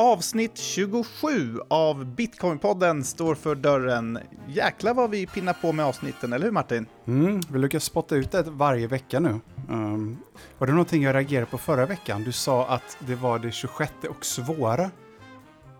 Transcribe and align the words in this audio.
Avsnitt 0.00 0.58
27 0.58 1.60
av 1.68 2.04
Bitcoinpodden 2.04 3.04
står 3.04 3.34
för 3.34 3.54
dörren. 3.54 4.18
Jäklar 4.48 4.94
vad 4.94 5.10
vi 5.10 5.26
pinnar 5.26 5.52
på 5.52 5.72
med 5.72 5.86
avsnitten, 5.86 6.32
eller 6.32 6.44
hur 6.44 6.52
Martin? 6.52 6.86
Mm, 7.06 7.40
vi 7.52 7.58
lyckas 7.58 7.84
spotta 7.84 8.16
ut 8.16 8.30
det 8.30 8.42
varje 8.42 8.86
vecka 8.86 9.20
nu. 9.20 9.40
Um, 9.68 10.18
var 10.58 10.66
det 10.66 10.72
någonting 10.72 11.02
jag 11.02 11.14
reagerade 11.14 11.46
på 11.46 11.58
förra 11.58 11.86
veckan? 11.86 12.22
Du 12.22 12.32
sa 12.32 12.66
att 12.66 12.96
det 12.98 13.14
var 13.14 13.38
det 13.38 13.52
26 13.52 13.92
och 14.08 14.24
svåra 14.24 14.90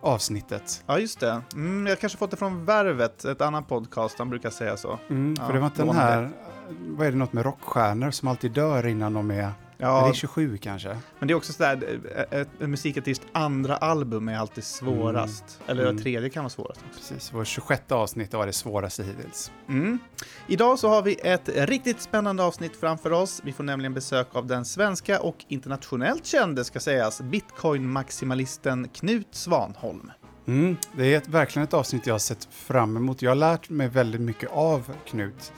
avsnittet. 0.00 0.84
Ja, 0.86 0.98
just 0.98 1.20
det. 1.20 1.42
Mm, 1.54 1.86
jag 1.86 2.00
kanske 2.00 2.18
fått 2.18 2.30
det 2.30 2.36
från 2.36 2.64
Värvet, 2.64 3.24
ett 3.24 3.40
annat 3.40 3.68
podcast, 3.68 4.18
han 4.18 4.30
brukar 4.30 4.50
säga 4.50 4.76
så. 4.76 4.98
Mm, 5.08 5.36
för 5.36 5.44
Ja, 5.44 5.52
det 5.52 5.58
var 5.58 5.66
inte 5.66 5.82
den 5.82 5.96
här, 5.96 6.30
vad 6.68 7.06
är 7.06 7.10
det, 7.10 7.18
något 7.18 7.32
med 7.32 7.44
rockstjärnor 7.44 8.10
som 8.10 8.28
alltid 8.28 8.52
dör 8.52 8.86
innan 8.86 9.14
de 9.14 9.30
är, 9.30 9.52
Ja, 9.80 10.04
är 10.04 10.08
det 10.08 10.14
27 10.14 10.58
kanske? 10.58 10.96
men 11.18 11.28
det 11.28 11.32
är 11.32 11.36
också 11.36 11.52
sådär, 11.52 12.00
eh, 12.30 12.40
ett- 12.40 12.48
en 12.60 12.70
musikartist 12.70 13.22
andra 13.32 13.76
album 13.76 14.28
är 14.28 14.36
alltid 14.38 14.64
svårast. 14.64 15.60
Eller 15.66 15.82
Mm. 15.86 16.02
tredje 16.02 16.30
kan 16.30 16.42
vara 16.44 16.50
svårast 16.50 16.80
också. 16.88 16.98
Precis, 16.98 17.32
vår 17.34 17.44
26 17.44 17.92
avsnitt 17.92 18.34
var 18.34 18.46
det 18.46 18.52
svåraste 18.52 19.02
hittills. 19.02 19.50
Mm. 19.68 19.98
Idag 20.46 20.78
så 20.78 20.88
har 20.88 21.02
vi 21.02 21.14
ett 21.14 21.48
riktigt 21.54 22.00
spännande 22.00 22.42
avsnitt 22.42 22.76
framför 22.80 23.12
oss. 23.12 23.40
Vi 23.44 23.52
får 23.52 23.64
nämligen 23.64 23.94
besök 23.94 24.28
av 24.32 24.46
den 24.46 24.64
svenska 24.64 25.20
och 25.20 25.44
internationellt 25.48 26.26
kände, 26.26 26.64
ska 26.64 26.80
sägas, 26.80 27.20
bitcoin-maximalisten 27.20 28.88
Knut 28.88 29.28
Svanholm. 29.30 30.10
Mm, 30.46 30.76
det 30.96 31.14
är 31.14 31.18
ett, 31.18 31.28
verkligen 31.28 31.64
ett 31.68 31.74
avsnitt 31.74 32.06
jag 32.06 32.14
har 32.14 32.18
sett 32.18 32.48
fram 32.50 32.96
emot. 32.96 33.22
Jag 33.22 33.30
har 33.30 33.34
lärt 33.36 33.68
mig 33.70 33.88
väldigt 33.88 34.20
mycket 34.20 34.50
av 34.52 34.92
Knut. 35.06 35.52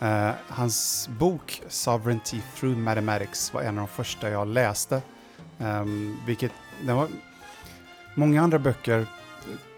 Eh, 0.00 0.30
hans 0.48 1.08
bok 1.18 1.62
Sovereignty 1.68 2.40
through 2.56 2.78
Mathematics 2.78 3.54
var 3.54 3.62
en 3.62 3.78
av 3.78 3.86
de 3.86 3.88
första 3.88 4.30
jag 4.30 4.48
läste. 4.48 5.02
Um, 5.58 6.16
vilket, 6.26 6.52
den 6.82 6.96
var, 6.96 7.08
många 8.14 8.42
andra 8.42 8.58
böcker, 8.58 9.06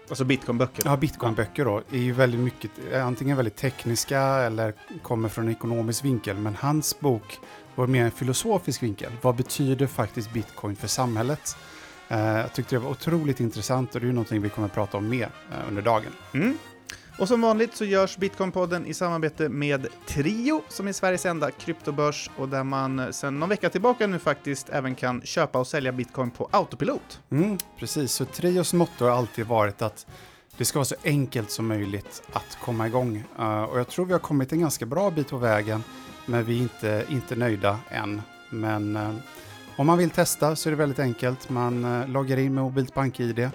Alltså 0.09 0.23
bitcoin-böcker. 0.23 0.81
ja 0.85 0.97
bitcoinböcker 0.97 1.65
då, 1.65 1.81
är 1.91 1.97
ju 1.97 2.11
väldigt 2.11 2.39
mycket, 2.39 2.71
antingen 2.93 3.37
väldigt 3.37 3.55
tekniska 3.55 4.21
eller 4.21 4.73
kommer 5.01 5.29
från 5.29 5.45
en 5.45 5.51
ekonomisk 5.51 6.05
vinkel. 6.05 6.37
Men 6.37 6.55
hans 6.55 6.99
bok 6.99 7.39
var 7.75 7.87
mer 7.87 8.05
en 8.05 8.11
filosofisk 8.11 8.83
vinkel. 8.83 9.11
Vad 9.21 9.35
betyder 9.35 9.87
faktiskt 9.87 10.33
bitcoin 10.33 10.75
för 10.75 10.87
samhället? 10.87 11.57
Eh, 12.09 12.19
jag 12.19 12.53
tyckte 12.53 12.75
det 12.75 12.79
var 12.79 12.91
otroligt 12.91 13.39
intressant 13.39 13.95
och 13.95 14.01
det 14.01 14.05
är 14.05 14.07
ju 14.07 14.13
någonting 14.13 14.41
vi 14.41 14.49
kommer 14.49 14.67
att 14.67 14.73
prata 14.73 14.97
om 14.97 15.09
mer 15.09 15.29
eh, 15.51 15.67
under 15.67 15.81
dagen. 15.81 16.11
Mm. 16.33 16.57
Och 17.19 17.27
som 17.27 17.41
vanligt 17.41 17.75
så 17.75 17.85
görs 17.85 18.17
Bitcoin-podden 18.17 18.85
i 18.85 18.93
samarbete 18.93 19.49
med 19.49 19.87
Trio, 20.07 20.61
som 20.69 20.87
är 20.87 20.93
Sveriges 20.93 21.25
enda 21.25 21.51
kryptobörs 21.51 22.29
och 22.37 22.49
där 22.49 22.63
man 22.63 23.13
sedan 23.13 23.39
någon 23.39 23.49
vecka 23.49 23.69
tillbaka 23.69 24.07
nu 24.07 24.19
faktiskt 24.19 24.69
även 24.69 24.95
kan 24.95 25.21
köpa 25.21 25.59
och 25.59 25.67
sälja 25.67 25.91
bitcoin 25.91 26.31
på 26.31 26.49
autopilot. 26.51 27.21
Mm, 27.31 27.57
precis, 27.79 28.11
så 28.11 28.25
Trios 28.25 28.73
motto 28.73 29.05
har 29.05 29.11
alltid 29.11 29.45
varit 29.45 29.81
att 29.81 30.05
det 30.57 30.65
ska 30.65 30.79
vara 30.79 30.85
så 30.85 30.95
enkelt 31.03 31.51
som 31.51 31.67
möjligt 31.67 32.23
att 32.33 32.57
komma 32.61 32.87
igång. 32.87 33.23
Uh, 33.39 33.63
och 33.63 33.79
jag 33.79 33.87
tror 33.87 34.05
vi 34.05 34.13
har 34.13 34.19
kommit 34.19 34.51
en 34.51 34.59
ganska 34.59 34.85
bra 34.85 35.11
bit 35.11 35.29
på 35.29 35.37
vägen, 35.37 35.83
men 36.25 36.43
vi 36.43 36.57
är 36.57 36.61
inte, 36.61 37.05
inte 37.09 37.35
nöjda 37.35 37.79
än. 37.89 38.21
Men 38.49 38.97
uh, 38.97 39.15
om 39.75 39.87
man 39.87 39.97
vill 39.97 40.09
testa 40.09 40.55
så 40.55 40.69
är 40.69 40.71
det 40.71 40.77
väldigt 40.77 40.99
enkelt. 40.99 41.49
Man 41.49 41.85
uh, 41.85 42.07
loggar 42.07 42.37
in 42.37 42.53
med 42.53 42.63
mobilt 42.63 42.93
BankID 42.93 43.49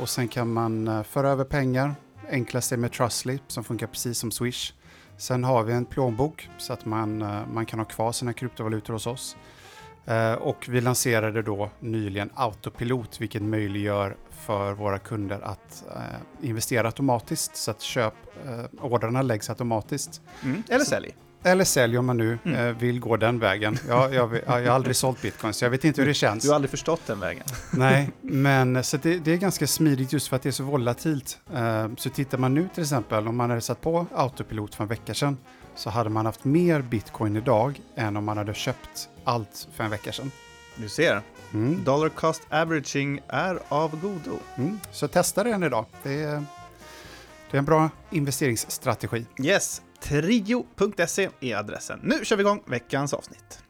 och 0.00 0.08
sen 0.08 0.28
kan 0.28 0.52
man 0.52 1.04
föra 1.04 1.30
över 1.30 1.44
pengar. 1.44 1.94
Enklast 2.30 2.72
är 2.72 2.76
med 2.76 2.92
Trustly 2.92 3.38
som 3.46 3.64
funkar 3.64 3.86
precis 3.86 4.18
som 4.18 4.30
Swish. 4.30 4.72
Sen 5.16 5.44
har 5.44 5.62
vi 5.62 5.72
en 5.72 5.84
plånbok 5.84 6.50
så 6.58 6.72
att 6.72 6.84
man, 6.84 7.22
eh, 7.22 7.46
man 7.52 7.66
kan 7.66 7.78
ha 7.78 7.86
kvar 7.86 8.12
sina 8.12 8.32
kryptovalutor 8.32 8.92
hos 8.92 9.06
oss. 9.06 9.36
Eh, 10.06 10.32
och 10.32 10.66
vi 10.68 10.80
lanserade 10.80 11.42
då 11.42 11.70
nyligen 11.80 12.30
Autopilot, 12.34 13.20
vilket 13.20 13.42
möjliggör 13.42 14.16
för 14.30 14.72
våra 14.72 14.98
kunder 14.98 15.40
att 15.40 15.84
eh, 15.96 16.48
investera 16.48 16.86
automatiskt, 16.86 17.56
så 17.56 17.70
att 17.70 17.82
köpordrarna 17.82 19.22
läggs 19.22 19.50
automatiskt. 19.50 20.20
Mm. 20.44 20.62
Eller 20.68 20.84
sälj. 20.84 21.14
Eller 21.42 21.64
sälj 21.64 21.98
om 21.98 22.06
man 22.06 22.16
nu 22.16 22.38
Mm. 22.44 22.66
eh, 22.68 22.76
vill 22.76 23.00
gå 23.00 23.16
den 23.16 23.38
vägen. 23.38 23.78
Jag, 23.88 24.14
jag, 24.14 24.34
jag 24.46 24.46
har 24.46 24.66
aldrig 24.66 24.96
sålt 24.96 25.22
bitcoin, 25.22 25.52
så 25.54 25.64
jag 25.64 25.70
vet 25.70 25.84
inte 25.84 26.00
hur 26.00 26.08
det 26.08 26.14
känns. 26.14 26.42
Du 26.42 26.48
har 26.48 26.54
aldrig 26.54 26.70
förstått 26.70 27.00
den 27.06 27.20
vägen. 27.20 27.42
Nej, 27.72 28.10
men 28.22 28.84
så 28.84 28.96
det, 28.96 29.18
det 29.18 29.32
är 29.32 29.36
ganska 29.36 29.66
smidigt 29.66 30.12
just 30.12 30.28
för 30.28 30.36
att 30.36 30.42
det 30.42 30.48
är 30.48 30.52
så 30.52 30.64
volatilt. 30.64 31.38
Eh, 31.54 31.88
så 31.96 32.10
tittar 32.10 32.38
man 32.38 32.54
nu 32.54 32.68
till 32.74 32.82
exempel, 32.82 33.28
om 33.28 33.36
man 33.36 33.50
hade 33.50 33.62
satt 33.62 33.80
på 33.80 34.06
autopilot 34.14 34.74
för 34.74 34.84
en 34.84 34.88
vecka 34.88 35.14
sedan, 35.14 35.36
så 35.74 35.90
hade 35.90 36.10
man 36.10 36.26
haft 36.26 36.44
mer 36.44 36.82
bitcoin 36.82 37.36
idag 37.36 37.80
än 37.96 38.16
om 38.16 38.24
man 38.24 38.36
hade 38.38 38.54
köpt 38.54 39.08
allt 39.24 39.68
för 39.76 39.84
en 39.84 39.90
vecka 39.90 40.12
sedan. 40.12 40.30
Du 40.76 40.88
ser, 40.88 41.22
Mm. 41.52 41.84
dollar 41.84 42.08
cost 42.08 42.42
averaging 42.50 43.20
är 43.28 43.58
av 43.68 44.00
godo. 44.00 44.38
Mm. 44.56 44.80
Så 44.92 45.08
testa 45.08 45.44
den 45.44 45.62
idag. 45.62 45.84
Det 46.02 46.22
är, 46.22 46.44
det 47.50 47.56
är 47.56 47.58
en 47.58 47.64
bra 47.64 47.90
investeringsstrategi. 48.10 49.26
Yes, 49.42 49.82
trio.se 50.00 51.28
är 51.40 51.56
adressen. 51.56 52.00
Nu 52.02 52.24
kör 52.24 52.36
vi 52.36 52.40
igång 52.40 52.62
veckans 52.66 53.14
avsnitt. 53.14 53.62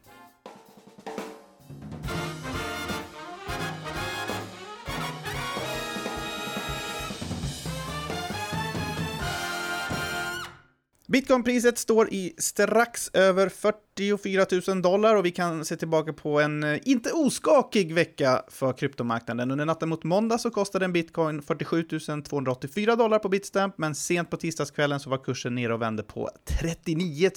Bitcoinpriset 11.12 11.78
står 11.78 12.12
i 12.12 12.34
strax 12.38 13.10
över 13.12 13.48
44 13.48 14.46
000 14.68 14.82
dollar 14.82 15.14
och 15.14 15.24
vi 15.24 15.30
kan 15.30 15.64
se 15.64 15.76
tillbaka 15.76 16.12
på 16.12 16.40
en 16.40 16.64
eh, 16.64 16.78
inte 16.82 17.12
oskakig 17.12 17.94
vecka 17.94 18.42
för 18.48 18.72
kryptomarknaden. 18.72 19.50
Under 19.50 19.64
natten 19.64 19.88
mot 19.88 20.04
måndag 20.04 20.38
så 20.38 20.50
kostade 20.50 20.84
en 20.84 20.92
bitcoin 20.92 21.42
47 21.42 21.82
284 22.28 22.96
dollar 22.96 23.18
på 23.18 23.28
Bitstamp, 23.28 23.78
men 23.78 23.94
sent 23.94 24.30
på 24.30 24.36
tisdagskvällen 24.36 25.00
så 25.00 25.10
var 25.10 25.24
kursen 25.24 25.54
nere 25.54 25.74
och 25.74 25.82
vände 25.82 26.02
på 26.02 26.30
39 26.60 27.30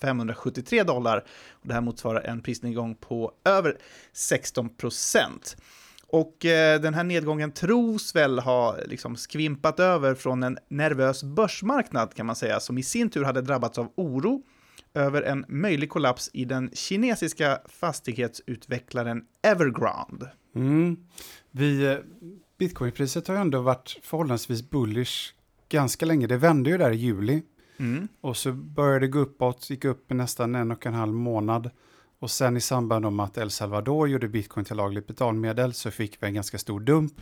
573 0.00 0.82
dollar. 0.82 1.24
Och 1.50 1.68
det 1.68 1.74
här 1.74 1.80
motsvarar 1.80 2.20
en 2.20 2.40
prisnedgång 2.40 2.94
på 2.94 3.32
över 3.44 3.78
16 4.12 4.68
procent. 4.68 5.56
Och 6.10 6.44
eh, 6.44 6.80
den 6.80 6.94
här 6.94 7.04
nedgången 7.04 7.52
tros 7.52 8.14
väl 8.14 8.38
ha 8.38 8.76
liksom 8.86 9.16
skvimpat 9.16 9.80
över 9.80 10.14
från 10.14 10.42
en 10.42 10.58
nervös 10.68 11.24
börsmarknad 11.24 12.14
kan 12.14 12.26
man 12.26 12.36
säga, 12.36 12.60
som 12.60 12.78
i 12.78 12.82
sin 12.82 13.10
tur 13.10 13.24
hade 13.24 13.42
drabbats 13.42 13.78
av 13.78 13.92
oro 13.94 14.42
över 14.94 15.22
en 15.22 15.44
möjlig 15.48 15.90
kollaps 15.90 16.30
i 16.32 16.44
den 16.44 16.70
kinesiska 16.72 17.58
fastighetsutvecklaren 17.68 19.24
Evergrande. 19.42 20.30
Mm. 20.54 20.96
Vi, 21.50 21.86
eh, 21.86 21.96
Bitcoinpriset 22.58 23.28
har 23.28 23.34
ju 23.34 23.40
ändå 23.40 23.60
varit 23.60 23.98
förhållandevis 24.02 24.70
bullish 24.70 25.32
ganska 25.68 26.06
länge. 26.06 26.26
Det 26.26 26.36
vände 26.36 26.70
ju 26.70 26.78
där 26.78 26.90
i 26.90 26.96
juli 26.96 27.42
Mm. 27.80 28.08
och 28.20 28.36
så 28.36 28.52
började 28.52 29.00
det 29.00 29.08
gå 29.08 29.18
uppåt, 29.18 29.70
gick 29.70 29.84
upp 29.84 30.12
i 30.12 30.14
nästan 30.14 30.54
en 30.54 30.70
och 30.70 30.86
en 30.86 30.94
halv 30.94 31.12
månad. 31.12 31.70
Och 32.18 32.30
sen 32.30 32.56
i 32.56 32.60
samband 32.60 33.12
med 33.12 33.24
att 33.24 33.38
El 33.38 33.50
Salvador 33.50 34.08
gjorde 34.08 34.28
bitcoin 34.28 34.64
till 34.64 34.76
lagligt 34.76 35.06
betalmedel 35.06 35.74
så 35.74 35.90
fick 35.90 36.22
vi 36.22 36.26
en 36.26 36.34
ganska 36.34 36.58
stor 36.58 36.80
dump. 36.80 37.12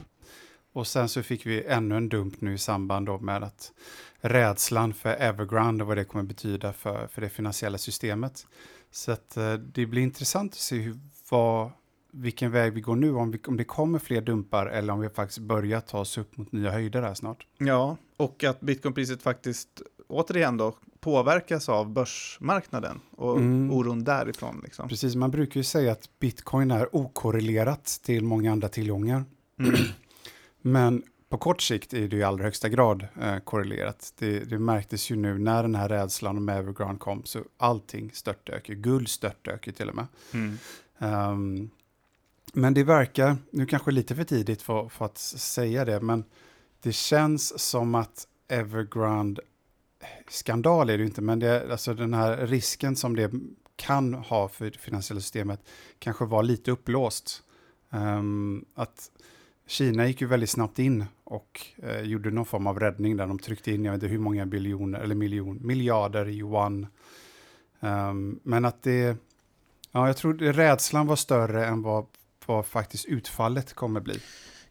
Och 0.72 0.86
sen 0.86 1.08
så 1.08 1.22
fick 1.22 1.46
vi 1.46 1.64
ännu 1.64 1.96
en 1.96 2.08
dump 2.08 2.40
nu 2.40 2.54
i 2.54 2.58
samband 2.58 3.06
då 3.06 3.18
med 3.18 3.42
att 3.42 3.72
rädslan 4.20 4.94
för 4.94 5.14
Evergrande 5.14 5.84
och 5.84 5.88
vad 5.88 5.96
det 5.96 6.04
kommer 6.04 6.24
betyda 6.24 6.72
för, 6.72 7.06
för 7.06 7.20
det 7.20 7.28
finansiella 7.28 7.78
systemet. 7.78 8.46
Så 8.90 9.12
att 9.12 9.36
eh, 9.36 9.54
det 9.54 9.86
blir 9.86 10.02
intressant 10.02 10.52
att 10.52 10.58
se 10.58 10.76
hur, 10.76 10.98
vad, 11.30 11.70
vilken 12.10 12.50
väg 12.50 12.72
vi 12.72 12.80
går 12.80 12.96
nu, 12.96 13.14
om, 13.14 13.30
vi, 13.30 13.40
om 13.46 13.56
det 13.56 13.64
kommer 13.64 13.98
fler 13.98 14.20
dumpar 14.20 14.66
eller 14.66 14.92
om 14.92 15.00
vi 15.00 15.08
faktiskt 15.08 15.38
börjar 15.38 15.80
ta 15.80 15.98
oss 15.98 16.18
upp 16.18 16.36
mot 16.36 16.52
nya 16.52 16.70
höjder 16.70 17.02
här 17.02 17.14
snart. 17.14 17.46
Ja, 17.58 17.96
och 18.16 18.44
att 18.44 18.60
bitcoinpriset 18.60 19.22
faktiskt 19.22 19.82
återigen 20.08 20.56
då 20.56 20.74
påverkas 21.00 21.68
av 21.68 21.90
börsmarknaden 21.90 23.00
och 23.10 23.36
Mm. 23.36 23.70
oron 23.70 24.04
därifrån. 24.04 24.60
Liksom. 24.64 24.88
Precis, 24.88 25.14
man 25.14 25.30
brukar 25.30 25.60
ju 25.60 25.64
säga 25.64 25.92
att 25.92 26.18
bitcoin 26.18 26.70
är 26.70 26.96
okorrelerat 26.96 28.00
till 28.02 28.24
många 28.24 28.52
andra 28.52 28.68
tillgångar. 28.68 29.24
Mm. 29.60 29.74
Men 30.62 31.02
på 31.28 31.38
kort 31.38 31.62
sikt 31.62 31.92
är 31.94 32.08
det 32.08 32.16
i 32.16 32.22
allra 32.22 32.44
högsta 32.44 32.68
grad 32.68 33.06
eh, 33.22 33.38
korrelerat. 33.38 34.12
Det, 34.18 34.38
det 34.38 34.58
märktes 34.58 35.10
ju 35.10 35.16
nu 35.16 35.38
när 35.38 35.62
den 35.62 35.74
här 35.74 35.88
rädslan 35.88 36.36
om 36.36 36.48
Evergrande 36.48 36.98
kom 36.98 37.24
så 37.24 37.40
allting 37.56 38.10
störtdök 38.14 38.68
ju. 38.68 38.74
Guld 38.74 39.08
störtdök 39.08 39.66
ju 39.66 39.72
till 39.72 39.88
och 39.88 39.94
med. 39.96 40.06
Mm. 40.34 40.58
Ehm, 40.98 41.70
men 42.52 42.74
det 42.74 42.84
verkar, 42.84 43.36
nu 43.50 43.66
kanske 43.66 43.90
lite 43.90 44.14
för 44.14 44.24
tidigt 44.24 44.62
för, 44.62 44.88
för 44.88 45.04
att 45.04 45.18
säga 45.18 45.84
det, 45.84 46.00
men 46.00 46.24
det 46.82 46.92
känns 46.92 47.58
som 47.58 47.94
att 47.94 48.26
Evergrande, 48.48 49.42
skandal 50.28 50.90
är 50.90 50.98
det 50.98 51.02
ju 51.02 51.06
inte, 51.06 51.22
men 51.22 51.38
det, 51.38 51.72
alltså 51.72 51.94
den 51.94 52.14
här 52.14 52.46
risken 52.46 52.96
som 52.96 53.16
det 53.16 53.30
kan 53.76 54.14
ha 54.14 54.48
för 54.48 54.64
det 54.64 54.78
finansiella 54.78 55.20
systemet 55.20 55.60
kanske 55.98 56.24
var 56.24 56.42
lite 56.42 56.70
uppblåst. 56.70 57.42
Um, 57.90 58.00
ehm, 58.00 58.64
att 58.74 59.10
Kina 59.66 60.06
gick 60.06 60.20
ju 60.20 60.26
väldigt 60.26 60.50
snabbt 60.50 60.78
in 60.78 61.04
och 61.24 61.66
uh, 61.84 62.00
gjorde 62.00 62.30
någon 62.30 62.46
form 62.46 62.66
av 62.66 62.80
räddning 62.80 63.16
där 63.16 63.26
de 63.26 63.38
tryckte 63.38 63.72
in, 63.72 63.84
jag 63.84 63.92
vet 63.92 64.02
inte 64.02 64.12
hur 64.12 64.18
många 64.18 64.46
biljoner 64.46 65.00
eller 65.00 65.14
miljon, 65.14 65.58
miljarder 65.66 66.26
yuan. 66.28 66.86
Um, 67.80 68.40
men 68.42 68.64
att 68.64 68.82
det, 68.82 69.16
ja 69.92 70.06
jag 70.06 70.16
tror 70.16 70.34
rädslan 70.34 71.06
var 71.06 71.16
större 71.16 71.66
än 71.66 71.82
vad, 71.82 72.06
vad 72.46 72.66
faktiskt 72.66 73.04
utfallet 73.04 73.74
kommer 73.74 74.00
bli. 74.00 74.20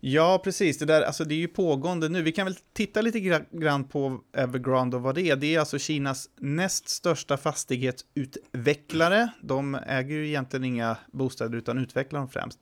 Ja, 0.07 0.41
precis. 0.43 0.77
Det, 0.77 0.85
där, 0.85 1.01
alltså, 1.01 1.23
det 1.23 1.35
är 1.35 1.37
ju 1.39 1.47
pågående 1.47 2.09
nu. 2.09 2.21
Vi 2.21 2.31
kan 2.31 2.45
väl 2.45 2.55
titta 2.73 3.01
lite 3.01 3.19
grann 3.51 3.83
på 3.83 4.21
Evergrande 4.37 4.97
och 4.97 5.03
vad 5.03 5.15
det 5.15 5.21
är. 5.21 5.35
Det 5.35 5.55
är 5.55 5.59
alltså 5.59 5.79
Kinas 5.79 6.29
näst 6.39 6.89
största 6.89 7.37
fastighetsutvecklare. 7.37 9.29
De 9.41 9.75
äger 9.75 10.15
ju 10.15 10.27
egentligen 10.27 10.63
inga 10.63 10.97
bostäder 11.11 11.57
utan 11.57 11.77
utvecklar 11.77 12.19
dem 12.19 12.29
främst. 12.29 12.59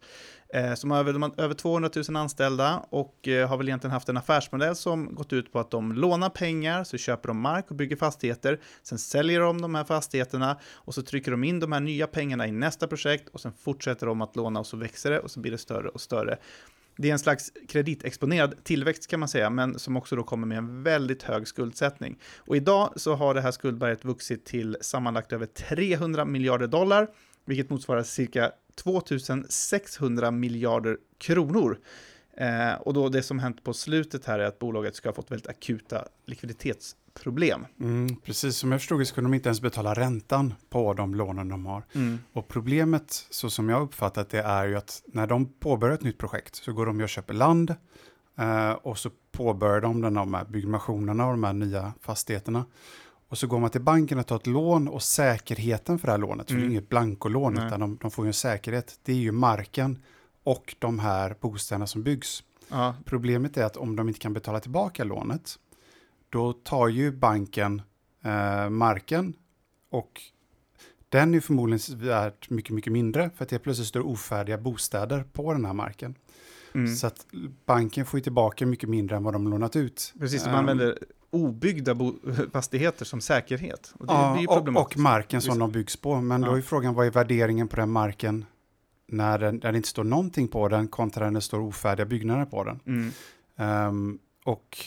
Eh, 0.54 0.74
som 0.74 0.92
har 0.92 1.00
över, 1.00 1.14
de 1.14 1.22
har 1.22 1.32
över 1.38 1.54
200 1.54 1.90
000 2.10 2.16
anställda 2.16 2.86
och 2.90 3.28
eh, 3.28 3.50
har 3.50 3.58
väl 3.58 3.68
egentligen 3.68 3.92
haft 3.92 4.10
en 4.10 4.18
affärsmodell 4.18 4.76
som 4.76 5.16
gått 5.16 5.34
ut 5.34 5.52
på 5.52 5.60
att 5.60 5.72
de 5.72 5.92
lånar 5.94 6.30
pengar, 6.30 6.84
så 6.84 6.98
köper 6.98 7.28
de 7.28 7.40
mark 7.40 7.66
och 7.70 7.76
bygger 7.76 7.96
fastigheter, 7.96 8.60
sen 8.84 9.00
säljer 9.00 9.40
de 9.40 9.62
de 9.62 9.76
här 9.76 9.84
fastigheterna 9.84 10.60
och 10.74 10.94
så 10.94 11.02
trycker 11.02 11.32
de 11.32 11.44
in 11.44 11.60
de 11.60 11.72
här 11.72 11.80
nya 11.80 12.08
pengarna 12.08 12.48
i 12.48 12.52
nästa 12.52 12.88
projekt 12.88 13.30
och 13.30 13.42
sen 13.42 13.54
fortsätter 13.64 14.08
de 14.08 14.22
att 14.22 14.36
låna 14.36 14.60
och 14.60 14.68
så 14.68 14.78
växer 14.78 15.12
det 15.12 15.20
och 15.20 15.32
så 15.32 15.40
blir 15.40 15.52
det 15.52 15.58
större 15.58 15.90
och 15.90 16.02
större. 16.02 16.38
Det 16.98 17.08
är 17.08 17.12
en 17.12 17.20
slags 17.20 17.52
kreditexponerad 17.68 18.64
tillväxt 18.64 19.08
kan 19.08 19.20
man 19.20 19.30
säga, 19.30 19.50
men 19.50 19.80
som 19.80 19.98
också 19.98 20.16
då 20.16 20.24
kommer 20.24 20.48
med 20.48 20.58
en 20.58 20.84
väldigt 20.84 21.24
hög 21.24 21.48
skuldsättning. 21.48 22.20
Och 22.38 22.56
idag 22.56 22.94
så 22.96 23.16
har 23.16 23.34
det 23.34 23.42
här 23.42 23.52
skuldberget 23.52 24.06
vuxit 24.06 24.46
till 24.46 24.78
sammanlagt 24.82 25.34
över 25.34 25.46
300 25.46 26.26
miljarder 26.26 26.68
dollar, 26.68 27.08
vilket 27.46 27.70
motsvarar 27.70 28.04
cirka 28.04 28.52
2600 28.76 30.32
miljarder 30.32 30.98
kronor. 31.18 31.80
Eh, 32.38 32.74
och 32.74 32.94
då 32.94 33.10
det 33.10 33.24
som 33.24 33.40
hänt 33.40 33.64
på 33.64 33.74
slutet 33.74 34.26
här 34.26 34.40
är 34.40 34.44
att 34.46 34.60
bolaget 34.60 34.96
ska 34.96 35.10
ha 35.10 35.14
fått 35.14 35.32
väldigt 35.32 35.50
akuta 35.50 36.06
likviditetsproblem. 36.26 37.66
Mm, 37.80 38.16
precis, 38.16 38.58
som 38.58 38.72
jag 38.72 38.82
förstod 38.82 39.00
det 39.00 39.06
så 39.06 39.16
kunde 39.16 39.30
de 39.30 39.34
inte 39.34 39.50
ens 39.50 39.62
betala 39.62 39.94
räntan 39.94 40.54
på 40.70 40.94
de 40.94 41.16
lånen 41.16 41.50
de 41.50 41.66
har. 41.66 41.84
Mm. 41.94 42.20
Och 42.34 42.48
problemet, 42.48 43.28
så 43.30 43.50
som 43.50 43.70
jag 43.70 43.82
uppfattat 43.82 44.30
det, 44.30 44.42
är 44.42 44.66
ju 44.66 44.76
att 44.76 45.04
när 45.06 45.28
de 45.28 45.54
påbörjar 45.54 45.96
ett 45.96 46.04
nytt 46.04 46.18
projekt 46.18 46.56
så 46.56 46.74
går 46.74 46.86
de 46.86 47.02
och 47.02 47.10
köper 47.10 47.34
land 47.34 47.76
eh, 48.38 48.72
och 48.72 48.98
så 48.98 49.10
påbörjar 49.32 49.82
de 49.82 50.02
den, 50.02 50.14
de 50.14 50.34
här 50.34 50.46
byggnationerna 50.46 51.26
och 51.26 51.32
de 51.32 51.44
här 51.44 51.54
nya 51.54 51.94
fastigheterna. 52.02 52.66
Och 53.30 53.38
så 53.38 53.48
går 53.48 53.60
man 53.60 53.70
till 53.70 53.82
banken 53.82 54.20
och 54.20 54.28
tar 54.28 54.36
ett 54.36 54.48
lån 54.48 54.88
och 54.88 55.04
säkerheten 55.04 56.00
för 56.00 56.08
det 56.08 56.12
här 56.12 56.18
lånet, 56.18 56.48
för 56.48 56.56
det 56.56 56.60
är 56.60 56.64
mm. 56.64 56.72
inget 56.72 56.90
blankolån, 56.90 57.58
utan 57.58 57.80
de, 57.80 57.98
de, 58.02 58.12
får 58.12 58.26
ju 58.26 58.28
en 58.28 58.34
säkerhet, 58.34 59.00
det 59.04 59.12
är 59.12 59.18
ju 59.18 59.32
marken 59.32 60.00
och 60.44 60.76
de 60.80 61.00
här 61.00 61.36
bostäderna 61.40 61.88
som 61.88 62.04
byggs. 62.04 62.44
Ja. 62.70 62.96
Problemet 63.06 63.58
är 63.58 63.66
att 63.66 63.78
om 63.78 63.96
de 63.96 64.08
inte 64.08 64.20
kan 64.20 64.34
betala 64.34 64.60
tillbaka 64.60 65.04
lånet, 65.04 65.60
då 66.30 66.54
tar 66.54 66.88
ju 66.88 67.12
banken 67.12 67.82
eh, 68.24 68.70
marken 68.70 69.34
och 69.90 70.22
den 71.10 71.34
är 71.34 71.40
förmodligen 71.40 72.00
värt 72.00 72.50
mycket, 72.50 72.72
mycket 72.72 72.94
mindre 72.94 73.30
för 73.36 73.44
att 73.44 73.50
det 73.50 73.60
plötsligt 73.60 73.88
står 73.88 74.02
ofärdiga 74.02 74.58
bostäder 74.58 75.24
på 75.34 75.54
den 75.54 75.66
här 75.66 75.74
marken. 75.74 76.16
Mm. 76.74 76.96
Så 76.96 77.08
att 77.08 77.26
banken 77.66 78.06
får 78.06 78.18
ju 78.18 78.24
tillbaka 78.24 78.66
mycket 78.66 78.90
mindre 78.90 79.16
än 79.16 79.24
vad 79.24 79.34
de 79.34 79.48
lånat 79.48 79.76
ut. 79.76 80.14
Precis, 80.20 80.44
de 80.44 80.50
um, 80.50 80.56
använder 80.56 80.98
obyggda 81.30 81.96
fastigheter 82.52 83.06
som 83.06 83.22
säkerhet. 83.22 83.94
Och, 84.00 84.08
det, 84.08 84.14
ja, 84.14 84.38
det 84.40 84.48
och, 84.48 84.82
och, 84.82 84.98
marken 84.98 85.42
som 85.42 85.60
de 85.60 85.72
byggs 85.72 85.98
på. 85.98 86.22
Men 86.22 86.44
ja. 86.44 86.50
då 86.50 86.56
är 86.56 86.62
frågan, 86.62 86.94
vad 86.94 87.08
är 87.08 87.12
värderingen 87.12 87.68
på 87.68 87.76
den 87.76 87.90
marken 87.90 88.46
när, 89.14 89.40
den, 89.40 89.60
när 89.64 89.72
det 89.72 89.78
inte 89.78 89.90
står 89.90 90.04
någonting 90.04 90.48
på 90.48 90.68
den 90.68 90.88
kontra 90.88 91.26
när 91.26 91.34
det 91.34 91.42
står 91.42 91.60
ofärdiga 91.60 92.06
byggnader 92.06 92.46
på 92.46 92.64
den? 92.64 92.80
Mm. 92.86 93.12
Um, 93.88 94.20
och 94.44 94.78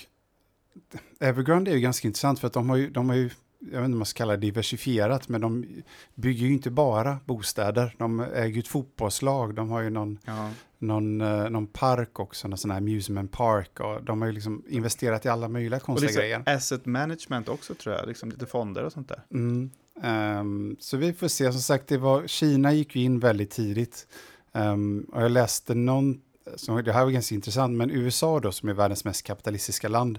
Evergrande 1.21 1.71
är 1.71 1.75
ju 1.75 1.81
ganska 1.81 2.09
intressant 2.09 2.41
för 2.41 2.47
att 2.47 2.53
de 2.53 2.71
har 2.71 2.77
ju, 2.77 2.91
de 2.91 3.09
har 3.09 3.17
ju 3.17 3.31
jag 3.59 3.81
vet 3.81 3.85
inte 3.85 3.95
om 3.95 3.99
man 3.99 4.07
ska 4.07 4.19
kalla 4.19 4.33
det 4.33 4.41
diversifierat, 4.41 5.29
men 5.29 5.41
de 5.41 5.67
bygger 6.15 6.47
ju 6.47 6.53
inte 6.53 6.71
bara 6.71 7.19
bostäder. 7.25 7.95
De 7.99 8.21
äger 8.21 8.55
ju 8.55 8.61
ett 8.61 8.69
fotbollslag, 8.69 9.55
de 9.55 9.71
har 9.71 9.81
ju 9.81 9.91
någon, 9.91 10.19
ja. 10.25 10.51
någon, 10.79 11.21
eh, 11.21 11.51
någon 11.51 11.67
park 11.67 12.21
också, 12.21 12.49
någon 12.49 12.59
sån 12.59 12.71
här 12.71 12.79
amusement 12.79 13.33
park. 13.33 13.81
Och 13.81 14.05
de 14.05 14.21
har 14.21 14.29
ju 14.29 14.33
liksom 14.33 14.63
investerat 14.69 15.27
i 15.27 15.29
alla 15.29 15.49
möjliga 15.49 15.81
konstiga 15.81 16.11
och 16.11 16.17
grejer. 16.17 16.43
Asset 16.47 16.87
management 16.87 17.49
också 17.49 17.75
tror 17.75 17.95
jag, 17.95 18.09
liksom 18.09 18.31
lite 18.31 18.47
fonder 18.47 18.85
och 18.85 18.93
sånt 18.93 19.09
där. 19.09 19.23
Mm. 19.31 19.71
Um, 20.03 20.77
så 20.81 20.97
vi 20.97 21.13
får 21.13 21.29
se, 21.29 21.53
som 21.53 21.61
sagt, 21.61 21.89
det 21.89 21.99
var, 21.99 22.27
Kina 22.27 22.73
gick 22.73 22.97
ju 22.97 23.03
in 23.03 23.19
väldigt 23.19 23.51
tidigt. 23.51 24.07
Um, 24.53 25.07
och 25.13 25.23
jag 25.23 25.31
läste 25.31 25.75
någon, 25.75 26.21
som, 26.57 26.85
det 26.85 26.93
här 26.93 27.05
var 27.05 27.11
ganska 27.11 27.35
intressant, 27.35 27.77
men 27.77 27.91
USA 27.91 28.41
då 28.41 28.53
som 28.53 28.69
är 28.69 28.73
världens 28.73 29.05
mest 29.05 29.23
kapitalistiska 29.23 29.89
land, 29.89 30.19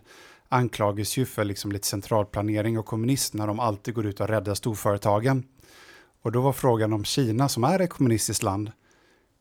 anklagas 0.50 1.18
ju 1.18 1.26
för 1.26 1.44
liksom 1.44 1.72
lite 1.72 1.88
centralplanering 1.88 2.80
och 2.80 2.86
kommunism 2.86 3.38
när 3.38 3.48
de 3.48 3.60
alltid 3.60 3.94
går 3.94 4.06
ut 4.06 4.20
och 4.20 4.28
räddar 4.28 4.54
storföretagen. 4.54 5.44
Och 6.22 6.32
då 6.32 6.42
var 6.42 6.54
frågan 6.54 6.94
om 6.94 7.04
Kina, 7.04 7.50
som 7.50 7.64
är 7.64 7.80
ett 7.80 7.90
kommunistiskt 7.90 8.44
land, 8.44 8.72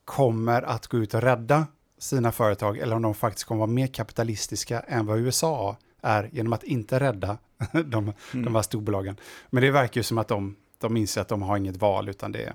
kommer 0.05 0.61
att 0.61 0.87
gå 0.87 0.97
ut 0.97 1.13
och 1.13 1.21
rädda 1.21 1.67
sina 1.97 2.31
företag 2.31 2.77
eller 2.77 2.95
om 2.95 3.01
de 3.01 3.13
faktiskt 3.13 3.47
kommer 3.47 3.59
vara 3.59 3.71
mer 3.71 3.87
kapitalistiska 3.87 4.79
än 4.79 5.05
vad 5.05 5.19
USA 5.19 5.77
är 6.01 6.29
genom 6.33 6.53
att 6.53 6.63
inte 6.63 6.99
rädda 6.99 7.37
de, 7.71 8.13
mm. 8.33 8.45
de 8.45 8.55
här 8.55 8.61
storbolagen. 8.61 9.15
Men 9.49 9.63
det 9.63 9.71
verkar 9.71 9.99
ju 9.99 10.03
som 10.03 10.17
att 10.17 10.27
de, 10.27 10.55
de 10.77 10.97
inser 10.97 11.21
att 11.21 11.27
de 11.27 11.41
har 11.41 11.57
inget 11.57 11.77
val 11.77 12.09
utan 12.09 12.31
det 12.31 12.43
är 12.43 12.53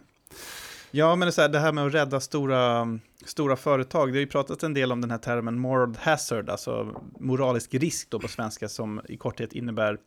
Ja, 0.94 1.16
men 1.16 1.28
det, 1.28 1.36
här, 1.36 1.48
det 1.48 1.58
här 1.58 1.72
med 1.72 1.86
att 1.86 1.94
rädda 1.94 2.20
stora, 2.20 2.98
stora 3.24 3.56
företag, 3.56 4.08
det 4.08 4.16
har 4.16 4.20
ju 4.20 4.26
pratat 4.26 4.62
en 4.62 4.74
del 4.74 4.92
om 4.92 5.00
den 5.00 5.10
här 5.10 5.18
termen 5.18 5.58
moral 5.58 5.96
hazard, 6.00 6.50
alltså 6.50 7.02
moralisk 7.20 7.74
risk 7.74 8.10
då 8.10 8.20
på 8.20 8.28
svenska, 8.28 8.68
som 8.68 9.00
i 9.08 9.16
korthet 9.16 9.52
innebär 9.52 9.98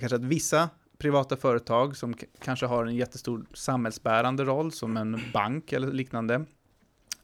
kanske 0.00 0.16
att 0.16 0.24
vissa 0.24 0.68
privata 0.98 1.36
företag 1.36 1.96
som 1.96 2.14
kanske 2.42 2.66
har 2.66 2.86
en 2.86 2.96
jättestor 2.96 3.46
samhällsbärande 3.54 4.44
roll, 4.44 4.72
som 4.72 4.96
en 4.96 5.20
bank 5.32 5.72
eller 5.72 5.92
liknande, 5.92 6.34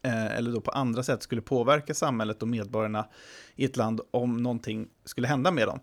eh, 0.03 0.37
eller 0.37 0.53
då 0.53 0.61
på 0.61 0.71
andra 0.71 1.03
sätt 1.03 1.23
skulle 1.23 1.43
påverka 1.43 1.95
samhället 1.95 2.43
och 2.43 2.49
medborgarna 2.49 3.07
i 3.57 3.65
ett 3.65 3.77
land 3.77 4.01
om 4.11 4.43
någonting 4.43 4.89
skulle 5.05 5.29
hända 5.29 5.51
med 5.51 5.69
dem. 5.69 5.81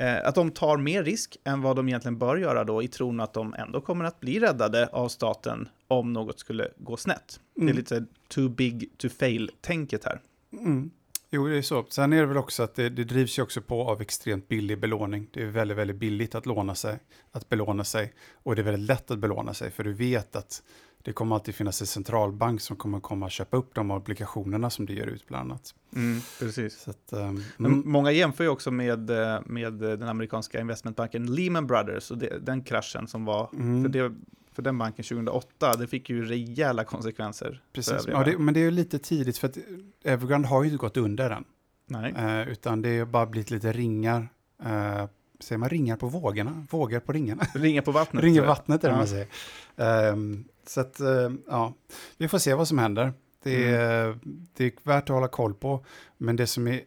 Eh, 0.00 0.28
att 0.28 0.34
de 0.34 0.50
tar 0.50 0.76
mer 0.76 1.04
risk 1.04 1.36
än 1.44 1.62
vad 1.62 1.76
de 1.76 1.88
egentligen 1.88 2.18
bör 2.18 2.36
göra 2.36 2.64
då 2.64 2.82
i 2.82 2.88
tron 2.88 3.20
att 3.20 3.32
de 3.32 3.54
ändå 3.54 3.80
kommer 3.80 4.04
att 4.04 4.20
bli 4.20 4.40
räddade 4.40 4.86
av 4.86 5.08
staten 5.08 5.68
om 5.88 6.12
något 6.12 6.40
skulle 6.40 6.68
gå 6.76 6.96
snett. 6.96 7.40
Mm. 7.56 7.66
Det 7.66 7.70
är 7.70 7.72
mm. 7.72 7.76
lite 7.76 8.14
too 8.28 8.48
big 8.48 8.90
to 8.96 9.08
fail-tänket 9.08 10.04
här. 10.04 10.20
Mm. 10.52 10.90
Jo, 11.30 11.46
det 11.46 11.58
är 11.58 11.62
så. 11.62 11.86
Sen 11.88 12.12
är 12.12 12.20
det 12.20 12.26
väl 12.26 12.36
också 12.36 12.62
att 12.62 12.74
det, 12.74 12.88
det, 12.88 13.04
drivs 13.04 13.38
ju 13.38 13.42
också 13.42 13.60
på 13.62 13.88
av 13.88 14.00
extremt 14.02 14.48
billig 14.48 14.80
belåning. 14.80 15.28
Det 15.32 15.42
är 15.42 15.46
väldigt, 15.46 15.76
väldigt 15.76 15.96
billigt 15.96 16.34
att 16.34 16.46
låna 16.46 16.74
sig, 16.74 16.98
att 17.32 17.48
belåna 17.48 17.84
sig. 17.84 18.12
Och 18.32 18.56
det 18.56 18.62
är 18.62 18.64
väldigt 18.64 18.88
lätt 18.88 19.10
att 19.10 19.18
belåna 19.18 19.54
sig, 19.54 19.70
för 19.70 19.84
du 19.84 19.92
vet 19.92 20.36
att 20.36 20.62
det 21.02 21.12
kommer 21.12 21.34
alltid 21.34 21.54
finnas 21.54 21.80
en 21.80 21.86
centralbank 21.86 22.60
som 22.60 22.76
kommer 22.76 23.00
komma 23.00 23.26
och 23.26 23.32
köpa 23.32 23.56
upp 23.56 23.74
de 23.74 23.90
obligationerna 23.90 24.70
som 24.70 24.86
du 24.86 24.94
ger 24.94 25.06
ut 25.06 25.26
bland 25.26 25.50
annat. 25.50 25.74
Mm, 25.94 26.20
precis. 26.38 26.88
Att, 26.88 27.12
um, 27.12 27.44
mm. 27.58 27.82
Många 27.86 28.12
jämför 28.12 28.44
ju 28.44 28.50
också 28.50 28.70
med, 28.70 29.10
eh, 29.10 29.40
med 29.46 29.72
den 29.72 30.08
amerikanska 30.08 30.60
investmentbanken 30.60 31.34
Lehman 31.34 31.66
Brothers 31.66 32.10
och 32.10 32.18
det, 32.18 32.38
den 32.38 32.62
kraschen 32.62 33.06
som 33.06 33.24
var, 33.24 33.50
mm. 33.52 33.82
för, 33.82 33.88
det, 33.88 34.14
för 34.52 34.62
den 34.62 34.78
banken 34.78 35.04
2008, 35.04 35.76
det 35.76 35.86
fick 35.86 36.10
ju 36.10 36.24
rejäla 36.24 36.84
konsekvenser. 36.84 37.62
Precis, 37.72 38.06
ja, 38.06 38.24
det, 38.24 38.38
men 38.38 38.54
det 38.54 38.60
är 38.60 38.64
ju 38.64 38.70
lite 38.70 38.98
tidigt 38.98 39.38
för 39.38 39.48
att 39.48 39.58
Evergrande 40.04 40.48
har 40.48 40.62
ju 40.62 40.70
inte 40.70 40.80
gått 40.80 40.96
under 40.96 41.30
än. 41.30 41.44
Nej. 41.86 42.12
Uh, 42.12 42.52
utan 42.52 42.82
det 42.82 42.98
har 42.98 43.06
bara 43.06 43.26
blivit 43.26 43.50
lite 43.50 43.72
ringar 43.72 44.28
uh, 44.66 45.06
säger 45.42 45.58
man 45.58 45.68
ringar 45.68 45.96
på 45.96 46.08
vågorna? 46.08 46.66
Vågor 46.70 47.00
på 47.00 47.12
ringarna? 47.12 47.42
Ringar 47.54 47.82
på 47.82 47.92
vattnet. 47.92 48.24
ringar 48.24 48.42
på 48.42 48.48
vattnet 48.48 48.84
är 48.84 48.88
det 48.88 48.94
ja. 48.94 48.98
man 48.98 49.08
säger. 49.08 50.12
Um, 50.12 50.44
så 50.70 50.80
att, 50.80 51.00
uh, 51.00 51.30
ja, 51.46 51.74
vi 52.18 52.28
får 52.28 52.38
se 52.38 52.54
vad 52.54 52.68
som 52.68 52.78
händer. 52.78 53.12
Det 53.42 53.74
är, 53.74 54.04
mm. 54.04 54.46
det 54.56 54.64
är 54.64 54.72
värt 54.82 55.02
att 55.02 55.14
hålla 55.14 55.28
koll 55.28 55.54
på. 55.54 55.84
Men 56.18 56.36
det 56.36 56.46
som 56.46 56.68
är 56.68 56.80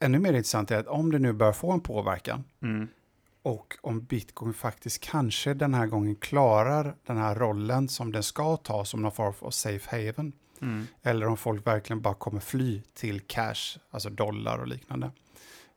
ännu 0.00 0.18
mer 0.18 0.32
intressant 0.32 0.70
är 0.70 0.78
att 0.78 0.86
om 0.86 1.12
det 1.12 1.18
nu 1.18 1.32
bör 1.32 1.52
få 1.52 1.72
en 1.72 1.80
påverkan 1.80 2.44
mm. 2.62 2.88
och 3.42 3.74
om 3.80 4.00
bitcoin 4.00 4.54
faktiskt 4.54 5.00
kanske 5.00 5.54
den 5.54 5.74
här 5.74 5.86
gången 5.86 6.16
klarar 6.16 6.96
den 7.06 7.16
här 7.16 7.34
rollen 7.34 7.88
som 7.88 8.12
den 8.12 8.22
ska 8.22 8.56
ta 8.56 8.84
som 8.84 9.02
någon 9.02 9.12
form 9.12 9.34
av 9.40 9.50
safe 9.50 9.96
haven. 9.96 10.32
Mm. 10.62 10.86
Eller 11.02 11.26
om 11.26 11.36
folk 11.36 11.66
verkligen 11.66 12.00
bara 12.00 12.14
kommer 12.14 12.40
fly 12.40 12.82
till 12.94 13.20
cash, 13.20 13.78
alltså 13.90 14.10
dollar 14.10 14.58
och 14.58 14.66
liknande. 14.66 15.10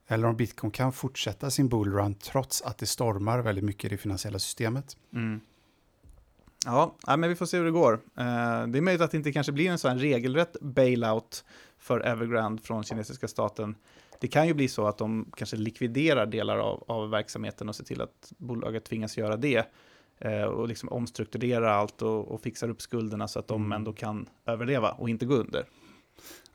Eller 0.06 0.28
om 0.28 0.36
bitcoin 0.36 0.70
kan 0.70 0.92
fortsätta 0.92 1.50
sin 1.50 1.68
bullrun 1.68 2.14
trots 2.14 2.62
att 2.62 2.78
det 2.78 2.86
stormar 2.86 3.38
väldigt 3.38 3.64
mycket 3.64 3.84
i 3.84 3.88
det 3.88 3.98
finansiella 3.98 4.38
systemet. 4.38 4.96
Mm. 5.12 5.40
Ja, 6.64 6.96
men 7.06 7.28
vi 7.28 7.36
får 7.36 7.46
se 7.46 7.56
hur 7.56 7.64
det 7.64 7.70
går. 7.70 7.92
Eh, 7.92 8.66
det 8.66 8.78
är 8.78 8.80
möjligt 8.80 9.02
att 9.02 9.10
det 9.10 9.16
inte 9.16 9.32
kanske 9.32 9.52
blir 9.52 9.70
en 9.70 9.78
sån 9.78 9.98
regelrätt 9.98 10.56
bailout 10.60 11.44
för 11.78 12.00
Evergrande 12.00 12.62
från 12.62 12.84
kinesiska 12.84 13.28
staten. 13.28 13.74
Det 14.20 14.28
kan 14.28 14.46
ju 14.46 14.54
bli 14.54 14.68
så 14.68 14.86
att 14.86 14.98
de 14.98 15.32
kanske 15.36 15.56
likviderar 15.56 16.26
delar 16.26 16.58
av, 16.58 16.84
av 16.88 17.10
verksamheten 17.10 17.68
och 17.68 17.76
ser 17.76 17.84
till 17.84 18.00
att 18.00 18.32
bolaget 18.38 18.84
tvingas 18.84 19.18
göra 19.18 19.36
det 19.36 19.66
eh, 20.18 20.42
och 20.42 20.68
liksom 20.68 20.88
omstrukturera 20.88 21.74
allt 21.74 22.02
och, 22.02 22.28
och 22.28 22.40
fixar 22.40 22.68
upp 22.68 22.82
skulderna 22.82 23.28
så 23.28 23.38
att 23.38 23.48
de 23.48 23.64
mm. 23.64 23.72
ändå 23.72 23.92
kan 23.92 24.28
överleva 24.46 24.90
och 24.90 25.08
inte 25.08 25.26
gå 25.26 25.34
under. 25.34 25.64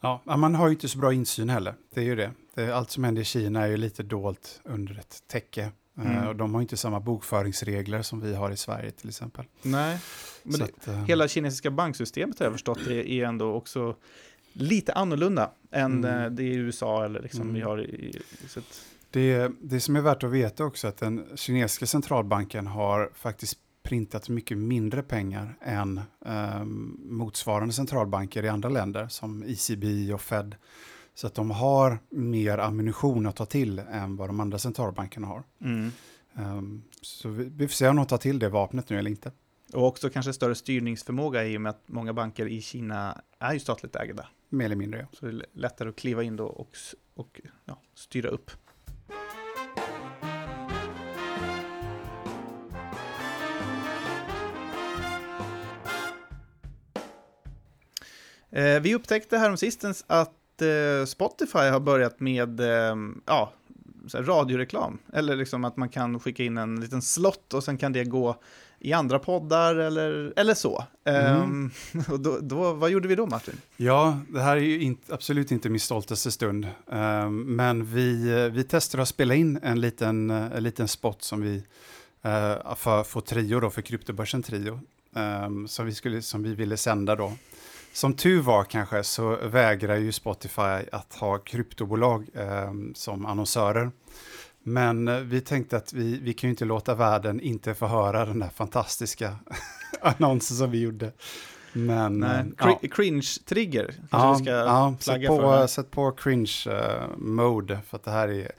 Ja, 0.02 0.22
man 0.26 0.56
har 0.56 0.68
ju 0.68 0.74
inte 0.74 0.88
så 0.88 0.98
bra 0.98 1.14
insyn 1.14 1.50
heller. 1.50 1.76
Det 1.94 2.02
är 2.02 2.06
ju 2.06 2.16
det. 2.16 2.74
Allt 2.74 2.92
som 2.92 3.04
händer 3.04 3.22
i 3.22 3.26
Kina 3.26 3.64
är 3.64 3.68
ju 3.68 3.78
lite 3.78 4.04
dolt 4.04 4.62
under 4.64 5.00
ett 5.00 5.24
täcke. 5.28 5.72
Eh, 5.98 6.18
mm. 6.18 6.28
Och 6.28 6.36
de 6.36 6.54
har 6.54 6.62
inte 6.62 6.78
samma 6.78 7.00
bokföringsregler 7.00 8.02
som 8.02 8.22
vi 8.22 8.36
har 8.36 8.52
i 8.52 8.58
Sverige 8.58 8.92
till 8.92 9.10
exempel. 9.10 9.46
Nej, 9.62 10.00
men 10.44 10.60
det, 10.60 10.64
att, 10.66 10.88
uh, 10.88 11.06
hela 11.06 11.28
kinesiska 11.28 11.72
banksystemet 11.72 12.40
har 12.40 12.46
jag 12.46 12.54
förstått 12.54 12.88
är, 12.88 12.92
är 12.92 13.26
ändå 13.26 13.54
också 13.54 13.96
lite 14.54 14.94
annorlunda 14.94 15.52
än 15.72 16.04
Mm. 16.04 16.24
eh, 16.24 16.30
det 16.30 16.44
i 16.44 16.56
USA 16.56 17.06
eller 17.06 17.22
liksom 17.22 17.42
Mm. 17.42 17.54
vi 17.54 17.62
har 17.62 17.82
i... 17.82 18.22
Så 18.48 18.60
att, 18.60 18.82
Det, 19.12 19.52
det 19.62 19.80
som 19.80 19.96
är 19.96 20.02
värt 20.02 20.24
att 20.24 20.32
veta 20.32 20.64
också 20.66 20.88
är 20.88 20.90
att 20.90 20.98
den 20.98 21.26
kinesiska 21.36 21.86
centralbanken 21.86 22.68
har 22.68 23.10
faktiskt 23.14 23.60
printat 23.84 24.30
mycket 24.30 24.58
mindre 24.58 25.04
pengar 25.04 25.58
än 25.62 26.02
ehm, 26.26 26.98
motsvarande 27.04 27.74
centralbanker 27.74 28.44
i 28.44 28.48
andra 28.50 28.70
länder 28.70 29.08
som 29.08 29.44
ECB 29.44 30.14
och 30.14 30.22
Fed. 30.22 30.56
Så 31.16 31.28
att 31.28 31.36
de 31.36 31.52
har 31.52 32.00
mer 32.10 32.58
ammunition 32.58 33.26
att 33.26 33.36
ta 33.36 33.46
till 33.46 33.80
än 33.80 34.16
vad 34.16 34.30
de 34.30 34.40
andra 34.40 34.58
centralbankerna 34.58 35.28
har. 35.28 35.44
mm. 35.62 35.92
Ehm, 36.38 36.84
så 37.02 37.30
vi, 37.30 37.44
vi 37.44 37.68
får 37.68 37.74
se 37.74 37.88
om 37.88 37.96
de 37.96 38.06
tar 38.06 38.18
till 38.18 38.40
det 38.40 38.50
vapnet 38.50 38.90
nu 38.90 39.00
eller 39.00 39.10
inte. 39.10 39.32
Och 39.74 39.88
också 39.88 40.10
kanske 40.10 40.34
större 40.34 40.56
styrningsförmåga 40.56 41.46
i 41.46 41.58
och 41.58 41.62
med 41.62 41.70
att 41.70 41.82
många 41.86 42.14
banker 42.14 42.46
i 42.48 42.62
Kina 42.62 43.22
är 43.40 43.54
ju 43.54 43.60
statligt 43.60 43.96
ägda. 43.96 44.28
Mer 44.50 44.66
eller 44.66 44.76
mindre. 44.76 45.00
ja. 45.00 45.18
Så 45.18 45.26
det 45.26 45.32
är 45.32 45.46
lättare 45.54 45.90
att 45.90 45.96
kliva 45.96 46.24
in 46.24 46.36
då 46.36 46.46
och, 46.46 46.78
och 47.16 47.42
ja, 47.66 47.82
styra 47.96 48.30
upp. 48.30 48.52
Eh, 58.50 58.80
vi 58.82 58.96
upptäckte 58.96 59.38
häromsistens 59.38 60.06
att 60.08 60.34
eh, 60.62 61.06
Spotify 61.06 61.58
har 61.58 61.80
börjat 61.80 62.20
med 62.20 62.60
eh, 62.60 62.96
ja, 63.26 63.54
radioreklam. 64.14 64.98
Eller 65.14 65.36
liksom 65.36 65.66
att 65.66 65.78
man 65.78 65.90
kan 65.90 66.20
skicka 66.20 66.44
in 66.44 66.58
en 66.58 66.80
liten 66.82 67.02
slott 67.02 67.54
och 67.54 67.64
sen 67.64 67.78
kan 67.78 67.94
det 67.94 68.04
gå 68.04 68.36
i 68.80 68.94
andra 68.94 69.20
poddar 69.20 69.76
eller, 69.76 70.34
eller 70.36 70.54
så. 70.54 70.84
Ehm, 71.04 71.72
och 72.12 72.20
då, 72.20 72.40
då, 72.42 72.74
vad 72.74 72.90
gjorde 72.90 73.08
vi 73.08 73.16
då 73.16 73.26
Martin? 73.26 73.58
Ja, 73.78 74.20
det 74.30 74.42
här 74.42 74.58
är 74.58 74.62
ju 74.62 74.82
inte, 74.82 75.14
absolut 75.14 75.52
inte 75.52 75.70
min 75.70 75.80
stoltaste 75.80 76.32
stund. 76.32 76.68
Ehm, 76.92 77.56
men 77.56 77.86
vi, 77.86 78.32
eh, 78.32 78.52
vi 78.52 78.64
testade 78.64 79.02
att 79.02 79.10
spela 79.10 79.36
in 79.36 79.60
en 79.64 79.82
liten, 79.82 80.30
eh, 80.30 80.52
en 80.56 80.64
liten 80.64 80.88
spot 80.88 81.24
som 81.24 81.42
vi 81.42 81.56
uh, 82.26 82.76
för, 82.76 83.04
för 83.04 83.22
Trio 83.22 83.60
då, 83.60 83.70
för 83.70 83.82
kryptobörsen 83.82 84.44
Trio. 84.44 84.80
ehm, 85.16 85.68
som, 85.68 85.86
vi 85.86 85.94
skulle, 85.94 86.22
som 86.22 86.44
vi 86.44 86.56
ville 86.56 86.78
sända 86.78 87.16
då. 87.16 87.34
Som 87.96 88.14
tur 88.14 88.42
var 88.42 88.64
kanske 88.64 89.04
så 89.04 89.36
vägrar 89.36 89.96
ju 89.96 90.12
Spotify 90.12 90.90
att 90.92 91.16
ha 91.16 91.38
kryptobolag 91.38 92.28
ehm, 92.36 92.94
som 92.96 93.26
annonsörer. 93.26 93.92
Men 94.64 95.08
eh, 95.08 95.20
vi 95.20 95.42
tänkte 95.42 95.78
att 95.78 95.94
vi, 95.94 96.20
vi 96.20 96.34
kan 96.34 96.48
ju 96.48 96.52
inte 96.52 96.66
låta 96.66 96.96
världen 96.96 97.40
inte 97.40 97.74
få 97.74 97.88
höra 97.88 98.26
den 98.26 98.40
där 98.40 98.50
fantastiska 98.50 99.36
annonsen 100.02 100.58
som 100.58 100.72
vi 100.72 100.80
gjorde. 100.82 101.12
Men, 101.74 102.20
Nej, 102.20 102.40
eh, 102.40 102.46
cri- 102.66 102.90
Cringe-trigger 102.90 103.94
Ja, 104.12 104.36
ska 104.36 104.50
ja 104.50 104.96
sätt, 105.00 105.28
på, 105.28 105.38
för. 105.42 105.68
sätt 105.68 105.92
på 105.92 106.12
cringe 106.12 106.52
eh, 106.68 107.08
mode 107.18 107.80
för 107.88 107.98
att 107.98 108.04
det 108.04 108.12
här 108.12 108.28
är 108.28 108.52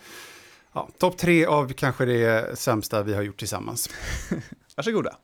ja, 0.73 0.89
topp 0.99 1.19
tre 1.19 1.47
av 1.47 1.73
kanske 1.73 2.05
det 2.05 2.59
sämsta 2.59 3.03
vi 3.03 3.15
har 3.15 3.23
gjort 3.23 3.39
tillsammans. 3.39 3.91
Varsågoda. 4.77 5.17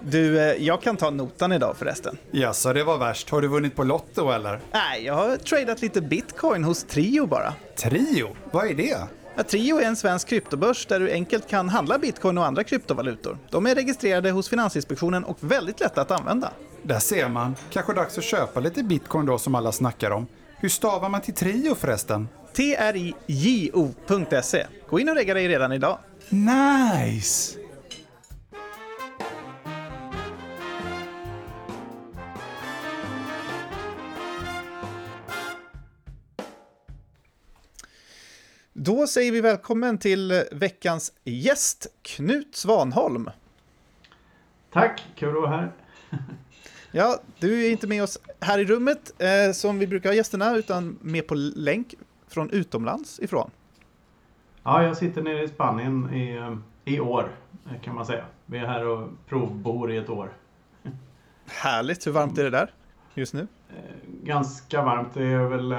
Du, 0.00 0.40
eh, 0.40 0.64
jag 0.66 0.82
kan 0.82 0.96
ta 0.96 1.10
notan 1.10 1.52
idag 1.52 1.76
förresten. 1.76 2.18
Ja, 2.30 2.52
så 2.52 2.72
det 2.72 2.84
var 2.84 2.98
värst. 2.98 3.30
Har 3.30 3.40
du 3.40 3.48
vunnit 3.48 3.76
på 3.76 3.84
Lotto 3.84 4.30
eller? 4.30 4.60
Nej, 4.72 5.04
jag 5.04 5.14
har 5.14 5.36
tradat 5.36 5.82
lite 5.82 6.00
bitcoin 6.00 6.64
hos 6.64 6.84
Trio 6.84 7.26
bara. 7.26 7.54
Trio, 7.76 8.28
vad 8.50 8.66
är 8.66 8.74
det? 8.74 8.98
Ja, 9.36 9.42
Trio 9.42 9.78
är 9.78 9.86
en 9.86 9.96
svensk 9.96 10.28
kryptobörs 10.28 10.86
där 10.86 11.00
du 11.00 11.10
enkelt 11.10 11.48
kan 11.48 11.68
handla 11.68 11.98
bitcoin 11.98 12.38
och 12.38 12.46
andra 12.46 12.64
kryptovalutor. 12.64 13.38
De 13.50 13.66
är 13.66 13.74
registrerade 13.74 14.30
hos 14.30 14.48
Finansinspektionen 14.48 15.24
och 15.24 15.36
väldigt 15.40 15.80
lätta 15.80 16.00
att 16.00 16.10
använda. 16.10 16.50
Där 16.82 16.98
ser 16.98 17.28
man. 17.28 17.56
Kanske 17.72 17.92
dags 17.92 18.18
att 18.18 18.24
köpa 18.24 18.60
lite 18.60 18.82
bitcoin 18.82 19.26
då 19.26 19.38
som 19.38 19.54
alla 19.54 19.72
snackar 19.72 20.10
om. 20.10 20.26
Hur 20.58 20.68
stavar 20.68 21.08
man 21.08 21.20
till 21.20 21.34
Trio 21.34 21.74
förresten? 21.74 22.28
trijo.se. 22.56 24.66
Gå 24.90 25.00
in 25.00 25.08
och 25.08 25.14
regga 25.14 25.34
dig 25.34 25.48
redan 25.48 25.72
idag. 25.72 25.98
Nice! 26.28 27.58
Då 38.86 39.06
säger 39.06 39.32
vi 39.32 39.40
välkommen 39.40 39.98
till 39.98 40.44
veckans 40.52 41.12
gäst, 41.24 41.86
Knut 42.02 42.56
Svanholm. 42.56 43.30
Tack, 44.72 45.04
kul 45.16 45.28
att 45.28 45.42
vara 45.42 45.50
här. 45.50 45.72
Ja, 46.92 47.20
du 47.38 47.66
är 47.66 47.70
inte 47.70 47.86
med 47.86 48.02
oss 48.02 48.18
här 48.40 48.58
i 48.58 48.64
rummet 48.64 49.22
eh, 49.22 49.52
som 49.52 49.78
vi 49.78 49.86
brukar 49.86 50.10
ha 50.10 50.14
gästerna, 50.14 50.56
utan 50.56 50.98
med 51.02 51.26
på 51.26 51.34
länk 51.34 51.94
från 52.28 52.50
utomlands 52.50 53.20
ifrån. 53.20 53.50
Ja, 54.62 54.82
jag 54.82 54.96
sitter 54.96 55.22
nere 55.22 55.42
i 55.42 55.48
Spanien 55.48 56.14
i, 56.14 56.36
eh, 56.36 56.56
i 56.84 57.00
år 57.00 57.30
eh, 57.70 57.80
kan 57.80 57.94
man 57.94 58.06
säga. 58.06 58.24
Vi 58.46 58.58
är 58.58 58.66
här 58.66 58.86
och 58.86 59.08
provbor 59.28 59.92
i 59.92 59.96
ett 59.96 60.08
år. 60.10 60.32
Härligt, 61.46 62.06
hur 62.06 62.12
varmt 62.12 62.38
är 62.38 62.44
det 62.44 62.50
där 62.50 62.70
just 63.14 63.34
nu? 63.34 63.46
Eh, 63.70 63.76
Ganska 64.22 64.82
varmt, 64.82 65.14
det 65.14 65.24
är 65.24 65.48
väl... 65.48 65.74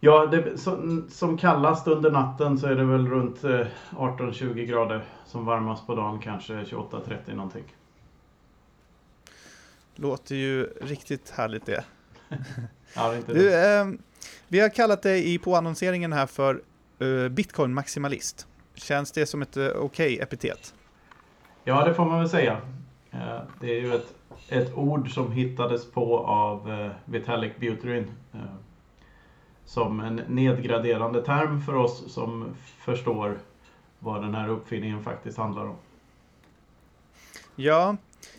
eh, 0.00 0.06
Ja, 0.06 0.26
det, 0.26 0.58
som, 0.58 1.06
som 1.10 1.38
kallast 1.38 1.86
under 1.86 2.10
natten 2.10 2.58
så 2.58 2.66
är 2.66 2.74
det 2.74 2.84
väl 2.84 3.06
runt 3.08 3.44
eh, 3.44 3.66
18-20 3.90 4.64
grader. 4.64 5.04
Som 5.26 5.44
varmast 5.44 5.86
på 5.86 5.94
dagen 5.94 6.18
kanske 6.18 6.52
28-30 6.52 7.34
någonting. 7.34 7.64
Låter 9.94 10.34
ju 10.34 10.64
riktigt 10.64 11.30
härligt 11.30 11.66
det. 11.66 11.84
Ja, 12.94 13.12
det 13.26 13.34
Du, 13.34 13.54
eh, 13.54 13.86
vi 14.48 14.60
har 14.60 14.68
kallat 14.68 15.02
dig 15.02 15.34
i 15.34 15.38
påannonseringen 15.38 16.12
här 16.12 16.26
för 16.26 16.62
eh, 16.98 17.28
Bitcoin 17.28 17.74
maximalist. 17.74 18.46
Känns 18.74 19.12
det 19.12 19.26
som 19.26 19.42
ett 19.42 19.56
eh, 19.56 19.68
okej 19.68 20.18
epitet? 20.20 20.74
Ja, 21.64 21.84
det 21.84 21.94
får 21.94 22.04
man 22.04 22.18
väl 22.18 22.28
säga. 22.28 22.60
Eh, 23.10 23.40
Det 23.60 23.78
är 23.78 23.80
ju 23.80 23.94
ett, 23.94 24.14
ett 24.48 24.74
ord 24.74 25.14
som 25.14 25.32
hittades 25.32 25.90
på 25.90 26.18
av 26.18 26.70
eh, 26.72 26.90
Vitalik 27.04 27.56
Buterin. 27.60 28.10
Som 29.68 30.00
en 30.00 30.16
nedgraderande 30.16 31.22
term 31.22 31.60
för 31.60 31.74
oss 31.74 32.12
som 32.12 32.54
förstår 32.78 33.38
vad 33.98 34.22
den 34.22 34.34
här 34.34 34.48
uppfinningen 34.48 35.02
faktiskt 35.02 35.38
handlar 35.38 35.62
om. 35.62 35.76
Ja, 37.56 37.96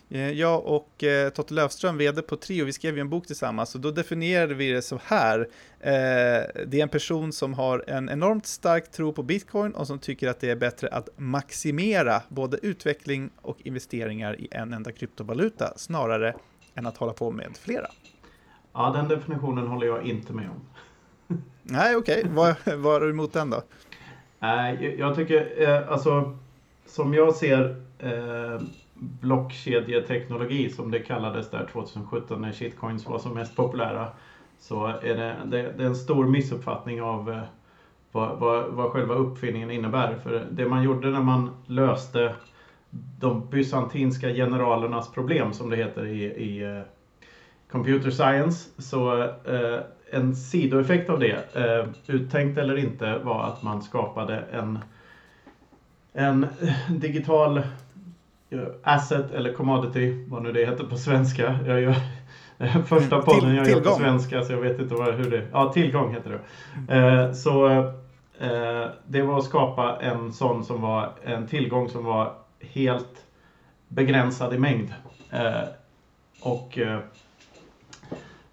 eh, 0.10 0.32
jag 0.32 0.66
och 0.66 1.04
eh, 1.04 1.30
Totte 1.30 1.54
Löfström, 1.54 1.98
vd 1.98 2.22
på 2.22 2.36
Trio, 2.36 2.66
vi 2.66 2.74
skrev 2.74 2.96
ju 2.96 3.02
en 3.02 3.10
bok 3.10 3.28
tillsammans 3.28 3.76
och 3.76 3.82
då 3.82 3.92
definierade 3.92 4.54
vi 4.54 4.72
det 4.72 4.82
så 4.82 5.00
här. 5.04 5.40
Eh, 5.80 5.92
det 6.68 6.74
är 6.74 6.82
en 6.82 6.90
person 6.90 7.34
som 7.34 7.54
har 7.54 7.84
en 7.88 8.10
enormt 8.10 8.46
stark 8.46 8.92
tro 8.92 9.14
på 9.14 9.24
bitcoin 9.24 9.72
och 9.72 9.88
som 9.88 10.00
tycker 10.00 10.30
att 10.30 10.40
det 10.40 10.50
är 10.50 10.56
bättre 10.56 10.88
att 10.88 11.10
maximera 11.16 12.22
både 12.30 12.58
utveckling 12.62 13.30
och 13.42 13.58
investeringar 13.64 14.42
i 14.42 14.48
en 14.52 14.74
enda 14.74 14.92
kryptovaluta 14.92 15.74
snarare 15.78 16.36
än 16.76 16.86
att 16.86 16.98
hålla 16.98 17.14
på 17.14 17.32
med 17.32 17.58
flera. 17.58 17.88
Ja, 18.74 18.92
den 18.96 19.08
definitionen 19.08 19.68
håller 19.68 19.88
jag 19.88 20.06
inte 20.06 20.34
med 20.34 20.50
om. 20.50 20.62
Nej, 21.64 21.96
okej, 21.96 22.26
vad, 22.30 22.56
vad 22.78 22.96
är 22.96 23.00
du 23.00 23.10
emot 23.10 23.34
den 23.34 23.50
då? 23.50 23.62
Nej, 24.40 24.96
jag- 25.00 25.16
tycker 25.16 25.70
eh, 25.70 25.92
alltså 25.92 26.38
som 26.86 27.14
jag 27.14 27.36
ser 27.36 27.76
eh, 28.00 28.62
blockkedjeteknologi 28.94 30.70
som 30.70 30.92
det 30.92 31.00
kallades 31.00 31.50
där 31.50 31.70
2017 31.72 32.42
när 32.42 32.52
shitcoins 32.52 33.06
var 33.06 33.20
som 33.20 33.34
mest 33.34 33.56
populära. 33.56 34.08
Så 34.60 34.86
är 34.88 35.16
det, 35.16 35.36
det, 35.46 35.74
det 35.78 35.84
är 35.84 35.88
en 35.88 35.96
stor 35.96 36.26
missuppfattning 36.28 37.02
av 37.02 37.32
eh, 37.32 37.42
vad, 38.12 38.40
vad, 38.40 38.66
vad 38.66 38.92
själva 38.92 39.14
uppfinningen 39.16 39.72
innebär. 39.72 40.16
För 40.24 40.48
det 40.52 40.66
man 40.70 40.84
gjorde 40.84 41.10
när 41.10 41.22
man 41.22 41.50
löste 41.66 42.36
de 43.20 43.50
bysantinska 43.50 44.30
generalernas 44.30 45.12
problem 45.12 45.54
som 45.54 45.70
det 45.70 45.76
heter 45.76 46.06
i, 46.06 46.24
i 46.24 46.78
eh, 46.78 46.82
computer 47.72 48.12
science. 48.12 48.70
Så 48.82 49.24
eh, 49.24 49.80
en 50.12 50.36
sidoeffekt 50.36 51.10
av 51.10 51.20
det, 51.20 51.56
eh, 51.56 51.88
uttänkt 52.08 52.58
eller 52.58 52.78
inte, 52.78 53.18
var 53.18 53.44
att 53.44 53.64
man 53.64 53.82
skapade 53.82 54.38
en, 54.52 54.80
en 56.14 56.48
digital 56.90 57.58
eh, 58.50 58.60
asset 58.84 59.32
eller 59.32 59.54
commodity, 59.54 60.26
vad 60.28 60.44
nu 60.44 60.52
det 60.52 60.66
heter 60.66 60.84
på 60.84 60.98
svenska. 60.98 61.60
Jag 61.66 61.82
gör, 61.82 61.96
första 62.86 63.16
Mm, 63.16 63.26
podden 63.26 63.40
till- 63.40 63.56
jag 63.56 63.68
gör 63.68 63.74
på 63.76 63.80
tillgång. 63.80 63.98
svenska 64.00 64.44
så 64.44 64.54
jag 64.54 64.60
vet 64.62 64.80
inte 64.80 64.94
vad, 64.96 65.14
hur 65.16 65.32
det 65.32 65.48
Ja, 65.52 65.74
tillgång 65.74 66.14
heter 66.14 66.40
det. 66.88 66.96
Eh, 66.98 67.32
så 67.34 67.68
eh, 68.40 68.86
det 69.08 69.22
var 69.22 69.38
att 69.38 69.44
skapa 69.44 69.98
en 70.02 70.34
sån 70.34 70.64
som 70.64 70.82
var 70.82 71.12
en 71.24 71.48
tillgång 71.48 71.90
som 71.90 72.04
var 72.06 72.34
helt 72.60 73.26
begränsad 73.88 74.54
i 74.54 74.58
mängd. 74.58 74.94
Eh, 75.32 75.62
och 76.42 76.78
eh, 76.78 77.00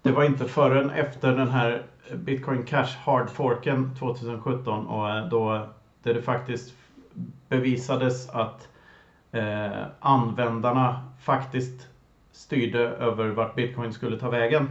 det 0.07 0.13
var 0.13 0.23
inte 0.23 0.45
förrän 0.45 0.89
efter 0.89 1.33
den 1.33 1.49
här 1.49 1.83
Bitcoin 2.13 2.63
Cash 2.63 2.97
Hard 3.03 3.29
Forken 3.29 3.95
2017 3.99 4.87
och 4.87 5.09
eh, 5.09 5.27
då 5.27 5.67
där 6.03 6.13
det 6.13 6.21
faktiskt 6.21 6.73
bevisades 7.49 8.29
att 8.29 8.67
eh, 9.31 9.85
användarna 9.99 11.09
faktiskt 11.21 11.87
styrde 12.31 12.79
över 12.79 13.27
vart 13.27 13.55
bitcoin 13.55 13.93
skulle 13.93 14.19
ta 14.19 14.29
vägen. 14.29 14.69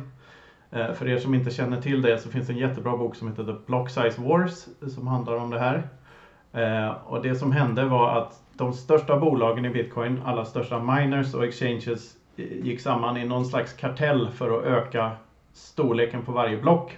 Eh, 0.71 0.93
för 0.93 1.09
er 1.09 1.19
som 1.19 1.35
inte 1.35 1.51
känner 1.51 1.81
till 1.81 2.03
det 2.03 2.19
så 2.19 2.31
finns 2.31 2.47
det 2.47 2.53
en 2.53 2.59
jättebra 2.59 2.97
bok 2.97 3.17
som 3.17 3.29
heter 3.29 3.45
The 3.45 3.55
Block 3.67 3.91
Size 3.91 4.23
Wars 4.23 4.67
som 4.95 5.07
handlar 5.07 5.37
om 5.37 5.51
det 5.51 5.59
här. 5.59 5.89
Eh, 6.53 6.91
och 6.91 7.23
det 7.23 7.35
som 7.35 7.53
hände 7.53 7.85
var 7.85 8.19
att 8.19 8.43
de 8.53 8.73
största 8.73 9.19
bolagen 9.19 9.65
i 9.65 9.71
bitcoin, 9.71 10.23
alla 10.25 10.45
största 10.45 10.79
miners 10.79 11.35
och 11.35 11.45
exchanges 11.45 12.17
eh, 12.37 12.45
gick 12.45 12.81
samman 12.81 13.17
i 13.17 13.25
någon 13.25 13.45
slags 13.45 13.73
kartell 13.73 14.31
för 14.31 14.59
att 14.59 14.65
öka 14.65 15.11
storleken 15.57 16.23
på 16.23 16.33
varje 16.33 16.57
block. 16.57 16.97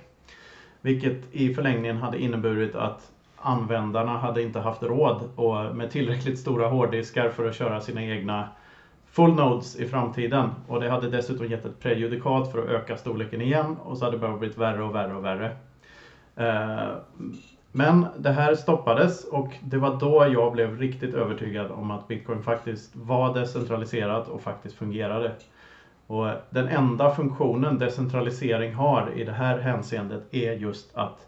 Vilket 0.81 1.35
i 1.35 1.55
förlängningen 1.55 1.97
hade 1.97 2.23
inneburit 2.23 2.75
att 2.75 3.13
användarna 3.37 4.19
hade 4.19 4.43
inte 4.43 4.61
haft 4.61 4.83
råd 4.83 5.31
och 5.37 5.77
med 5.77 5.91
tillräckligt 5.91 6.39
stora 6.39 6.69
hårddiskar 6.69 7.29
för 7.29 7.49
att 7.49 7.55
köra 7.55 7.81
sina 7.81 8.03
egna 8.03 8.49
full 9.07 9.35
nodes 9.35 9.77
i 9.77 9.87
framtiden. 9.87 10.51
Och 10.67 10.81
det 10.81 10.89
hade 10.89 11.09
dessutom 11.09 11.47
gett 11.47 11.65
ett 11.65 11.81
prejudikat 11.81 12.53
för 12.53 12.63
att 12.63 12.69
öka 12.69 12.97
storleken 12.97 13.41
igen 13.41 13.77
och 13.85 13.99
så 13.99 14.05
hade 14.05 14.17
det 14.17 14.21
bara 14.21 14.37
blivit 14.37 14.59
värre 14.59 14.83
och 14.83 14.95
värre 14.95 15.15
och 15.17 15.25
värre. 15.25 15.51
Eh, 16.37 16.97
men 17.73 18.07
det 18.17 18.31
här 18.31 18.55
stoppades 18.55 19.25
och 19.25 19.57
det 19.61 19.79
var 19.79 19.91
då 20.01 20.27
jag 20.29 20.53
blev 20.53 20.79
riktigt 20.79 21.15
övertygad 21.15 21.71
om 21.71 21.91
att 21.91 22.09
bitcoin 22.09 22.43
faktiskt 22.43 22.97
var 22.97 23.35
decentraliserat 23.35 24.29
och 24.29 24.41
faktiskt 24.41 24.75
fungerade. 24.75 25.33
Och 26.09 26.29
den 26.51 26.69
enda 26.69 27.15
funktionen 27.15 27.79
decentralisering 27.79 28.75
har 28.75 29.13
i 29.15 29.25
det 29.25 29.33
här 29.33 29.59
hänseendet 29.59 30.35
är 30.35 30.53
just 30.53 30.97
att 30.97 31.27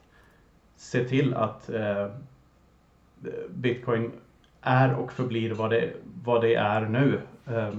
se 0.77 1.05
till 1.05 1.35
att 1.35 1.71
eh, 1.71 2.07
bitcoin 3.49 4.13
är 4.61 4.95
och 4.95 5.13
förblir 5.13 5.55
vad 5.55 5.71
det, 5.71 5.91
vad 6.25 6.43
det 6.43 6.55
är 6.55 6.81
nu. 6.81 7.21
Eh, 7.47 7.75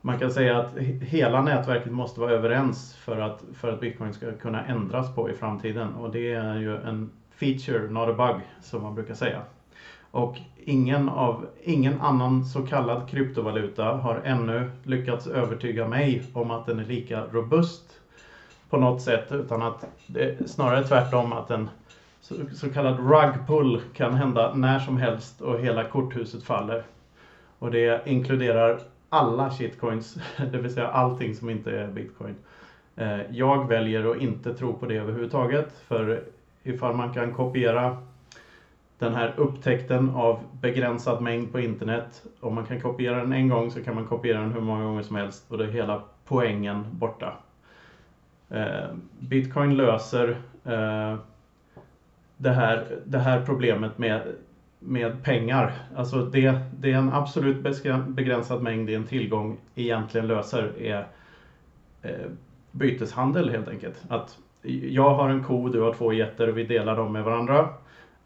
man 0.00 0.18
kan 0.18 0.30
säga 0.30 0.58
att 0.58 0.76
hela 1.00 1.42
nätverket 1.42 1.92
måste 1.92 2.20
vara 2.20 2.32
överens 2.32 2.94
för 2.94 3.18
att, 3.18 3.44
för 3.54 3.72
att 3.72 3.80
bitcoin 3.80 4.12
ska 4.12 4.32
kunna 4.32 4.64
ändras 4.64 5.14
på 5.14 5.30
i 5.30 5.34
framtiden 5.34 5.94
och 5.94 6.10
det 6.10 6.32
är 6.32 6.56
ju 6.56 6.76
en 6.76 7.10
feature, 7.30 7.90
not 7.90 8.08
a 8.08 8.12
bug, 8.12 8.40
som 8.60 8.82
man 8.82 8.94
brukar 8.94 9.14
säga. 9.14 9.42
Och 10.10 10.36
ingen, 10.66 11.08
av, 11.08 11.46
ingen 11.62 12.00
annan 12.00 12.44
så 12.44 12.62
kallad 12.62 13.08
kryptovaluta 13.08 13.84
har 13.84 14.20
ännu 14.24 14.70
lyckats 14.82 15.26
övertyga 15.26 15.88
mig 15.88 16.22
om 16.32 16.50
att 16.50 16.66
den 16.66 16.78
är 16.78 16.84
lika 16.84 17.24
robust 17.32 18.00
på 18.70 18.76
något 18.76 19.02
sätt, 19.02 19.32
utan 19.32 19.62
att 19.62 19.86
det 20.06 20.22
är 20.22 20.46
snarare 20.46 20.84
tvärtom 20.84 21.32
att 21.32 21.50
en 21.50 21.70
så, 22.20 22.34
så 22.54 22.68
kallad 22.68 22.98
rug 22.98 23.46
pull 23.46 23.80
kan 23.94 24.14
hända 24.14 24.54
när 24.54 24.78
som 24.78 24.96
helst 24.96 25.40
och 25.40 25.60
hela 25.60 25.84
korthuset 25.84 26.42
faller. 26.42 26.82
Och 27.58 27.70
det 27.70 28.06
inkluderar 28.06 28.80
alla 29.08 29.50
shitcoins, 29.50 30.18
det 30.52 30.58
vill 30.58 30.74
säga 30.74 30.88
allting 30.88 31.34
som 31.34 31.50
inte 31.50 31.80
är 31.80 31.88
bitcoin. 31.88 32.34
Eh, 32.96 33.20
jag 33.30 33.68
väljer 33.68 34.10
att 34.10 34.16
inte 34.16 34.54
tro 34.54 34.72
på 34.72 34.86
det 34.86 34.96
överhuvudtaget, 34.96 35.78
för 35.88 36.22
ifall 36.62 36.94
man 36.94 37.12
kan 37.12 37.32
kopiera 37.32 37.96
den 38.98 39.14
här 39.14 39.34
upptäckten 39.36 40.10
av 40.10 40.40
begränsad 40.60 41.22
mängd 41.22 41.52
på 41.52 41.60
internet. 41.60 42.26
Om 42.40 42.54
man 42.54 42.66
kan 42.66 42.80
kopiera 42.80 43.16
den 43.16 43.32
en 43.32 43.48
gång 43.48 43.70
så 43.70 43.82
kan 43.82 43.94
man 43.94 44.06
kopiera 44.06 44.40
den 44.40 44.52
hur 44.52 44.60
många 44.60 44.84
gånger 44.84 45.02
som 45.02 45.16
helst 45.16 45.44
och 45.48 45.58
då 45.58 45.64
är 45.64 45.68
hela 45.68 46.02
poängen 46.24 46.86
borta. 46.90 47.32
Eh, 48.50 48.86
Bitcoin 49.18 49.76
löser 49.76 50.28
eh, 50.64 51.16
det, 52.36 52.50
här, 52.50 52.86
det 53.04 53.18
här 53.18 53.44
problemet 53.46 53.98
med, 53.98 54.22
med 54.78 55.22
pengar. 55.22 55.72
Alltså 55.96 56.22
det, 56.22 56.58
det 56.78 56.92
är 56.92 56.98
en 56.98 57.12
absolut 57.12 57.56
begränsad 58.06 58.62
mängd 58.62 58.90
i 58.90 58.94
en 58.94 59.06
tillgång 59.06 59.58
egentligen 59.74 60.26
löser 60.26 60.72
är 60.78 61.06
eh, 62.02 62.30
byteshandel 62.70 63.50
helt 63.50 63.68
enkelt. 63.68 64.04
Att 64.08 64.38
jag 64.82 65.14
har 65.14 65.28
en 65.28 65.44
ko, 65.44 65.68
du 65.68 65.80
har 65.80 65.94
två 65.94 66.12
getter 66.12 66.48
och 66.48 66.58
vi 66.58 66.64
delar 66.64 66.96
dem 66.96 67.12
med 67.12 67.24
varandra. 67.24 67.68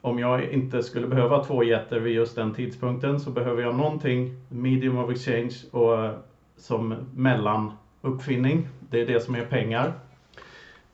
Om 0.03 0.19
jag 0.19 0.45
inte 0.45 0.83
skulle 0.83 1.07
behöva 1.07 1.45
två 1.45 1.65
getter 1.65 2.01
vid 2.01 2.15
just 2.15 2.37
den 2.37 2.55
tidpunkten 2.55 3.21
så 3.21 3.31
behöver 3.31 3.63
jag 3.63 3.75
någonting, 3.75 4.35
medium 4.49 4.99
of 4.99 5.11
exchange 5.11 5.55
och 5.71 6.05
eh, 6.05 6.13
som 6.57 6.95
mellanuppfinning. 7.15 8.69
Det 8.91 9.01
är 9.01 9.07
det 9.07 9.21
som 9.21 9.35
är 9.35 9.45
pengar. 9.45 9.93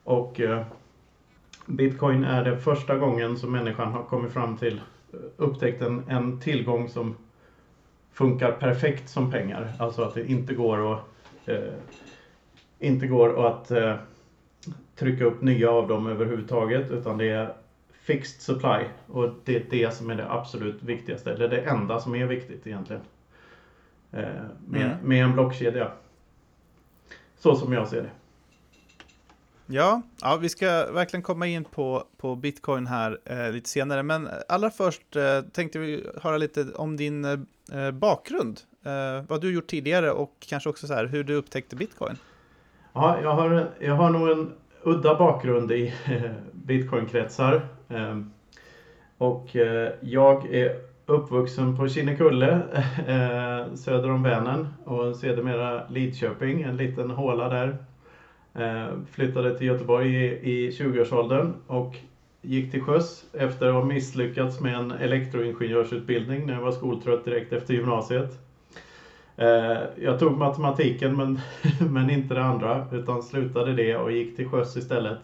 Och 0.03 0.39
eh, 0.39 0.63
Bitcoin 1.65 2.23
är 2.23 2.43
det 2.43 2.57
första 2.57 2.97
gången 2.97 3.37
som 3.37 3.51
människan 3.51 3.91
har 3.91 4.03
kommit 4.03 4.31
fram 4.31 4.57
till 4.57 4.81
eh, 5.13 5.19
upptäckt 5.37 5.81
en, 5.81 6.03
en 6.09 6.39
tillgång 6.39 6.89
som 6.89 7.15
funkar 8.11 8.51
perfekt 8.51 9.09
som 9.09 9.31
pengar. 9.31 9.73
Alltså 9.79 10.01
att 10.01 10.13
det 10.13 10.31
inte 10.31 10.53
går 10.53 10.93
att 10.93 10.99
eh, 11.45 11.73
inte 12.79 13.07
går 13.07 13.47
att 13.47 13.71
eh, 13.71 13.95
trycka 14.95 15.25
upp 15.25 15.41
nya 15.41 15.71
av 15.71 15.87
dem 15.87 16.07
överhuvudtaget 16.07 16.91
utan 16.91 17.17
det 17.17 17.29
är 17.29 17.53
fixed 18.07 18.41
supply 18.41 18.85
och 19.07 19.29
det 19.45 19.55
är 19.55 19.65
det 19.69 19.93
som 19.93 20.09
är 20.09 20.15
det 20.15 20.31
absolut 20.31 20.83
viktigaste, 20.83 21.31
eller 21.31 21.47
det 21.47 21.61
enda 21.61 21.99
som 21.99 22.15
är 22.15 22.25
viktigt 22.25 22.67
egentligen. 22.67 23.01
Eh, 24.11 24.19
med, 24.67 24.81
mm. 24.81 24.97
med 25.03 25.23
en 25.23 25.33
blockkedja. 25.33 25.91
Så 27.37 27.55
som 27.55 27.73
jag 27.73 27.87
ser 27.87 28.01
det. 28.01 28.09
Ja, 29.65 30.01
ja, 30.21 30.37
vi 30.37 30.49
ska 30.49 30.91
verkligen 30.91 31.23
komma 31.23 31.47
in 31.47 31.63
på, 31.63 32.03
på 32.17 32.35
bitcoin 32.35 32.87
här 32.87 33.19
eh, 33.25 33.51
lite 33.51 33.69
senare, 33.69 34.03
men 34.03 34.29
allra 34.49 34.69
först 34.69 35.15
eh, 35.15 35.41
tänkte 35.41 35.79
vi 35.79 36.07
höra 36.21 36.37
lite 36.37 36.65
om 36.75 36.97
din 36.97 37.25
eh, 37.25 37.91
bakgrund, 37.91 38.59
eh, 38.83 39.25
vad 39.27 39.41
du 39.41 39.53
gjort 39.53 39.67
tidigare 39.67 40.11
och 40.11 40.33
kanske 40.39 40.69
också 40.69 40.87
så 40.87 40.93
här, 40.93 41.05
hur 41.05 41.23
du 41.23 41.33
upptäckte 41.33 41.75
bitcoin. 41.75 42.17
Ja, 42.93 43.21
jag 43.21 43.33
har, 43.33 43.71
jag 43.79 43.95
har 43.95 44.09
nog 44.09 44.29
en 44.29 44.53
udda 44.87 45.15
bakgrund 45.15 45.71
i 45.71 45.93
eh, 46.05 46.31
bitcoinkretsar. 46.51 47.61
Ehm, 47.89 48.31
och 49.17 49.55
eh, 49.55 49.91
jag 50.01 50.45
är 50.45 50.75
uppvuxen 51.05 51.77
på 51.77 51.87
Kinnekulle 51.87 52.51
eh, 53.07 53.75
söder 53.75 54.11
om 54.11 54.23
Vänern 54.23 54.67
och 54.85 55.15
sedermera 55.15 55.87
Lidköping, 55.89 56.61
en 56.61 56.77
liten 56.77 57.11
håla 57.11 57.49
där. 57.49 57.77
Ehm, 58.53 59.05
flyttade 59.11 59.57
till 59.57 59.67
Göteborg 59.67 60.15
i 60.25 60.69
20-årsåldern 60.69 61.53
och 61.67 61.95
gick 62.41 62.71
till 62.71 62.81
sjöss 62.81 63.25
efter 63.33 63.67
att 63.67 63.73
ha 63.73 63.85
misslyckats 63.85 64.59
med 64.59 64.75
en 64.75 64.91
elektroingenjörsutbildning 64.91 66.45
när 66.45 66.53
jag 66.53 66.61
var 66.61 66.71
skoltrött 66.71 67.25
direkt 67.25 67.53
efter 67.53 67.73
gymnasiet. 67.73 68.46
Eh, 69.37 69.77
jag 69.95 70.19
tog 70.19 70.37
matematiken 70.37 71.15
men, 71.15 71.39
men 71.91 72.09
inte 72.09 72.33
det 72.33 72.43
andra 72.43 72.85
utan 72.91 73.23
slutade 73.23 73.73
det 73.73 73.95
och 73.95 74.11
gick 74.11 74.35
till 74.35 74.47
sjöss 74.47 74.77
istället 74.77 75.17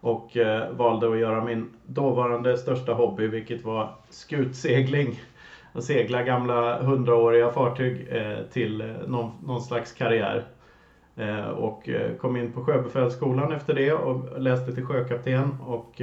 och 0.00 0.36
eh, 0.36 0.70
valde 0.70 1.10
att 1.10 1.18
göra 1.18 1.44
min 1.44 1.70
dåvarande 1.86 2.56
största 2.56 2.92
hobby, 2.94 3.26
vilket 3.26 3.64
var 3.64 3.94
skutsegling. 4.10 5.20
Att 5.72 5.84
segla 5.84 6.22
gamla 6.22 6.82
hundraåriga 6.82 7.52
fartyg 7.52 8.08
eh, 8.10 8.38
till 8.52 8.94
någon, 9.06 9.30
någon, 9.46 9.62
slags 9.62 9.92
karriär. 9.92 10.44
Och 11.56 11.88
kom 12.20 12.36
in 12.36 12.52
på 12.52 12.64
sjöbefälsskolan 12.64 13.52
efter 13.52 13.74
det 13.74 13.92
och 13.92 14.40
läste 14.40 14.74
till 14.74 14.84
sjökapten 14.84 15.56
och 15.66 16.02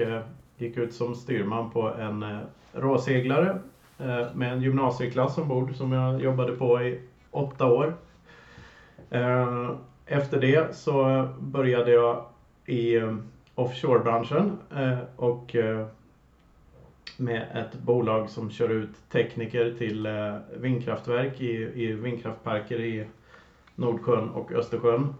gick 0.57 0.77
ut 0.77 0.93
som 0.93 1.15
styrman 1.15 1.69
på 1.69 1.93
en 1.93 2.39
råseglare 2.73 3.59
med 4.33 4.53
en 4.53 4.61
gymnasieklass 4.61 5.37
ombord 5.37 5.75
som 5.75 5.91
jag 5.91 6.21
jobbade 6.21 6.51
på 6.51 6.81
i 6.81 6.99
åtta 7.31 7.65
år. 7.65 7.93
Eh, 9.09 9.71
efter 10.05 10.41
det 10.41 10.75
så 10.75 11.27
började 11.39 11.91
jag 11.91 12.25
i 12.65 12.95
eh, 12.95 13.15
offshorebranschen 13.55 14.57
eh, 14.75 14.97
och 15.15 15.55
eh, 15.55 15.85
med 17.17 17.47
ett 17.53 17.79
bolag 17.79 18.29
som 18.29 18.51
kör 18.51 18.69
ut 18.69 19.09
tekniker 19.11 19.75
till 19.77 20.07
vindkraftverk 20.57 21.41
i 21.41 21.93
vindkraftparker 21.93 22.79
i 22.79 23.07
Nordsjön 23.75 24.29
och 24.29 24.51
Östersjön 24.51 25.13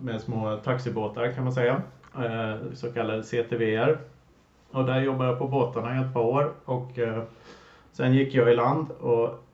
med 0.00 0.20
små 0.20 0.56
taxibåtar 0.56 1.32
kan 1.32 1.44
man 1.44 1.52
säga. 1.52 1.82
Så 2.74 2.92
kallade 2.92 3.22
CTVR. 3.22 3.98
Och 4.70 4.84
där 4.84 5.00
jobbade 5.00 5.30
jag 5.30 5.38
på 5.38 5.48
båtarna 5.48 5.96
i 5.96 6.04
ett 6.04 6.14
par 6.14 6.22
år 6.22 6.52
och 6.64 6.90
sen 7.92 8.14
gick 8.14 8.34
jag 8.34 8.52
i 8.52 8.56
land 8.56 8.90
och 8.90 9.44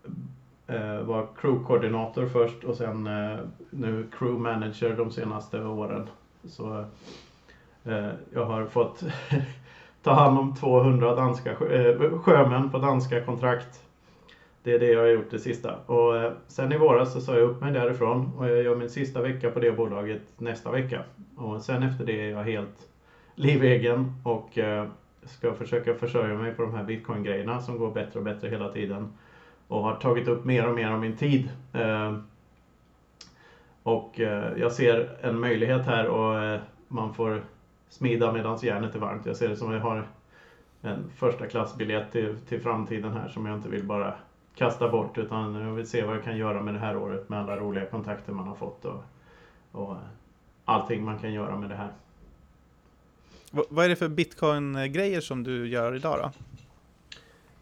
Eh, 0.71 1.03
var 1.03 1.27
crewkoordinator 1.41 2.27
först 2.27 2.65
och 2.65 2.77
sen 2.77 3.07
eh, 3.07 3.39
nu 3.71 4.07
crew 4.19 4.43
manager 4.43 4.97
de 4.97 5.11
senaste 5.11 5.63
åren. 5.63 6.09
Så 6.45 6.85
Eh, 7.85 8.11
jag 8.33 8.45
har 8.45 8.67
fått 8.67 9.05
ta 10.03 10.13
hand 10.13 10.39
om 10.39 10.55
200 10.55 11.15
danska 11.15 11.51
eh, 11.51 12.19
sjömän 12.19 12.71
på 12.71 12.79
danska 12.79 13.25
kontrakt. 13.25 13.83
Det 14.63 14.73
är 14.73 14.79
det 14.79 14.87
jag 14.87 15.01
har 15.01 15.07
gjort 15.07 15.31
det 15.31 15.39
sista. 15.39 15.77
Och 15.87 16.17
eh, 16.17 16.33
sen 16.49 16.73
i 16.73 16.77
våras 16.77 17.13
så 17.13 17.21
sa 17.21 17.35
jag 17.35 17.51
upp 17.51 17.61
mig 17.61 17.73
därifrån 17.73 18.33
och 18.39 18.49
jag 18.49 18.63
gör 18.63 18.75
min 18.75 18.91
sista 18.91 19.23
vecka 19.23 19.51
på 19.51 19.61
det 19.61 19.73
bolaget 19.73 20.23
nästa 20.39 20.71
vecka. 20.71 21.03
Och 21.37 21.63
sen 21.63 21.83
efter 21.83 22.05
det 22.05 22.27
är 22.27 22.31
jag 22.31 22.45
helt 22.45 22.89
livegen 23.35 24.13
och 24.25 24.59
eh, 24.59 24.87
ska 25.23 25.55
försöka 25.55 25.95
försörja 25.95 26.39
mig 26.39 26.55
på 26.55 26.63
de 26.63 26.75
här 26.75 26.85
bitcoin-grejerna 26.85 27.61
som 27.61 27.79
går 27.79 27.91
bättre 27.91 28.19
och 28.19 28.25
bättre 28.25 28.49
hela 28.49 28.69
tiden. 28.69 29.13
Och 29.71 29.83
har 29.83 29.95
tagit 29.95 30.29
upp 30.29 30.45
mer 30.45 30.69
och 30.69 30.75
mer 30.75 30.91
av 30.91 31.01
min 31.01 31.17
tid. 31.17 31.49
Eh, 31.73 32.17
och 33.83 34.21
eh, 34.21 34.59
jag 34.59 34.73
ser 34.73 35.17
en 35.21 35.41
möjlighet 35.41 35.87
här 35.87 36.07
och 36.07 36.43
eh, 36.43 36.61
man 36.89 37.15
får 37.15 37.43
smida 37.89 38.33
medan 38.33 38.59
järnet 38.63 38.95
är 38.95 38.99
varmt. 38.99 39.27
Jag 39.27 39.37
ser 39.37 39.49
det 39.49 39.57
som 39.57 39.69
att 39.69 39.75
jag 39.75 39.81
har 39.81 40.07
en 40.83 41.11
första 41.17 41.47
klassbiljett 41.47 42.13
till, 42.13 42.37
till 42.49 42.61
framtiden 42.61 43.13
här 43.13 43.29
som 43.29 43.47
jag 43.47 43.57
inte 43.57 43.69
vill 43.69 43.85
bara 43.85 44.15
kasta 44.55 44.89
bort 44.89 45.19
utan 45.19 45.55
jag 45.55 45.73
vill 45.73 45.89
se 45.89 46.05
vad 46.05 46.17
jag 46.17 46.25
kan 46.25 46.37
göra 46.37 46.63
med 46.63 46.75
det 46.75 46.81
här 46.81 46.97
året 46.97 47.29
med 47.29 47.39
alla 47.39 47.57
roliga 47.57 47.87
kontakter 47.87 48.33
man 48.33 48.49
har 48.49 48.55
fått 48.55 48.85
och, 48.85 49.03
och 49.73 49.97
allting 50.65 51.05
man 51.05 51.19
kan 51.19 51.33
göra 51.33 51.57
med 51.57 51.71
det 51.71 51.77
här. 51.77 51.91
V 53.51 53.63
vad 53.71 53.85
är 53.85 53.89
det 53.89 53.97
för 53.97 54.09
bitcoin-grejer 54.09 55.21
som 55.21 55.43
du 55.43 55.69
gör 55.69 55.95
idag 55.95 56.19
då? 56.23 56.31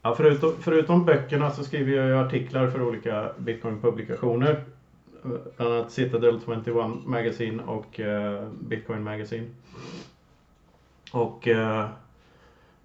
Ja, 0.08 0.14
förutom, 0.14 0.52
förutom 0.60 1.04
böckerna 1.04 1.50
så 1.50 1.64
skriver 1.64 1.92
jag 1.92 2.06
ju 2.06 2.14
artiklar 2.14 2.68
för 2.70 2.82
olika 2.82 3.30
bitcoin-publikationer. 3.38 4.64
Bland 5.56 5.72
annat 5.72 5.90
Citadel 5.90 6.40
21 6.44 6.66
Magazine 7.06 7.62
och 7.62 8.00
eh, 8.00 8.48
Bitcoin 8.60 9.02
Magazine. 9.02 9.46
Och 11.12 11.48
eh, 11.48 11.86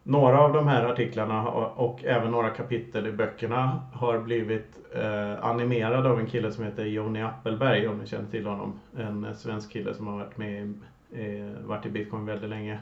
några 0.03 0.39
av 0.39 0.53
de 0.53 0.67
här 0.67 0.83
artiklarna 0.83 1.47
och 1.49 2.03
även 2.03 2.31
några 2.31 2.49
kapitel 2.49 3.07
i 3.07 3.11
böckerna 3.11 3.81
har 3.93 4.19
blivit 4.19 4.79
eh, 4.95 5.45
animerade 5.45 6.09
av 6.09 6.19
en 6.19 6.27
kille 6.27 6.51
som 6.51 6.63
heter 6.63 6.85
Jonny 6.85 7.21
Appelberg 7.21 7.87
om 7.87 7.97
ni 7.97 8.07
känner 8.07 8.29
till 8.29 8.45
honom. 8.45 8.79
En 8.97 9.25
eh, 9.25 9.33
svensk 9.33 9.71
kille 9.71 9.93
som 9.93 10.07
har 10.07 10.17
varit 10.17 10.37
med 10.37 10.63
i, 10.63 10.73
eh, 11.13 11.67
varit 11.67 11.85
i 11.85 11.89
Bitcoin 11.89 12.25
väldigt 12.25 12.49
länge. 12.49 12.79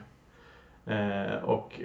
Eh, 0.86 1.44
och 1.44 1.80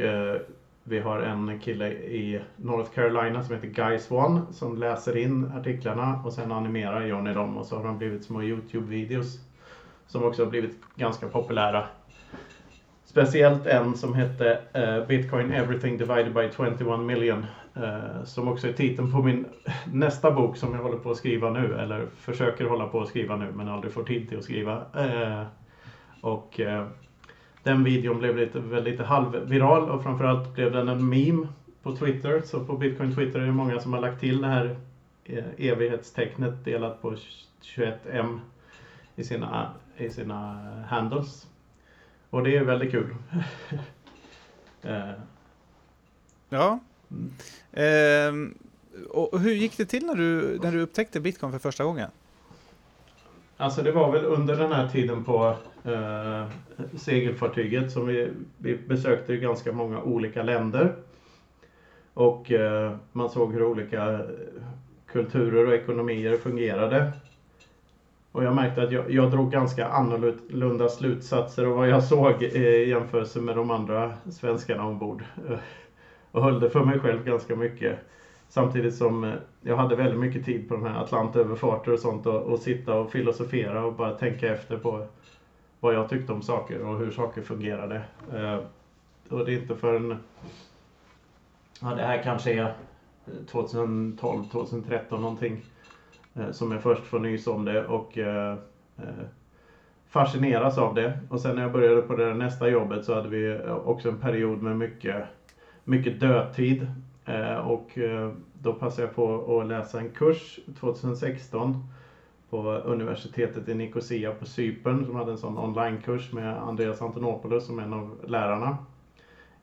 vi 0.89 1.00
har 1.00 1.19
en 1.19 1.60
kille 1.60 1.91
i 1.93 2.41
North 2.56 2.91
Carolina 2.91 3.43
som 3.43 3.56
heter 3.56 3.67
Guy 3.67 4.00
Swan 4.00 4.47
som 4.52 4.78
läser 4.78 5.17
in 5.17 5.52
artiklarna 5.60 6.21
och 6.26 6.34
sen 6.34 6.52
animerar 6.52 7.06
Johnny 7.06 7.34
dem 7.34 7.58
och 7.58 7.65
så 7.65 7.78
har 7.78 7.84
de 7.84 7.97
blivit 7.97 8.23
små 8.23 8.41
Youtube-videos 8.41 9.39
som 10.08 10.23
också 10.23 10.43
har 10.43 10.50
blivit 10.50 10.78
ganska 10.95 11.28
populära. 11.28 11.86
Speciellt 13.06 13.65
en 13.65 13.97
som 13.97 14.13
hette 14.13 14.60
uh, 14.78 15.08
Bitcoin 15.08 15.52
Everything 15.52 15.97
Divided 15.97 16.34
by 16.34 16.50
21 16.58 17.00
Million 17.00 17.45
uh, 17.78 18.23
som 18.23 18.47
också 18.47 18.67
är 18.67 18.73
titeln 18.73 19.12
på 19.12 19.21
min 19.21 19.45
nästa 19.93 20.32
bok 20.32 20.58
som 20.58 20.73
jag 20.73 20.84
håller 20.84 20.97
på 20.97 21.12
att 21.12 21.17
skriva 21.17 21.50
nu 21.50 21.76
eller 21.80 22.08
försöker 22.15 22.65
hålla 22.65 22.88
på 22.88 23.02
att 23.02 23.08
skriva 23.08 23.36
nu 23.36 23.52
men 23.56 23.67
aldrig 23.67 23.93
får 23.93 24.04
tid 24.04 24.30
till 24.30 24.38
att 24.38 24.43
skriva. 24.43 24.78
Uh, 24.78 25.45
och 26.21 26.60
den 27.68 27.84
videon 27.84 28.20
blev 28.20 28.38
lite, 28.38 28.60
lite 28.60 29.04
halvviral 29.04 29.90
och 29.90 30.04
framförallt 30.04 30.54
blev 30.54 30.72
den 30.72 30.90
en 30.90 31.10
meme 31.10 31.48
på 31.84 31.96
Twitter. 31.96 32.42
Så 32.46 32.66
på 32.66 32.78
Bitcoin 32.78 33.16
Twitter 33.16 33.40
är 33.40 33.46
det 33.46 33.52
många 33.52 33.80
som 33.80 33.94
har 33.94 34.02
lagt 34.02 34.20
till 34.20 34.42
det 34.42 34.48
här 34.48 34.80
eh, 35.26 35.44
evighetstecknet 35.58 36.66
delat 36.66 37.02
på 37.02 37.16
21M 37.62 38.40
i 39.16 39.24
sina, 39.24 39.74
i 39.98 40.10
sina 40.10 40.60
handles. 40.88 41.48
Och 42.30 42.44
det 42.44 42.58
är 42.58 42.64
väldigt 42.64 42.92
kul. 42.92 43.16
Eh. 44.82 45.12
ja. 46.50 46.80
Mm. 47.12 47.32
Eh, 47.72 49.10
och 49.10 49.40
hur 49.40 49.52
gick 49.52 49.78
det 49.78 49.86
till 49.86 50.06
när 50.06 50.16
du, 50.16 50.60
när 50.64 50.72
du 50.72 50.82
upptäckte 50.82 51.20
Bitcoin 51.20 51.52
för 51.52 51.60
första 51.60 51.84
gången? 51.84 52.10
Alltså 53.58 53.84
det 53.84 53.91
var 53.91 54.12
väl 54.12 54.26
under 54.26 54.56
den 54.56 54.72
här 54.72 54.89
tiden 54.89 55.24
på 55.24 55.56
eh, 55.84 56.48
segelfartyget 56.98 57.91
som 57.91 58.08
vi, 58.08 58.30
vi 58.58 58.76
besökte 58.76 59.38
ganska 59.38 59.72
många 59.72 60.02
olika 60.02 60.43
länder. 60.43 60.96
Och 62.13 62.52
eh, 62.52 62.96
man 63.12 63.30
såg 63.30 63.54
hur 63.54 63.63
olika 63.63 64.24
kulturer 65.12 65.65
och 65.65 65.74
ekonomier 65.74 66.36
fungerade. 66.36 67.12
Och 68.32 68.43
jag 68.43 68.56
märkte 68.56 68.84
att 68.84 68.91
jag, 68.91 69.12
jag 69.12 69.32
drog 69.32 69.52
ganska 69.52 69.88
annorlunda 69.88 70.89
slutsatser 70.89 71.65
av 71.65 71.76
vad 71.76 71.89
jag 71.89 72.04
såg 72.04 72.43
i 72.43 72.89
jämförelse 72.89 73.39
med 73.39 73.56
de 73.56 73.72
andra 73.72 74.13
svenskarna 74.32 74.86
ombord. 74.86 75.24
Och 76.32 76.41
höll 76.41 76.60
det 76.60 76.70
för 76.70 76.84
mig 76.84 77.00
själv 77.00 77.24
ganska 77.24 77.56
mycket. 77.56 77.98
Samtidigt 78.50 78.96
som 78.96 79.24
eh, 79.24 79.34
jag 79.62 79.78
hade 79.78 79.96
väldigt 79.96 80.20
mycket 80.20 80.46
tid 80.46 80.70
på 80.70 80.76
de 80.76 80.86
här 80.86 81.04
Atlantöverfarter 81.04 81.94
och 81.94 82.00
sånt 82.00 82.26
och, 82.26 82.42
och 82.42 82.60
sitta 82.60 82.96
och 82.96 83.12
filosofera 83.12 83.86
och 83.86 83.94
bara 83.94 84.12
tänka 84.12 84.54
efter 84.54 84.78
på 84.78 85.08
vad 85.80 85.94
jag 85.94 86.10
tyckte 86.10 86.34
om 86.34 86.42
saker 86.42 86.82
och 86.82 87.00
hur 87.00 87.12
saker 87.12 87.42
fungerade. 87.42 88.02
Eh, 88.34 88.60
och 89.30 89.46
det 89.46 89.54
är 89.54 89.62
inte 89.62 89.76
förrän, 89.76 90.18
ja 91.82 91.94
det 91.96 92.02
här 92.02 92.24
kanske 92.24 92.54
är 92.54 92.64
eh, 93.26 93.46
2012, 93.52 94.44
2013 94.52 95.22
någonting, 95.22 95.66
eh, 96.34 96.52
som 96.52 96.72
jag 96.72 96.84
först 96.84 97.04
får 97.04 97.20
nys 97.20 97.48
om 97.48 97.66
det 97.66 97.86
och 97.86 98.18
eh, 98.18 98.58
eh 98.98 99.26
fascineras 100.10 100.78
av 100.78 100.96
det. 100.96 101.20
Och 101.30 101.40
sen 101.40 101.56
när 101.56 101.62
jag 101.62 101.72
började 101.72 102.02
på 102.02 102.16
det 102.16 102.34
nästa 102.34 102.70
jobbet 102.70 103.06
så 103.06 103.14
hade 103.14 103.30
vi 103.30 103.60
också 103.86 104.10
en 104.10 104.18
period 104.18 104.62
med 104.62 104.78
mycket, 104.78 105.26
mycket 105.84 106.20
dödtid. 106.20 106.88
Eh, 107.28 107.58
och 107.58 107.98
eh, 107.98 108.32
då 108.62 108.74
passade 108.74 109.08
jag 109.08 109.16
på 109.16 109.60
att 109.60 109.68
läsa 109.68 110.00
en 110.00 110.10
kurs 110.10 110.60
2016 110.80 111.88
på 112.50 112.72
universitetet 112.72 113.70
i 113.70 113.74
Nicosia 113.74 114.32
på 114.32 114.46
Cypern 114.46 115.06
som 115.06 115.16
hade 115.16 115.32
en 115.32 115.38
sån 115.38 115.58
onlinekurs 115.58 116.34
med 116.34 116.58
Andreas 116.58 117.02
Antonopoulos 117.02 117.66
som 117.66 117.80
en 117.80 117.94
av 117.94 118.16
lärarna 118.28 118.78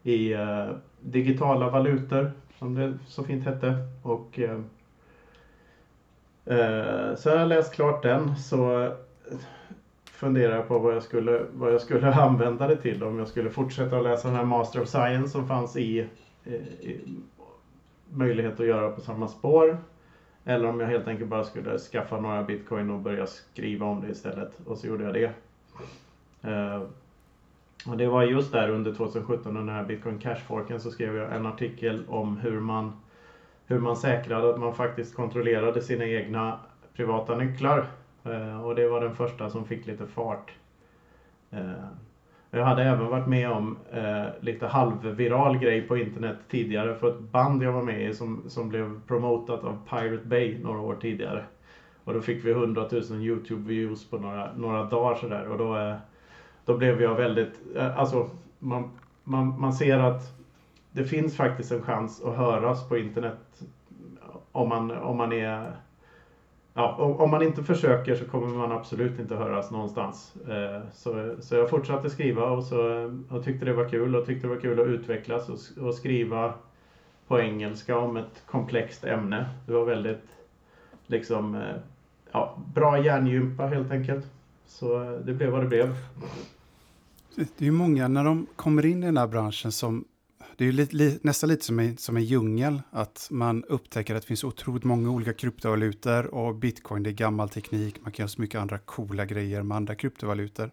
i 0.03 0.33
eh, 0.33 0.66
digitala 1.00 1.70
valutor 1.70 2.33
som 2.59 2.74
det 2.74 2.98
så 3.07 3.24
fint 3.24 3.44
hette. 3.44 3.74
Och 4.03 4.38
eh, 4.38 4.61
eh, 6.44 7.14
jag 7.24 7.48
läst 7.48 7.74
klart 7.74 8.03
den 8.03 8.37
så 8.37 8.92
funderar 10.11 10.57
jag 10.57 10.68
på 10.68 10.79
vad 10.79 10.94
jag, 10.94 11.03
skulle, 11.03 11.40
vad 11.53 11.72
jag 11.72 11.81
skulle 11.81 12.14
använda 12.14 12.66
det 12.66 12.77
till. 12.77 13.03
Om 13.03 13.18
jag 13.18 13.29
skulle 13.29 13.50
fortsätta 13.50 13.96
att 13.96 14.05
läsa 14.05 14.29
den 14.29 14.37
här 14.37 14.44
Master 14.44 14.83
of 14.83 14.88
Science 14.88 15.29
som 15.29 15.48
fanns 15.48 15.77
i, 15.77 16.09
i 16.81 17.00
möjlighet 18.14 18.61
att 18.61 18.66
göra 18.66 18.90
på 18.90 19.00
samma 19.00 19.29
spår. 19.29 19.79
Eller 20.44 20.68
om 20.68 20.81
jag 20.81 20.87
helt 20.87 21.09
enkelt 21.09 21.31
bara 21.31 21.44
skulle 21.44 21.79
skaffa 21.79 22.20
några 22.20 22.42
bitcoin 22.42 22.90
och 22.90 23.00
börja 23.00 23.27
skriva 23.27 23.87
om 23.87 24.00
det 24.00 24.09
istället. 24.09 24.61
Och 24.66 24.79
så 24.79 24.87
gjorde 24.87 25.05
jag 25.05 25.14
det. 25.14 25.31
Uh, 26.50 26.83
och 27.87 27.96
det 27.96 28.07
var 28.07 28.22
just 28.22 28.53
där 28.53 28.68
under 28.68 28.94
2017 28.94 29.57
under 29.57 29.61
den 29.61 29.81
här 29.81 29.85
bitcoin 29.85 30.18
cash-forken 30.18 30.81
så 30.81 30.90
skrev 30.90 31.16
jag 31.16 31.37
en 31.37 31.46
artikel 31.46 32.05
om 32.09 32.37
hur 32.37 32.61
man 32.61 32.92
hur 33.66 33.79
man 33.79 33.96
säkrade 33.96 34.50
att 34.50 34.61
man 34.61 34.74
faktiskt 34.74 35.14
kontrollerade 35.14 35.83
sina 35.83 36.07
egna 36.07 36.59
privata 36.94 37.37
nycklar. 37.37 37.87
Uh, 38.27 38.64
och 38.64 38.74
det 38.74 38.88
var 38.88 39.00
den 39.00 39.16
första 39.16 39.50
som 39.50 39.64
fick 39.64 39.87
lite 39.87 40.07
fart. 40.07 40.53
Eh, 41.55 41.88
jag 42.57 42.64
hade 42.64 42.83
även 42.83 43.07
varit 43.07 43.27
med 43.27 43.51
om 43.51 43.77
eh, 43.93 44.25
lite 44.40 44.67
halvviral 44.67 45.59
grej 45.59 45.83
på 45.83 45.97
internet 45.97 46.37
tidigare 46.51 46.95
för 46.95 47.09
ett 47.09 47.21
band 47.21 47.62
jag 47.62 47.73
var 47.73 47.83
med 47.83 48.11
i 48.11 48.14
som, 48.14 48.43
som 48.49 48.69
blev 48.69 49.01
promotat 49.07 49.64
av 49.64 49.79
Pirate 49.90 50.27
Bay 50.27 50.59
några 50.62 50.81
år 50.81 50.97
tidigare. 51.01 51.45
Och 52.05 52.14
då 52.14 52.21
fick 52.21 52.45
vi 52.45 52.51
100 52.51 52.88
000 52.93 53.03
Youtube-views 53.03 54.11
på 54.11 54.19
några, 54.19 54.51
några 54.57 54.85
dagar 54.85 55.14
sådär 55.14 55.49
och 55.49 55.59
då, 55.59 55.77
eh, 55.77 55.95
då 56.64 56.77
blev 56.77 57.03
jag 57.03 57.14
väldigt, 57.14 57.61
eh, 57.77 57.99
alltså 57.99 58.31
man, 58.59 58.90
man, 59.25 59.61
man 59.61 59.73
ser 59.73 59.99
att 59.99 60.23
det 60.93 61.05
finns 61.05 61.37
faktiskt 61.37 61.73
en 61.73 61.83
chans 61.83 62.25
att 62.25 62.37
höras 62.37 62.88
på 62.88 62.99
internet 62.99 63.62
om 64.53 64.69
man, 64.69 64.90
om 64.90 65.17
man 65.17 65.33
är 65.33 65.73
ja, 66.74 66.94
om 67.18 67.30
man 67.30 67.42
inte 67.42 67.62
försöker 67.62 68.16
så 68.16 68.24
kommer 68.24 68.46
man 68.46 68.72
absolut 68.72 69.18
inte 69.18 69.34
höras 69.34 69.70
någonstans. 69.70 70.34
Eh, 70.48 70.82
så, 70.92 71.37
så 71.40 71.54
jag 71.54 71.70
fortsatte 71.70 72.10
skriva 72.10 72.44
och, 72.44 72.64
så, 72.64 73.10
och 73.28 73.44
tyckte 73.44 73.64
det 73.64 73.72
var 73.72 73.88
kul 73.88 74.16
och 74.16 74.26
tyckte 74.26 74.46
det 74.46 74.54
var 74.54 74.60
kul 74.60 74.80
att 74.80 74.87
utvecklas 74.87 75.48
och, 75.48 75.84
och 75.87 75.94
skriva 75.94 76.54
på 77.26 77.40
engelska 77.40 77.98
om 77.98 78.16
ett 78.16 78.42
komplext 78.46 79.04
ämne. 79.04 79.48
Det 79.66 79.72
var 79.72 79.84
väldigt 79.84 80.28
liksom 81.06 81.54
eh, 81.54 81.76
ja, 82.32 82.58
bra 82.74 83.04
hjärngympa 83.04 83.66
helt 83.66 83.90
enkelt. 83.90 84.26
Så 84.66 85.18
det 85.24 85.32
blev 85.32 85.50
vad 85.50 85.62
det 85.62 85.68
blev. 85.68 85.96
Det 87.34 87.60
är 87.60 87.64
ju 87.64 87.70
många 87.70 88.08
när 88.08 88.24
de 88.24 88.46
kommer 88.56 88.87
in 88.87 89.02
i 89.02 89.06
den 89.06 89.16
här 89.16 89.26
branschen 89.26 89.72
som 89.72 90.04
det 90.57 90.69
är 90.69 90.73
li, 90.73 90.87
li, 90.90 91.19
nästan 91.23 91.51
lite 91.51 91.64
som 91.64 91.79
en, 91.79 91.97
som 91.97 92.17
en 92.17 92.25
djungel, 92.25 92.83
att 92.90 93.29
man 93.31 93.64
upptäcker 93.64 94.14
att 94.14 94.23
det 94.23 94.27
finns 94.27 94.45
otroligt 94.45 94.85
många 94.85 95.11
olika 95.11 95.33
kryptovalutor 95.33 96.35
och 96.35 96.55
bitcoin 96.55 97.03
det 97.03 97.11
är 97.11 97.14
gammal 97.14 97.49
teknik, 97.49 98.01
man 98.03 98.12
kan 98.12 98.23
göra 98.23 98.29
så 98.29 98.40
mycket 98.40 98.61
andra 98.61 98.79
coola 98.79 99.25
grejer 99.25 99.62
med 99.62 99.77
andra 99.77 99.95
kryptovalutor. 99.95 100.71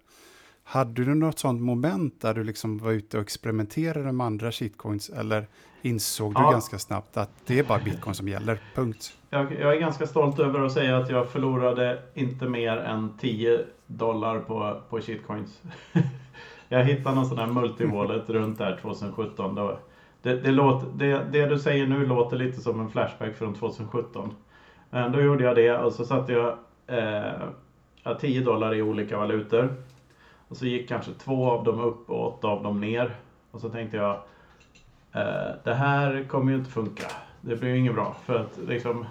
Hade 0.63 1.05
du 1.05 1.15
något 1.15 1.39
sånt 1.39 1.61
moment 1.61 2.21
där 2.21 2.33
du 2.33 2.43
liksom 2.43 2.77
var 2.77 2.91
ute 2.91 3.17
och 3.17 3.23
experimenterade 3.23 4.11
med 4.11 4.25
andra 4.25 4.51
shitcoins 4.51 5.09
eller 5.09 5.47
insåg 5.81 6.33
ja. 6.35 6.45
du 6.45 6.51
ganska 6.51 6.79
snabbt 6.79 7.17
att 7.17 7.29
det 7.45 7.59
är 7.59 7.63
bara 7.63 7.79
bitcoin 7.79 8.15
som 8.15 8.27
gäller, 8.27 8.59
punkt? 8.75 9.17
Jag, 9.29 9.53
jag, 9.59 9.75
är 9.75 9.79
ganska 9.79 10.07
stolt 10.07 10.39
över 10.39 10.59
att 10.59 10.71
säga 10.71 10.97
att 10.97 11.09
jag 11.09 11.29
förlorade 11.29 12.03
inte 12.13 12.45
mer 12.45 12.77
än 12.77 13.17
10 13.17 13.65
dollar 13.87 14.39
på, 14.39 14.81
på 14.89 15.01
shitcoins. 15.01 15.61
Jag 16.73 16.83
hittade 16.83 17.15
någon 17.15 17.25
sån 17.25 17.37
här 17.37 17.47
multiwallet 17.47 18.29
runt 18.29 18.57
där 18.57 18.77
2017. 18.81 19.55
Då. 19.55 19.77
Det, 20.21 20.35
det, 20.35 20.51
låter, 20.51 20.87
det, 20.93 21.25
det, 21.31 21.45
du 21.45 21.59
säger 21.59 21.87
nu 21.87 22.05
låter 22.05 22.37
lite 22.37 22.61
som 22.61 22.79
en 22.79 22.89
flashback 22.89 23.35
från 23.35 23.53
2017. 23.53 24.33
Då 25.13 25.21
gjorde 25.21 25.43
jag 25.43 25.55
det 25.55 25.77
och 25.77 25.93
så 25.93 26.05
satte 26.05 26.33
jag 26.33 26.57
eh, 26.87 28.13
10 28.19 28.41
dollar 28.41 28.75
i 28.75 28.81
olika 28.81 29.17
valutor. 29.17 29.75
Och 30.47 30.57
så 30.57 30.65
gick 30.65 30.89
kanske 30.89 31.11
två 31.11 31.51
av 31.51 31.63
dem 31.63 31.79
upp 31.79 32.09
och 32.09 32.27
åtta 32.27 32.47
av 32.47 32.63
dem 32.63 32.81
ner. 32.81 33.15
Och 33.51 33.61
så 33.61 33.69
tänkte 33.69 33.97
jag, 33.97 34.15
eh, 35.13 35.51
det 35.63 35.73
här 35.73 36.23
kommer 36.27 36.51
ju 36.51 36.57
inte 36.57 36.71
funka. 36.71 37.07
Det 37.41 37.55
blir 37.55 37.69
ju 37.69 37.77
inget 37.77 37.95
bra. 37.95 38.15
För 38.25 38.35
att 38.35 38.59
liksom, 38.67 39.05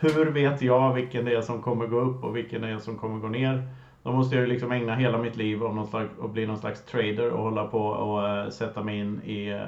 hur 0.00 0.30
vet 0.30 0.62
jag 0.62 0.94
vilken 0.94 1.24
det 1.24 1.34
är 1.34 1.42
som 1.42 1.62
kommer 1.62 1.86
gå 1.86 2.00
upp 2.00 2.24
och 2.24 2.36
vilken 2.36 2.62
det 2.62 2.68
är 2.68 2.78
som 2.78 2.98
kommer 2.98 3.18
gå 3.18 3.28
ner? 3.28 3.62
Då 4.02 4.12
måste 4.12 4.34
jag 4.34 4.42
ju 4.42 4.48
liksom 4.52 4.72
ägna 4.72 4.94
hela 4.94 5.18
mitt 5.18 5.36
liv 5.36 5.62
åt 5.62 5.74
någon 5.74 5.86
slags, 5.86 6.18
och 6.18 6.30
bli 6.30 6.46
någon 6.46 6.58
slags 6.58 6.84
trader 6.84 7.30
och 7.30 7.42
hålla 7.42 7.66
på 7.66 7.86
och 7.86 8.44
uh, 8.44 8.50
sätta 8.50 8.82
mig 8.82 8.98
in 8.98 9.20
i 9.22 9.52
uh, 9.52 9.66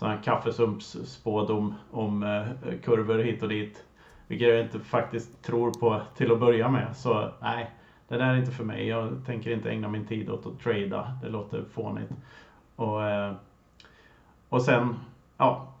här 0.00 0.22
kaffesumpsspådom 0.24 1.74
om 1.90 2.22
uh, 2.22 2.46
kurvor 2.84 3.18
hit 3.18 3.42
och 3.42 3.48
dit. 3.48 3.84
Vilket 4.26 4.48
jag 4.48 4.60
inte 4.60 4.80
faktiskt 4.80 5.42
tror 5.42 5.70
på 5.70 6.00
till 6.16 6.32
att 6.32 6.40
börja 6.40 6.68
med. 6.68 6.96
Så 6.96 7.30
nej, 7.40 7.70
det 8.08 8.16
där 8.16 8.26
är 8.26 8.36
inte 8.36 8.52
för 8.52 8.64
mig. 8.64 8.86
Jag 8.86 9.22
tänker 9.26 9.50
inte 9.50 9.70
ägna 9.70 9.88
min 9.88 10.06
tid 10.06 10.30
åt 10.30 10.46
att 10.46 10.60
trada. 10.60 11.18
Det 11.22 11.28
låter 11.28 11.64
fånigt. 11.72 12.10
Och, 12.76 13.00
uh, 13.00 13.32
och 14.48 14.62
sen, 14.62 14.94
ja, 15.36 15.72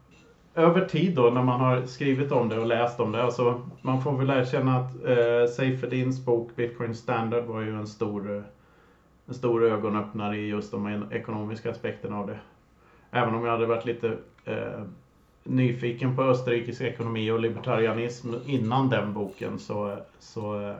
över 0.54 0.84
tid 0.84 1.14
då 1.14 1.30
när 1.30 1.42
man 1.42 1.60
har 1.60 1.86
skrivit 1.86 2.32
om 2.32 2.48
det 2.48 2.58
och 2.58 2.66
läst 2.66 3.00
om 3.00 3.12
det. 3.12 3.22
Alltså, 3.22 3.62
man 3.82 4.02
får 4.02 4.18
väl 4.18 4.30
erkänna 4.30 4.76
att 4.76 5.04
eh, 5.04 5.52
Seyfedins 5.56 6.24
bok 6.24 6.56
Bitcoin 6.56 6.94
Standard 6.94 7.44
var 7.44 7.60
ju 7.60 7.76
en 7.76 7.86
stor, 7.86 8.44
en 9.26 9.34
stor 9.34 9.64
ögonöppnare 9.64 10.36
i 10.36 10.48
just 10.48 10.70
de 10.70 11.04
ekonomiska 11.10 11.70
aspekterna 11.70 12.18
av 12.18 12.26
det. 12.26 12.38
Även 13.10 13.34
om 13.34 13.44
jag 13.44 13.52
hade 13.52 13.66
varit 13.66 13.84
lite 13.84 14.16
eh, 14.44 14.82
nyfiken 15.44 16.16
på 16.16 16.22
österrikisk 16.22 16.80
ekonomi 16.80 17.30
och 17.30 17.40
libertarianism 17.40 18.34
innan 18.46 18.88
den 18.88 19.12
boken 19.12 19.58
så, 19.58 19.96
så, 20.18 20.68
eh, 20.68 20.74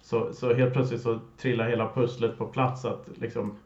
så, 0.00 0.32
så 0.32 0.54
helt 0.54 0.72
plötsligt 0.72 1.00
så 1.00 1.18
trillar 1.38 1.68
hela 1.68 1.92
pusslet 1.92 2.38
på 2.38 2.46
plats 2.46 2.84
att 2.84 3.08
liksom 3.14 3.56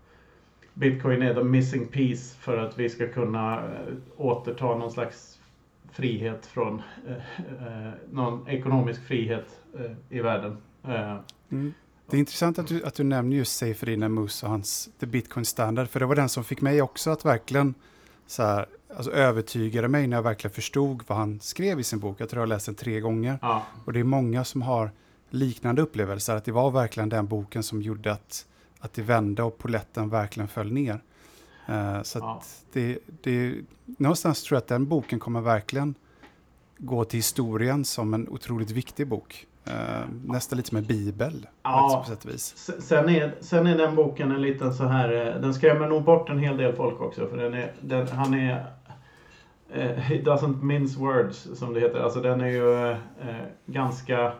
Bitcoin 0.81 1.23
är 1.23 1.35
the 1.35 1.45
missing 1.45 1.87
piece 1.87 2.37
för 2.37 2.57
att 2.57 2.79
vi 2.79 2.89
ska 2.89 3.09
kunna 3.09 3.65
eh, 3.65 3.95
återta 4.17 4.65
någon 4.65 4.93
slags 4.93 5.39
frihet 5.93 6.47
från 6.47 6.83
eh, 7.09 7.13
eh, 7.49 7.93
någon 8.11 8.49
ekonomisk 8.49 9.03
frihet 9.07 9.61
eh, 9.79 10.17
i 10.19 10.21
världen. 10.21 10.57
Eh, 10.85 11.17
mm. 11.51 11.75
Det 12.11 12.17
är 12.17 12.19
intressant 12.19 12.59
att 12.59 12.67
du, 12.67 12.85
att 12.85 12.95
du 12.95 13.05
nämner 13.05 13.37
just 13.37 13.57
Seyfried 13.57 14.11
Mus 14.11 14.43
och 14.43 14.49
hans 14.49 14.89
The 15.01 15.07
Bitcoin 15.07 15.45
Standard, 15.45 15.89
för 15.89 16.01
det 16.01 16.07
var 16.07 16.15
den 16.15 16.29
som 16.29 16.45
fick 16.45 16.61
mig 16.61 16.83
också 16.83 17.11
att 17.11 17.25
verkligen 17.25 17.75
så 18.27 18.43
här, 18.43 18.67
alltså 18.97 19.13
övertygade 19.13 19.89
mig 19.89 20.07
när 20.07 20.17
jag 20.17 20.23
verkligen 20.23 20.55
förstod 20.55 21.03
vad 21.07 21.19
han 21.19 21.41
skrev 21.41 21.81
i 21.81 21.85
sin 21.85 21.99
bok. 21.99 22.21
Jag 22.21 22.29
tror 22.29 22.41
jag 22.41 22.43
har 22.43 22.55
läst 22.55 22.67
den 22.67 22.75
tre 22.75 23.01
gånger. 23.01 23.39
ja. 23.43 23.67
Och 23.85 23.93
det 23.93 24.01
är 24.01 24.05
många 24.05 24.45
som 24.45 24.63
har 24.63 24.91
liknande 25.31 25.83
upplevelser, 25.83 26.37
att 26.37 26.45
det 26.45 26.53
var 26.53 26.71
verkligen 26.71 27.09
den 27.09 27.27
boken 27.27 27.63
som 27.63 27.83
gjorde 27.83 28.13
att 28.13 28.47
att 28.81 28.93
det 28.93 29.03
vände 29.03 29.43
och 29.43 29.59
poletten 29.59 30.09
verkligen 30.09 30.49
föll 30.49 30.73
ner. 30.73 31.01
Uh, 31.69 32.03
så 32.03 32.19
Ja. 32.19 32.43
det, 32.73 32.99
det, 33.23 33.55
någonstans 33.87 34.43
tror 34.43 34.57
jag 34.57 34.61
att 34.61 34.69
den 34.69 34.87
boken 34.87 35.19
kommer 35.19 35.41
verkligen 35.41 35.95
gå 36.79 37.05
till 37.05 37.19
historien 37.19 37.85
som 37.85 38.15
en 38.15 38.29
otroligt 38.29 38.71
viktig 38.71 39.09
bok. 39.09 39.47
Uh, 39.69 40.09
nästan 40.25 40.57
lite 40.57 40.69
som 40.69 40.79
en 40.79 40.85
bibel 40.85 41.47
Ja. 41.63 42.03
på 42.05 42.11
sätt 42.11 42.25
och 42.25 42.31
vis. 42.31 42.71
Sen 42.81 43.09
är, 43.09 43.35
sen 43.41 43.67
är 43.67 43.79
den 43.79 43.95
boken 43.95 44.31
en 44.33 44.43
liten 44.43 44.75
så 44.75 44.85
här, 44.85 45.27
eh, 45.27 45.41
den 45.41 45.55
skrämmer 45.55 45.89
nog 45.89 46.05
bort 46.05 46.29
en 46.29 46.39
hel 46.39 46.57
del 46.57 46.73
folk 46.77 47.01
också 47.01 47.27
för 47.29 47.37
den 47.37 47.55
är, 47.55 47.73
den, 47.81 48.09
han 48.09 48.35
är 48.35 48.67
eh, 49.73 49.91
He 49.91 50.15
doesn't 50.15 50.63
mince 50.63 50.99
words 51.01 51.49
som 51.55 51.75
det 51.75 51.81
heter. 51.81 52.01
Alltså 52.01 52.21
den 52.21 52.41
är 52.41 52.49
ju 52.49 52.91
eh, 52.91 52.97
ganska 53.67 54.33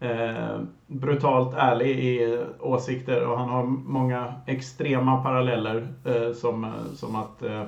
eh, 0.00 0.60
brutalt 0.86 1.54
ärlig 1.54 1.98
i 1.98 2.38
åsikter 2.60 3.26
och 3.26 3.38
han 3.38 3.48
har 3.48 3.64
många 3.64 4.34
extrema 4.46 5.22
paralleller 5.22 5.88
eh, 6.04 6.32
som, 6.32 6.64
eh, 6.64 6.94
som 6.94 7.16
att 7.16 7.42
eh, 7.42 7.64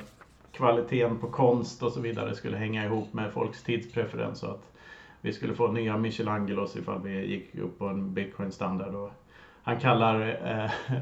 kvaliteten 0.53 1.19
på 1.19 1.27
konst 1.27 1.83
och 1.83 1.93
så 1.93 2.01
vidare 2.01 2.35
skulle 2.35 2.57
hänga 2.57 2.85
ihop 2.85 3.13
med 3.13 3.33
folks 3.33 3.63
tidspreferens 3.63 4.43
och 4.43 4.51
att 4.51 4.71
vi 5.21 5.33
skulle 5.33 5.55
få 5.55 5.73
nya 5.73 5.97
Michelangelos 5.97 6.77
ifall 6.77 7.03
vi 7.03 7.27
gick 7.27 7.55
upp 7.55 7.79
på 7.79 7.87
en 7.87 8.15
bitcoin-standard. 8.15 9.11
Han 9.63 9.81
kallar, 9.81 10.21
eh, 10.45 10.71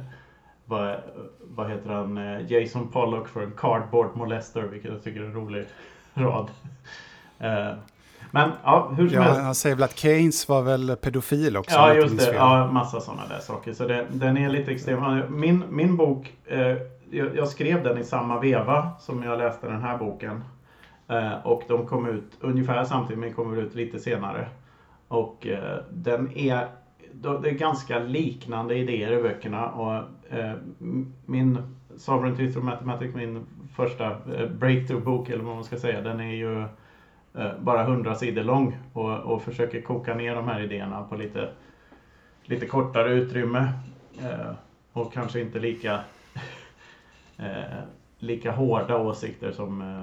vad, 0.65 0.97
vad 1.41 1.71
heter 1.71 1.91
han, 1.91 2.19
eh, 2.19 2.53
Jason 2.53 2.89
Pollock 2.89 3.29
för 3.29 3.43
en 3.43 3.53
cardboard 3.57 4.17
molester, 4.17 4.63
vilket 4.63 4.91
jag 4.91 5.03
tycker 5.03 5.21
är 5.21 5.25
en 5.25 5.33
rolig 5.33 5.65
rad. 6.15 6.51
Eh, 7.39 7.73
men 8.31 8.51
ja, 8.65 8.93
hur 8.97 9.09
som 9.09 9.17
Ja, 9.17 9.23
helst. 9.23 9.41
han 9.41 9.55
säger 9.55 9.77
väl 9.77 9.83
att 9.83 9.99
Keynes 9.99 10.49
var 10.49 10.63
väl 10.63 10.97
pedofil 10.97 11.57
också? 11.57 11.75
Ja, 11.75 11.95
just 11.95 12.19
det. 12.19 12.35
Ja, 12.35 12.71
massa 12.73 13.01
sådana 13.01 13.27
där 13.29 13.39
saker. 13.39 13.73
Så 13.73 13.87
det, 13.87 14.07
den 14.13 14.37
är 14.37 14.49
lite 14.49 14.71
extrem. 14.73 15.23
Min, 15.29 15.65
min 15.71 15.97
bok, 15.97 16.33
eh, 16.47 16.77
jag, 17.11 17.37
jag 17.37 17.49
skrev 17.49 17.83
den 17.83 17.99
i 17.99 18.05
samma 18.05 18.41
veva 18.41 18.91
som 19.01 19.23
jag 19.23 19.39
läste 19.39 19.67
den 19.69 19.83
här 19.83 19.99
boken. 19.99 20.45
Eh, 21.09 21.47
och 21.47 21.63
de 21.69 21.87
kom 21.87 22.07
ut 22.09 22.33
ungefär 22.41 22.85
samtidigt, 22.85 23.19
men 23.19 23.33
kommer 23.33 23.57
ut 23.57 23.75
lite 23.75 23.99
senare. 23.99 24.49
Och 25.09 25.47
eh, 25.47 25.79
den 25.91 26.39
är, 26.39 26.69
det 27.13 27.49
är 27.49 27.55
ganska 27.59 27.99
liknande 27.99 28.75
idéer 28.75 29.13
i 29.13 29.23
böckerna. 29.23 29.69
Och 29.71 29.95
eh, 30.39 30.53
min 31.27 31.59
Sovereignty 31.97 32.53
through 32.53 32.65
Mathematics, 32.67 33.15
min 33.15 33.47
första 33.77 34.07
eh, 34.11 34.49
breakthrough-bok, 34.51 35.29
eller 35.31 35.45
vad 35.45 35.55
man 35.55 35.65
ska 35.65 35.77
säga, 35.77 36.01
den 36.01 36.21
är 36.21 36.35
ju 36.35 36.65
bara 37.61 37.83
100 37.83 38.15
sidor 38.15 38.43
lång 38.43 38.79
och, 38.93 39.19
och 39.19 39.43
försöker 39.43 39.81
koka 39.83 40.15
ner 40.15 40.35
de 40.35 40.49
här 40.49 40.61
idéerna 40.61 41.03
på 41.03 41.17
lite, 41.17 41.49
lite 42.45 42.67
kortare 42.67 43.13
utrymme. 43.13 43.73
Eh, 44.23 44.51
och 44.93 45.13
kanske 45.13 45.41
inte 45.41 45.59
lika, 45.59 46.01
eh, 47.37 47.79
lika 48.19 48.53
hårda 48.53 48.97
åsikter 48.99 49.53
som, 49.53 49.83
eh, 49.83 50.03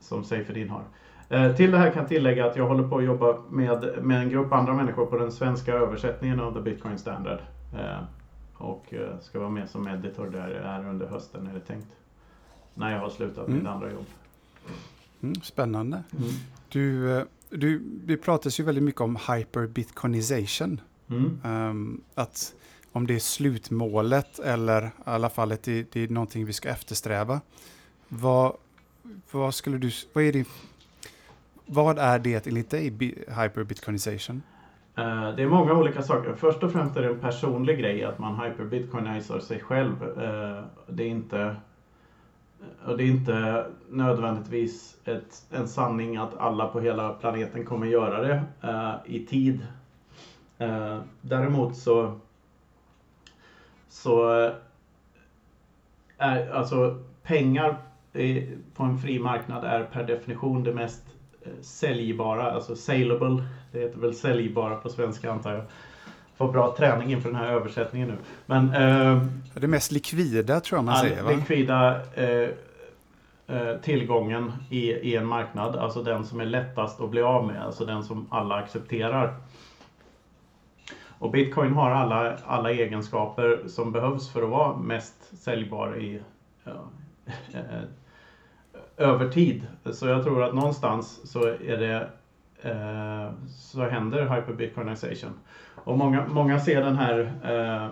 som 0.00 0.24
Seifedin 0.24 0.70
har. 0.70 0.82
Eh, 1.28 1.56
till 1.56 1.70
det 1.70 1.78
här 1.78 1.90
kan 1.90 2.00
jag 2.02 2.08
tillägga 2.08 2.46
att 2.46 2.56
jag 2.56 2.66
håller 2.66 2.88
på 2.88 2.98
att 2.98 3.04
jobba 3.04 3.36
med, 3.50 4.02
med 4.02 4.18
en 4.18 4.28
grupp 4.28 4.52
andra 4.52 4.74
människor 4.74 5.06
på 5.06 5.16
den 5.16 5.32
svenska 5.32 5.72
översättningen 5.74 6.40
av 6.40 6.54
The 6.54 6.60
Bitcoin 6.60 6.98
Standard. 6.98 7.38
Eh, 7.78 7.98
och 8.54 8.94
eh, 8.94 9.18
ska 9.20 9.38
vara 9.38 9.48
med 9.48 9.68
som 9.68 9.88
editor 9.88 10.26
där 10.26 10.60
här 10.64 10.86
under 10.88 11.06
hösten 11.06 11.46
är 11.46 11.54
det 11.54 11.60
tänkt. 11.60 11.88
När 12.74 12.92
jag 12.92 13.00
har 13.00 13.10
slutat 13.10 13.46
Mm. 13.46 13.58
mitt 13.58 13.68
andra 13.68 13.90
jobb. 13.90 14.06
Mm, 15.22 15.34
spännande. 15.42 16.02
Du, 16.68 17.16
eh, 17.18 17.24
du, 17.50 17.78
det 17.78 18.16
pratas 18.16 18.60
ju 18.60 18.64
väldigt 18.64 18.84
mycket 18.84 19.00
om 19.00 19.16
hyperbitcoinization. 19.16 20.80
Mm. 21.10 21.38
Ehm, 21.44 22.00
att 22.14 22.54
om 22.92 23.06
det 23.06 23.14
är 23.14 23.18
slutmålet 23.18 24.38
eller 24.38 24.82
i 24.86 24.90
alla 25.04 25.30
fall 25.30 25.52
att 25.52 25.62
det, 25.62 25.92
det 25.92 26.00
är 26.00 26.08
någonting 26.08 26.44
vi 26.44 26.52
ska 26.52 26.68
eftersträva. 26.68 27.40
Vad, 28.08 28.56
vad 29.30 29.54
skulle 29.54 29.78
du, 29.78 29.90
vad 30.12 30.24
är 30.24 30.32
det, 30.32 30.48
vad 31.66 31.98
är 31.98 32.18
det 32.18 32.46
enligt 32.46 32.70
dig 32.70 32.90
bi- 32.90 33.24
hyperbitcoinization? 33.28 34.42
Eh, 34.96 35.04
Det 35.36 35.42
är 35.42 35.48
många 35.48 35.72
olika 35.72 36.02
saker. 36.02 36.34
Först 36.34 36.62
och 36.62 36.72
främst 36.72 36.96
är 36.96 37.02
det 37.02 37.08
en 37.08 37.18
personlig 37.18 37.78
grej 37.78 38.04
att 38.04 38.18
man 38.18 38.40
hyperbitcoinizar 38.40 39.40
sig 39.40 39.60
själv. 39.60 40.02
Eh, 40.02 40.64
Det 40.88 41.02
är 41.02 41.08
inte, 41.08 41.56
och 42.86 42.96
det 42.96 43.04
är 43.04 43.08
inte 43.08 43.66
nödvändigtvis 43.90 44.96
ett, 45.04 45.44
en 45.50 45.66
sanning 45.68 46.16
att 46.16 46.34
alla 46.34 46.66
på 46.66 46.80
hela 46.80 47.12
planeten 47.12 47.64
kommer 47.64 47.86
göra 47.86 48.20
det 48.20 48.40
eh, 48.62 48.94
i 49.14 49.26
tid. 49.26 49.66
Eh, 50.58 50.98
Däremot 51.20 51.76
så, 51.76 52.12
så 53.88 54.40
eh, 54.40 54.52
är 56.18 56.50
alltså 56.50 56.98
pengar 57.22 57.76
i- 58.12 58.46
på 58.74 58.82
en 58.84 58.98
fri 58.98 59.18
marknad 59.18 59.64
är 59.64 59.82
per 59.82 60.02
definition 60.02 60.62
det 60.62 60.72
mest 60.72 61.02
eh, 61.42 61.52
säljbara, 61.60 62.50
alltså 62.50 62.74
saleable. 62.74 63.42
Det 63.70 63.78
heter 63.80 63.98
väl 63.98 64.14
säljbara 64.14 64.76
på 64.76 64.88
svenska 64.88 65.30
antar 65.30 65.52
jag. 65.52 65.62
Får 66.42 66.52
bra 66.52 66.74
träning 66.76 67.12
inför 67.12 67.28
den 67.28 67.38
här 67.38 67.52
översättningen 67.52 68.08
nu. 68.08 68.16
Men 68.46 68.74
eh, 68.74 69.22
Det 69.54 69.66
mest 69.66 69.92
likvida 69.92 70.60
tror 70.60 70.78
jag 70.78 70.84
man 70.84 70.94
all 70.94 71.00
säger 71.00 71.22
va? 71.22 71.30
likvida 71.30 72.00
eh, 72.14 72.48
eh, 73.46 73.76
tillgången 73.82 74.52
i, 74.70 74.92
i 74.92 75.16
en 75.16 75.26
marknad, 75.26 75.76
alltså 75.76 76.02
den 76.02 76.26
som 76.26 76.40
är 76.40 76.44
lättast 76.44 77.00
att 77.00 77.10
bli 77.10 77.22
av 77.22 77.46
med, 77.46 77.62
alltså 77.62 77.84
den 77.84 78.04
som 78.04 78.26
alla 78.30 78.54
accepterar. 78.54 79.34
Och 81.18 81.30
Bitcoin 81.30 81.72
har 81.72 81.90
alla, 81.90 82.36
alla 82.46 82.70
egenskaper 82.70 83.60
som 83.66 83.92
behövs 83.92 84.32
för 84.32 84.42
att 84.42 84.50
vara 84.50 84.76
mest 84.76 85.42
säljbar 85.42 85.98
i 86.00 86.20
ja, 86.64 86.72
eh, 87.52 87.82
över 88.96 89.28
tid. 89.28 89.66
Så 89.92 90.06
jag 90.06 90.24
tror 90.24 90.42
att 90.42 90.54
någonstans 90.54 91.30
så 91.32 91.46
är 91.46 91.76
det 91.76 92.08
eh, 92.70 93.32
så 93.48 93.88
händer 93.88 94.36
hyperbitcoinization. 94.36 95.32
Och 95.84 95.96
många, 95.96 96.26
många 96.26 96.58
ser 96.58 96.80
den 96.80 96.96
här 96.96 97.32
eh, 97.44 97.90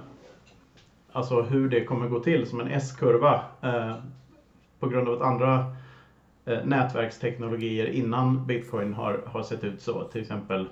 alltså 1.13 1.43
hur 1.43 1.69
det 1.69 1.85
kommer 1.85 2.09
gå 2.09 2.21
till 2.21 2.47
som 2.47 2.61
en 2.61 2.69
S-kurva 2.69 3.43
eh, 3.61 3.95
på 4.79 4.89
grund 4.89 5.09
av 5.09 5.15
att 5.15 5.23
andra 5.23 5.75
eh, 6.45 6.65
nätverksteknologier 6.65 7.87
innan 7.87 8.47
bitcoin 8.47 8.95
har, 8.95 9.23
har 9.27 9.43
sett 9.43 9.65
ut 9.65 9.81
så. 9.81 10.05
Till 10.05 10.21
exempel 10.21 10.69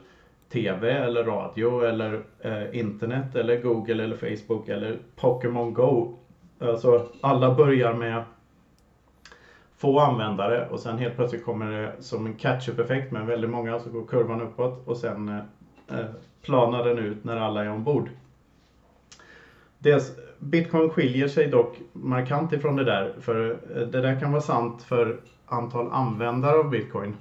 TV 0.49 0.91
eller 0.91 1.25
radio 1.25 1.85
eller 1.85 2.23
eh, 2.41 2.79
internet 2.79 3.35
eller 3.35 3.61
Google 3.61 4.05
eller 4.05 4.17
Facebook 4.17 4.69
eller 4.69 4.99
Pokémon 5.17 5.75
Go. 5.75 6.17
Alltså 6.61 7.09
alla 7.21 7.55
börjar 7.55 7.95
med 7.95 8.23
få 9.77 10.01
användare 10.01 10.69
och 10.69 10.81
sen 10.81 10.99
helt 10.99 11.17
plötsligt 11.17 11.45
kommer 11.45 11.71
det 11.71 12.03
som 12.03 12.27
en 12.27 12.35
catch-up-effekt 12.35 13.13
med 13.13 13.27
väldigt 13.27 13.51
många 13.51 13.79
så 13.79 13.91
går 13.91 14.07
kurvan 14.07 14.41
uppåt 14.41 14.89
och 14.89 14.97
sen 14.97 15.29
eh, 15.29 15.43
Eh, 15.91 16.07
planar 16.43 16.83
den 16.83 16.99
ut 16.99 17.25
när 17.25 17.37
alla 17.37 17.65
är 17.65 17.71
ombord. 17.71 18.11
Dels, 19.79 20.13
Bitcoin 20.39 20.91
skiljer 20.91 21.29
sig 21.29 21.47
dock 21.47 21.81
markant 21.93 22.53
ifrån 22.53 22.77
det 22.77 22.85
där 22.85 23.15
för 23.21 23.51
eh, 23.51 23.87
det 23.87 24.01
där 24.01 24.21
kan 24.21 24.33
vara 24.33 24.43
sant 24.43 24.83
för 24.83 25.21
antal 25.47 25.89
användare 25.91 26.59
av 26.59 26.71
Bitcoin. 26.71 27.15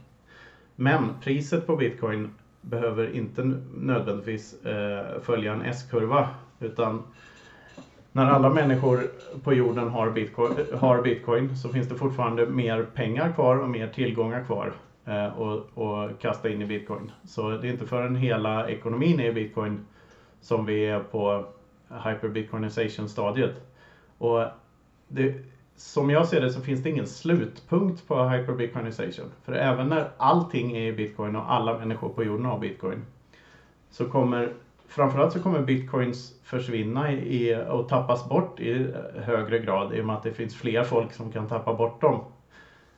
Men 0.76 1.10
priset 1.22 1.68
på 1.68 1.76
Bitcoin 1.76 2.28
behöver 2.62 3.16
inte 3.16 3.44
nödvändigtvis 3.74 4.66
eh, 4.66 5.22
följa 5.22 5.54
en 5.54 5.62
S-kurva 5.62 6.28
utan 6.60 7.04
när 8.12 8.26
alla 8.26 8.50
människor 8.50 9.08
på 9.44 9.54
jorden 9.54 9.88
har 9.88 10.10
bitcoin, 10.10 10.54
har 10.80 11.02
bitcoin 11.02 11.56
så 11.56 11.70
finns 11.70 11.88
det 11.88 11.96
fortfarande 11.96 12.46
mer 12.46 12.84
pengar 12.84 13.30
kvar 13.30 13.56
och 13.56 13.70
mer 13.70 13.88
tillgångar 13.88 14.40
kvar 14.40 14.74
Eh, 15.08 15.40
och, 15.40 15.66
och 15.74 16.20
kasta 16.20 16.50
in 16.50 16.62
i 16.62 16.66
bitcoin. 16.66 17.12
Så 17.24 17.50
det 17.50 17.68
är 17.68 17.72
inte 17.72 17.88
förrän 17.88 18.16
hela 18.16 18.70
ekonomin 18.70 19.20
är 19.20 19.26
i 19.26 19.32
bitcoin 19.32 19.80
som 20.42 20.66
vi 20.66 20.86
är 20.86 21.00
på 21.00 21.46
hyperbitcoinization 21.90 23.10
stadiet. 23.10 23.56
Och 24.18 24.44
det, 25.08 25.36
som 25.76 26.10
jag 26.10 26.28
ser 26.28 26.42
det 26.42 26.50
så 26.50 26.62
finns 26.62 26.84
det 26.84 26.90
ingen 26.90 27.08
slutpunkt 27.08 28.08
på 28.08 28.24
hyperbitcoinization. 28.24 29.32
För 29.44 29.54
även 29.54 29.90
när 29.90 30.08
allting 30.18 30.78
är 30.78 30.88
i 30.88 30.92
bitcoin 30.92 31.36
och 31.36 31.52
alla 31.52 31.78
människor 31.78 32.10
på 32.10 32.24
jorden 32.24 32.46
har 32.46 32.60
bitcoin 32.60 33.02
så 33.90 34.06
kommer 34.06 34.54
framförallt 34.88 35.34
så 35.34 35.40
kommer 35.40 35.62
bitcoins 35.62 36.40
försvinna 36.44 37.12
i, 37.12 37.64
och 37.70 37.90
tappas 37.90 38.30
bort 38.30 38.60
i 38.60 38.94
högre 39.16 39.60
grad 39.60 39.94
i 39.96 40.02
och 40.02 40.06
med 40.06 40.16
att 40.16 40.24
det 40.24 40.32
finns 40.32 40.56
fler 40.56 40.84
folk 40.84 41.14
som 41.14 41.32
kan 41.32 41.48
tappa 41.48 41.74
bort 41.74 42.02
dem. 42.02 42.22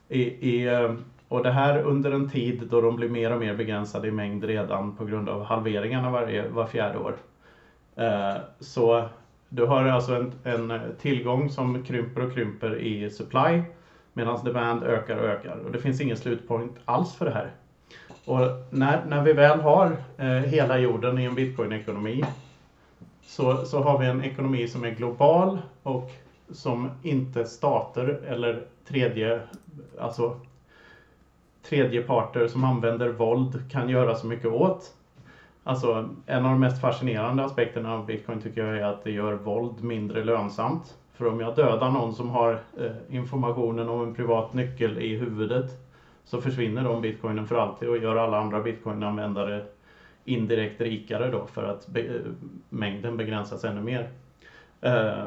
I, 0.08 0.22
i, 0.22 0.67
eh, 0.67 0.93
och 1.29 1.43
det 1.43 1.51
här 1.51 1.81
under 1.81 2.11
en 2.11 2.29
tid 2.29 2.67
då 2.69 2.81
de 2.81 2.95
blir 2.95 3.09
mer 3.09 3.33
och 3.33 3.39
mer 3.39 3.55
begränsade 3.55 4.07
i 4.07 4.11
mängd 4.11 4.43
redan 4.43 4.95
på 4.95 5.05
grund 5.05 5.29
av 5.29 5.43
halveringarna 5.43 6.11
varje, 6.11 6.47
var 6.47 6.65
fjärde 6.65 6.97
år. 6.97 7.15
Eh, 7.95 8.35
så 8.59 9.03
du 9.49 9.65
har 9.65 9.85
alltså 9.85 10.15
en, 10.15 10.31
en 10.43 10.81
tillgång 11.01 11.49
som 11.49 11.83
krymper 11.83 12.21
och 12.21 12.33
krymper 12.33 12.75
i 12.75 13.09
supply 13.09 13.61
medan 14.13 14.43
demand 14.43 14.83
ökar 14.83 15.17
och 15.17 15.25
ökar. 15.25 15.57
Och 15.65 15.71
det 15.71 15.79
finns 15.79 16.01
ingen 16.01 16.17
slutpunkt 16.17 16.79
alls 16.85 17.15
för 17.15 17.25
det 17.25 17.31
här. 17.31 17.51
Och 18.25 18.47
när, 18.69 19.05
när 19.05 19.23
vi 19.23 19.33
väl 19.33 19.59
har 19.59 19.97
eh, 20.17 20.27
hela 20.27 20.77
jorden 20.77 21.19
i 21.19 21.23
en 21.23 21.35
bitcoin-ekonomi 21.35 22.25
så, 23.21 23.65
så 23.65 23.81
har 23.81 23.99
vi 23.99 24.05
en 24.05 24.23
ekonomi 24.23 24.67
som 24.67 24.83
är 24.83 24.91
global 24.91 25.59
och 25.83 26.11
som 26.51 26.89
inte 27.03 27.45
stater 27.45 28.07
eller 28.27 28.63
tredje, 28.87 29.41
alltså 29.99 30.39
tredje 31.63 32.02
parter 32.02 32.48
som 32.48 32.63
använder 32.63 33.10
våld 33.10 33.72
kan 33.72 33.89
göra 33.89 34.15
så 34.15 34.28
mycket 34.28 34.50
åt. 34.50 34.93
Alltså 35.63 36.10
en 36.26 36.45
av 36.45 36.52
de 36.52 36.60
mest 36.60 36.82
fascinerande 36.82 37.43
aspekterna 37.43 37.93
av 37.93 38.06
bitcoin 38.06 38.41
tycker 38.41 38.65
jag 38.65 38.78
är 38.78 38.86
att 38.86 39.04
det 39.04 39.12
gör 39.12 39.34
våld 39.34 39.84
mindre 39.84 40.24
lönsamt. 40.24 40.98
För 41.13 41.28
om 41.28 41.39
jag 41.39 41.56
dödar 41.56 41.89
någon 41.89 42.13
som 42.13 42.30
har 42.30 42.52
eh, 42.52 42.91
informationen 43.15 43.89
om 43.89 44.04
en 44.04 44.15
privat 44.15 44.54
nyckel 44.54 44.98
i 44.98 45.15
huvudet 45.15 45.72
så 46.24 46.41
försvinner 46.41 46.84
de 46.84 47.02
bitcoinen 47.02 47.48
för 47.48 47.56
alltid 47.56 47.89
och 47.89 47.98
gör 47.98 48.15
alla 48.15 48.38
andra 48.38 48.62
bitcoinanvändare 48.62 49.63
indirekt 50.26 50.82
rikare 50.82 51.32
då 51.32 51.45
för 51.45 51.63
att 51.63 51.88
be 51.88 52.00
eh, 52.00 52.22
mängden 52.69 53.17
begränsas 53.17 53.63
ännu 53.63 53.82
mer. 53.82 54.10
Eh, 54.82 55.24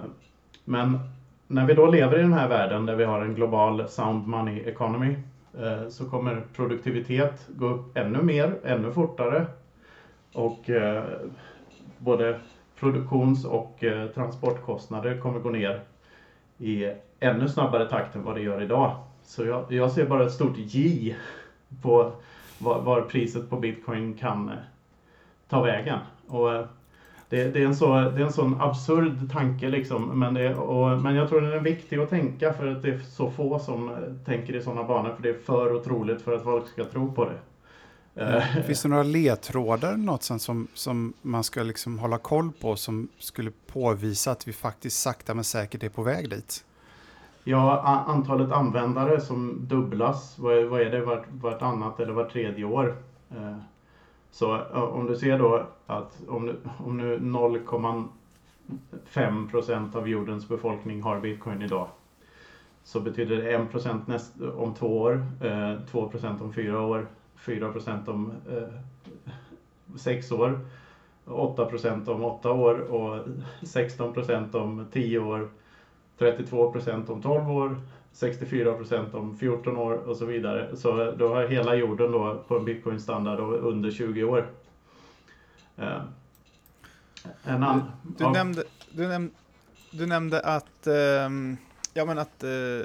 men 0.64 0.98
när 1.46 1.66
vi 1.66 1.74
då 1.74 1.86
lever 1.86 2.18
i 2.18 2.22
den 2.22 2.32
här 2.32 2.48
världen 2.48 2.86
där 2.86 2.96
vi 2.96 3.04
har 3.04 3.20
en 3.20 3.34
global 3.34 3.88
sound 3.88 4.26
money 4.26 4.62
economy 4.68 5.16
Eh, 5.58 5.88
så 5.88 6.10
kommer 6.10 6.42
produktivitet 6.56 7.48
gå 7.48 7.66
upp 7.66 7.96
ännu 7.96 8.22
mer, 8.22 8.58
ännu 8.64 8.92
fortare 8.92 9.46
och 10.32 10.70
eh, 10.70 11.04
både 11.98 12.40
produktions 12.78 13.44
och 13.44 13.84
eh, 13.84 14.08
transportkostnader 14.08 15.18
kommer 15.18 15.40
gå 15.40 15.50
ner 15.50 15.80
i 16.58 16.92
ännu 17.20 17.48
snabbare 17.48 17.88
takt 17.88 18.16
än 18.16 18.24
vad 18.24 18.34
det 18.34 18.42
gör 18.42 18.62
idag. 18.62 18.96
Så 19.24 19.44
jag, 19.44 19.72
jag 19.72 19.92
ser 19.92 20.06
bara 20.06 20.26
ett 20.26 20.32
stort 20.32 20.58
J 20.58 21.16
på 21.82 22.12
var, 22.58 22.82
var 22.82 23.02
priset 23.02 23.50
på 23.50 23.56
bitcoin 23.56 24.14
kan 24.14 24.50
ta 25.48 25.62
vägen. 25.62 25.98
Och 26.28 26.66
det, 27.32 27.44
det, 27.44 27.62
är 27.62 27.66
en 27.66 27.76
så, 27.76 27.94
det 27.94 28.20
är 28.20 28.26
en 28.26 28.32
sån 28.32 28.60
absurd 28.60 29.32
tanke 29.32 29.68
liksom. 29.68 30.18
Men, 30.18 30.34
det, 30.34 30.54
och, 30.54 30.98
men 30.98 31.14
jag 31.14 31.28
tror 31.28 31.40
den 31.40 31.52
är 31.52 31.60
viktig 31.60 31.98
att 31.98 32.10
tänka 32.10 32.52
för 32.52 32.66
att 32.66 32.82
det 32.82 32.88
är 32.88 32.98
så 32.98 33.30
få 33.30 33.58
som 33.58 33.88
eh, 33.88 33.96
tänker 34.24 34.56
i 34.56 34.62
sådana 34.62 34.84
banor. 34.84 35.14
För 35.16 35.22
det 35.22 35.28
är 35.28 35.38
för 35.46 35.74
otroligt 35.74 36.22
för 36.22 36.36
att 36.36 36.42
folk 36.42 36.68
ska 36.68 36.84
tro 36.84 37.12
på 37.12 37.24
det. 37.24 37.38
Mm. 38.22 38.62
Finns 38.66 38.82
det 38.82 38.88
några 38.88 39.02
ledtrådar 39.02 39.96
något 39.96 40.22
som, 40.22 40.68
som 40.74 41.12
man 41.22 41.44
ska 41.44 41.62
liksom 41.62 41.98
hålla 41.98 42.18
koll 42.18 42.52
på 42.60 42.76
som 42.76 43.08
skulle 43.18 43.50
påvisa 43.72 44.30
att 44.30 44.48
vi 44.48 44.52
faktiskt 44.52 45.00
sakta 45.00 45.34
men 45.34 45.44
säkert 45.44 45.82
är 45.82 45.88
på 45.88 46.02
väg 46.02 46.30
dit? 46.30 46.64
Ja, 47.44 47.80
antalet 48.06 48.52
användare 48.52 49.20
som 49.20 49.66
dubblas, 49.68 50.38
vad 50.38 50.58
är, 50.58 50.64
vad 50.64 50.80
är 50.80 50.90
det, 50.90 51.00
vart, 51.00 51.24
vartannat 51.30 52.00
eller 52.00 52.12
vart 52.12 52.32
tredje 52.32 52.64
år? 52.64 52.96
Så 54.32 54.60
om 54.72 55.06
du 55.06 55.16
ser 55.16 55.38
då 55.38 55.66
att 55.86 56.22
om, 56.28 56.50
om 56.84 56.98
nu 56.98 57.18
0,5 57.18 59.50
procent 59.50 59.96
av 59.96 60.08
jordens 60.08 60.48
befolkning 60.48 61.02
har 61.02 61.20
bitcoin 61.20 61.62
idag 61.62 61.88
så 62.84 63.00
betyder 63.00 63.38
det 63.38 63.54
1 63.54 63.70
procent 63.70 64.08
om 64.56 64.74
två 64.74 65.00
år, 65.00 65.26
2 65.90 66.02
eh, 66.02 66.10
procent 66.10 66.40
om 66.40 66.52
fyra 66.52 66.80
år, 66.80 67.06
4 67.36 67.72
procent 67.72 68.08
om 68.08 68.32
eh, 68.50 68.68
sex 69.96 70.32
år, 70.32 70.60
8 71.24 71.66
procent 71.66 72.08
om 72.08 72.24
åtta 72.24 72.52
år 72.52 72.78
och 72.78 73.26
16 73.62 74.12
procent 74.12 74.54
om 74.54 74.86
tio 74.92 75.18
år 75.18 75.48
32 76.18 76.72
procent 76.72 77.10
om 77.10 77.22
12 77.22 77.50
år, 77.50 77.76
64 78.12 78.74
procent 78.74 79.14
om 79.14 79.36
14 79.36 79.76
år 79.76 79.92
och 79.92 80.16
så 80.16 80.24
vidare. 80.24 80.76
Så 80.76 81.12
då 81.18 81.34
har 81.34 81.46
hela 81.46 81.74
jorden 81.74 82.12
då 82.12 82.44
på 82.48 82.56
en 82.56 82.64
bitcoin-standard 82.64 83.40
under 83.40 83.90
20 83.90 84.24
år. 84.24 84.46
Uh, 85.78 86.02
en 87.44 87.62
an, 87.62 87.82
du, 88.02 88.24
du, 88.24 88.30
nämnde, 88.30 88.64
du, 88.90 89.08
näm, 89.08 89.30
du 89.90 90.06
nämnde 90.06 90.40
att, 90.40 90.86
um, 91.26 91.56
ja, 91.94 92.04
men 92.04 92.18
att 92.18 92.44
uh, 92.44 92.84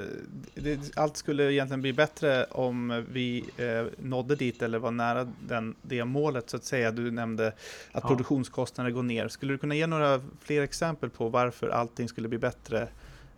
det, 0.54 0.96
allt 0.96 1.16
skulle 1.16 1.52
egentligen 1.52 1.80
bli 1.80 1.92
bättre 1.92 2.44
om 2.44 3.04
vi 3.08 3.44
uh, 3.60 3.86
nådde 3.98 4.36
dit 4.36 4.62
eller 4.62 4.78
var 4.78 4.90
nära 4.90 5.28
den, 5.48 5.74
det 5.82 6.04
målet 6.04 6.50
så 6.50 6.56
att 6.56 6.64
säga. 6.64 6.90
Du 6.90 7.10
nämnde 7.10 7.46
att 7.92 8.02
ja. 8.02 8.08
produktionskostnader 8.08 8.90
går 8.90 9.02
ner. 9.02 9.28
Skulle 9.28 9.52
du 9.52 9.58
kunna 9.58 9.74
ge 9.74 9.86
några 9.86 10.20
fler 10.40 10.62
exempel 10.62 11.10
på 11.10 11.28
varför 11.28 11.68
allting 11.68 12.08
skulle 12.08 12.28
bli 12.28 12.38
bättre 12.38 12.88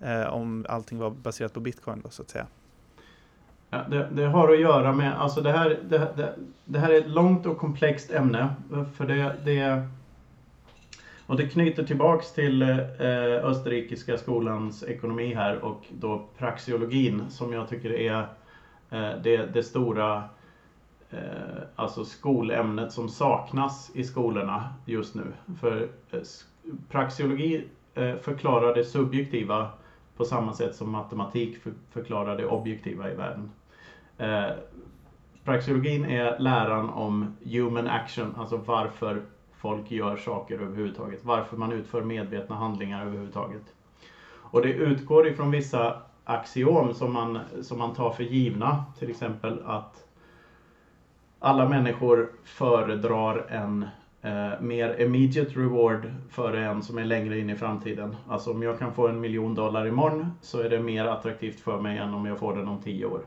eh, 0.00 0.26
om 0.26 0.66
allting 0.68 0.98
var 0.98 1.10
baserat 1.10 1.54
på 1.54 1.60
bitcoin 1.60 2.00
då, 2.04 2.10
så 2.10 2.22
att 2.22 2.30
säga. 2.30 2.46
Ja, 3.70 3.78
det, 3.90 4.08
det, 4.12 4.26
har 4.26 4.52
att 4.52 4.60
göra 4.60 4.92
med, 4.92 5.20
alltså 5.20 5.40
det 5.40 5.52
här, 5.52 5.78
det, 5.88 5.98
det, 6.16 6.34
det, 6.64 6.78
här 6.78 6.90
är 6.90 6.98
ett 6.98 7.10
långt 7.10 7.46
och 7.46 7.58
komplext 7.58 8.10
ämne. 8.10 8.54
För 8.96 9.06
det, 9.06 9.36
det, 9.44 9.88
och 11.26 11.36
det 11.36 11.48
knyter 11.48 11.84
tillbaks 11.84 12.32
till 12.32 12.62
eh, 12.62 13.44
österrikiska 13.44 14.18
skolans 14.18 14.84
ekonomi 14.84 15.34
här 15.34 15.64
och 15.64 15.86
då 15.90 16.26
praxeologin 16.38 17.22
som 17.28 17.52
jag 17.52 17.68
tycker 17.68 17.92
är 17.92 18.18
eh, 18.90 19.22
det, 19.22 19.54
det 19.54 19.62
stora 19.62 20.22
eh, 21.10 21.18
alltså 21.76 22.04
skolämnet 22.04 22.92
som 22.92 23.08
saknas 23.08 23.90
i 23.94 24.04
skolorna 24.04 24.74
just 24.84 25.14
nu. 25.14 25.24
För 25.60 25.88
eh, 26.10 26.20
praxeologi 26.88 27.64
eh, 27.94 28.14
förklarar 28.16 28.74
det 28.74 28.84
subjektiva 28.84 29.68
på 30.20 30.26
samma 30.26 30.52
sätt 30.52 30.76
som 30.76 30.90
matematik 30.90 31.62
för, 31.62 31.72
förklarar 31.90 32.36
det 32.36 32.46
objektiva 32.46 33.10
i 33.10 33.14
världen. 33.14 33.50
Eh, 34.18 34.50
praxeologin 35.44 36.04
är 36.04 36.38
läran 36.38 36.90
om 36.90 37.36
human 37.44 37.86
action, 37.86 38.34
alltså 38.38 38.56
varför 38.56 39.22
folk 39.56 39.90
gör 39.90 40.16
saker 40.16 40.54
överhuvudtaget. 40.54 41.24
Varför 41.24 41.56
man 41.56 41.72
utför 41.72 42.02
medvetna 42.02 42.56
handlingar 42.56 43.06
överhuvudtaget. 43.06 43.62
Och 44.30 44.62
det 44.62 44.72
utgår 44.72 45.28
ifrån 45.28 45.50
vissa 45.50 46.02
axiom 46.24 46.94
som 46.94 47.12
man, 47.12 47.38
som 47.62 47.78
man 47.78 47.94
tar 47.94 48.10
för 48.10 48.24
givna. 48.24 48.84
Till 48.98 49.10
exempel 49.10 49.62
att 49.66 50.04
alla 51.38 51.68
människor 51.68 52.30
föredrar 52.44 53.46
en 53.48 53.86
eh, 54.22 54.60
mer 54.60 55.00
immediate 55.00 55.60
reward 55.60 56.12
för 56.30 56.52
en 56.52 56.82
som 56.82 56.98
är 56.98 57.04
längre 57.04 57.38
in 57.38 57.50
i 57.50 57.56
framtiden. 57.56 58.16
Alltså 58.28 58.50
om 58.50 58.62
jag 58.62 58.78
kan 58.78 58.94
få 58.94 59.08
en 59.08 59.20
miljon 59.20 59.54
dollar 59.54 59.86
imorgon 59.86 60.32
så 60.40 60.60
är 60.60 60.70
det 60.70 60.80
mer 60.80 61.04
attraktivt 61.04 61.60
för 61.60 61.80
mig 61.80 61.98
än 61.98 62.14
om 62.14 62.26
jag 62.26 62.38
får 62.38 62.56
den 62.56 62.68
om 62.68 62.82
tio 62.82 63.06
år. 63.06 63.20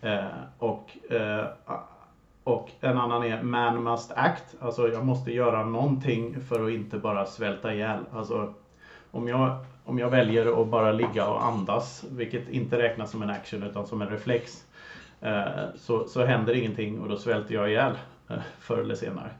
Eh, 0.00 0.24
och 0.58 1.12
eh, 1.12 1.46
och 2.44 2.70
en 2.80 2.98
annan 2.98 3.24
är 3.24 3.42
Man 3.42 3.82
must 3.82 4.12
act. 4.12 4.56
Alltså 4.60 4.88
jag 4.88 5.04
måste 5.04 5.32
göra 5.32 5.64
någonting 5.64 6.40
för 6.40 6.64
att 6.64 6.70
inte 6.70 6.98
bara 6.98 7.26
svälta 7.26 7.74
ihjäl. 7.74 7.98
Alltså 8.12 8.54
om 9.10 9.28
jag, 9.28 9.64
om 9.84 9.98
jag 9.98 10.10
väljer 10.10 10.62
att 10.62 10.68
bara 10.68 10.92
ligga 10.92 11.26
och 11.26 11.44
andas, 11.44 12.04
vilket 12.10 12.48
inte 12.48 12.78
räknas 12.78 13.10
som 13.10 13.22
en 13.22 13.30
action 13.30 13.62
utan 13.62 13.86
som 13.86 14.02
en 14.02 14.08
reflex, 14.08 14.66
eh, 15.20 15.44
så, 15.76 16.08
så 16.08 16.24
händer 16.24 16.54
ingenting 16.54 17.00
och 17.00 17.08
då 17.08 17.16
svälter 17.16 17.54
jag 17.54 17.70
ihjäl 17.70 17.92
eh, 18.28 18.36
förr 18.58 18.78
eller 18.78 18.94
senare. 18.94 19.30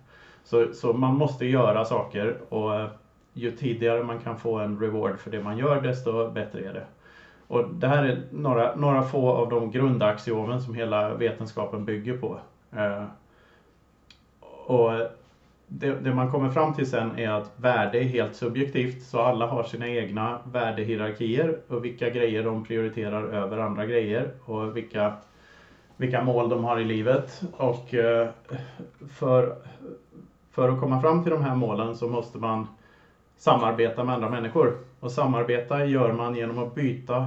Så, 0.51 0.72
så 0.72 0.92
man 0.92 1.14
måste 1.14 1.46
göra 1.46 1.84
saker 1.84 2.38
och 2.48 2.74
eh, 2.74 2.88
ju 3.32 3.51
tidigare 3.51 4.03
man 4.03 4.18
kan 4.18 4.38
få 4.38 4.59
en 4.59 4.80
reward 4.80 5.18
för 5.18 5.30
det 5.30 5.42
man 5.42 5.59
gör 5.59 5.80
desto 5.82 6.30
bättre 6.30 6.61
är 6.61 6.72
det. 6.72 6.84
Och 7.46 7.68
det 7.74 7.86
här 7.86 8.05
är 8.05 8.22
några, 8.30 8.74
några 8.74 9.03
få 9.03 9.30
av 9.30 9.48
de 9.48 9.70
grundaxiomen 9.70 10.61
som 10.61 10.74
hela 10.74 11.14
vetenskapen 11.14 11.84
bygger 11.84 12.18
på. 12.18 12.38
Eh, 12.72 13.05
och 14.66 14.92
det, 15.66 15.92
det, 15.92 16.14
man 16.14 16.30
kommer 16.30 16.51
fram 16.51 16.74
till 16.74 16.90
sen 16.90 17.18
är 17.18 17.30
att 17.30 17.53
värde 17.57 17.98
är 17.98 18.05
helt 18.05 18.36
subjektivt 18.36 19.03
så 19.03 19.20
alla 19.20 19.46
har 19.46 19.62
sina 19.62 19.88
egna 19.88 20.38
värdehierarkier 20.53 21.59
och 21.68 21.84
vilka 21.84 22.11
grejer 22.11 22.44
de 22.44 22.64
prioriterar 22.64 23.22
över 23.22 23.59
andra 23.59 23.86
grejer 23.86 24.30
och 24.44 24.76
vilka, 24.76 25.12
vilka 25.96 26.24
mål 26.24 26.48
de 26.48 26.64
har 26.64 26.80
i 26.80 26.84
livet. 26.84 27.42
Och 27.57 27.94
eh, 27.94 28.28
för, 29.14 29.57
för 30.51 30.68
att 30.68 30.80
komma 30.80 31.01
fram 31.01 31.22
till 31.22 31.32
de 31.32 31.42
här 31.42 31.55
målen 31.55 31.96
så 31.96 32.09
måste 32.09 32.38
man 32.38 32.68
samarbeta 33.36 34.05
med 34.05 34.14
andra 34.14 34.28
människor. 34.28 34.76
Och 35.01 35.12
samarbeta 35.12 35.84
gör 35.84 36.12
man 36.12 36.34
genom 36.34 36.59
att 36.59 36.74
byta 36.74 37.26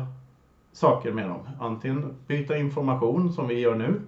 saker 0.71 1.11
med 1.11 1.29
dem. 1.29 1.39
Antingen 1.59 2.13
byta 2.27 2.57
information 2.57 3.33
som 3.33 3.47
vi 3.47 3.59
gör 3.59 3.75
nu. 3.75 3.99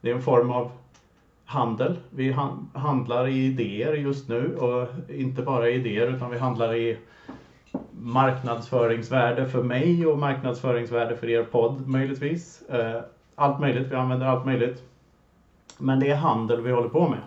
Det 0.00 0.10
är 0.10 0.14
en 0.14 0.20
form 0.20 0.50
av 0.50 0.70
handel. 1.44 1.98
Vi 2.10 2.36
handlar 2.72 3.28
i 3.28 3.46
idéer 3.46 3.92
just 3.92 4.28
nu 4.28 4.56
och 4.56 4.88
inte 5.08 5.42
bara 5.42 5.68
idéer 5.68 6.06
utan 6.06 6.30
vi 6.30 6.38
handlar 6.38 6.74
i 6.74 6.96
marknadsföringsvärde 7.90 9.46
för 9.46 9.60
mig 9.60 10.06
och 10.06 10.18
marknadsföringsvärde 10.18 11.14
för 11.14 11.28
er 11.28 11.42
podd 11.42 11.86
möjligtvis. 11.86 12.62
Eh, 12.62 13.00
allt 13.34 13.58
möjligt, 13.58 13.90
vi 13.90 13.94
använder 13.94 14.26
allt 14.26 14.44
möjligt. 14.44 14.82
Men 15.78 16.00
det 16.00 16.10
är 16.10 16.14
handel 16.14 16.60
vi 16.60 16.70
håller 16.70 16.88
på 16.88 17.06
med. 17.06 17.22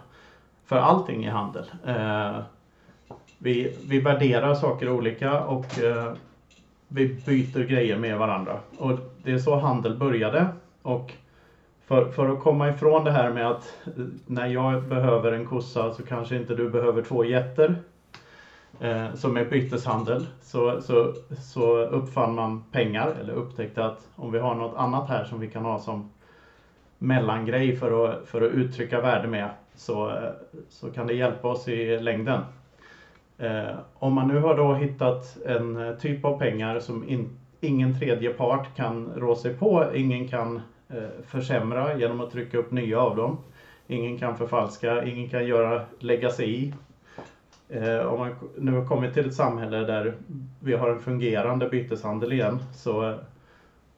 För 0.71 0.77
allting 0.77 1.25
är 1.25 1.31
handel. 1.31 1.65
Eh, 1.85 2.39
vi, 3.37 3.77
vi 3.87 3.99
värderar 3.99 4.55
saker 4.55 4.89
olika 4.89 5.41
och 5.41 5.79
eh, 5.79 6.13
vi 6.87 7.05
byter 7.25 7.63
grejer 7.63 7.97
med 7.97 8.17
varandra. 8.17 8.59
Och 8.77 8.91
det 9.23 9.31
är 9.31 9.37
så 9.37 9.55
handel 9.55 9.97
började. 9.97 10.47
Och 10.81 11.13
för, 11.87 12.11
för 12.11 12.29
att 12.29 12.39
komma 12.39 12.69
ifrån 12.69 13.03
det 13.03 13.11
här 13.11 13.29
med 13.29 13.49
att 13.49 13.77
eh, 13.85 14.03
när 14.25 14.47
jag 14.47 14.83
behöver 14.83 15.31
en 15.31 15.45
kossa 15.45 15.93
så 15.93 16.03
kanske 16.03 16.35
inte 16.35 16.53
du 16.53 16.69
behöver 16.69 17.01
två 17.01 17.25
getter. 17.25 17.75
Eh, 18.79 19.13
som 19.13 19.37
är 19.37 19.45
byteshandel. 19.45 20.27
Så, 20.41 20.81
så, 20.81 21.13
så 21.41 21.77
uppfann 21.77 22.35
man 22.35 22.63
pengar 22.71 23.15
eller 23.21 23.33
upptäckte 23.33 23.85
att 23.85 24.07
om 24.15 24.31
vi 24.31 24.39
har 24.39 24.55
något 24.55 24.77
annat 24.77 25.09
här 25.09 25.23
som 25.23 25.39
vi 25.39 25.47
kan 25.47 25.65
ha 25.65 25.79
som 25.79 26.09
mellangrej 26.97 27.75
för 27.75 28.05
att, 28.05 28.27
för 28.27 28.41
att 28.41 28.51
uttrycka 28.51 29.01
värde 29.01 29.27
med 29.27 29.49
så, 29.75 30.17
så 30.69 30.91
kan 30.91 31.07
det 31.07 31.13
hjälpa 31.13 31.47
oss 31.47 31.67
i 31.67 31.99
längden. 31.99 32.41
Eh, 33.37 33.75
om 33.93 34.13
man 34.13 34.27
nu 34.27 34.39
har 34.39 34.57
då 34.57 34.73
hittat 34.73 35.37
en 35.45 35.97
typ 35.99 36.25
av 36.25 36.39
pengar 36.39 36.79
som 36.79 37.09
in, 37.09 37.29
ingen 37.61 37.99
tredje 37.99 38.33
part 38.33 38.75
kan 38.75 39.11
rå 39.15 39.35
sig 39.35 39.53
på, 39.53 39.85
ingen 39.95 40.27
kan 40.27 40.61
eh, 40.89 41.23
försämra 41.25 41.97
genom 41.97 42.21
att 42.21 42.31
trycka 42.31 42.57
upp 42.57 42.71
nya 42.71 42.99
av 42.99 43.15
dem. 43.15 43.37
Ingen 43.87 44.17
kan 44.17 44.37
förfalska, 44.37 45.05
ingen 45.05 45.29
kan 45.29 45.47
göra, 45.47 45.81
lägga 45.99 46.29
sig 46.29 46.63
i. 46.63 46.73
Eh, 47.69 47.99
om 47.99 48.19
man 48.19 48.35
nu 48.57 48.71
har 48.71 48.85
kommit 48.85 49.13
till 49.13 49.27
ett 49.27 49.33
samhälle 49.33 49.77
där 49.77 50.13
vi 50.59 50.73
har 50.73 50.89
en 50.89 50.99
fungerande 50.99 51.69
byteshandel 51.69 52.33
igen 52.33 52.59
så, 52.73 53.15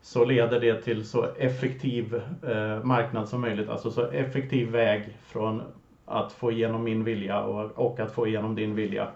så 0.03 0.25
leder 0.25 0.59
det 0.59 0.81
till 0.81 1.05
så 1.05 1.27
effektiv 1.37 2.21
eh, 2.47 2.83
marknad 2.83 3.29
som 3.29 3.41
möjligt, 3.41 3.69
alltså 3.69 3.91
så 3.91 4.05
effektiv 4.05 4.71
väg 4.71 5.17
från 5.25 5.61
att 6.05 6.31
få 6.31 6.51
igenom 6.51 6.83
min 6.83 7.03
vilja 7.03 7.41
och, 7.41 7.71
och 7.71 7.99
att 7.99 8.11
få 8.11 8.27
igenom 8.27 8.55
din 8.55 8.75
vilja. 8.75 9.07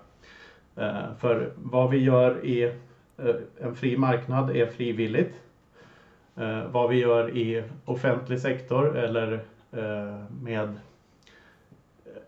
Eh, 0.75 1.13
för 1.19 1.51
vad 1.55 1.89
vi 1.89 1.97
gör 1.97 2.45
i 2.45 2.63
eh, 3.17 3.35
en 3.61 3.75
fri 3.75 3.97
marknad 3.97 4.55
är 4.55 4.65
frivilligt. 4.65 5.41
Eh, 6.35 6.63
vad 6.71 6.89
vi 6.89 6.95
gör 6.99 7.38
i 7.38 7.63
offentlig 7.85 8.39
sektor 8.39 8.97
eller 8.97 9.33
eh, 9.71 10.23
med 10.41 10.79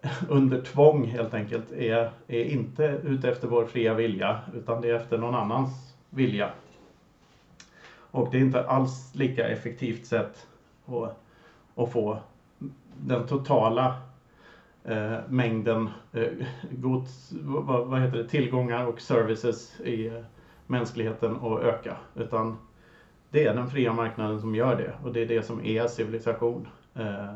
eh, 0.01 0.11
under 0.29 0.61
tvång 0.61 1.05
helt 1.05 1.33
enkelt 1.33 1.71
är, 1.71 2.09
är 2.27 2.43
inte 2.43 3.01
ute 3.03 3.29
efter 3.29 3.47
vår 3.47 3.65
fria 3.65 3.93
vilja 3.93 4.39
utan 4.55 4.81
det 4.81 4.89
är 4.89 4.95
efter 4.95 5.17
någon 5.17 5.35
annans 5.35 5.95
vilja. 6.09 6.49
Och 8.11 8.27
det 8.31 8.37
är 8.37 8.41
inte 8.41 8.67
alls 8.67 9.15
lika 9.15 9.47
effektivt 9.47 10.05
sätt 10.05 10.47
att, 10.85 11.19
att 11.75 11.91
få 11.91 12.17
den 12.97 13.27
totala 13.27 13.95
eh, 14.83 15.17
mängden 15.29 15.89
eh, 16.13 16.27
gods, 16.71 17.31
vad, 17.41 17.85
vad, 17.85 18.01
heter 18.01 18.17
det, 18.17 18.27
tillgångar 18.27 18.85
och 18.85 19.01
services 19.01 19.79
i 19.79 20.07
eh, 20.07 20.23
mänskligheten 20.67 21.35
att 21.35 21.61
öka. 21.61 21.97
Utan 22.15 22.57
det 23.29 23.45
är 23.45 23.55
den 23.55 23.69
fria 23.69 23.93
marknaden 23.93 24.41
som 24.41 24.55
gör 24.55 24.75
det 24.75 24.93
och 25.03 25.13
det 25.13 25.21
är 25.21 25.25
det 25.25 25.43
som 25.43 25.65
är 25.65 25.87
civilisation. 25.87 26.67
Eh, 26.95 27.33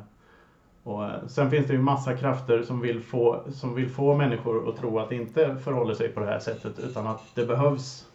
och 0.84 1.06
eh, 1.06 1.28
sen 1.28 1.50
finns 1.50 1.68
det 1.68 1.74
ju 1.74 1.82
massa 1.82 2.18
krafter 2.18 2.64
som 2.64 2.82
vill, 2.82 3.02
få, 3.02 3.44
som 3.52 3.76
vill 3.76 3.90
få 3.90 4.16
människor 4.16 4.70
att 4.70 4.78
tro 4.78 5.00
att 5.00 5.10
det 5.10 5.16
inte 5.16 5.56
förhåller 5.56 5.94
sig 5.94 6.10
på 6.10 6.20
det 6.20 6.26
här 6.26 6.40
sättet 6.40 6.80
utan 6.80 7.08
att 7.08 7.22
det 7.36 7.46
behövs 7.46 8.08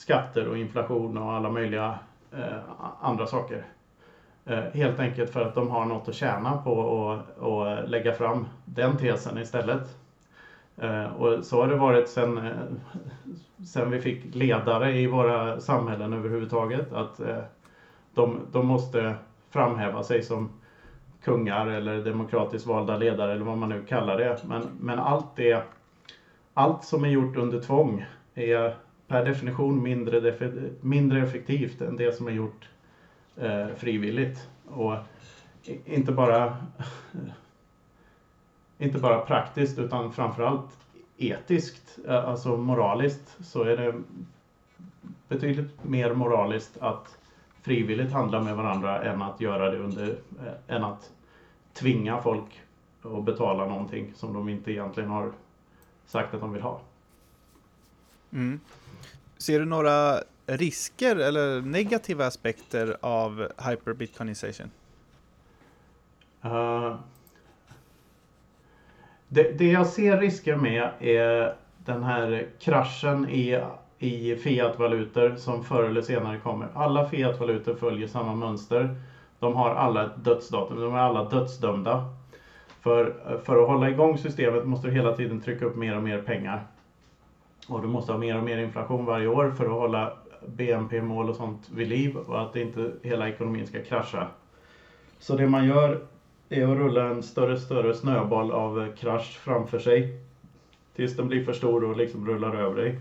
skatter 0.00 0.48
och 0.48 0.58
inflation 0.58 1.18
och 1.18 1.32
alla 1.32 1.50
möjliga 1.50 1.98
eh, 2.32 2.58
andra 3.00 3.26
saker. 3.26 3.64
Eh, 4.44 4.62
helt 4.74 5.00
enkelt 5.00 5.30
för 5.30 5.40
att 5.40 5.54
de 5.54 5.70
har 5.70 5.84
något 5.84 6.08
att 6.08 6.14
tjäna 6.14 6.56
på 6.56 7.22
att 7.38 7.90
lägga 7.90 8.12
fram 8.12 8.46
den 8.64 8.96
tesen 8.96 9.38
istället. 9.38 9.98
Eh, 10.76 11.04
och 11.04 11.44
så 11.44 11.60
har 11.60 11.68
det 11.68 11.76
varit 11.76 12.08
sen, 12.08 12.38
eh, 12.38 12.52
sen 13.66 13.90
vi 13.90 14.00
fick 14.00 14.34
ledare 14.34 14.98
i 14.98 15.06
våra 15.06 15.60
samhällen 15.60 16.12
överhuvudtaget. 16.12 16.92
Att 16.92 17.20
eh, 17.20 17.42
de, 18.14 18.40
de 18.52 18.66
måste 18.66 19.14
framhäva 19.50 20.02
sig 20.02 20.22
som 20.22 20.50
kungar 21.24 21.66
eller 21.66 22.04
demokratiskt 22.04 22.66
valda 22.66 22.96
ledare 22.96 23.32
eller 23.32 23.44
vad 23.44 23.58
man 23.58 23.68
nu 23.68 23.82
kallar 23.82 24.18
det. 24.18 24.38
Men, 24.48 24.62
men 24.80 24.98
allt, 24.98 25.36
det, 25.36 25.62
allt 26.54 26.84
som 26.84 27.04
är 27.04 27.08
gjort 27.08 27.36
under 27.36 27.60
tvång 27.60 28.06
är 28.34 28.74
per 29.10 29.24
definition 29.24 29.82
mindre, 29.82 30.34
mindre 30.80 31.22
effektivt 31.22 31.80
än 31.80 31.96
det 31.96 32.16
som 32.16 32.28
är 32.28 32.32
gjort 32.32 32.68
eh, 33.36 33.68
frivilligt. 33.76 34.48
Och 34.66 34.96
inte 35.84 36.12
bara, 36.12 36.56
inte 38.78 38.98
bara 38.98 39.20
praktiskt 39.20 39.78
utan 39.78 40.12
framförallt 40.12 40.78
etiskt, 41.16 41.98
eh, 42.08 42.28
alltså 42.28 42.56
moraliskt, 42.56 43.36
så 43.40 43.62
är 43.62 43.76
det 43.76 43.94
betydligt 45.28 45.84
mer 45.84 46.14
moraliskt 46.14 46.78
att 46.80 47.18
frivilligt 47.62 48.12
handla 48.12 48.40
med 48.42 48.56
varandra 48.56 49.02
än 49.02 49.22
att 49.22 49.40
göra 49.40 49.70
det 49.70 49.78
under, 49.78 50.08
eh, 50.44 50.76
än 50.76 50.84
att 50.84 51.12
tvinga 51.72 52.22
folk 52.22 52.62
att 53.02 53.24
betala 53.24 53.66
någonting 53.66 54.12
som 54.14 54.32
de 54.32 54.48
inte 54.48 54.72
egentligen 54.72 55.10
har 55.10 55.32
sagt 56.06 56.34
att 56.34 56.40
de 56.40 56.52
vill 56.52 56.62
ha. 56.62 56.80
Mm. 58.32 58.60
Ser 59.40 59.58
du 59.58 59.64
några 59.64 60.20
risker 60.46 61.16
eller 61.16 61.60
negativa 61.60 62.26
aspekter 62.26 62.96
av 63.00 63.48
hyperbitcoinization? 63.68 64.70
Uh, 66.44 66.94
det, 69.28 69.58
det, 69.58 69.70
jag 69.70 69.86
ser 69.86 70.18
risker 70.18 70.56
med 70.56 70.90
är 71.00 71.54
den 71.84 72.02
här 72.02 72.46
kraschen 72.58 73.28
i, 73.28 73.62
i 73.98 74.36
fiatvalutor 74.36 75.36
som 75.36 75.64
förr 75.64 75.84
eller 75.84 76.02
senare 76.02 76.38
kommer. 76.38 76.68
Alla 76.74 77.08
fiatvalutor 77.08 77.74
följer 77.74 78.08
samma 78.08 78.34
mönster. 78.34 78.94
De 79.38 79.56
har 79.56 79.74
alla 79.74 80.06
ett 80.06 80.24
dödsdatum, 80.24 80.80
de 80.80 80.94
är 80.94 80.98
alla 80.98 81.24
dödsdömda. 81.24 82.04
För, 82.80 83.14
för 83.44 83.62
att 83.62 83.68
hålla 83.68 83.90
igång 83.90 84.18
systemet 84.18 84.66
måste 84.66 84.88
du 84.88 84.94
hela 84.94 85.16
tiden 85.16 85.40
trycka 85.40 85.64
upp 85.64 85.76
mer 85.76 85.96
och 85.96 86.02
mer 86.02 86.22
pengar. 86.22 86.66
Och 87.70 87.82
du 87.82 87.88
måste 87.88 88.12
ha 88.12 88.18
mer 88.18 88.38
och 88.38 88.44
mer 88.44 88.58
inflation 88.58 89.06
varje 89.06 89.26
år 89.26 89.50
för 89.50 89.64
att 89.64 89.78
hålla 89.78 90.12
BNP-mål 90.46 91.30
och 91.30 91.36
sånt 91.36 91.70
vid 91.74 91.88
liv 91.88 92.16
och 92.16 92.42
att 92.42 92.56
inte 92.56 92.92
hela 93.02 93.28
ekonomin 93.28 93.66
ska 93.66 93.82
krascha. 93.82 94.26
Så 95.18 95.36
det 95.36 95.46
man 95.46 95.66
gör 95.66 96.00
är 96.48 96.66
att 96.66 96.78
rulla 96.78 97.08
en 97.08 97.22
större 97.22 97.56
större 97.56 97.94
snöboll 97.94 98.52
av 98.52 98.92
krasch 98.96 99.38
framför 99.38 99.78
sig. 99.78 100.20
Tills 100.96 101.16
den 101.16 101.28
blir 101.28 101.44
för 101.44 101.52
stor 101.52 101.84
och 101.84 101.96
liksom 101.96 102.26
rullar 102.26 102.54
över 102.54 102.76
dig. 102.76 102.98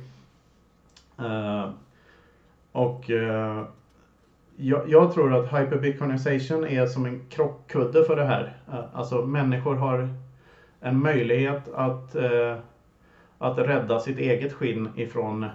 Uh, 1.19 1.71
och 2.71 3.09
uh, 3.09 3.63
jag, 4.55 4.89
jag, 4.89 5.13
tror 5.13 5.33
att 5.33 5.45
hyperbitcoinization 5.45 6.65
är 6.65 6.85
som 6.85 7.05
en 7.05 7.21
krockkudde 7.29 8.03
för 8.03 8.15
det 8.15 8.25
här. 8.25 8.57
Eh, 8.67 8.83
alltså 8.93 9.25
människor 9.25 9.75
har 9.75 10.09
en 10.81 11.01
möjlighet 11.01 11.73
att, 11.73 12.15
att 13.39 13.57
rädda 13.57 13.99
sitt 13.99 14.17
eget 14.17 14.53
skinn 14.53 14.89
ifrån, 14.95 15.45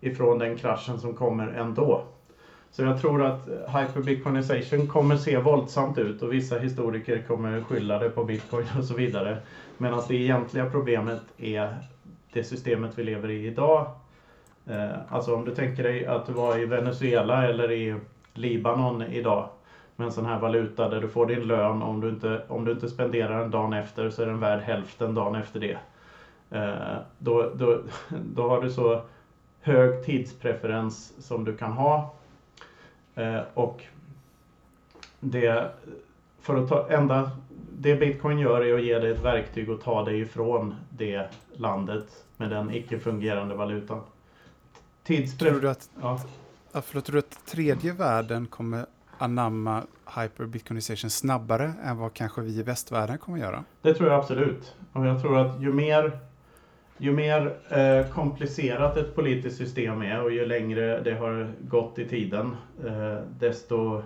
ifrån 0.00 0.38
den 0.38 0.56
kraschen 0.56 0.98
som 0.98 1.16
kommer 1.16 1.48
ändå. 1.48 2.02
Så 2.70 2.82
jag 2.82 3.00
tror 3.00 3.22
att 3.22 3.48
hyperbitcoinization 3.48 4.86
kommer 4.86 5.16
se 5.16 5.38
våldsamt 5.38 5.98
ut 5.98 6.22
och 6.22 6.32
vissa 6.32 6.58
historiker 6.58 7.22
kommer 7.28 7.60
skylla 7.60 7.98
det 7.98 8.08
på 8.08 8.24
bitcoin 8.24 8.64
och 8.78 8.84
så 8.84 8.94
vidare. 8.94 9.38
Men 9.78 9.94
att 9.94 10.08
det 10.08 10.14
egentliga 10.14 10.66
problemet 10.66 11.22
är 11.38 11.76
det 12.32 12.44
systemet 12.44 12.98
vi 12.98 13.02
lever 13.02 13.28
i 13.30 13.46
idag. 13.46 13.86
Eh, 14.66 14.90
alltså 15.08 15.34
om 15.34 15.44
du 15.44 15.54
tänker 15.54 15.82
dig 15.82 16.06
att 16.06 16.26
du 16.26 16.32
var 16.32 16.58
i 16.58 16.64
Venezuela 16.64 17.48
eller 17.48 17.70
i 17.70 17.96
Libanon 18.34 19.02
idag 19.02 19.48
med 19.96 20.04
en 20.04 20.12
sån 20.12 20.26
här 20.26 20.38
valuta 20.38 20.88
där 20.88 21.00
du 21.00 21.08
får 21.08 21.26
din 21.26 21.46
lön 21.46 21.82
om 21.82 22.00
du 22.00 22.08
inte, 22.08 22.42
om 22.48 22.64
du 22.64 22.72
inte 22.72 22.88
spenderar 22.88 23.38
den 23.38 23.50
dagen 23.50 23.72
efter 23.72 24.10
så 24.10 24.22
är 24.22 24.26
den 24.26 24.40
värd 24.40 24.60
hälften 24.60 25.14
dagen 25.14 25.34
efter 25.34 25.60
det. 25.60 25.78
Eh, 26.52 26.96
då, 27.18 27.52
då, 27.54 27.80
då 28.34 28.48
har 28.48 28.60
du 28.60 28.70
så 28.70 29.02
hög 29.60 30.04
tidspreferens 30.04 31.12
som 31.18 31.44
du 31.44 31.56
kan 31.56 31.72
ha. 31.72 32.14
Eh, 33.14 33.40
och 33.54 33.82
det, 35.20 35.70
för 36.40 36.56
att 36.56 36.68
ta, 36.68 36.88
enda, 36.88 37.30
det 37.78 37.94
bitcoin 37.94 38.38
gör 38.38 38.60
är 38.60 38.74
att 38.74 38.84
ge 38.84 38.98
dig 38.98 39.10
ett 39.10 39.24
verktyg 39.24 39.70
att 39.70 39.80
ta 39.80 40.04
dig 40.04 40.20
ifrån 40.20 40.74
det 40.90 41.28
landet 41.52 42.24
med 42.36 42.50
den 42.50 42.74
icke-fungerande 42.74 43.54
valutan. 43.54 44.00
Tidspreferens. 45.04 45.38
Tror 45.38 45.60
du 45.60 45.70
att, 45.70 45.90
ja. 46.72 46.82
förlåt, 46.82 47.04
tror 47.04 47.12
du 47.12 47.18
att 47.18 47.46
tredje 47.46 47.92
världen 47.92 48.46
kommer 48.46 48.86
anamma 49.18 49.82
hyperbitcoinization 50.16 51.10
snabbare 51.10 51.72
än 51.84 51.98
vad 51.98 52.14
kanske 52.14 52.40
vi 52.40 52.58
i 52.58 52.62
västvärlden 52.62 53.18
kommer 53.18 53.38
göra? 53.38 53.64
Det 53.82 53.94
tror 53.94 54.08
jag 54.08 54.18
absolut. 54.18 54.74
Och 54.92 55.06
jag 55.06 55.20
tror 55.20 55.38
att 55.38 55.60
ju 55.60 55.72
mer, 55.72 56.18
ju 57.02 57.12
mer 57.12 57.56
eh, 57.68 58.06
komplicerat 58.12 58.96
ett 58.96 59.14
politiskt 59.14 59.56
system 59.56 60.02
är 60.02 60.22
och 60.22 60.32
ju 60.32 60.44
längre 60.44 61.00
det 61.00 61.14
har 61.14 61.48
gått 61.60 61.98
i 61.98 62.08
tiden, 62.08 62.56
eh, 62.86 63.18
desto, 63.40 64.02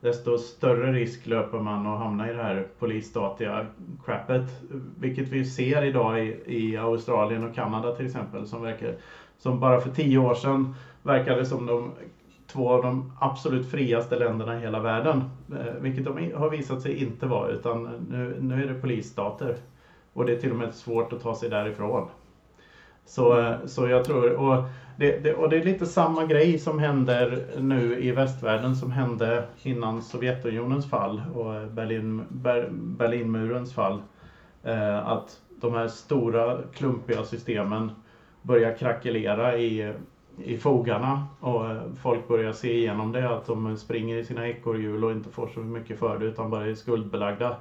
desto 0.00 0.38
större 0.38 0.92
risk 0.92 1.26
löper 1.26 1.58
man 1.58 1.86
att 1.86 1.98
hamna 1.98 2.30
i 2.30 2.32
det 2.32 2.42
här 2.42 2.66
polisstatiga 2.78 3.66
crappet. 4.04 4.62
Vilket 5.00 5.28
vi 5.28 5.44
ser 5.44 5.84
idag 5.84 6.26
i, 6.26 6.36
i 6.46 6.76
Australien 6.76 7.44
och 7.44 7.54
Kanada 7.54 7.96
till 7.96 8.06
exempel, 8.06 8.46
som, 8.46 8.62
verkar, 8.62 8.94
som 9.38 9.60
bara 9.60 9.80
för 9.80 9.90
tio 9.90 10.18
år 10.18 10.34
sedan 10.34 10.74
verkade 11.02 11.44
som 11.44 11.66
de 11.66 11.90
två 12.46 12.70
av 12.70 12.82
de 12.82 13.12
absolut 13.20 13.70
friaste 13.70 14.16
länderna 14.16 14.58
i 14.58 14.60
hela 14.60 14.80
världen. 14.80 15.22
Eh, 15.52 15.74
vilket 15.80 16.04
de 16.04 16.32
har 16.34 16.48
visat 16.48 16.80
sig 16.80 17.02
inte 17.02 17.26
vara 17.26 17.48
utan 17.48 18.06
nu, 18.08 18.36
nu 18.40 18.62
är 18.62 18.66
det 18.66 18.74
polisstater. 18.74 19.56
Och 20.12 20.26
det 20.26 20.32
är 20.32 20.36
till 20.36 20.50
och 20.50 20.56
med 20.56 20.74
svårt 20.74 21.12
att 21.12 21.22
ta 21.22 21.34
sig 21.34 21.50
därifrån. 21.50 22.08
Så, 23.04 23.40
eh, 23.40 23.66
så 23.66 23.88
jag 23.88 24.04
tror, 24.04 24.32
och 24.32 24.64
det, 24.96 25.24
det, 25.24 25.34
och 25.34 25.48
det 25.50 25.56
är 25.56 25.64
lite 25.64 25.86
samma 25.86 26.26
grej 26.26 26.58
som 26.58 26.78
händer 26.78 27.46
nu 27.58 27.98
i 28.02 28.10
västvärlden 28.10 28.76
som 28.76 28.92
hände 28.92 29.44
innan 29.62 30.02
Sovjetunionens 30.02 30.90
fall 30.90 31.22
och 31.34 31.72
Berlin, 31.72 32.24
Ber, 32.28 32.68
Berlinmurens 32.72 33.74
fall. 33.74 34.02
Eh, 34.62 35.08
att 35.08 35.40
de 35.60 35.74
här 35.74 35.88
stora 35.88 36.58
klumpiga 36.74 37.24
systemen 37.24 37.90
börjar 38.42 38.76
krackelera 38.76 39.58
i 39.58 39.94
i 40.38 40.56
fogarna 40.56 41.26
och 41.40 41.70
eh, 41.70 41.82
folk 42.02 42.28
börjar 42.28 42.52
se 42.52 42.78
igenom 42.78 43.12
det 43.12 43.30
att 43.30 43.46
de 43.46 43.76
springer 43.76 44.16
i 44.16 44.24
sina 44.24 44.48
ekorrhjul 44.48 45.04
och 45.04 45.12
inte 45.12 45.30
får 45.30 45.46
så 45.46 45.60
mycket 45.60 45.98
för 45.98 46.18
det 46.18 46.24
utan 46.24 46.50
bara 46.50 46.66
är 46.66 46.74
skuldbelagda. 46.74 47.56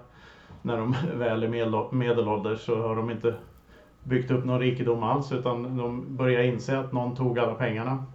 När 0.62 0.78
de 0.78 0.96
väl 1.14 1.44
är 1.44 1.94
medelålders 1.96 2.60
så 2.60 2.82
har 2.82 2.96
de 2.96 3.12
inte 3.12 3.36
byggt 4.04 4.32
upp 4.32 4.46
någon 4.46 4.60
rikedom 4.60 5.04
alls 5.04 5.32
utan 5.32 5.78
de 5.78 6.16
börjar 6.18 6.44
inse 6.44 6.80
att 6.80 6.92
någon 6.92 7.16
tog 7.16 7.40
alla 7.40 7.54
pengarna. 7.54 8.06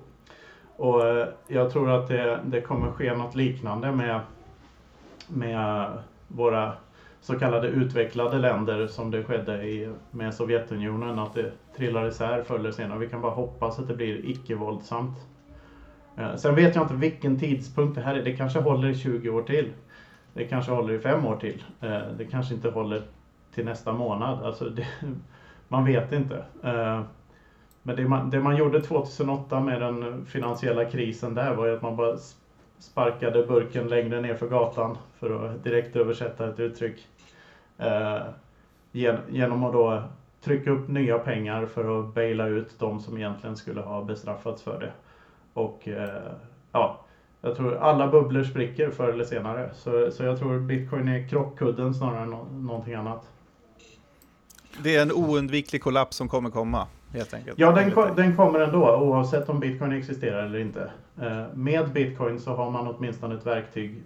Och 0.76 1.07
eh, 1.07 1.28
jag 1.47 1.72
tror 1.72 1.90
att 1.90 2.09
det, 2.09 2.40
det 2.44 2.61
kommer 2.61 2.90
ske 2.90 3.14
något 3.14 3.34
liknande 3.34 3.92
med, 3.92 4.20
med 5.28 5.88
våra 6.28 6.72
så 7.20 7.38
kallade 7.38 7.68
utvecklade 7.68 8.38
länder 8.38 8.86
som 8.86 9.11
det 9.11 9.24
skedde 9.24 9.62
i, 9.62 9.92
med 10.11 10.34
Sovjetunionen. 10.34 11.18
Att 11.18 11.34
det 11.34 11.53
trillar 11.76 12.09
isär 12.09 12.42
förr 12.42 12.59
eller 12.59 12.72
senare. 12.72 12.99
Vi 12.99 13.09
kan 13.09 13.20
bara 13.20 13.32
hoppas 13.32 13.78
att 13.78 13.88
det 13.88 13.94
blir 13.94 14.30
icke-våldsamt. 14.30 15.16
Eh, 16.16 16.36
sen 16.36 16.55
vet 16.55 16.74
jag 16.74 16.84
inte 16.84 16.94
vilken 16.94 17.38
tidpunkt 17.38 17.94
det 17.94 18.01
här 18.01 18.14
är. 18.14 18.24
Det 18.24 18.36
kanske 18.36 18.61
håller 18.61 18.88
i 18.88 18.94
20 18.94 19.30
år 19.30 19.42
till. 19.42 19.72
Det 20.37 20.45
kanske 20.45 20.72
håller 20.72 20.95
i 20.95 20.99
fem 20.99 21.26
år 21.26 21.37
till. 21.37 21.64
Eh, 21.80 22.03
det 22.18 22.24
kanske 22.24 22.55
inte 22.55 22.70
håller 22.70 23.03
till 23.55 23.64
nästa 23.64 23.93
månad. 23.93 24.45
Alltså 24.45 24.64
det, 24.68 24.87
man 25.68 25.84
vet 25.84 26.12
inte. 26.12 26.45
Eh, 26.62 27.01
men 27.82 27.97
det 27.97 28.09
man, 28.09 28.30
det 28.30 28.41
man 28.41 28.57
gjorde 28.57 28.80
2008 28.82 29.61
med 29.61 29.80
den 29.80 30.26
finansiella 30.26 30.84
krisen 30.84 31.34
där 31.34 31.55
var 31.55 31.66
ju 31.66 31.76
att 31.76 31.82
man 31.82 31.97
bara 31.97 32.16
sparkade 32.78 33.47
burken 33.47 33.89
längre 33.89 34.20
ner 34.20 34.34
för 34.34 34.49
gatan 34.49 34.99
för 35.18 35.47
att 35.47 35.64
direkt 35.64 35.97
översätta 35.97 36.49
ett 36.49 36.61
uttryck. 36.61 37.09
Eh, 37.78 38.22
genom 39.28 39.64
att 39.64 39.72
då 39.72 40.03
trycka 40.41 40.70
upp 40.70 40.89
nya 40.89 41.18
pengar 41.18 41.66
för 41.66 42.01
att 42.01 42.14
baila 42.14 42.47
ut 42.47 42.78
de 42.78 43.01
som 43.01 43.16
egentligen 43.16 43.57
skulle 43.57 43.80
ha 43.80 44.05
bestraffats 44.05 44.62
för 44.62 44.80
det. 44.80 44.93
Och 45.53 45.89
ja, 46.72 47.05
jag 47.47 47.57
tror 47.57 47.76
alla 47.76 48.09
bubblor 48.09 48.44
spricker 48.44 48.90
förr 48.90 49.09
eller 49.09 49.24
senare. 49.24 49.70
Så, 49.74 50.11
så 50.11 50.22
jag 50.22 50.38
tror 50.38 50.59
bitcoin 50.59 51.09
är 51.09 51.28
krockkudden 51.28 51.94
snarare 51.94 52.22
än 52.22 52.30
no 52.30 52.49
någonting 52.53 52.94
annat. 52.94 53.30
Det 54.82 54.97
är 54.97 55.03
en 55.03 55.12
oundviklig 55.12 55.82
kollaps 55.82 56.16
som 56.16 56.28
kommer 56.28 56.51
komma, 56.51 56.86
helt 57.12 57.34
enkelt. 57.34 57.59
Ja, 57.59 57.72
den, 57.72 58.16
den 58.16 58.36
kommer 58.36 58.61
ändå, 58.61 58.97
oavsett 58.97 59.49
om 59.49 59.61
bitcoin 59.61 59.92
existerar 59.92 60.47
eller 60.47 60.59
inte. 60.59 60.90
Eh, 61.20 61.44
med 61.55 61.92
bitcoin 61.92 62.40
så 62.40 62.55
har 62.55 62.70
man 62.70 62.86
åtminstone 62.86 63.34
ett 63.34 63.47
verktyg 63.47 64.03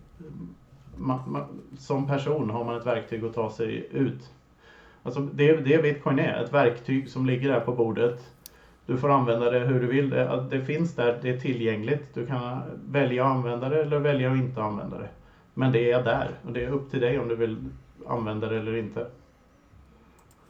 man, 1.00 1.20
man, 1.26 1.44
som 1.78 2.06
person 2.06 2.50
har 2.50 2.64
man 2.64 2.76
ett 2.76 2.86
verktyg 2.86 3.24
att 3.24 3.34
ta 3.34 3.50
sig 3.50 3.88
ut. 3.90 4.30
Alltså 5.02 5.20
det, 5.20 5.56
det 5.56 5.82
bitcoin 5.82 6.18
är, 6.18 6.44
ett 6.44 6.52
verktyg 6.52 7.08
som 7.08 7.26
ligger 7.26 7.48
där 7.48 7.60
på 7.60 7.72
bordet. 7.72 8.24
Du 8.90 8.98
får 8.98 9.10
använda 9.10 9.50
det 9.50 9.58
hur 9.58 9.80
du 9.80 9.86
vill. 9.86 10.10
Det, 10.10 10.46
det 10.50 10.64
finns 10.64 10.94
där, 10.94 11.18
det 11.22 11.30
är 11.30 11.40
tillgängligt. 11.40 12.14
Du 12.14 12.26
kan 12.26 12.62
välja 12.88 13.24
att 13.24 13.30
använda 13.30 13.68
det 13.68 13.82
eller 13.82 13.98
välja 13.98 14.32
att 14.32 14.36
inte 14.36 14.62
använda 14.62 14.98
det. 14.98 15.08
Men 15.54 15.72
det 15.72 15.92
är 15.92 16.02
där 16.02 16.38
och 16.46 16.52
det 16.52 16.64
är 16.64 16.68
upp 16.68 16.90
till 16.90 17.00
dig 17.00 17.18
om 17.18 17.28
du 17.28 17.36
vill 17.36 17.64
använda 18.06 18.48
det 18.48 18.58
eller 18.58 18.76
inte. 18.76 19.00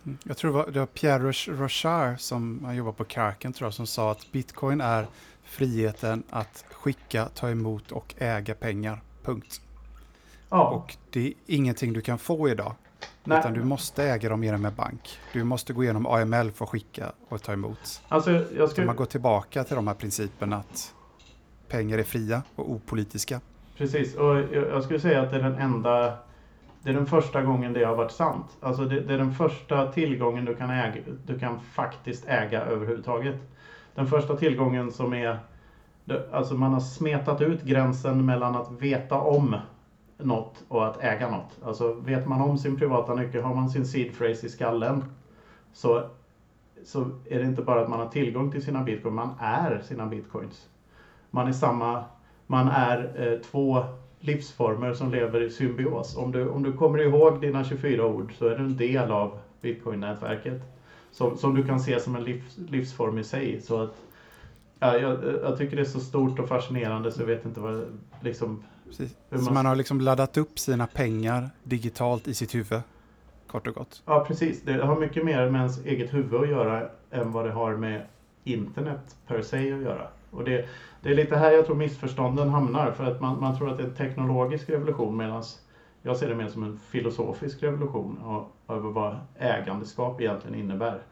Mm. 0.04 0.18
Jag 0.24 0.36
tror 0.36 0.50
det 0.50 0.56
var, 0.56 0.70
det 0.70 0.78
var 0.78 0.86
Pierre 0.86 1.32
Rochard 1.48 2.20
som 2.20 2.64
han 2.64 2.76
jobbar 2.76 2.92
på 2.92 3.04
Karken 3.04 3.52
tror 3.52 3.66
jag, 3.66 3.74
som 3.74 3.86
sa 3.86 4.10
att 4.10 4.32
bitcoin 4.32 4.80
är 4.80 5.06
friheten 5.44 6.22
att 6.30 6.64
skicka, 6.70 7.28
ta 7.34 7.50
emot 7.50 7.92
och 7.92 8.14
äga 8.18 8.54
pengar. 8.54 9.00
Punkt. 9.22 9.60
Ja. 10.48 10.68
Och 10.70 10.96
det 11.10 11.26
är 11.26 11.32
ingenting 11.46 11.92
du 11.92 12.00
kan 12.00 12.18
få 12.18 12.48
idag. 12.48 12.74
Nej. 13.24 13.38
Utan 13.38 13.52
du 13.52 13.64
måste 13.64 14.04
äga 14.04 14.28
dem 14.28 14.44
genom 14.44 14.64
en 14.64 14.74
bank. 14.74 15.18
Du 15.32 15.44
måste 15.44 15.72
gå 15.72 15.84
igenom 15.84 16.06
AML 16.06 16.50
för 16.50 16.64
att 16.64 16.70
skicka 16.70 17.12
och 17.28 17.42
ta 17.42 17.52
emot. 17.52 18.02
Alltså, 18.08 18.30
jag 18.56 18.70
skulle... 18.70 18.86
man 18.86 18.96
går 18.96 19.06
tillbaka 19.06 19.64
till 19.64 19.76
de 19.76 19.86
här 19.86 19.94
principerna 19.94 20.56
att 20.56 20.94
pengar 21.68 21.98
är 21.98 22.02
fria 22.02 22.42
och 22.56 22.70
opolitiska. 22.70 23.40
Precis, 23.76 24.14
och 24.16 24.36
jag 24.52 24.82
skulle 24.82 25.00
säga 25.00 25.22
att 25.22 25.30
det 25.30 25.36
är 25.36 25.42
den 25.42 25.54
enda 25.54 26.16
det 26.82 26.90
är 26.90 26.94
den 26.94 27.06
första 27.06 27.42
gången 27.42 27.72
det 27.72 27.84
har 27.84 27.96
varit 27.96 28.12
sant. 28.12 28.46
Alltså 28.60 28.84
det, 28.84 29.00
det, 29.00 29.14
är 29.14 29.18
den 29.18 29.34
första 29.34 29.92
tillgången 29.92 30.44
du 30.44 30.54
kan, 30.54 30.70
äga, 30.70 31.02
du 31.26 31.38
kan 31.38 31.60
faktiskt 31.60 32.28
äga 32.28 32.60
överhuvudtaget. 32.60 33.36
Den 33.94 34.06
första 34.06 34.36
tillgången 34.36 34.92
som 34.92 35.14
är, 35.14 35.38
alltså 36.32 36.54
man 36.54 36.72
har 36.72 36.80
smetat 36.80 37.40
ut 37.40 37.62
gränsen 37.62 38.26
mellan 38.26 38.56
att 38.56 38.72
veta 38.72 39.20
om 39.20 39.56
något 40.22 40.64
och 40.68 40.86
att 40.86 41.00
äga 41.00 41.28
något. 41.28 41.58
Alltså 41.64 41.90
vet 41.90 42.26
man 42.26 42.40
om 42.40 42.58
sin 42.58 42.78
privata 42.78 43.14
nyckel, 43.14 43.42
har 43.42 43.54
man 43.54 43.68
sin 43.68 43.86
seed 43.86 44.16
phrase 44.18 44.46
i 44.46 44.48
skallen 44.48 45.02
så, 45.72 46.02
så 46.84 47.10
är 47.24 47.38
det 47.38 47.46
inte 47.46 47.62
bara 47.62 47.80
att 47.80 47.88
man 47.88 47.98
har 47.98 48.06
tillgång 48.06 48.52
till 48.52 48.62
sina 48.62 48.82
bitcoins, 48.82 49.14
man 49.14 49.30
är 49.38 49.80
sina 49.80 50.06
bitcoins. 50.06 50.68
Man 51.30 51.46
är 51.46 51.52
samma, 51.52 52.04
man 52.46 52.68
är 52.68 53.30
eh, 53.30 53.38
två 53.38 53.82
livsformer 54.20 54.92
som 54.92 55.10
lever 55.10 55.40
i 55.40 55.50
symbios. 55.50 56.16
Om 56.16 56.32
du, 56.32 56.48
om 56.48 56.62
du 56.62 56.72
kommer 56.72 56.98
ihåg 56.98 57.40
dina 57.40 57.64
24 57.64 58.06
ord 58.06 58.32
så 58.38 58.46
är 58.46 58.54
du 58.54 58.62
en 58.62 58.76
del 58.76 59.10
av 59.10 59.38
bitcoin-nätverket. 59.60 60.60
Som, 61.10 61.36
som 61.36 61.54
du 61.54 61.66
kan 61.66 61.80
se 61.80 62.00
som 62.00 62.16
en 62.16 62.24
livs, 62.24 62.58
livsform 62.68 63.18
i 63.18 63.24
sig. 63.24 63.60
Så 63.60 63.80
att, 63.80 64.02
ja, 64.78 64.96
jag, 64.96 65.18
jag, 65.42 65.56
tycker 65.56 65.76
det 65.76 65.82
är 65.82 65.84
så 65.84 66.00
stort 66.00 66.38
och 66.38 66.48
fascinerande 66.48 67.10
så 67.10 67.20
jag 67.20 67.26
vet 67.26 67.44
inte 67.44 67.60
vad 67.60 68.00
liksom 68.20 68.62
man... 69.30 69.44
Så 69.44 69.52
man 69.52 69.66
har 69.66 69.76
liksom 69.76 70.00
laddat 70.00 70.36
upp 70.36 70.58
sina 70.58 70.86
pengar 70.86 71.50
digitalt 71.62 72.28
i 72.28 72.34
sitt 72.34 72.54
huvud, 72.54 72.80
kort 73.46 73.66
och 73.66 73.74
gott. 73.74 74.02
Ja, 74.06 74.24
precis. 74.28 74.62
Det 74.62 74.84
har 74.84 75.00
mycket 75.00 75.24
mer 75.24 75.50
med 75.50 75.58
ens 75.58 75.84
eget 75.84 76.14
huvud 76.14 76.40
att 76.40 76.48
göra 76.48 76.88
än 77.10 77.32
vad 77.32 77.44
det 77.44 77.52
har 77.52 77.76
med 77.76 78.02
internet 78.44 79.16
per 79.26 79.42
se 79.42 79.72
att 79.72 79.82
göra. 79.82 80.06
Och 80.30 80.44
det, 80.44 80.68
det 81.02 81.10
är 81.10 81.14
lite 81.14 81.36
här 81.36 81.50
jag 81.52 81.66
tror 81.66 81.76
missförstånden 81.76 82.48
hamnar. 82.48 82.92
För 82.92 83.04
att 83.04 83.20
man, 83.20 83.40
man 83.40 83.58
tror 83.58 83.70
att 83.70 83.76
det 83.76 83.82
är 83.82 83.88
en 83.88 83.94
teknologisk 83.94 84.70
revolution 84.70 85.16
medan 85.16 85.42
jag 86.02 86.16
ser 86.16 86.28
det 86.28 86.34
mer 86.34 86.48
som 86.48 86.62
en 86.62 86.78
filosofisk 86.78 87.62
revolution 87.62 88.46
över 88.68 88.90
vad 88.90 89.16
ägandeskap 89.38 90.20
egentligen 90.20 90.60
innebär. 90.60 91.02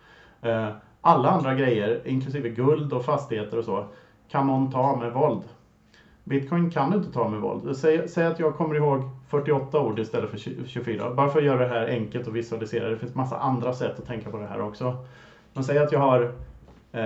Eh, 0.42 0.68
alla 1.00 1.30
andra 1.30 1.54
grejer, 1.54 2.02
inklusive 2.04 2.48
guld 2.48 2.92
och 2.92 3.04
fastigheter 3.04 3.58
och 3.58 3.64
så, 3.64 3.86
kan 4.28 4.46
någon 4.46 4.72
ta 4.72 4.96
med 4.96 5.12
våld. 5.12 5.42
Bitcoin 6.28 6.70
kan 6.70 6.90
du 6.90 6.96
inte 6.96 7.12
ta 7.12 7.28
med 7.28 7.40
våld. 7.40 7.76
Säg, 7.76 8.08
säg, 8.08 8.26
att 8.26 8.38
jag 8.38 8.56
kommer 8.56 8.74
ihåg 8.74 9.02
48 9.28 9.80
ord 9.80 9.98
istället 9.98 10.30
för 10.30 10.38
24. 10.66 11.14
Bara 11.14 11.28
för 11.28 11.38
att 11.38 11.44
göra 11.44 11.58
det 11.58 11.68
här 11.68 11.86
enkelt 11.86 12.28
att 12.28 12.34
visualisera. 12.34 12.88
Det 12.88 12.98
finns 12.98 13.14
massa 13.14 13.38
andra 13.38 13.72
sätt 13.72 13.98
att 13.98 14.06
tänka 14.06 14.30
på 14.30 14.38
det 14.38 14.46
här 14.46 14.60
också. 14.60 14.96
Men 15.52 15.64
säg 15.64 15.78
att 15.78 15.92
jag 15.92 16.00
har 16.00 16.22
eh, 16.92 16.98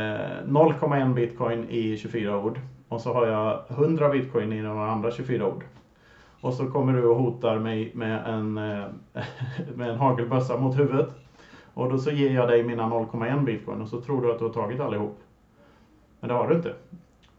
0,1 0.46 1.14
bitcoin 1.14 1.70
i 1.70 1.96
24 1.96 2.38
ord. 2.38 2.60
Och 2.88 3.00
så 3.00 3.12
har 3.12 3.26
jag 3.26 3.62
100 3.68 4.08
bitcoin 4.08 4.52
i 4.52 4.62
några 4.62 4.90
andra 4.90 5.10
24 5.10 5.46
ord. 5.46 5.64
Och 6.40 6.54
så 6.54 6.66
kommer 6.66 6.92
du 6.92 7.04
och 7.04 7.16
hotar 7.16 7.58
mig 7.58 7.92
med 7.94 8.26
en, 8.26 8.58
eh, 8.58 8.84
med 9.74 9.90
en 9.90 9.96
hagelbössa 9.96 10.56
mot 10.56 10.78
huvudet. 10.78 11.08
Och 11.74 11.90
då 11.90 11.98
så 11.98 12.10
ger 12.10 12.30
jag 12.30 12.48
dig 12.48 12.62
mina 12.62 12.82
0,1 12.82 13.44
bitcoin 13.44 13.82
och 13.82 13.88
så 13.88 14.00
tror 14.00 14.22
du 14.22 14.32
att 14.32 14.38
du 14.38 14.44
har 14.44 14.52
tagit 14.52 14.80
allihop. 14.80 15.18
Men 16.20 16.28
det 16.28 16.34
har 16.34 16.48
du 16.48 16.54
inte. 16.54 16.74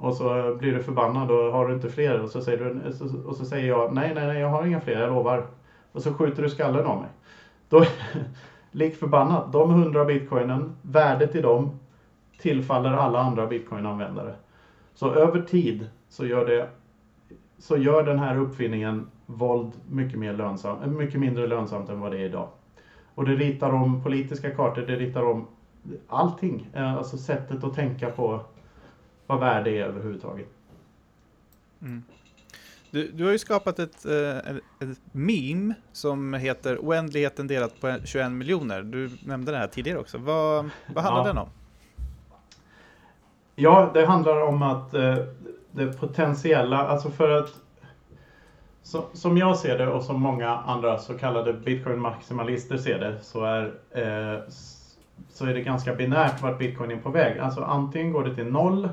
Och 0.04 0.16
så 0.16 0.56
blir 0.60 0.74
du 0.74 0.84
förbannad 0.84 1.32
och 1.32 1.54
har 1.54 1.68
du 1.68 1.74
inte 1.74 1.90
fler 1.90 2.22
och 2.22 2.30
så 2.30 2.42
säger, 2.42 2.58
du, 2.58 3.24
och 3.26 3.36
så 3.36 3.46
säger 3.46 3.68
jag 3.68 3.94
nej, 3.94 4.12
nej, 4.16 4.28
nej, 4.28 4.40
jag 4.40 4.50
har 4.50 4.66
inga 4.66 4.82
fler, 4.82 5.02
jag 5.02 5.10
lovar. 5.10 5.46
Och 5.92 6.02
så 6.02 6.14
skjuter 6.14 6.44
du 6.44 6.50
skallen 6.50 6.86
av 6.86 7.02
mig. 7.02 7.10
Då, 7.70 7.84
lik 8.72 8.96
förbannat, 8.96 9.52
de 9.52 9.72
100 9.72 10.06
bitcoinen, 10.06 10.76
värdet 10.82 11.36
i 11.36 11.42
dem 11.42 11.80
tillfaller 12.40 12.94
alla 12.94 13.20
andra 13.20 13.48
bitcoinanvändare. 13.48 14.36
Så 14.94 15.14
över 15.14 15.42
tid 15.42 15.90
så 16.10 16.26
gör, 16.26 16.46
det, 16.46 16.70
så 17.58 17.78
gör 17.78 18.04
den 18.04 18.20
här 18.20 18.38
uppfinningen 18.38 19.08
våld 19.26 19.72
mycket, 19.90 20.20
mer 20.20 20.34
lönsam, 20.34 20.82
eh, 20.82 20.88
mycket 20.88 21.20
mindre 21.20 21.48
lönsamt 21.48 21.90
än 21.90 22.00
vad 22.00 22.12
det 22.12 22.18
är 22.18 22.26
idag. 22.26 22.48
Och 23.16 23.26
det 23.26 23.36
ritar 23.36 23.74
om 23.74 24.04
politiska 24.04 24.52
kartor, 24.52 24.82
det 24.82 24.96
ritar 24.96 25.24
om 25.24 25.48
allting. 26.08 26.70
Eh, 26.74 26.94
alltså 26.94 27.18
sättet 27.18 27.64
att 27.64 27.76
tänka 27.76 28.10
på 28.10 28.42
vad 29.28 29.40
värde 29.40 29.70
är 29.70 29.84
överhuvudtaget. 29.84 30.48
Mm. 31.82 32.04
Du, 32.92 33.12
du 33.12 33.26
har 33.26 33.32
ju 33.32 33.40
skapat 33.40 33.80
ett, 33.80 34.06
eh, 34.06 34.38
ett, 34.38 34.64
ett 34.80 35.00
meme 35.12 35.74
som 35.92 36.34
heter 36.34 36.78
Oändligheten 36.78 37.48
delat 37.48 37.82
på 37.82 37.96
21 38.04 38.32
miljoner. 38.32 38.82
Du 38.82 39.10
nämnde 39.26 39.52
det 39.52 39.58
här 39.58 39.68
tidigare 39.68 40.00
också. 40.00 40.18
Vad, 40.18 40.70
vad 40.94 41.04
handlar 41.04 41.22
ja. 41.22 41.28
den 41.28 41.38
om? 41.38 41.50
Ja, 43.56 43.92
det 43.94 44.06
handlar 44.06 44.42
om 44.42 44.62
att 44.62 44.94
eh, 44.94 45.18
det 45.72 46.00
potentiella, 46.00 46.78
alltså 46.78 47.10
för 47.10 47.30
att 47.30 47.50
så, 48.84 49.04
som 49.14 49.38
jag 49.38 49.58
ser 49.58 49.78
det 49.78 49.88
och 49.88 50.04
som 50.04 50.22
många 50.22 50.50
andra 50.50 50.98
så 50.98 51.18
kallade 51.18 51.54
bitcoin-maximalister 51.54 52.78
ser 52.78 53.00
det 53.00 53.20
så 53.22 53.46
är, 53.46 53.64
eh, 53.92 54.40
så 55.30 55.46
är 55.46 55.54
det 55.54 55.62
ganska 55.62 55.96
binärt 55.96 56.42
vart 56.42 56.60
bitcoin 56.60 56.92
är 56.92 56.98
på 56.98 57.10
väg. 57.10 57.40
Alltså 57.40 57.62
antingen 57.64 58.14
går 58.14 58.24
det 58.24 58.36
till 58.36 58.52
noll 58.52 58.90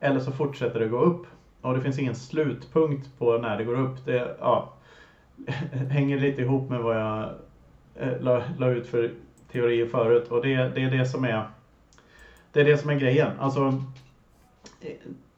eller 0.00 0.20
så 0.20 0.32
fortsätter 0.32 0.80
det 0.80 0.88
gå 0.88 0.98
upp. 0.98 1.26
Och 1.60 1.74
det 1.74 1.80
finns 1.80 1.98
ingen 1.98 2.14
slutpunkt 2.14 3.18
på 3.18 3.38
när 3.38 3.58
det 3.58 3.64
går 3.64 3.80
upp. 3.80 4.04
Det 4.04 4.36
ja, 4.40 4.72
hänger 5.90 6.18
lite 6.18 6.42
ihop 6.42 6.70
med 6.70 6.80
vad 6.80 6.96
jag 6.96 7.30
eh, 7.94 8.20
la, 8.20 8.42
la, 8.58 8.68
ut 8.68 8.86
för 8.86 9.10
teorier 9.52 9.86
förut. 9.86 10.28
Och 10.28 10.42
det, 10.42 10.56
det, 10.56 10.82
är 10.82 10.90
det 10.90 11.06
som 11.06 11.24
är 11.24 11.48
det 12.52 12.60
är 12.60 12.64
det 12.64 12.78
som 12.78 12.90
är 12.90 12.94
grejen. 12.94 13.30
Alltså, 13.38 13.82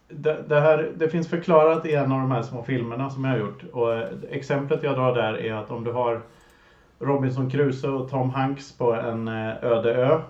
det, 0.08 0.44
det, 0.48 0.61
här, 0.61 0.92
det 0.96 1.08
finns 1.08 1.28
förklarat 1.28 1.86
i 1.86 1.94
en 1.94 2.12
av 2.12 2.20
de 2.20 2.30
här 2.30 2.42
små 2.42 2.62
filmerna 2.62 3.11
som 3.11 3.24
jag 3.24 3.30
har 3.30 3.38
gjort. 3.38 3.62
Och 3.72 3.94
eh, 3.94 4.08
exemplet 4.30 4.82
jag 4.82 4.96
drar 4.96 5.14
där 5.14 5.34
är 5.34 5.54
att 5.54 5.70
om 5.70 5.84
du 5.84 5.92
har 5.92 6.22
Robinson 6.98 7.50
Crusoe 7.50 7.90
och 7.90 8.11
Tom 8.11 8.30
Hanks 8.30 8.72
på 8.78 8.92
en 8.92 9.28
eh, 9.28 9.64
öde 9.64 9.94
ö 9.94 10.20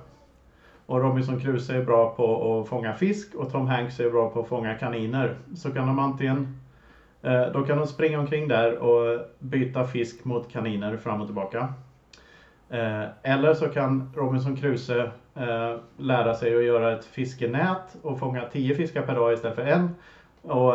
och 0.91 1.03
Robinson 1.03 1.41
Crusoe 1.41 1.77
är 1.77 1.85
bra 1.85 2.15
på 2.17 2.61
att 2.61 2.69
fånga 2.69 2.95
fisk 2.95 3.35
och 3.35 3.53
Tom 3.53 3.67
Hanks 3.67 4.01
är 4.01 4.11
bra 4.11 4.31
på 4.31 4.41
att 4.41 4.49
fånga 4.49 4.75
kaniner. 4.75 5.37
Så 5.55 5.71
kan 5.71 5.87
de 5.87 5.99
antingen 5.99 6.61
eh, 7.23 7.47
då 7.53 7.63
kan 7.63 7.79
de 7.79 7.87
springa 7.87 8.21
omkring 8.21 8.49
där 8.49 8.79
och 8.79 9.21
byta 9.39 9.85
fisk 9.85 10.25
mot 10.25 10.53
kaniner 10.53 10.97
fram 10.97 11.21
och 11.21 11.27
tillbaka. 11.27 11.69
Eh, 12.69 13.05
eller 13.23 13.55
så 13.55 13.69
kan 13.69 14.13
Robinson 14.15 14.57
Crusoe 14.57 15.11
eh, 15.35 15.77
lära 15.97 16.35
sig 16.35 16.57
att 16.57 16.63
göra 16.63 16.93
ett 16.93 17.05
fiskenät 17.05 17.97
och 18.03 18.19
fånga 18.19 18.45
10 18.45 18.75
fiskar 18.75 19.03
per 19.03 19.15
dag 19.15 19.33
istället 19.33 19.57
för 19.57 19.65
en. 19.65 19.91
Och 20.43 20.75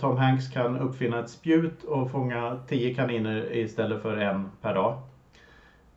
Tom 0.00 0.16
Hanks 0.16 0.48
kan 0.48 0.76
uppfinna 0.76 1.18
ett 1.20 1.28
spjut 1.30 1.84
och 1.84 2.10
fånga 2.10 2.56
10 2.66 2.94
kaniner 2.94 3.56
istället 3.56 4.02
för 4.02 4.16
en 4.16 4.48
per 4.60 4.74
dag 4.74 4.94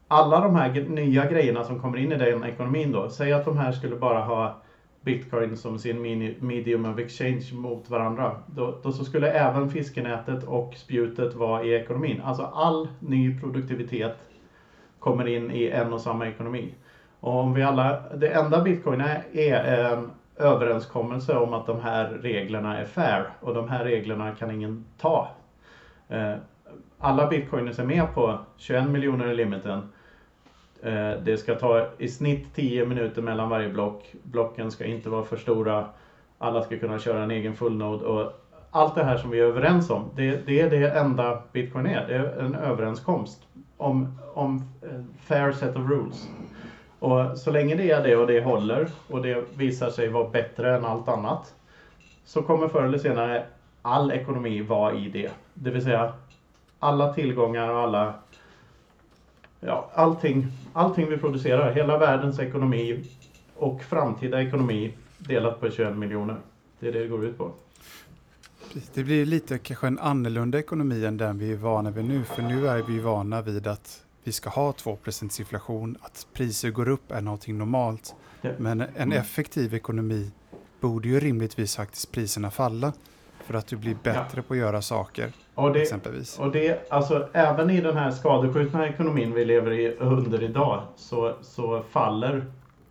alla 0.07 0.39
de 0.39 0.55
här 0.55 0.81
nya 0.89 1.25
grejerna 1.25 1.63
som 1.63 1.79
kommer 1.79 1.97
in 1.97 2.11
i 2.11 2.17
den 2.17 2.43
ekonomin 2.43 2.91
då, 2.91 3.09
säg 3.09 3.33
att 3.33 3.45
de 3.45 3.57
här 3.57 3.71
skulle 3.71 3.95
bara 3.95 4.21
ha 4.21 4.61
bitcoin 5.01 5.57
som 5.57 5.79
sin 5.79 6.01
medium 6.39 6.85
of 6.85 6.99
exchange 6.99 7.49
mot 7.53 7.89
varandra. 7.89 8.35
Då, 8.45 8.79
då 8.83 8.91
så 8.91 9.05
skulle 9.05 9.31
även 9.31 9.69
fiskenätet 9.69 10.43
och 10.43 10.73
spjutet 10.75 11.35
vara 11.35 11.63
i 11.63 11.73
ekonomin. 11.73 12.21
Alltså 12.21 12.43
all 12.43 12.87
ny 12.99 13.39
produktivitet 13.39 14.17
kommer 14.99 15.27
in 15.27 15.51
i 15.51 15.67
en 15.67 15.93
och 15.93 16.01
samma 16.01 16.27
ekonomi. 16.27 16.73
Och 17.19 17.39
om 17.39 17.53
vi 17.53 17.63
alla, 17.63 17.99
det 18.15 18.27
enda 18.27 18.61
bitcoin 18.61 19.01
är, 19.01 19.23
är 19.33 19.93
en 19.93 20.11
överenskommelse 20.35 21.35
om 21.35 21.53
att 21.53 21.65
de 21.65 21.79
här 21.79 22.05
reglerna 22.05 22.77
är 22.77 22.85
fair 22.85 23.29
och 23.39 23.53
de 23.53 23.69
här 23.69 23.83
reglerna 23.83 24.31
kan 24.31 24.51
ingen 24.51 24.85
ta. 24.97 25.27
Eh, 26.09 26.33
alla 26.99 27.27
bitcoiners 27.27 27.79
är 27.79 27.83
med 27.83 28.13
på 28.13 28.39
21 28.57 28.89
miljoner 28.89 29.27
i 29.27 29.35
limiten 29.35 29.81
Eh, 30.83 31.11
det 31.23 31.37
ska 31.37 31.55
ta 31.55 31.87
i 31.97 32.07
snitt 32.07 32.55
10 32.55 32.85
minuter 32.85 33.21
mellan 33.21 33.49
varje 33.49 33.69
block. 33.69 34.13
Blocken 34.23 34.71
ska 34.71 34.85
inte 34.85 35.09
vara 35.09 35.23
för 35.23 35.37
stora. 35.37 35.85
Alla 36.37 36.63
ska 36.63 36.79
kunna 36.79 36.99
köra 36.99 37.23
en 37.23 37.31
egen 37.31 37.55
fullnode. 37.55 38.05
Och 38.05 38.31
allt 38.71 38.95
det 38.95 39.03
här 39.03 39.17
som 39.17 39.29
vi 39.29 39.39
är 39.39 39.43
överens 39.43 39.89
om, 39.89 40.09
det, 40.15 40.45
det 40.45 40.61
är 40.61 40.69
det 40.69 40.89
enda 40.89 41.41
bitcoin 41.51 41.85
är. 41.85 42.07
Det 42.07 42.15
är 42.15 42.39
en 42.39 42.55
överenskomst 42.55 43.47
om, 43.77 44.17
om 44.33 44.63
eh, 44.81 45.01
fair 45.19 45.51
set 45.51 45.75
of 45.75 45.89
rules. 45.89 46.29
Och 46.99 47.37
så 47.37 47.51
länge 47.51 47.75
det 47.75 47.91
är 47.91 48.03
det 48.03 48.15
och 48.15 48.27
det 48.27 48.43
håller 48.43 48.89
och 49.07 49.21
det 49.21 49.43
visar 49.57 49.89
sig 49.89 50.09
vara 50.09 50.29
bättre 50.29 50.75
än 50.75 50.85
allt 50.85 51.07
annat 51.07 51.55
så 52.25 52.41
kommer 52.41 52.67
förr 52.67 52.83
eller 52.83 52.97
senare 52.97 53.45
all 53.81 54.11
ekonomi 54.11 54.61
vara 54.61 54.93
i 54.93 55.09
det. 55.09 55.31
Det 55.53 55.69
vill 55.69 55.83
säga 55.83 56.13
alla 56.79 57.13
tillgångar 57.13 57.69
och 57.69 57.79
alla 57.79 58.13
ja, 59.59 59.91
allting, 59.93 60.47
allting 60.73 61.09
vi 61.09 61.17
producerar, 61.17 61.73
hela 61.73 61.97
världens 61.97 62.39
ekonomi 62.39 63.03
och 63.55 63.83
framtida 63.83 64.41
ekonomi 64.41 64.93
delat 65.17 65.59
på 65.59 65.69
21 65.69 65.97
miljoner. 65.97 66.37
Det 66.79 66.87
är 66.87 66.91
det 66.93 66.99
det 66.99 67.07
går 67.07 67.25
ut 67.25 67.37
på. 67.37 67.51
Det 68.93 69.03
blir 69.03 69.25
lite 69.25 69.57
kanske 69.57 69.87
en 69.87 69.99
annorlunda 69.99 70.59
ekonomi 70.59 71.05
än 71.05 71.17
den 71.17 71.37
vi 71.37 71.51
är 71.51 71.55
vana 71.55 71.91
vid 71.91 72.05
nu. 72.05 72.23
För 72.23 72.41
nu 72.41 72.67
är 72.67 72.81
vi 72.81 72.99
vana 72.99 73.41
vid 73.41 73.67
att 73.67 74.03
vi 74.23 74.31
ska 74.31 74.49
ha 74.49 74.73
2 74.73 74.97
inflation, 75.39 75.97
att 76.01 76.27
priser 76.33 76.69
går 76.69 76.89
upp 76.89 77.11
är 77.11 77.21
någonting 77.21 77.57
normalt. 77.57 78.15
Men 78.41 78.81
en 78.81 78.89
mm. 78.95 79.11
effektiv 79.11 79.73
ekonomi 79.73 80.31
borde 80.79 81.07
ju 81.07 81.19
rimligtvis 81.19 81.75
faktiskt 81.75 82.11
priserna 82.11 82.51
falla. 82.51 82.93
För 83.47 83.53
att 83.53 83.67
du 83.67 83.75
blir 83.75 83.97
bättre 84.03 84.23
ja. 84.35 84.41
på 84.47 84.53
att 84.53 84.59
göra 84.59 84.81
saker. 84.81 85.31
Och 85.55 85.73
det, 85.73 85.81
exempelvis. 85.81 86.39
Och 86.39 86.51
det, 86.51 86.91
alltså, 86.91 87.27
även 87.33 87.69
i 87.69 87.81
den 87.81 87.97
här 87.97 88.11
skadeskjutna 88.11 88.87
ekonomin 88.87 89.33
vi 89.33 89.45
lever 89.45 89.71
i, 89.71 89.95
under 89.99 90.43
idag 90.43 90.81
så, 90.95 91.33
så 91.41 91.81
faller 91.89 92.45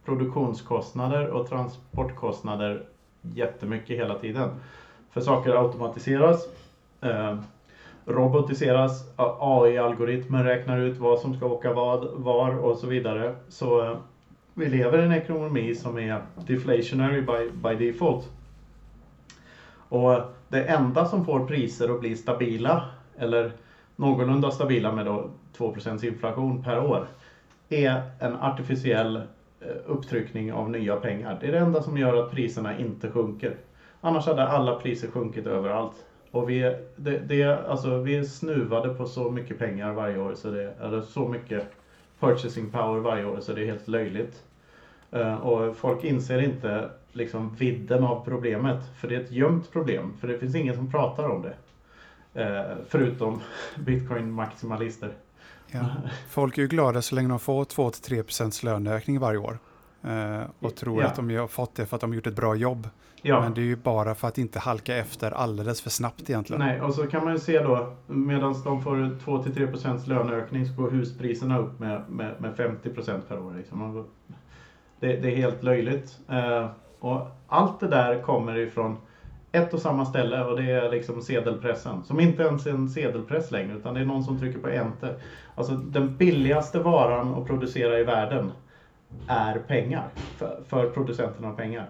produktionskostnader 0.05 1.27
och 1.27 1.49
transportkostnader 1.49 2.83
jättemycket 3.21 3.99
hela 3.99 4.19
tiden. 4.19 4.51
För 5.11 5.21
saker 5.21 5.51
automatiseras, 5.51 6.49
eh, 7.01 7.39
robotiseras, 8.07 9.05
AI-algoritmer 9.39 10.45
räknar 10.45 10.79
ut 10.79 10.99
vad 10.99 11.19
som 11.19 11.37
ska 11.37 11.47
åka 11.47 11.73
vad, 11.73 12.09
var 12.15 12.59
och 12.59 12.77
så 12.77 12.87
vidare. 12.87 13.35
Så 13.49 13.85
eh, 13.85 13.99
vi 14.55 14.67
lever 14.69 14.99
i 14.99 15.05
en 15.05 15.13
ekonomi 15.13 15.75
som 15.75 15.99
är 15.99 16.23
deflationary 16.47 17.21
by, 17.21 17.51
by 17.51 17.87
default. 17.87 18.31
Och 19.89 20.36
det 20.49 20.65
enda 20.65 21.05
som 21.05 21.25
får 21.25 21.47
priser 21.47 21.95
att 21.95 22.01
bli 22.01 22.17
stabila, 22.17 22.85
eller 23.19 23.53
någorlunda 23.97 24.51
stabila 24.51 24.93
med 24.93 25.07
då 25.07 25.31
2% 25.57 26.05
inflation 26.07 26.63
per 26.63 26.79
år, 26.79 27.07
är 27.69 28.03
en 28.21 28.37
artificiell 28.37 29.17
eh, 29.17 29.77
upptryckning 29.87 30.53
av 30.53 30.71
nya 30.71 30.97
pengar. 30.97 31.39
Det 31.41 31.47
är 31.47 31.53
det 31.53 31.59
enda 31.59 31.83
som 31.83 31.99
gör 31.99 32.25
att 32.25 32.31
priserna 32.31 32.79
inte 32.79 33.11
sjunker. 33.11 33.57
Annars 34.01 34.27
hade 34.27 34.49
alla 34.49 34.75
priser 34.75 35.09
sjunkit 35.09 35.47
överallt. 35.47 36.07
Och 36.31 36.51
vi 36.51 36.63
är, 36.63 36.81
det, 36.97 37.19
det, 37.19 37.69
alltså, 37.69 37.99
vi 37.99 38.17
är 38.17 38.25
snuvade 38.25 38.95
på 38.95 39.07
så 39.07 39.31
mycket 39.31 39.59
pengar 39.59 39.93
varje 39.93 40.19
år, 40.19 40.35
så 40.35 40.51
det, 40.51 40.75
eller 40.81 41.03
så 41.03 41.29
mycket 41.29 41.63
purchasing 42.21 42.71
power 42.71 43.01
varje 43.01 43.25
år, 43.25 43.41
så 43.41 43.53
det 43.53 43.63
är 43.63 43.67
helt 43.67 43.89
löjligt. 43.89 44.43
Eh, 45.11 45.35
och 45.35 45.77
folk 45.77 46.05
inser 46.05 46.43
inte 46.43 46.91
liksom 47.17 47.55
vidden 47.55 48.05
av 48.05 48.25
problemet. 48.25 48.81
För 49.01 49.09
det 49.09 49.17
är 49.17 49.21
ett 49.21 49.31
gömt 49.33 49.73
problem. 49.73 50.13
För 50.21 50.29
det 50.29 50.39
finns 50.39 50.55
ingen 50.55 50.75
som 50.75 50.91
pratar 50.91 51.29
om 51.31 51.43
det. 51.43 51.55
Eh, 52.43 52.77
förutom 52.89 53.41
bitcoin-maximalister. 53.77 55.13
Ja. 55.71 55.87
Folk 56.29 56.59
är 56.59 56.63
ju 56.63 56.69
glada 56.69 57.03
så 57.03 57.15
länge 57.15 57.29
de 57.29 57.39
får 57.39 57.65
2-3% 57.65 58.65
löneökning 58.65 59.19
varje 59.19 59.39
år. 59.39 59.59
Eh, 60.03 60.43
och 60.59 60.75
tror 60.75 61.03
Ja. 61.03 61.07
att 61.09 61.17
de 61.17 61.37
har 61.37 61.47
fått 61.47 61.75
det 61.75 61.87
för 61.87 61.95
att 61.97 62.01
de 62.01 62.11
har 62.11 62.15
gjort 62.15 62.27
ett 62.27 62.37
bra 62.37 62.55
jobb. 62.55 62.89
Ja. 63.23 63.41
Men 63.41 63.55
det 63.55 63.61
är 63.61 63.65
ju 63.65 63.77
bara 63.77 64.15
för 64.15 64.29
att 64.29 64.39
inte 64.39 64.59
halka 64.59 64.97
efter 64.97 65.31
alldeles 65.31 65.81
för 65.81 65.91
snabbt 65.91 66.31
egentligen. 66.31 66.61
Nej, 66.61 66.81
och 66.81 66.95
så 66.95 67.07
kan 67.07 67.25
man 67.25 67.33
ju 67.33 67.39
se 67.39 67.59
då 67.63 67.97
medan 68.07 68.63
de 68.65 68.83
får 68.83 68.97
2-3% 68.97 70.09
löneökning 70.09 70.67
så 70.67 70.83
går 70.83 70.91
huspriserna 70.91 71.59
upp 71.59 71.79
med, 71.79 72.03
med, 72.11 72.35
med 72.41 72.55
50% 72.55 73.21
per 73.29 73.39
år. 73.39 73.55
Liksom. 73.57 74.05
Det, 75.01 75.17
det 75.17 75.33
är 75.33 75.37
helt 75.37 75.63
löjligt. 75.63 76.19
Eh, 76.29 76.69
och 77.07 77.21
allt 77.47 77.81
det 77.81 77.87
där 77.87 78.17
kommer 78.17 78.57
ifrån 78.57 78.97
ett 79.53 79.73
och 79.73 79.81
samma 79.81 80.05
ställe 80.05 80.43
och 80.43 80.57
det 80.57 80.65
är 80.65 80.89
liksom 80.89 81.21
sedelpressen. 81.21 82.03
Som 82.03 82.21
inte 82.21 82.43
ens 82.43 82.67
är 82.67 82.71
en 82.71 82.89
sedelpress 82.89 83.51
längre 83.51 83.75
utan 83.75 83.95
det 83.95 84.01
är 84.01 84.05
någon 84.05 84.23
som 84.23 84.37
trycker 84.37 84.59
på 84.59 84.69
enter. 84.69 85.15
Alltså 85.55 85.75
den 85.75 86.17
billigaste 86.17 86.79
varan 86.79 87.33
att 87.33 87.45
producera 87.45 87.99
i 87.99 88.03
världen 88.03 88.51
är 89.27 89.59
pengar. 89.59 90.09
För, 90.15 90.63
för 90.67 90.87
producenterna 90.87 91.49
av 91.49 91.53
pengar. 91.53 91.87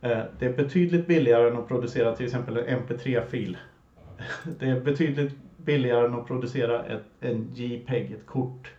Eh, 0.00 0.20
det 0.38 0.44
är 0.44 0.48
betydligt 0.48 1.06
billigare 1.06 1.46
än 1.46 1.56
att 1.56 1.68
producera 1.68 2.12
till 2.12 2.24
exempel 2.24 2.56
en 2.56 2.82
MP3-fil. 2.82 3.56
Det 4.58 4.68
är 4.68 4.74
betydligt 4.74 5.34
billigare 5.56 6.02
än 6.02 6.14
att 6.14 6.26
producera 6.26 6.80
ett, 6.80 7.00
en 7.20 7.48
JPEG, 7.54 8.10
ett 8.10 8.26
kort. 8.26 8.72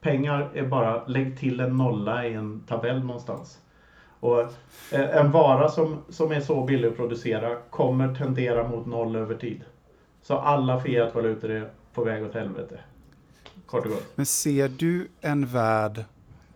Pengar 0.00 0.48
är 0.52 0.62
bara 0.62 1.00
lägg 1.06 1.36
till 1.36 1.60
en 1.60 1.76
nolla 1.76 2.24
i 2.24 2.32
en 2.34 2.60
tabell 2.60 3.02
någonstans. 3.02 3.60
Och 4.24 4.40
eh, 4.92 5.16
en 5.16 5.30
vara 5.30 5.68
som, 5.68 5.98
som 6.08 6.32
är 6.32 6.40
så 6.40 6.64
billig 6.64 6.88
att 6.88 6.96
producera 6.96 7.56
kommer 7.70 8.14
tendera 8.14 8.68
mot 8.68 8.86
noll 8.86 9.16
över 9.16 9.34
tid. 9.34 9.64
Så 10.22 10.38
alla 10.38 10.80
fiatvalutor 10.80 11.50
är 11.50 11.70
på 11.94 12.04
väg 12.04 12.24
åt 12.24 12.34
helvete. 12.34 12.78
Kort 13.66 13.84
och 13.84 13.90
gott. 13.90 14.12
Men 14.14 14.26
ser 14.26 14.68
du 14.68 15.08
en 15.20 15.46
värld 15.46 16.04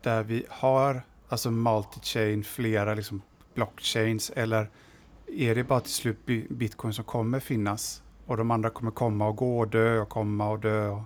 där 0.02 0.22
vi 0.22 0.44
har 0.48 1.02
alltså 1.28 1.48
multi-chain, 1.48 2.42
flera 2.42 2.94
liksom 2.94 3.22
blockchains 3.54 4.30
eller 4.36 4.70
är 5.26 5.54
det 5.54 5.64
bara 5.64 5.80
till 5.80 5.92
slut 5.92 6.26
bi- 6.26 6.46
bitcoin 6.50 6.92
som 6.92 7.04
kommer 7.04 7.40
finnas 7.40 8.02
och 8.26 8.36
de 8.36 8.50
andra 8.50 8.70
kommer 8.70 8.90
komma 8.90 9.28
och 9.28 9.36
gå 9.36 9.58
och 9.58 9.68
dö 9.68 10.00
och 10.00 10.08
komma 10.08 10.50
och 10.50 10.58
dö? 10.58 10.88
Och... 10.88 11.00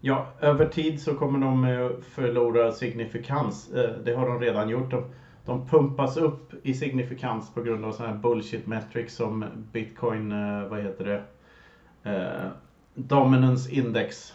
Ja, 0.00 0.26
över 0.40 0.66
tid 0.66 1.02
så 1.02 1.14
kommer 1.14 1.38
de 1.38 1.64
eh, 1.64 1.90
förlora 2.14 2.72
signifikans. 2.72 3.70
Eh, 3.72 3.90
Det 4.04 4.14
har 4.14 4.28
de 4.28 4.40
redan 4.40 4.68
gjort. 4.68 4.90
De, 4.90 5.04
de 5.44 5.66
pumpas 5.66 6.16
upp 6.16 6.52
i 6.62 6.74
signifikans 6.74 7.54
på 7.54 7.62
grund 7.62 7.84
av 7.84 7.92
sådana 7.92 8.14
här 8.14 8.20
bullshit 8.20 8.66
metrics 8.66 9.14
som 9.14 9.44
Bitcoin, 9.72 10.32
eh, 10.32 10.68
vad 10.68 10.82
heter 10.82 11.04
det? 11.04 11.22
Eh, 12.10 12.50
Dominance 12.94 13.70
Index. 13.72 14.34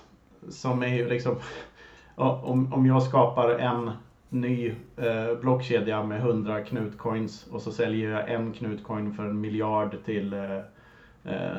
Som 0.50 0.84
är 0.84 0.96
ju 0.96 1.10
liksom, 1.10 1.36
om, 2.16 2.74
om 2.74 2.86
jag 2.86 3.04
skapar 3.04 3.50
en 3.50 3.92
ny 4.30 4.74
eh, 4.98 5.40
blockkedja 5.42 6.04
med 6.04 6.20
100 6.20 6.62
knutcoins 6.62 7.48
och 7.48 7.62
så 7.62 7.72
säljer 7.72 8.12
jag 8.12 8.32
en 8.32 8.54
knutcoin 8.54 9.14
för 9.14 9.24
en 9.24 9.42
miljard 9.42 9.98
till 10.06 10.34
eh, 10.34 10.58
eh, 11.24 11.58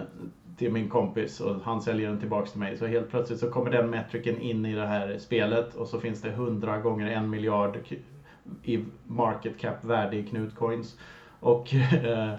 till 0.57 0.73
min 0.73 0.89
kompis 0.89 1.41
och 1.41 1.57
han 1.63 1.83
säljer 1.83 2.09
den 2.09 2.19
tillbaks 2.19 2.51
till 2.51 2.61
mig. 2.61 2.77
Så 2.77 2.87
helt 2.87 3.11
plötsligt 3.11 3.39
så 3.39 3.51
kommer 3.51 3.71
den 3.71 3.91
metriken 3.91 4.39
in 4.41 4.67
i 4.67 4.75
det 4.75 4.87
här 4.87 5.19
spelet 5.19 5.75
och 5.75 5.89
så 5.89 6.01
finns 6.01 6.23
det 6.23 6.29
100 6.29 6.79
gånger 6.79 7.07
en 7.07 7.31
miljard 7.31 7.79
i 8.63 8.85
market 9.07 9.59
cap 9.59 9.85
värde 9.85 10.17
i 10.17 10.23
knutcoins. 10.23 10.99
Och 11.41 11.75
eh, 11.75 12.35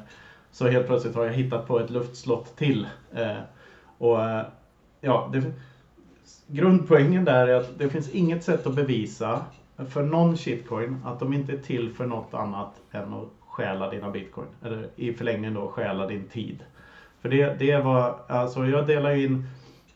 så 0.51 0.67
helt 0.67 0.87
plötsligt 0.87 1.15
har 1.15 1.25
jag 1.25 1.33
hittat 1.33 1.67
på 1.67 1.79
ett 1.79 1.89
luftslott 1.89 2.55
till. 2.55 2.87
Eh, 3.13 3.37
och 3.97 4.23
eh, 4.23 4.45
ja, 5.01 5.29
det, 5.33 5.43
grundpoängen 6.47 7.25
där 7.25 7.47
är 7.47 7.55
att 7.55 7.79
det 7.79 7.89
finns 7.89 8.09
inget 8.09 8.43
sätt 8.43 8.67
att 8.67 8.75
bevisa 8.75 9.45
för 9.89 10.03
någon 10.03 10.37
shitcoin 10.37 11.01
att 11.05 11.19
de 11.19 11.33
inte 11.33 11.53
är 11.53 11.57
till 11.57 11.93
för 11.93 12.05
något 12.05 12.33
annat 12.33 12.81
än 12.91 13.13
att 13.13 13.27
stjäla 13.39 13.89
dina 13.89 14.09
bitcoin. 14.09 14.47
Eller 14.63 14.87
i 14.95 15.13
förlängningen 15.13 15.53
då 15.53 15.67
stjäla 15.67 16.07
din 16.07 16.27
tid. 16.27 16.63
För 17.21 17.29
det, 17.29 17.59
det 17.59 17.77
var, 17.77 18.19
alltså 18.27 18.65
jag 18.65 18.87
delar 18.87 19.11
ju 19.11 19.25
in, 19.25 19.47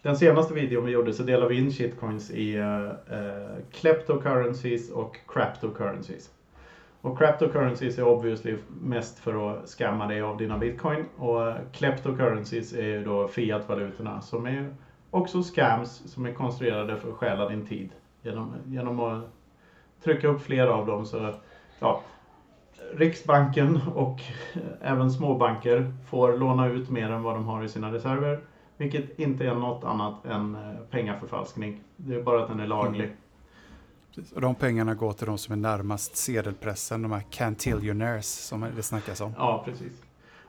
den 0.04 0.18
senaste 0.18 0.54
videon 0.54 0.86
vi 0.86 0.92
gjorde 0.92 1.14
så 1.14 1.24
delade 1.24 1.50
vi 1.50 1.58
in 1.58 1.72
shitcoins 1.72 2.32
i 2.32 2.56
eh, 2.56 2.86
eh, 2.86 3.20
uh, 3.20 3.58
kleptocurrencies 3.72 4.92
och 4.92 5.18
craptocurrencies. 5.34 6.30
Och 7.02 7.18
cryptocurrencies 7.18 7.98
är 7.98 8.08
obviously 8.08 8.58
mest 8.82 9.20
för 9.20 9.52
att 9.52 9.70
scamma 9.70 10.08
dig 10.08 10.22
av 10.22 10.38
dina 10.38 10.58
bitcoin 10.58 11.06
och 11.18 11.48
eh, 11.48 11.56
kleptocurrencies 11.72 12.74
är 12.74 12.86
ju 12.86 13.04
då 13.04 13.28
fiat-valutorna 13.28 14.22
som 14.22 14.46
är 14.46 14.76
också 15.10 15.44
scams 15.44 16.12
som 16.14 16.26
är 16.26 16.34
konstruerade 16.34 16.98
för 16.98 17.10
att 17.10 17.16
stjäla 17.16 17.50
din 17.50 17.66
tid. 17.66 17.90
Genom, 18.22 18.54
genom 18.66 19.00
att 19.00 19.24
trycka 20.04 20.28
upp 20.28 20.42
flera 20.42 20.74
av 20.74 20.86
dem 20.86 21.06
så, 21.06 21.34
ja, 21.80 22.02
Riksbanken 22.94 23.80
och 23.96 24.22
eh, 24.54 24.92
även 24.92 25.12
småbanker 25.12 25.94
får 26.10 26.38
låna 26.38 26.68
ut 26.68 26.90
mer 26.90 27.10
än 27.10 27.24
vad 27.24 27.36
de 27.36 27.46
har 27.46 27.64
i 27.64 27.70
sina 27.70 27.94
reserver. 27.94 28.40
Vilket 28.84 29.20
inte 29.20 29.46
är 29.46 29.56
något 29.56 29.84
annat 29.84 30.26
än 30.26 30.56
eh, 30.56 30.62
pengaförfalskning. 30.92 31.82
Det 31.98 32.16
är 32.16 32.24
bara 32.24 32.44
att 32.44 32.48
den 32.48 32.60
är 32.60 32.68
laglig. 32.68 33.12
Precis. 34.16 34.32
Och 34.32 34.42
de 34.42 34.56
pengarna 34.56 34.94
går 34.94 35.14
till 35.14 35.28
de 35.28 35.38
som 35.38 35.54
är 35.54 35.58
närmast 35.58 36.16
sedelpressen, 36.16 37.02
de 37.02 37.12
här 37.12 37.24
cantillionaires 37.30 38.26
som 38.26 38.66
det 38.76 38.84
snackas 38.84 39.22
om. 39.22 39.34
Ja, 39.38 39.64
precis. 39.66 40.02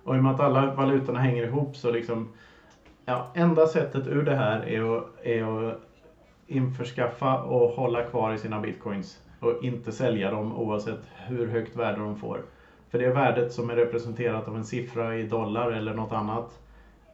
Och 0.05 0.17
i 0.17 0.19
och 0.19 0.23
med 0.23 0.35
att 0.35 0.41
alla 0.41 0.75
valutorna 0.75 1.19
hänger 1.19 1.47
ihop 1.47 1.77
så 1.77 1.91
liksom 1.91 2.29
Ja, 3.05 3.27
enda 3.35 3.67
sättet 3.67 4.07
ur 4.07 4.23
det 4.23 4.37
här 4.37 4.69
är 4.69 4.97
att, 4.97 5.05
är 5.23 5.69
att 5.69 5.81
införskaffa 6.47 7.43
och 7.43 7.71
hålla 7.71 8.03
kvar 8.03 8.33
i 8.33 8.39
sina 8.39 8.61
bitcoins 8.61 9.19
och 9.41 9.65
inte 9.65 9.93
sälja 9.93 10.31
dem 10.31 10.57
oavsett 10.57 11.01
hur 11.27 11.47
högt 11.47 11.77
värde 11.77 11.99
de 11.99 12.17
får. 12.17 12.43
För 12.91 12.99
det 12.99 13.09
värdet 13.09 13.53
som 13.53 13.71
är 13.71 13.77
representerat 13.77 14.49
av 14.49 14.57
en 14.57 14.65
siffra 14.65 15.17
i 15.17 15.23
dollar 15.23 15.71
eller 15.71 15.95
något 15.95 16.13
annat, 16.13 16.61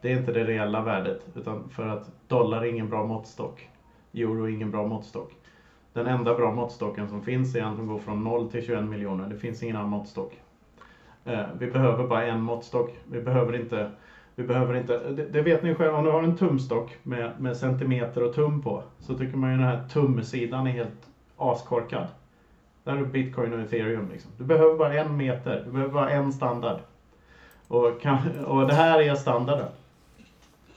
det 0.03 0.13
är 0.13 0.17
inte 0.17 0.33
det 0.33 0.45
reella 0.45 0.83
värdet. 0.83 1.27
Utan 1.35 1.69
för 1.69 1.87
att 1.87 2.29
dollar 2.29 2.63
är 2.63 2.67
ingen 2.67 2.89
bra 2.89 3.05
måttstock. 3.05 3.69
Euro 4.15 4.45
är 4.45 4.49
ingen 4.49 4.71
bra 4.71 4.87
måttstock. 4.87 5.33
Den 5.93 6.07
enda 6.07 6.35
bra 6.35 6.53
måttstocken 6.53 7.09
som 7.09 7.23
finns 7.23 7.55
är 7.55 7.61
en 7.61 7.77
som 7.77 7.87
går 7.87 7.99
från 7.99 8.25
0 8.25 8.51
till 8.51 8.67
21 8.67 8.85
miljoner. 8.85 9.29
Det 9.29 9.37
finns 9.37 9.63
ingen 9.63 9.77
annan 9.77 9.89
måttstock. 9.89 10.41
Eh, 11.25 11.47
vi 11.59 11.67
behöver 11.67 12.07
bara 12.07 12.25
en 12.25 12.41
måttstock. 12.41 12.95
Vi 13.11 13.21
behöver 13.21 13.57
inte 13.57 13.91
vi 14.35 14.47
behöver 14.47 14.77
inte, 14.77 15.11
det, 15.11 15.25
det 15.25 15.43
vet 15.43 15.63
ni 15.63 15.75
själva, 15.75 15.99
om 15.99 16.05
du 16.05 16.11
har 16.11 16.23
en 16.23 16.37
tumstock 16.37 16.97
med, 17.03 17.33
med 17.41 17.57
centimeter 17.57 18.23
och 18.23 18.35
tum 18.35 18.63
på 18.63 18.83
så 18.99 19.19
tycker 19.19 19.37
man 19.37 19.51
ju 19.51 19.57
den 19.57 19.67
här 19.67 19.89
tumsidan 19.89 20.67
är 20.67 20.71
helt 20.71 21.11
askorkad. 21.37 22.07
Där 22.85 22.97
är 22.97 23.05
bitcoin 23.05 23.53
och 23.53 23.61
ethereum 23.61 24.09
liksom. 24.13 24.31
Du 24.39 24.45
behöver 24.45 24.79
bara 24.79 24.95
en 24.95 25.17
meter, 25.17 25.63
du 25.67 25.73
behöver 25.73 25.93
bara 25.93 26.11
en 26.11 26.33
standard. 26.33 26.81
Och, 27.69 28.01
kan, 28.01 28.45
och 28.45 28.67
det 28.67 28.75
här 28.75 29.01
är 29.01 29.15
standarden. 29.15 29.69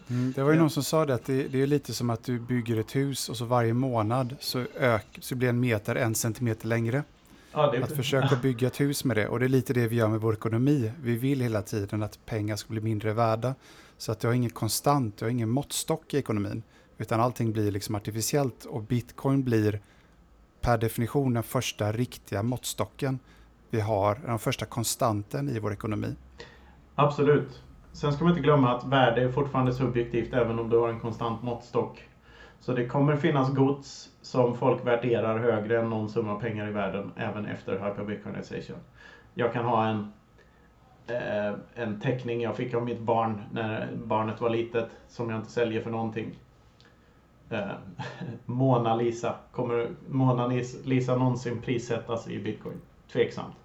Mm, 0.10 0.32
det 0.32 0.43
var 0.43 0.51
ju 0.51 0.60
någon 0.60 0.70
som 0.70 0.84
sa 0.84 1.06
det 1.06 1.14
att 1.14 1.26
det, 1.26 1.47
det 1.47 1.62
är 1.62 1.68
lite 1.68 1.93
som 1.93 2.10
att 2.10 2.24
du 2.24 2.39
bygger 2.39 2.78
ett 2.78 2.95
hus 2.95 3.30
och 3.30 3.38
så 3.38 3.45
varje 3.45 3.74
månad 3.74 4.36
så, 4.39 4.66
ök, 4.80 5.18
så 5.22 5.36
blir 5.36 5.49
en 5.49 5.60
meter 5.60 5.95
en 5.95 6.16
centimeter 6.16 6.68
längre. 6.68 7.04
Ja, 7.51 7.84
Att 7.84 7.95
försöka 7.95 8.36
bygga 8.36 8.68
ett 8.68 8.80
hus 8.80 9.04
med 9.04 9.18
det 9.18 9.28
och 9.28 9.39
det 9.39 9.45
är 9.45 9.49
lite 9.49 9.74
det 9.74 9.88
vi 9.88 9.95
gör 9.95 10.08
med 10.08 10.22
vår 10.22 10.34
ekonomi. 10.34 10.91
Vi 11.01 11.16
vill 11.16 11.41
hela 11.41 11.62
tiden 11.62 12.04
att 12.04 12.26
pengar 12.26 12.56
ska 12.56 12.70
bli 12.70 12.82
mindre 12.82 13.14
värda. 13.14 13.56
Så 13.97 14.12
att 14.12 14.20
du 14.20 14.28
har 14.28 14.34
inget 14.34 14.54
konstant, 14.54 15.18
du 15.18 15.26
har 15.26 15.30
ingen 15.30 15.49
måttstock 15.49 16.14
i 16.14 16.18
ekonomin. 16.18 16.64
Utan 16.97 17.20
allting 17.20 17.51
blir 17.51 17.72
liksom 17.72 17.95
artificiellt 17.95 18.66
och 18.66 18.84
bitcoin 18.84 19.43
blir 19.43 19.80
per 20.62 20.78
definition 20.78 21.34
den 21.34 21.43
första 21.43 21.91
riktiga 21.91 22.43
måttstocken 22.43 23.20
vi 23.70 23.82
har, 23.82 24.16
den 24.26 24.39
första 24.39 24.66
konstanten 24.66 25.49
i 25.49 25.60
vår 25.60 25.74
ekonomi. 25.74 26.16
Absolut. 26.95 27.62
Sen 27.94 28.14
ska 28.14 28.24
man 28.24 28.34
inte 28.34 28.41
glömma 28.41 28.72
att 28.72 28.86
värde 28.86 29.22
är 29.22 29.32
fortfarande 29.32 29.74
subjektivt 29.74 30.34
även 30.34 30.60
om 30.60 30.70
du 30.70 30.78
har 30.78 30.89
en 30.89 31.00
konstant 31.00 31.44
måttstock. 31.44 32.04
Så 32.60 32.74
det 32.74 32.88
kommer 32.88 33.16
finnas 33.16 33.56
gods 33.56 34.10
som 34.22 34.56
folk 34.56 34.88
värderar 34.88 35.39
högre 35.39 35.80
än 35.80 35.89
någon 35.89 36.10
summa 36.10 36.36
pengar 36.36 36.68
i 36.68 36.72
världen 36.72 37.12
även 37.16 37.46
efter 37.46 37.72
hyperbitcoinization. 37.72 38.78
Jag 39.34 39.54
kan 39.54 39.66
ha 39.66 39.86
en, 39.86 40.08
eh, 41.08 41.56
en 41.76 42.00
teckning 42.00 42.41
jag 42.41 42.56
fick 42.56 42.74
av 42.74 42.86
mitt 42.86 43.00
barn 43.00 43.41
när 43.52 43.96
barnet 43.96 44.41
var 44.41 44.50
litet 44.50 44.88
som 45.08 45.30
jag 45.30 45.39
inte 45.39 45.52
säljer 45.52 45.82
för 45.82 45.89
någonting. 45.89 46.39
Eh, 47.50 47.72
Mona 48.46 48.94
Lisa. 48.94 49.36
Kommer 49.52 49.88
Mona 50.10 50.48
Lisa 50.84 51.16
någonsin 51.16 51.58
prissättas 51.58 52.28
i 52.28 52.39
bitcoin? 52.39 52.80
Tveksamt. 53.12 53.56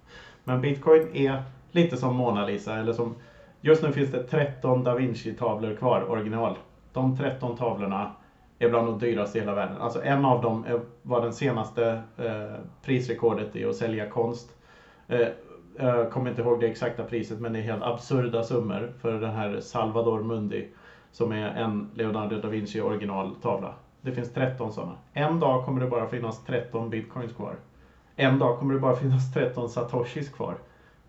Men 0.43 0.61
bitcoin 0.61 1.15
är 1.15 1.43
lite 1.71 1.97
som 1.97 2.13
Mona 2.13 2.43
Lisa 2.43 2.75
eller 2.75 2.93
som 2.93 3.15
Just 3.61 3.83
nu 3.83 3.91
finns 3.91 4.11
det 4.11 4.23
13 4.23 4.83
da 4.83 4.95
Vinci-tavlor 4.95 5.75
kvar, 5.75 6.09
original. 6.09 6.57
De 6.93 7.17
13 7.17 7.57
tavlorna 7.57 8.11
är 8.59 8.69
bland 8.69 8.87
de 8.87 8.99
dyraste 8.99 9.37
i 9.37 9.41
hela 9.41 9.53
världen. 9.53 9.77
Alltså 9.77 10.03
en 10.03 10.25
av 10.25 10.41
dem 10.41 10.65
var 11.01 11.21
den 11.21 11.33
senaste 11.33 12.01
eh, 12.17 12.59
prisrekordet 12.81 13.55
i 13.55 13.65
att 13.65 13.75
sälja 13.75 14.09
konst. 14.09 14.49
Eh, 15.07 15.19
eh, 15.19 15.29
jag 15.77 16.11
kommer 16.11 16.29
inte 16.29 16.41
ihåg 16.41 16.59
det 16.59 16.67
exakta 16.67 17.03
priset 17.03 17.39
men 17.39 17.53
det 17.53 17.59
är 17.59 17.63
helt 17.63 17.83
absurda 17.83 18.43
summor 18.43 18.93
för 19.01 19.19
den 19.19 19.33
här 19.33 19.59
Salvador 19.59 20.21
Mundi 20.23 20.67
som 21.11 21.31
är 21.31 21.47
en 21.47 21.89
Leonardo 21.93 22.41
da 22.41 22.47
Vinci 22.47 22.81
originaltavla. 22.81 23.73
Det 24.01 24.11
finns 24.11 24.33
13 24.33 24.73
sådana. 24.73 24.97
En 25.13 25.39
dag 25.39 25.65
kommer 25.65 25.81
det 25.81 25.87
bara 25.87 26.07
finnas 26.07 26.43
13 26.45 26.89
bitcoins 26.89 27.33
kvar. 27.33 27.55
En 28.15 28.39
dag 28.39 28.59
kommer 28.59 28.73
det 28.73 28.79
bara 28.79 28.95
finnas 28.95 29.33
13 29.33 29.69
satoshis 29.69 30.29
kvar. 30.29 30.55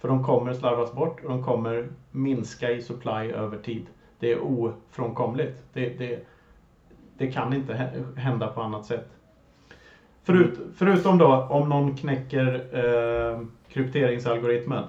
För 0.00 0.08
de 0.08 0.24
kommer 0.24 0.54
slarvas 0.54 0.92
bort 0.92 1.24
och 1.24 1.30
de 1.30 1.44
kommer 1.44 1.88
minska 2.10 2.70
i 2.70 2.82
supply 2.82 3.32
över 3.32 3.58
tid. 3.58 3.86
Det 4.18 4.32
är 4.32 4.38
ofrånkomligt. 4.42 5.62
Det, 5.72 5.98
det, 5.98 6.26
det 7.18 7.32
kan 7.32 7.52
inte 7.52 7.90
hända 8.16 8.46
på 8.46 8.60
annat 8.60 8.86
sätt. 8.86 9.08
Förut, 10.22 10.58
förutom 10.76 11.18
då 11.18 11.46
om 11.50 11.68
någon 11.68 11.96
knäcker 11.96 12.54
eh, 12.72 13.40
krypteringsalgoritmen. 13.68 14.84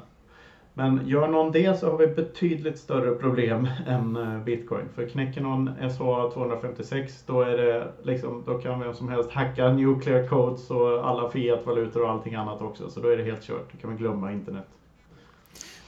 Men 0.73 1.07
gör 1.07 1.27
någon 1.27 1.51
det 1.51 1.79
så 1.79 1.91
har 1.91 1.97
vi 1.97 2.07
betydligt 2.07 2.77
större 2.77 3.15
problem 3.15 3.67
än 3.87 4.15
eh, 4.15 4.43
bitcoin. 4.43 4.89
För 4.95 5.07
knäcker 5.07 5.41
någon 5.41 5.69
SHA-256 5.79 7.23
då, 7.27 7.41
är 7.41 7.57
det 7.57 7.87
liksom, 8.03 8.43
då 8.45 8.53
kan 8.53 8.79
vem 8.79 8.93
som 8.93 9.09
helst 9.09 9.31
hacka 9.31 9.73
nuclear 9.73 10.27
codes 10.27 10.71
och 10.71 11.07
alla 11.07 11.29
fiat-valutor 11.29 12.03
och 12.03 12.09
allting 12.09 12.35
annat 12.35 12.61
också. 12.61 12.89
Så 12.89 12.99
då 12.99 13.09
är 13.09 13.17
det 13.17 13.23
helt 13.23 13.43
kört. 13.43 13.71
Då 13.71 13.77
kan 13.77 13.89
vi 13.89 13.97
glömma 13.97 14.31
internet. 14.31 14.67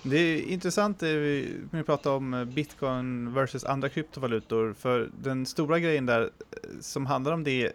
Det 0.04 0.18
är 0.18 0.42
intressant 0.42 1.02
när 1.02 1.16
vi 1.72 1.84
pratar 1.84 2.12
om 2.12 2.52
bitcoin 2.54 3.34
versus 3.34 3.64
andra 3.64 3.90
kryptovalutor. 3.90 4.74
För 4.74 5.10
den 5.22 5.46
stora 5.46 5.80
grejen 5.80 6.06
där 6.06 6.22
eh, 6.22 6.30
som 6.82 7.06
handlar 7.06 7.32
om 7.32 7.44
det 7.44 7.72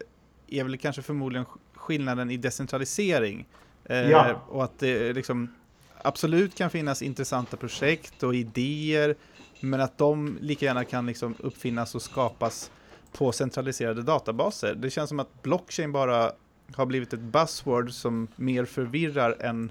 är 0.48 0.64
väl 0.64 0.78
kanske 0.78 1.02
förmodligen 1.02 1.46
skillnaden 1.74 2.30
i 2.30 2.36
decentralisering. 2.36 3.46
Eh, 3.84 4.10
ja. 4.10 4.42
Och 4.48 4.64
att 4.64 4.78
det 4.78 5.12
liksom 5.12 5.54
absolut 6.02 6.54
kan 6.54 6.70
finnas 6.70 7.02
intressanta 7.02 7.56
projekt 7.56 8.22
och 8.22 8.34
idéer, 8.34 9.16
men 9.60 9.80
att 9.80 9.98
de 9.98 10.38
lika 10.40 10.66
gärna 10.66 10.84
kan 10.84 11.06
liksom 11.06 11.34
uppfinnas 11.38 11.94
och 11.94 12.02
skapas 12.02 12.70
på 13.12 13.32
centraliserade 13.32 14.02
databaser. 14.02 14.74
Det 14.74 14.90
känns 14.90 15.08
som 15.08 15.20
att 15.20 15.42
blockchain 15.42 15.92
bara 15.92 16.32
har 16.74 16.86
blivit 16.86 17.12
ett 17.12 17.20
buzzword 17.20 17.90
som 17.90 18.28
mer 18.36 18.64
förvirrar 18.64 19.36
än 19.40 19.70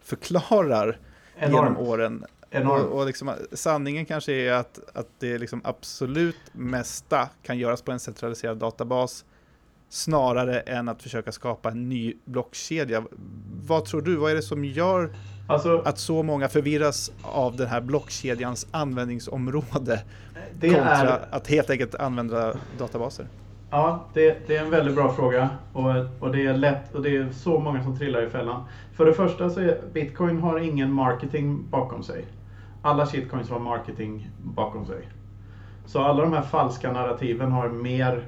förklarar 0.00 0.98
Enormt. 1.38 1.78
genom 1.78 1.88
åren. 1.88 2.24
Och, 2.64 2.98
och 2.98 3.06
liksom, 3.06 3.32
sanningen 3.52 4.06
kanske 4.06 4.32
är 4.32 4.52
att, 4.52 4.80
att 4.94 5.08
det 5.18 5.38
liksom 5.38 5.60
absolut 5.64 6.36
mesta 6.52 7.28
kan 7.42 7.58
göras 7.58 7.82
på 7.82 7.92
en 7.92 8.00
centraliserad 8.00 8.58
databas 8.58 9.24
snarare 9.88 10.60
än 10.60 10.88
att 10.88 11.02
försöka 11.02 11.32
skapa 11.32 11.70
en 11.70 11.88
ny 11.88 12.14
blockkedja. 12.24 13.04
Vad 13.66 13.84
tror 13.84 14.02
du, 14.02 14.16
vad 14.16 14.30
är 14.30 14.34
det 14.34 14.42
som 14.42 14.64
gör 14.64 15.14
alltså, 15.48 15.82
att 15.84 15.98
så 15.98 16.22
många 16.22 16.48
förvirras 16.48 17.12
av 17.22 17.56
den 17.56 17.66
här 17.66 17.80
blockkedjans 17.80 18.66
användningsområde 18.70 20.02
kontra 20.60 21.18
är, 21.18 21.28
att 21.30 21.46
helt 21.46 21.70
enkelt 21.70 21.94
använda 21.94 22.56
databaser? 22.78 23.26
Ja, 23.70 24.04
det, 24.12 24.46
det, 24.46 24.56
är 24.56 24.64
en 24.64 24.70
väldigt 24.70 24.94
bra 24.94 25.12
fråga 25.12 25.50
och, 25.72 25.90
och 26.20 26.32
det 26.32 26.46
är 26.46 26.54
lätt 26.54 26.94
och 26.94 27.02
det 27.02 27.16
är 27.16 27.30
så 27.30 27.58
många 27.58 27.82
som 27.82 27.98
trillar 27.98 28.22
i 28.22 28.30
fällan. 28.30 28.64
För 28.92 29.06
det 29.06 29.12
första 29.12 29.50
så 29.50 29.60
är 29.60 29.80
Bitcoin 29.92 30.40
har 30.40 30.58
ingen 30.58 30.92
marketing 30.92 31.64
bakom 31.70 32.02
sig. 32.02 32.24
Alla 32.82 33.06
shitcoins 33.06 33.50
har 33.50 33.58
marketing 33.58 34.30
bakom 34.42 34.86
sig. 34.86 35.08
Så 35.86 36.00
alla 36.02 36.22
de 36.22 36.32
här 36.32 36.42
falska 36.42 36.92
narrativen 36.92 37.52
har 37.52 37.68
mer 37.68 38.22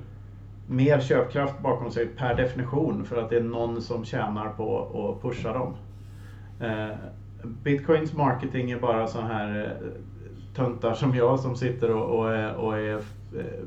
mer 0.68 1.00
köpkraft 1.00 1.58
bakom 1.62 1.90
sig 1.90 2.06
per 2.06 2.34
definition 2.34 3.04
för 3.04 3.16
att 3.16 3.30
det 3.30 3.36
är 3.36 3.42
någon 3.42 3.82
som 3.82 4.04
tjänar 4.04 4.48
på 4.48 4.78
att 5.08 5.22
pusha 5.22 5.52
dem. 5.52 5.74
Eh, 6.60 6.96
Bitcoins 7.44 8.12
marketing 8.12 8.70
är 8.70 8.80
bara 8.80 9.06
så 9.06 9.20
här 9.20 9.64
eh, 9.64 9.88
töntar 10.54 10.94
som 10.94 11.14
jag 11.14 11.40
som 11.40 11.56
sitter 11.56 11.90
och, 11.90 12.18
och, 12.18 12.34
är, 12.34 12.54
och 12.54 12.78
är 12.78 12.94
eh, 12.94 13.64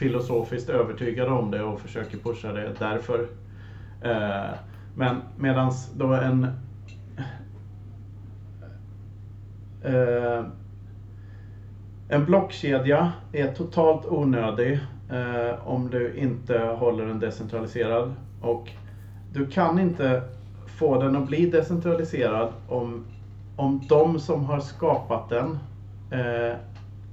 filosofiskt 0.00 0.70
övertygade 0.70 1.30
om 1.30 1.50
det 1.50 1.62
och 1.62 1.80
försöker 1.80 2.18
pusha 2.18 2.52
det 2.52 2.74
därför. 2.78 3.26
Eh, 4.02 4.54
men 4.94 5.22
medans 5.36 5.92
då 5.94 6.12
en 6.12 6.44
eh, 9.84 10.44
en 12.08 12.24
blockkedja 12.24 13.12
är 13.32 13.52
totalt 13.52 14.06
onödig 14.06 14.80
eh, 15.10 15.68
om 15.68 15.90
du 15.90 16.14
inte 16.16 16.58
håller 16.58 17.06
den 17.06 17.20
decentraliserad. 17.20 18.14
Och 18.40 18.70
du 19.32 19.46
kan 19.46 19.78
inte 19.78 20.22
få 20.78 21.02
den 21.02 21.16
att 21.16 21.26
bli 21.26 21.50
decentraliserad 21.50 22.52
om, 22.68 23.04
om 23.56 23.82
de 23.88 24.18
som 24.18 24.44
har 24.44 24.60
skapat 24.60 25.28
den 25.28 25.58
eh, 26.10 26.56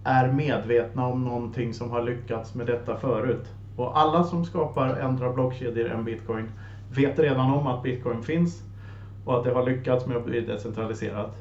är 0.08 0.32
medvetna 0.32 1.08
om 1.08 1.24
någonting 1.24 1.74
som 1.74 1.92
har 1.92 2.04
lyckats 2.04 2.56
med 2.56 2.68
detta 2.68 2.98
förut. 2.98 3.46
Och 3.76 4.00
alla 4.00 4.24
som 4.24 4.46
skapar 4.46 5.00
andra 5.02 5.34
blockkedjor 5.34 5.92
än 5.92 6.04
bitcoin 6.04 6.52
vet 6.96 7.20
redan 7.20 7.52
om 7.52 7.68
att 7.68 7.84
bitcoin 7.84 8.24
finns 8.24 8.64
och 9.26 9.38
att 9.38 9.44
det 9.44 9.52
har 9.52 9.66
lyckats 9.66 10.06
med 10.06 10.18
att 10.18 10.26
bli 10.26 10.42
decentraliserat. 10.42 11.36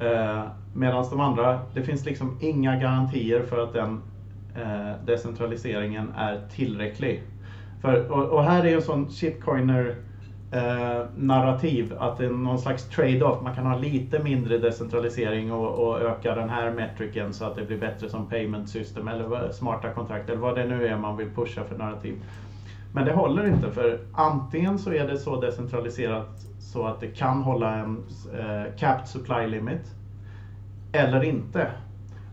Eh, 0.00 0.42
Medan 0.74 1.04
de 1.10 1.20
andra, 1.20 1.60
det 1.74 1.82
finns 1.82 2.04
liksom 2.04 2.38
inga 2.40 2.76
garantier 2.76 3.42
för 3.42 3.64
att 3.64 3.72
den 3.72 4.02
eh, 4.56 5.04
decentraliseringen 5.06 6.12
är 6.16 6.40
tillräcklig. 6.54 7.22
För, 7.80 8.12
och, 8.12 8.24
och 8.30 8.44
här 8.44 8.66
är 8.66 8.74
en 8.74 8.82
sån 8.82 9.10
shitcoiner 9.10 9.96
eh, 10.50 11.04
narrativ 11.16 11.94
att 11.98 12.18
det 12.18 12.24
är 12.24 12.30
någon 12.30 12.58
slags 12.58 12.88
trade-off. 12.88 13.42
Man 13.42 13.54
kan 13.54 13.66
ha 13.66 13.78
lite 13.78 14.22
mindre 14.22 14.58
decentralisering 14.58 15.52
och, 15.52 15.88
och, 15.88 16.00
öka 16.00 16.34
den 16.34 16.50
här 16.50 16.70
metriken 16.70 17.32
så 17.32 17.44
att 17.44 17.56
det 17.56 17.64
blir 17.64 17.78
bättre 17.78 18.08
som 18.08 18.28
payment 18.28 18.68
system 18.68 19.08
eller 19.08 19.52
smarta 19.52 19.92
kontrakt 19.92 20.28
eller 20.28 20.40
vad 20.40 20.54
det 20.54 20.64
nu 20.64 20.86
är 20.86 20.96
man 20.96 21.16
vill 21.16 21.30
pusha 21.30 21.64
för 21.64 21.76
narrativ. 21.78 22.14
Men 22.92 23.04
det 23.04 23.12
håller 23.12 23.46
inte 23.46 23.70
för 23.70 23.98
antingen 24.12 24.78
så 24.78 24.92
är 24.92 25.06
det 25.06 25.18
så 25.18 25.40
decentraliserat 25.40 26.46
så 26.58 26.86
att 26.86 27.00
det 27.00 27.06
kan 27.06 27.42
hålla 27.42 27.76
en 27.76 28.04
eh, 28.38 28.76
capped 28.78 29.08
supply 29.08 29.46
limit 29.46 29.94
eller 30.92 31.24
inte. 31.24 31.70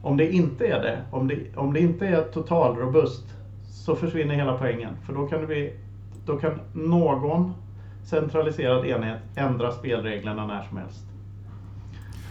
Om 0.01 0.17
det 0.17 0.31
inte 0.31 0.67
är 0.67 0.81
det, 0.81 1.01
om 1.11 1.27
det, 1.27 1.57
om 1.57 1.73
det 1.73 1.79
inte 1.79 2.07
är 2.07 2.21
totalrobust, 2.21 3.25
så 3.67 3.95
försvinner 3.95 4.35
hela 4.35 4.57
poängen. 4.57 4.97
För 5.05 5.13
då 5.13 5.27
kan, 5.27 5.41
det 5.41 5.47
bli, 5.47 5.73
då 6.25 6.37
kan 6.37 6.59
någon 6.73 7.53
centraliserad 8.09 8.85
enhet 8.85 9.19
ändra 9.35 9.71
spelreglerna 9.71 10.47
när 10.47 10.63
som 10.63 10.77
helst. 10.77 11.03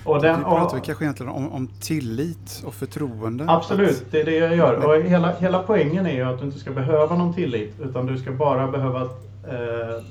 Och 0.04 0.22
den, 0.22 0.38
vi 0.38 0.44
pratar 0.44 0.78
och, 0.78 0.84
kanske 0.84 1.04
egentligen 1.04 1.32
om, 1.32 1.52
om, 1.52 1.68
tillit 1.80 2.62
och 2.66 2.74
förtroende. 2.74 3.44
Absolut, 3.48 3.90
att, 3.90 4.10
det 4.12 4.20
är 4.20 4.24
det 4.24 4.36
jag 4.36 4.56
gör. 4.56 4.86
Och 4.86 5.02
hela, 5.02 5.32
hela 5.32 5.62
poängen 5.62 6.06
är 6.06 6.14
ju 6.14 6.22
att 6.22 6.38
du 6.38 6.44
inte 6.44 6.58
ska 6.58 6.70
behöva 6.70 7.16
någon 7.16 7.34
tillit, 7.34 7.80
utan 7.80 8.06
du 8.06 8.18
ska 8.18 8.32
bara 8.32 8.66
behöva 8.66 9.00
eh, 9.02 10.02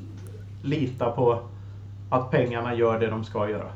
lita 0.64 1.12
på 1.12 1.40
att 2.10 2.32
pengarna 2.32 2.76
gör 2.76 3.00
det 3.00 3.08
de 3.08 3.24
ska 3.24 3.50
göra. 3.50 3.70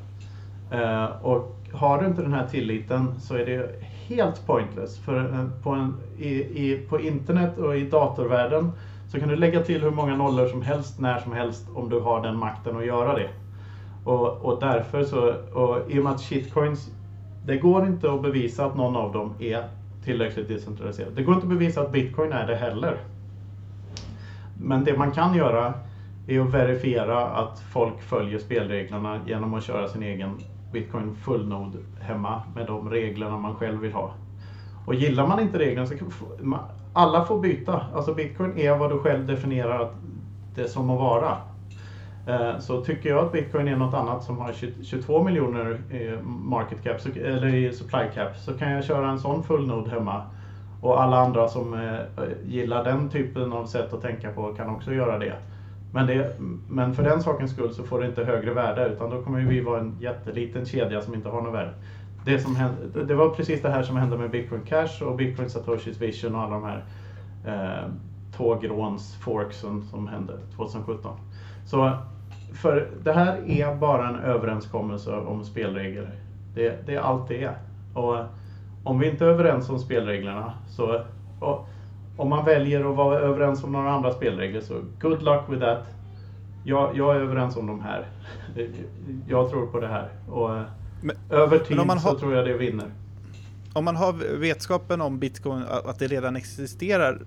Eh, 0.72 1.26
och 1.26 1.56
har 1.74 2.02
du 2.02 2.08
inte 2.08 2.22
den 2.22 2.34
här 2.34 2.48
tilliten 2.48 3.20
så 3.20 3.36
är 3.36 3.46
det 3.46 3.84
helt 4.08 4.48
pointless. 4.48 4.98
För 4.98 5.20
eh, 5.20 5.64
på, 5.64 5.70
en, 5.70 5.96
i, 6.18 6.30
i, 6.30 6.86
på 6.90 7.00
internet 7.00 7.58
och 7.58 7.78
i 7.78 7.90
datorvärlden 7.90 8.72
så 9.12 9.20
kan 9.20 9.30
du 9.30 9.36
lägga 9.36 9.64
till 9.64 9.82
hur 9.82 9.92
många 9.92 10.16
nollor 10.16 10.48
som 10.48 10.62
helst 10.62 11.00
när 11.00 11.20
som 11.20 11.34
helst 11.34 11.68
om 11.76 11.90
du 11.90 12.00
har 12.00 12.24
den 12.24 12.38
makten 12.38 12.78
att 12.78 12.86
göra 12.86 13.16
det. 13.16 13.30
Och, 14.06 14.46
och 14.46 14.60
därför 14.60 15.04
så, 15.04 15.34
och 15.54 15.92
i 15.92 16.00
och 16.00 16.04
med 16.04 16.14
att 16.14 16.22
shitcoins, 16.22 16.92
det 17.46 17.58
går 17.58 17.86
inte 17.86 18.14
att 18.14 18.22
bevisa 18.22 18.66
att 18.66 18.76
någon 18.76 18.96
av 18.96 19.12
dem 19.12 19.34
är 19.40 19.64
tillräckligt 20.04 20.48
decentraliserad. 20.48 21.14
Det 21.16 21.24
går 21.24 21.36
inte 21.36 21.46
att 21.46 21.54
bevisa 21.54 21.82
att 21.82 21.92
bitcoin 21.92 22.34
är 22.34 22.48
det 22.48 22.56
heller. 22.56 22.98
Men 24.62 24.84
det 24.84 24.98
man 24.98 25.12
kan 25.12 25.34
göra 25.34 25.74
är 26.28 26.40
att 26.40 26.54
verifiera 26.54 27.28
att 27.28 27.60
folk 27.60 28.02
följer 28.02 28.40
spelreglerna 28.40 29.20
genom 29.26 29.54
att 29.54 29.64
köra 29.64 29.88
sin 29.88 30.04
egen 30.04 30.38
Bitcoin 30.72 31.14
fullnod 31.14 31.78
hemma 32.00 32.42
med 32.56 32.68
de 32.68 32.90
reglerna 32.90 33.38
man 33.38 33.56
själv 33.56 33.82
vill 33.82 33.94
ha. 33.94 34.12
Och 34.86 34.96
gillar 34.96 35.28
man 35.28 35.40
inte 35.40 35.60
reglerna 35.60 35.86
så 35.86 35.98
kan 35.98 36.12
alla 36.94 37.26
får 37.26 37.40
byta. 37.40 37.82
Alltså 37.96 38.14
Bitcoin 38.14 38.58
är 38.58 38.76
vad 38.76 38.90
du 38.90 39.00
själv 39.00 39.28
definierar 39.28 39.90
det 40.56 40.68
som 40.68 40.90
att 40.90 41.00
vara. 41.00 41.38
Eh, 42.28 42.60
så 42.60 42.82
tycker 42.82 43.10
jag 43.10 43.26
att 43.26 43.32
Bitcoin 43.32 43.68
är 43.68 43.76
något 43.76 43.94
annat 43.94 44.24
som 44.24 44.38
har 44.38 44.54
22 44.84 45.24
miljoner 45.24 45.80
market 46.24 46.84
cap, 46.84 46.98
eller 47.16 47.48
i 47.48 47.74
supply 47.74 48.08
cap, 48.14 48.38
så 48.38 48.54
kan 48.54 48.72
jag 48.72 48.84
köra 48.84 49.10
en 49.10 49.20
sån 49.20 49.44
fullnode 49.44 49.90
hemma. 49.90 50.22
Och 50.82 51.02
alla 51.02 51.18
andra 51.18 51.48
som 51.48 51.74
eh, 51.74 52.24
gillar 52.46 52.84
den 52.84 53.10
typen 53.10 53.54
av 53.54 53.66
sätt 53.66 53.94
att 53.94 54.02
tänka 54.02 54.32
på 54.32 54.54
kan 54.54 54.70
också 54.70 54.94
göra 54.94 55.18
det. 55.18 55.36
Men, 55.94 56.08
det, 56.08 56.40
men 56.70 56.94
för 56.94 57.04
den 57.04 57.22
sakens 57.22 57.52
skull 57.52 57.74
så 57.74 57.84
får 57.84 58.00
det 58.00 58.08
inte 58.08 58.24
högre 58.24 58.54
värde 58.54 58.88
utan 58.88 59.10
då 59.10 59.22
kommer 59.22 59.40
vi 59.40 59.62
vara 59.62 59.80
en 59.80 59.98
jätteliten 60.00 60.66
kedja 60.66 61.02
som 61.02 61.14
inte 61.16 61.30
har 61.30 61.42
något 61.42 61.54
värde. 61.54 61.74
Det, 62.30 62.40
som 62.40 62.56
hände, 62.56 63.04
det 63.04 63.16
var 63.16 63.30
precis 63.30 63.62
det 63.62 63.70
här 63.70 63.84
som 63.84 63.98
hände 63.98 64.18
med 64.18 64.32
Bitcoin 64.32 64.62
Cash 64.62 65.04
och 65.04 65.16
Bitcoin 65.16 65.50
Satoshis 65.50 66.02
Vision 66.02 66.36
och 66.36 66.42
alla 66.42 66.54
de 66.54 66.64
här. 66.64 66.84
Eh, 67.46 67.90
två 68.38 68.56
gråns 68.56 69.16
forksen 69.16 69.84
som 69.84 70.08
hände 70.08 70.34
2017. 70.56 71.18
Så 71.66 71.98
för 72.54 72.90
det 73.04 73.14
här 73.14 73.50
är 73.50 73.76
bara 73.76 74.10
en 74.10 74.16
överenskommelse 74.16 75.16
om 75.16 75.44
spelregler. 75.44 76.10
Det, 76.56 76.86
det 76.86 76.96
är 76.96 77.00
allt 77.00 77.28
det 77.28 77.44
är. 77.44 77.58
Och 77.94 78.18
om 78.84 79.00
vi 79.00 79.10
inte 79.10 79.26
är 79.26 79.30
överens 79.30 79.70
om 79.70 79.80
spelreglerna 79.80 80.54
så 80.68 81.02
om 82.18 82.30
man 82.30 82.46
väljer 82.46 82.90
att 82.90 82.96
vara 82.96 83.20
överens 83.20 83.64
om 83.64 83.72
några 83.72 83.92
andra 83.92 84.12
spelregler 84.12 84.62
så 84.62 84.74
good 85.02 85.22
luck 85.22 85.42
with 85.50 85.62
that. 85.62 85.86
Jag, 86.64 86.98
jag 86.98 87.16
är 87.16 87.20
överens 87.20 87.58
om 87.58 87.68
de 87.68 87.82
här. 87.82 88.06
Jag 89.28 89.50
tror 89.50 89.68
på 89.68 89.80
det 89.80 89.88
här. 89.88 90.10
Och 90.30 90.50
men, 91.02 91.16
över 91.30 91.60
tid 91.60 91.78
så 91.78 91.84
har, 91.84 92.16
tror 92.16 92.36
jag 92.36 92.46
det 92.46 92.54
vinner. 92.54 92.86
Om 93.74 93.86
man 93.86 93.96
har 93.96 94.38
vetskapen 94.38 95.02
om 95.02 95.20
bitcoin, 95.20 95.64
att 95.86 96.00
det 96.00 96.08
redan 96.08 96.36
existerar, 96.36 97.22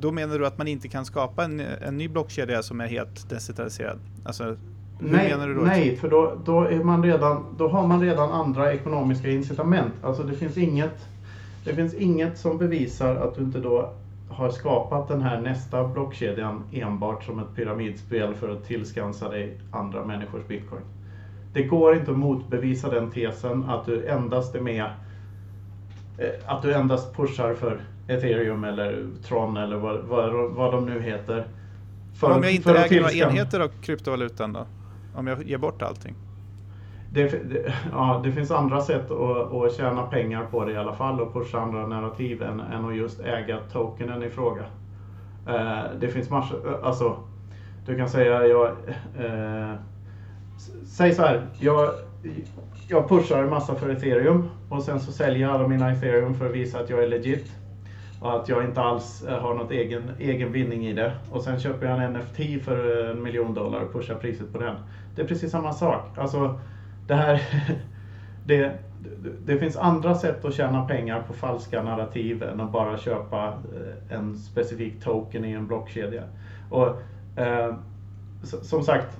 då 0.00 0.12
menar 0.12 0.38
du 0.38 0.46
att 0.46 0.58
man 0.58 0.68
inte 0.68 0.88
kan 0.88 1.04
skapa 1.04 1.44
en, 1.44 1.60
en 1.60 1.98
ny 1.98 2.08
blockkedja 2.08 2.62
som 2.62 2.80
är 2.80 2.86
helt 2.86 3.30
decentraliserad? 3.30 3.98
Alltså, 4.24 4.56
nej, 4.98 5.34
nej 5.64 5.96
för 5.96 6.10
då, 6.10 6.38
då, 6.44 6.60
är 6.60 6.84
man 6.84 7.02
redan, 7.02 7.44
då 7.58 7.68
har 7.68 7.86
man 7.86 8.00
redan 8.00 8.30
andra 8.30 8.72
ekonomiska 8.72 9.30
incitament. 9.30 9.92
Alltså 10.02 10.22
det 10.22 10.34
finns 10.34 10.56
inget 10.56 11.08
det 11.64 11.74
finns 11.74 11.94
inget 11.94 12.38
som 12.38 12.58
bevisar 12.58 13.16
att 13.16 13.34
du 13.34 13.42
inte 13.42 13.58
då 13.58 13.92
har 14.28 14.50
skapat 14.50 15.08
den 15.08 15.22
här 15.22 15.40
nästa 15.40 15.88
blockkedjan 15.88 16.64
enbart 16.72 17.24
som 17.24 17.38
ett 17.38 17.54
pyramidspel 17.56 18.34
för 18.34 18.48
att 18.48 18.64
tillskansa 18.66 19.28
dig 19.28 19.58
andra 19.70 20.04
människors 20.04 20.46
bitcoin. 20.48 20.82
Det 21.52 21.62
går 21.62 21.94
inte 21.94 22.10
att 22.10 22.18
motbevisa 22.18 22.90
den 22.90 23.10
tesen 23.10 23.64
att 23.64 23.86
du 23.86 24.06
endast 24.06 24.54
är 24.54 24.60
med 24.60 24.84
eh, 26.18 26.28
att 26.46 26.62
du 26.62 26.74
endast 26.74 27.16
pushar 27.16 27.54
för 27.54 27.80
ethereum 28.08 28.64
eller 28.64 29.06
tron 29.24 29.56
eller 29.56 29.76
vad, 29.76 30.00
vad, 30.00 30.50
vad 30.50 30.72
de 30.72 30.86
nu 30.86 31.00
heter. 31.00 31.46
För, 32.20 32.30
om 32.30 32.42
jag 32.42 32.52
inte 32.52 32.78
äger 32.78 33.00
några 33.00 33.12
enheter 33.12 33.60
av 33.60 33.68
kryptovalutan 33.68 34.52
då? 34.52 34.66
Om 35.14 35.26
jag 35.26 35.42
ger 35.42 35.58
bort 35.58 35.82
allting? 35.82 36.14
Det, 37.12 37.28
det, 37.28 37.74
ja, 37.92 38.20
det 38.24 38.32
finns 38.32 38.50
andra 38.50 38.80
sätt 38.80 39.10
att, 39.10 39.52
att 39.52 39.76
tjäna 39.76 40.02
pengar 40.02 40.44
på 40.50 40.64
det 40.64 40.72
i 40.72 40.76
alla 40.76 40.94
fall 40.94 41.20
och 41.20 41.32
pusha 41.32 41.60
andra 41.60 41.86
narrativ 41.86 42.42
än, 42.42 42.60
än 42.60 42.84
att 42.84 42.96
just 42.96 43.20
äga 43.20 43.58
tokenen 43.72 44.22
i 44.22 44.30
fråga. 44.30 44.64
Eh, 45.48 45.82
det 46.00 46.08
finns 46.08 46.30
massor, 46.30 46.80
alltså 46.82 47.16
du 47.86 47.96
kan 47.96 48.08
säga 48.08 48.46
jag, 48.46 48.68
eh, 49.18 49.74
säg 50.86 51.12
så 51.12 51.22
här, 51.22 51.46
jag, 51.58 51.90
jag 52.88 53.08
pushar 53.08 53.42
en 53.42 53.50
massa 53.50 53.74
för 53.74 53.90
ethereum 53.90 54.48
och 54.68 54.82
sen 54.82 55.00
så 55.00 55.12
säljer 55.12 55.42
jag 55.42 55.50
alla 55.50 55.68
mina 55.68 55.92
ethereum 55.92 56.34
för 56.34 56.46
att 56.46 56.54
visa 56.54 56.80
att 56.80 56.90
jag 56.90 57.02
är 57.02 57.08
legit 57.08 57.52
och 58.20 58.40
att 58.40 58.48
jag 58.48 58.64
inte 58.64 58.80
alls 58.80 59.22
eh, 59.22 59.38
har 59.38 59.54
något 59.54 59.70
egen, 59.70 60.02
egen 60.18 60.52
vinning 60.52 60.86
i 60.86 60.92
det. 60.92 61.12
Och 61.30 61.42
sen 61.42 61.60
köper 61.60 61.86
jag 61.86 62.02
en 62.02 62.12
NFT 62.12 62.64
för 62.64 63.04
eh, 63.04 63.10
en 63.10 63.22
miljon 63.22 63.54
dollar 63.54 63.80
och 63.80 63.92
pushar 63.92 64.14
priset 64.14 64.52
på 64.52 64.58
den. 64.58 64.76
Det 65.14 65.22
är 65.22 65.26
precis 65.26 65.50
samma 65.50 65.72
sak. 65.72 66.18
Alltså, 66.18 66.60
det 67.06 67.14
här... 67.14 67.42
det, 68.46 68.78
det 69.44 69.58
finns 69.58 69.76
andra 69.76 70.14
sätt 70.14 70.44
att 70.44 70.54
tjäna 70.54 70.86
pengar 70.86 71.22
på 71.22 71.32
falska 71.32 71.82
narrativ 71.82 72.42
än 72.42 72.60
att 72.60 72.72
bara 72.72 72.98
köpa 72.98 73.46
eh, 73.46 74.16
en 74.16 74.38
specifik 74.38 75.02
token 75.04 75.44
i 75.44 75.52
en 75.52 75.66
blockkedja. 75.66 76.22
Och, 76.70 76.86
eh, 77.36 77.74
som 78.42 78.82
sagt, 78.82 79.18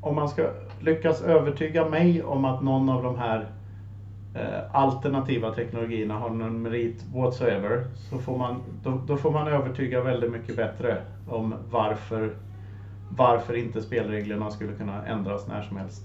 om 0.00 0.14
man 0.14 0.28
ska 0.28 0.50
lyckas 0.80 1.22
övertyga 1.22 1.88
mig 1.88 2.22
om 2.22 2.44
att 2.44 2.62
någon 2.62 2.88
av 2.88 3.02
de 3.02 3.18
här 3.18 3.48
eh, 4.34 4.76
alternativa 4.76 5.54
teknologierna 5.54 6.14
har 6.14 6.30
någon 6.30 6.62
merit 6.62 7.04
whatsoever, 7.14 7.84
så 8.10 8.18
får 8.18 8.38
man, 8.38 8.62
då, 8.82 9.00
då, 9.06 9.16
får 9.16 9.30
man 9.30 9.48
övertyga 9.48 10.00
väldigt 10.02 10.32
mycket 10.32 10.56
bättre 10.56 11.02
om 11.28 11.54
varför, 11.70 12.30
varför 13.16 13.54
inte 13.54 13.82
spelreglerna 13.82 14.50
skulle 14.50 14.72
kunna 14.72 15.06
ändras 15.06 15.46
när 15.48 15.62
som 15.62 15.76
helst. 15.76 16.02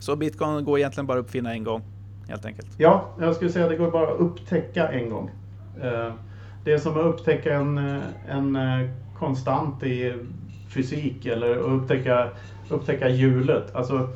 Så 0.00 0.16
bitcoin 0.16 0.64
går 0.64 0.78
egentligen 0.78 1.06
bara 1.06 1.18
att 1.18 1.24
uppfinna 1.24 1.54
en 1.54 1.64
gång, 1.64 1.82
helt 2.28 2.44
enkelt? 2.44 2.68
Ja, 2.78 3.08
jag 3.20 3.34
skulle 3.34 3.50
säga 3.50 3.64
att 3.64 3.70
det 3.70 3.76
går 3.76 3.90
bara 3.90 4.12
att 4.12 4.20
upptäcka 4.20 4.88
en 4.88 5.10
gång. 5.10 5.30
Eh, 5.82 6.12
det 6.64 6.72
är 6.72 6.78
som 6.78 6.92
att 6.92 7.04
upptäcka 7.04 7.54
en, 7.54 7.78
eh, 7.78 8.02
en 8.28 8.58
konstant 9.18 9.82
i 9.82 10.14
fysik 10.68 11.26
eller 11.26 11.56
upptäcka, 11.56 12.28
upptäcka 12.68 13.08
hjulet. 13.08 13.74
Alltså, 13.74 14.08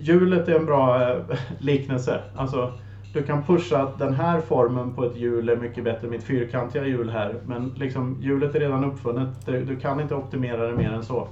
hjulet 0.00 0.48
är 0.48 0.54
en 0.54 0.66
bra 0.66 1.16
liknelse. 1.58 2.20
Alltså, 2.36 2.72
du 3.12 3.22
kan 3.22 3.42
pusha 3.42 3.82
att 3.82 3.98
den 3.98 4.14
här 4.14 4.40
formen 4.40 4.94
på 4.94 5.04
ett 5.04 5.16
hjul 5.16 5.48
är 5.48 5.56
mycket 5.56 5.84
bättre 5.84 6.06
än 6.06 6.10
mitt 6.10 6.24
fyrkantiga 6.24 6.86
hjul 6.86 7.10
här. 7.10 7.34
Men 7.46 7.72
liksom, 7.76 8.16
hjulet 8.20 8.54
är 8.54 8.60
redan 8.60 8.84
uppfunnet. 8.84 9.46
Du, 9.46 9.64
du 9.64 9.76
kan 9.76 10.00
inte 10.00 10.14
optimera 10.14 10.66
det 10.66 10.76
mer 10.76 10.92
än 10.92 11.04
så. 11.04 11.28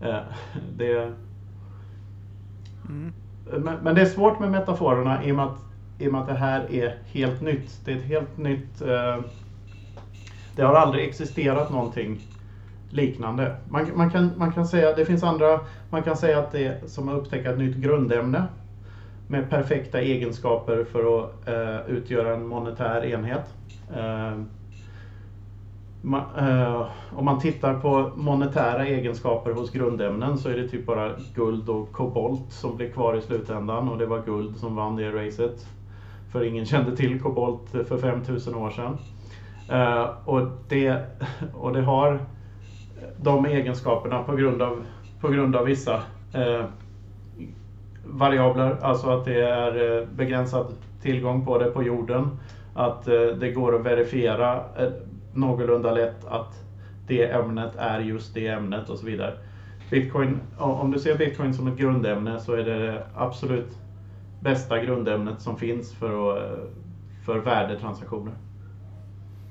Det, 0.76 1.12
Mm. 2.88 3.12
Men, 3.64 3.78
men, 3.82 3.94
det 3.94 4.00
är 4.00 4.06
svårt 4.06 4.40
med 4.40 4.50
metaforerna 4.50 5.24
i 5.24 5.32
och, 5.32 5.36
med 5.36 5.44
att, 5.44 5.58
i 5.98 6.08
och 6.08 6.12
med 6.12 6.20
att 6.20 6.26
det 6.26 6.34
här 6.34 6.72
är 6.72 6.98
helt 7.06 7.40
nytt. 7.40 7.80
Det 7.84 7.92
är 7.92 7.96
ett 7.96 8.04
helt 8.04 8.38
nytt... 8.38 8.82
Eh, 8.82 9.18
det 10.56 10.62
har 10.62 10.74
aldrig 10.74 11.08
existerat 11.08 11.70
någonting 11.70 12.20
liknande. 12.92 13.56
Man, 13.68 13.86
man, 13.94 14.10
kan, 14.10 14.30
man 14.36 14.52
kan 14.52 14.66
säga, 14.66 14.94
det 14.94 15.04
finns 15.04 15.22
andra, 15.22 15.60
man 15.90 16.02
kan 16.02 16.16
säga 16.16 16.38
att 16.38 16.52
det 16.52 16.64
är 16.64 16.86
som 16.86 17.08
att 17.08 17.14
upptäcka 17.14 17.50
ett 17.50 17.58
nytt 17.58 17.76
grundämne 17.76 18.44
med 19.26 19.50
perfekta 19.50 20.00
egenskaper 20.00 20.84
för 20.84 21.18
att 21.18 21.48
eh, 21.48 21.96
utgöra 21.96 22.34
en 22.34 22.46
monetär 22.46 23.04
enhet. 23.04 23.54
Eh, 23.94 24.40
man, 26.02 26.22
eh, 26.38 26.86
om 27.12 27.24
man 27.24 27.40
tittar 27.40 27.74
på 27.80 28.10
monetära 28.16 28.86
egenskaper 28.86 29.50
hos 29.50 29.70
grundämnen 29.70 30.38
så 30.38 30.48
är 30.48 30.56
det 30.56 30.68
typ 30.68 30.86
bara 30.86 31.12
guld 31.34 31.68
och 31.68 31.92
kobolt 31.92 32.52
som 32.52 32.76
blir 32.76 32.90
kvar 32.90 33.16
i 33.16 33.20
slutändan 33.20 33.88
och 33.88 33.98
det 33.98 34.06
var 34.06 34.22
guld 34.22 34.56
som 34.56 34.76
vann 34.76 34.96
det 34.96 35.10
racet. 35.10 35.66
För 36.32 36.44
ingen 36.44 36.66
kände 36.66 36.96
till 36.96 37.20
kobolt 37.20 37.70
för 37.70 37.98
5000 37.98 38.54
år 38.54 38.70
sedan. 38.70 38.98
Eh, 39.68 40.10
och, 40.24 40.48
det, 40.68 41.06
och 41.54 41.72
det 41.72 41.82
har 41.82 42.20
de 43.22 43.46
egenskaperna 43.46 44.22
på 44.22 44.36
grund 44.36 44.62
av, 44.62 44.84
på 45.20 45.28
grund 45.28 45.56
av 45.56 45.64
vissa 45.64 46.02
eh, 46.32 46.64
variabler, 48.04 48.76
alltså 48.82 49.10
att 49.10 49.24
det 49.24 49.40
är 49.40 50.00
eh, 50.00 50.08
begränsad 50.08 50.74
tillgång 51.02 51.44
på 51.44 51.58
det 51.58 51.70
på 51.70 51.82
jorden, 51.82 52.38
att 52.74 53.08
eh, 53.08 53.26
det 53.40 53.52
går 53.52 53.74
att 53.74 53.86
verifiera 53.86 54.56
eh, 54.56 54.92
någorlunda 55.34 55.92
lätt 55.92 56.24
att 56.24 56.64
det 57.06 57.30
ämnet 57.30 57.76
är 57.76 58.00
just 58.00 58.34
det 58.34 58.48
ämnet 58.48 58.88
och 58.88 58.98
så 58.98 59.06
vidare. 59.06 59.34
Bitcoin, 59.90 60.40
om 60.58 60.90
du 60.90 60.98
ser 60.98 61.18
bitcoin 61.18 61.54
som 61.54 61.68
ett 61.68 61.78
grundämne 61.78 62.40
så 62.40 62.52
är 62.52 62.64
det 62.64 62.78
det 62.78 63.06
absolut 63.14 63.78
bästa 64.40 64.84
grundämnet 64.84 65.40
som 65.40 65.56
finns 65.56 65.94
för, 65.94 66.30
att, 66.30 66.42
eh, 66.42 66.58
för 67.24 67.38
värdetransaktioner. 67.38 68.34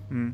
Mm. 0.10 0.34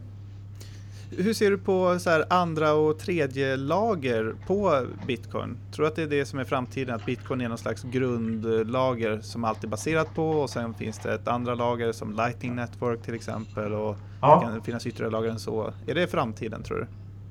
Hur 1.10 1.34
ser 1.34 1.51
du 1.51 1.58
på 1.58 1.99
så 1.99 2.24
andra 2.30 2.74
och 2.74 2.99
tredje 2.99 3.55
lager 3.55 4.36
på 4.47 4.86
bitcoin? 5.08 5.58
Tror 5.72 5.84
du 5.84 5.88
att 5.88 5.95
det 5.95 6.03
är 6.03 6.08
det 6.08 6.26
som 6.26 6.39
är 6.39 6.43
framtiden? 6.43 6.95
Att 6.95 7.05
bitcoin 7.05 7.41
är 7.41 7.49
någon 7.49 7.58
slags 7.58 7.84
grundlager 7.84 9.20
som 9.22 9.43
alltid 9.43 9.64
är 9.64 9.70
baserat 9.72 10.16
på 10.16 10.30
och 10.30 10.49
sen 10.49 10.74
finns 10.74 10.99
det 10.99 11.14
ett 11.14 11.28
andra 11.28 11.55
lager 11.55 11.91
som 11.91 12.14
Lightning 12.14 12.55
Network 12.55 13.01
till 13.01 13.14
exempel 13.14 13.74
och 13.74 13.95
ja. 14.22 14.39
det 14.39 14.51
kan 14.51 14.62
finnas 14.62 14.88
ytterligare 14.88 15.12
lager 15.12 15.30
än 15.30 15.39
så. 15.39 15.74
Är 15.88 15.95
det 15.95 16.08
framtiden 16.08 16.64
tror 16.64 16.78
du? 16.78 16.88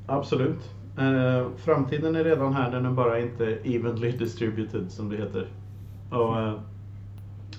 Absolut. 0.07 0.70
Eh, 0.99 1.47
framtiden 1.57 2.16
är 2.16 2.24
redan 2.24 2.53
här, 2.53 2.70
den 2.70 2.87
är 2.87 2.91
bara 2.91 3.20
inte 3.20 3.45
evenly 3.64 4.11
distributed 4.11 4.91
som 4.91 5.09
det 5.09 5.16
heter. 5.16 5.49
Och, 6.11 6.41
eh, 6.41 6.55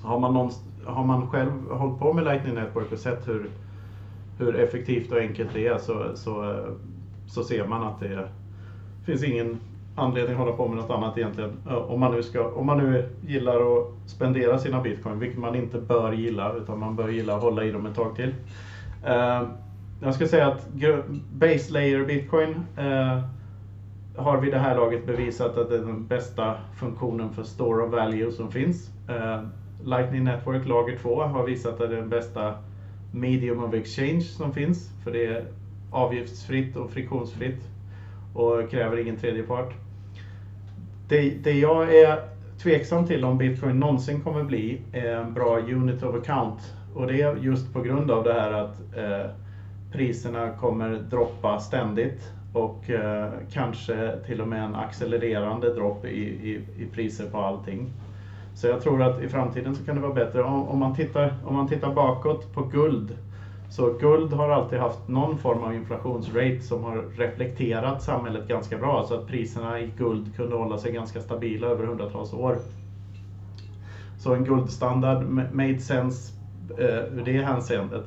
har, 0.02 0.20
man 0.20 0.34
någon, 0.34 0.52
har 0.86 1.06
man 1.06 1.28
själv 1.28 1.52
hållit 1.70 2.00
på 2.00 2.14
med 2.14 2.24
Lightning 2.24 2.56
Network 2.56 2.92
och 2.92 3.00
sett 3.00 3.28
hur 3.28 3.50
hur 4.38 4.56
effektivt 4.56 5.12
och 5.12 5.18
enkelt 5.18 5.50
det 5.54 5.68
är 5.68 5.78
så, 5.78 6.12
så, 6.16 6.52
eh, 6.52 6.74
så 7.28 7.44
ser 7.44 7.68
man 7.68 7.84
att 7.84 8.00
det 8.00 8.28
finns 9.06 9.24
ingen 9.24 9.60
anledning 9.96 10.34
att 10.34 10.40
hålla 10.40 10.52
på 10.52 10.68
med 10.68 10.78
något 10.78 10.90
annat 10.90 11.18
egentligen. 11.18 11.52
Eh, 11.70 11.78
om 11.78 12.00
man 12.00 12.12
nu, 12.12 12.24
ska, 12.24 12.48
om 12.48 12.66
man 12.66 12.78
nu 12.78 13.10
gillar 13.22 13.78
att 13.78 13.88
spendera 14.06 14.58
sina 14.58 14.82
bitcoin, 14.82 15.20
vilket 15.20 15.40
man 15.40 15.56
inte 15.56 15.80
bör 15.80 16.12
gilla, 16.12 16.54
utan 16.54 16.80
man 16.80 16.96
bör 16.96 17.10
gilla 17.10 17.36
att 17.36 17.42
hålla 17.42 17.64
i 17.64 17.72
dem 17.72 17.86
ett 17.86 17.96
tag 17.96 18.16
till. 18.16 18.34
Eh, 19.06 19.44
jag 20.02 20.14
ska 20.14 20.28
säga 20.28 20.48
att 20.48 20.68
base 21.34 21.74
layer 21.74 22.06
bitcoin 22.06 22.56
har 24.16 24.38
vid 24.38 24.54
det 24.54 24.60
här 24.60 24.76
laget 24.76 25.06
bevisat 25.06 25.58
att 25.58 25.70
det 25.70 25.76
är 25.76 25.80
den 25.80 26.08
bästa 26.08 26.56
funktionen 26.76 27.34
för 27.34 27.44
store 27.44 27.84
of 27.84 27.92
value 27.92 28.32
som 28.32 28.52
finns. 28.52 28.92
Lightning 29.84 30.24
Network 30.24 30.68
lager 30.68 30.98
2 30.98 31.24
har 31.24 31.44
visat 31.44 31.72
att 31.72 31.90
det 31.90 31.96
är 31.96 32.00
den 32.02 32.10
bästa 32.10 32.54
medium 33.12 33.64
of 33.64 33.74
exchange 33.74 34.22
som 34.22 34.54
finns. 34.54 34.90
För 35.04 35.12
det 35.12 35.26
är 35.26 35.46
avgiftsfritt 35.92 36.76
och 36.76 36.92
friktionsfritt 36.92 37.62
och 38.34 38.70
kräver 38.72 38.98
ingen 38.98 39.18
tredje 39.18 39.44
part. 39.44 39.74
Det, 41.08 41.30
det 41.30 41.54
jag 41.54 41.96
är 41.96 42.20
tveksam 42.64 43.08
till 43.08 43.26
om 43.26 43.38
bitcoin 43.38 43.80
någonsin 43.80 44.22
kommer 44.22 44.44
bli 44.44 44.82
är 44.92 45.12
en 45.12 45.34
bra 45.34 45.60
unit 45.60 46.04
of 46.04 46.16
account. 46.16 46.74
Och 46.96 47.08
det 47.08 47.22
är 47.22 47.36
just 47.36 47.74
på 47.74 47.82
grund 47.82 48.12
av 48.12 48.24
det 48.24 48.34
här 48.34 48.52
att 48.52 48.80
eh, 48.98 49.32
priserna 49.92 50.50
kommer 50.52 50.90
droppa 50.90 51.60
ständigt 51.60 52.32
och 52.54 52.90
eh, 52.90 53.32
kanske 53.52 54.20
till 54.26 54.42
och 54.42 54.48
med 54.48 54.64
en 54.64 54.76
accelererande 54.76 55.74
dropp 55.74 56.06
i, 56.06 56.20
i, 56.20 56.62
i 56.78 56.86
priser 56.86 57.30
på 57.30 57.38
allting. 57.38 57.90
Så 58.58 58.68
jag 58.68 58.82
tror 58.82 59.02
att 59.02 59.22
i 59.22 59.30
framtiden 59.30 59.76
så 59.76 59.86
kan 59.86 59.96
det 59.96 60.02
vara 60.02 60.14
bättre. 60.14 60.44
Om, 60.44 60.68
om, 60.68 60.80
man, 60.80 60.96
tittar, 60.96 61.34
om 61.46 61.56
man 61.56 61.68
tittar 61.68 61.94
bakåt 61.94 62.54
på 62.54 62.64
guld. 62.64 63.18
Så 63.70 63.94
guld 63.94 64.34
har 64.34 64.50
alltid 64.50 64.80
haft 64.80 65.08
någon 65.08 65.38
form 65.38 65.64
av 65.64 65.76
inflationsrate 65.76 66.60
som 66.60 66.84
har 66.84 67.04
reflekterat 67.18 68.04
samhället 68.04 68.48
ganska 68.48 68.78
bra. 68.78 69.06
Så 69.08 69.14
att 69.14 69.28
priserna 69.28 69.80
i 69.80 69.92
guld 69.98 70.36
kunde 70.36 70.56
hålla 70.56 70.78
sig 70.78 70.92
ganska 70.92 71.22
stabila 71.22 71.68
över 71.68 71.86
hundratals 71.86 72.34
år. 72.34 72.58
Så 74.20 74.34
en 74.34 74.44
guldstandard 74.44 75.24
made 75.52 75.80
sense 75.80 76.34
eh, 76.78 77.18
ur 77.18 77.22
det 77.26 77.42
hänseendet. 77.44 78.06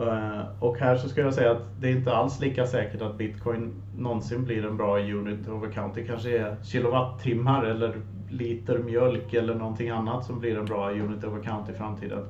Uh, 0.00 0.40
och 0.60 0.78
här 0.78 0.96
så 0.96 1.08
skulle 1.08 1.26
jag 1.26 1.34
säga 1.34 1.50
att 1.50 1.62
det 1.80 1.88
är 1.88 1.96
inte 1.96 2.12
alls 2.12 2.40
lika 2.40 2.66
säkert 2.66 3.02
att 3.02 3.18
bitcoin 3.18 3.72
någonsin 3.98 4.44
blir 4.44 4.66
en 4.66 4.76
bra 4.76 4.98
unit 4.98 5.48
of 5.48 5.64
account. 5.64 5.94
Det 5.94 6.04
kanske 6.04 6.38
är 6.38 6.56
kilowattimmar 6.64 7.64
eller 7.64 7.94
liter 8.32 8.78
mjölk 8.78 9.34
eller 9.34 9.54
någonting 9.54 9.90
annat 9.90 10.24
som 10.24 10.40
blir 10.40 10.58
en 10.58 10.64
bra 10.64 10.90
unit 10.90 11.24
of 11.24 11.34
account 11.34 11.70
i 11.70 11.72
framtiden. 11.72 12.24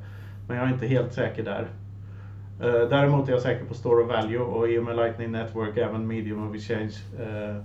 Men 0.48 0.56
jag 0.56 0.68
är 0.68 0.72
inte 0.72 0.86
helt 0.86 1.12
säker 1.12 1.44
där. 1.44 1.68
Eh, 2.60 2.88
däremot 2.88 3.28
är 3.28 3.32
jag 3.32 3.42
säker 3.42 3.64
på 3.64 3.74
store 3.74 4.02
of 4.02 4.08
value 4.08 4.38
och 4.38 4.68
i 4.68 4.78
och 4.78 4.84
med 4.84 4.96
Lightning 4.96 5.32
Network 5.32 5.76
även 5.76 6.06
medium 6.06 6.48
of 6.48 6.54
exchange. 6.54 6.94
Eh, 7.20 7.56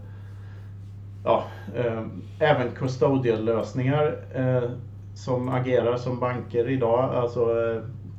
ja, 1.23 1.43
eh, 1.75 2.03
även 2.39 2.71
custodial 2.71 3.45
lösningar 3.45 4.15
som 5.15 5.49
agerar 5.49 5.97
som 5.97 6.19
banker 6.19 6.69
idag. 6.69 7.15
Alltså 7.15 7.47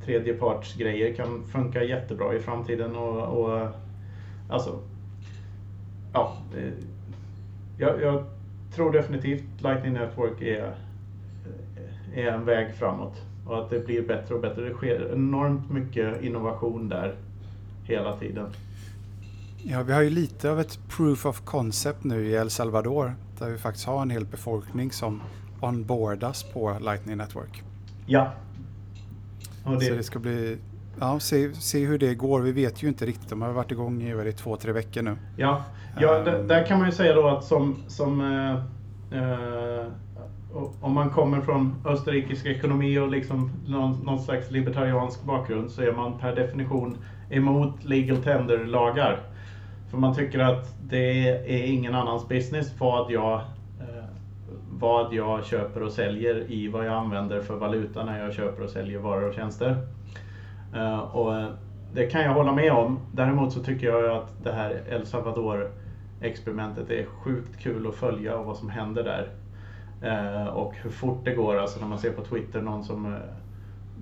tredjepartsgrejer 0.04 1.14
kan 1.14 1.44
funka 1.44 1.82
jättebra 1.82 2.34
i 2.34 2.38
framtiden. 2.38 2.96
Och, 2.96 3.38
och 3.38 3.68
alltså, 4.48 4.78
ja, 6.12 6.32
jag, 7.78 8.02
jag, 8.02 8.24
tror 8.74 8.92
definitivt 8.92 9.44
Lightning 9.58 9.92
Network 9.92 10.42
är, 10.42 10.74
är 12.14 12.26
en 12.26 12.44
väg 12.44 12.74
framåt. 12.74 13.22
Och 13.46 13.64
att 13.64 13.70
det 13.70 13.86
blir 13.86 14.02
bättre 14.02 14.34
och 14.34 14.40
bättre. 14.40 14.68
Det 14.68 14.74
sker 14.74 15.12
enormt 15.12 15.70
mycket 15.70 16.22
innovation 16.22 16.88
där 16.88 17.14
hela 17.84 18.16
tiden. 18.16 18.46
Ja, 19.62 19.82
vi 19.82 19.92
har 19.92 20.02
ju 20.02 20.10
lite 20.10 20.50
av 20.50 20.60
ett 20.60 20.78
proof 20.88 21.26
of 21.26 21.40
concept 21.40 22.04
nu 22.04 22.26
i 22.26 22.34
El 22.34 22.50
Salvador. 22.50 23.14
Där 23.38 23.50
vi 23.50 23.58
faktiskt 23.58 23.86
har 23.86 24.02
en 24.02 24.10
hel 24.10 24.24
befolkning 24.26 24.92
som 24.92 25.22
onboardas 25.60 26.42
på 26.42 26.78
Lightning 26.80 27.16
Network. 27.16 27.62
Ja, 28.06 28.32
det... 29.64 29.80
Så 29.80 29.94
det 29.94 30.02
ska 30.02 30.18
bli, 30.18 30.58
ja, 31.00 31.20
se, 31.20 31.54
se 31.54 31.86
hur 31.86 31.98
det 31.98 32.14
går. 32.14 32.40
Vi 32.40 32.52
vet 32.52 32.82
ju 32.82 32.88
inte 32.88 33.06
riktigt. 33.06 33.28
De 33.28 33.42
har 33.42 33.52
varit 33.52 33.72
igång 33.72 34.02
i 34.02 34.12
över 34.12 34.32
två, 34.32 34.56
tre 34.56 34.72
veckor 34.72 35.02
nu. 35.02 35.16
Ja, 35.36 35.64
ja 36.00 36.18
um... 36.18 36.48
där 36.48 36.66
kan 36.66 36.78
man 36.78 36.86
ju 36.88 36.92
säga 36.92 37.14
då 37.14 37.28
att 37.28 37.44
som, 37.44 37.76
som 37.86 38.20
uh, 38.20 38.54
uh, 39.12 39.86
om 40.80 40.92
man 40.94 41.10
kommer 41.10 41.40
från 41.40 41.74
österrikisk 41.86 42.46
ekonomi 42.46 42.98
och 42.98 43.08
liksom 43.08 43.50
någon, 43.66 44.04
någon, 44.04 44.18
slags 44.18 44.50
libertariansk 44.50 45.24
bakgrund 45.24 45.70
så 45.70 45.82
är 45.82 45.92
man 45.92 46.18
per 46.18 46.36
definition 46.36 46.98
emot 47.30 47.84
legal 47.84 48.16
tender-lagar. 48.16 49.20
För 49.90 49.98
man 49.98 50.14
tycker 50.14 50.38
att 50.38 50.74
det 50.82 51.28
är 51.28 51.66
ingen 51.66 51.94
annans 51.94 52.28
business 52.28 52.72
vad 52.78 53.10
jag 53.10 53.40
vad 54.80 55.14
jag 55.14 55.44
köper 55.44 55.82
och 55.82 55.92
säljer 55.92 56.52
i 56.52 56.68
vad 56.68 56.86
jag 56.86 56.94
använder 56.94 57.40
för 57.40 57.56
valuta 57.56 58.04
när 58.04 58.24
jag 58.24 58.34
köper 58.34 58.62
och 58.62 58.70
säljer 58.70 58.98
varor 58.98 59.28
och 59.28 59.34
tjänster. 59.34 59.76
Eh, 60.74 60.98
och 60.98 61.34
eh, 61.34 61.48
det 61.94 62.06
kan 62.06 62.20
jag 62.20 62.34
hålla 62.34 62.52
med 62.52 62.72
om. 62.72 62.98
Däremot 63.12 63.52
så 63.52 63.60
tycker 63.62 63.86
jag 63.86 64.16
att 64.16 64.44
det 64.44 64.52
här 64.52 64.82
El 64.88 65.06
Salvador 65.06 65.70
experimentet 66.20 66.90
är 66.90 67.04
sjukt 67.04 67.58
kul 67.58 67.86
att 67.86 67.94
följa 67.94 68.38
och 68.38 68.46
vad 68.46 68.56
som 68.56 68.70
händer 68.70 69.04
där. 69.04 69.28
Eh, 70.02 70.46
och 70.46 70.74
hur 70.74 70.90
fort 70.90 71.24
det 71.24 71.34
går, 71.34 71.56
alltså 71.56 71.80
när 71.80 71.88
man 71.88 71.98
ser 71.98 72.12
på 72.12 72.24
Twitter 72.24 72.62
någon 72.62 72.84
som 72.84 73.16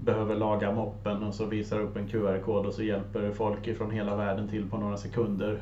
behöver 0.04 0.34
laga 0.34 0.72
moppen 0.72 1.22
och 1.22 1.34
så 1.34 1.46
visar 1.46 1.80
upp 1.80 1.96
en 1.96 2.08
QR-kod 2.08 2.66
och 2.66 2.74
så 2.74 2.82
hjälper 2.82 3.30
folk 3.30 3.76
från 3.76 3.90
hela 3.90 4.16
världen 4.16 4.48
till 4.48 4.70
på 4.70 4.76
några 4.76 4.96
sekunder 4.96 5.58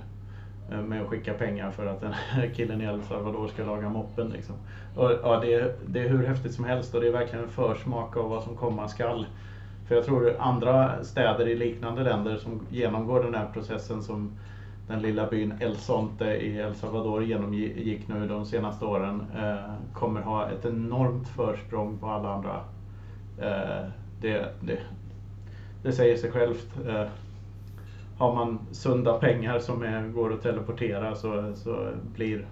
med 0.85 1.03
att 1.03 1.09
skicka 1.09 1.35
pengar 1.35 1.71
för 1.71 1.87
att 1.87 2.01
den 2.01 2.13
här 2.13 2.47
killen 2.55 2.81
i 2.81 2.85
El 2.85 3.03
Salvador 3.03 3.49
ska 3.49 3.65
laga 3.65 3.89
moppen. 3.89 4.29
Liksom. 4.29 4.55
Och, 4.97 5.11
ja, 5.23 5.41
det, 5.41 5.55
är, 5.55 5.75
det 5.87 6.01
är 6.01 6.09
hur 6.09 6.27
häftigt 6.27 6.55
som 6.55 6.65
helst 6.65 6.95
och 6.95 7.01
det 7.01 7.09
är 7.09 7.13
verkligen 7.13 7.45
en 7.45 7.51
försmak 7.51 8.17
av 8.17 8.31
vad 8.31 8.43
som 8.43 8.57
komma 8.57 8.89
skall. 8.89 9.27
För 9.89 9.95
jag 9.95 10.05
tror 10.05 10.37
andra 10.39 11.05
städer 11.05 11.49
i 11.49 11.57
liknande 11.57 12.03
länder 12.03 12.37
som 12.37 12.61
genomgår 12.71 13.23
den 13.23 13.35
här 13.35 13.49
processen 13.53 14.03
som 14.03 14.33
den 14.89 15.03
lilla 15.03 15.27
byn 15.27 15.55
El 15.61 15.77
Sonte 15.77 16.25
i 16.25 16.59
El 16.59 16.75
Salvador 16.75 17.25
genomgick 17.25 18.09
nu 18.09 18.29
de 18.29 18.47
senaste 18.47 18.85
åren 18.85 19.23
eh, 19.37 19.75
kommer 19.93 20.21
ha 20.21 20.51
ett 20.51 20.65
enormt 20.65 21.29
försprång 21.29 21.99
på 21.99 22.07
alla 22.07 22.35
andra. 22.35 22.61
Eh, 23.39 23.89
det, 24.21 24.55
det, 24.61 24.79
det 25.83 25.93
säger 25.93 26.17
sig 26.17 26.31
självt. 26.31 26.69
Eh, 26.87 27.07
har 28.19 28.35
man 28.35 28.59
sunda 28.71 29.19
pengar 29.19 29.59
som 29.59 29.83
är, 29.83 30.09
går 30.09 30.33
att 30.33 30.43
teleportera 30.43 31.15
så, 31.15 31.53
så, 31.57 31.89
blir, 32.15 32.47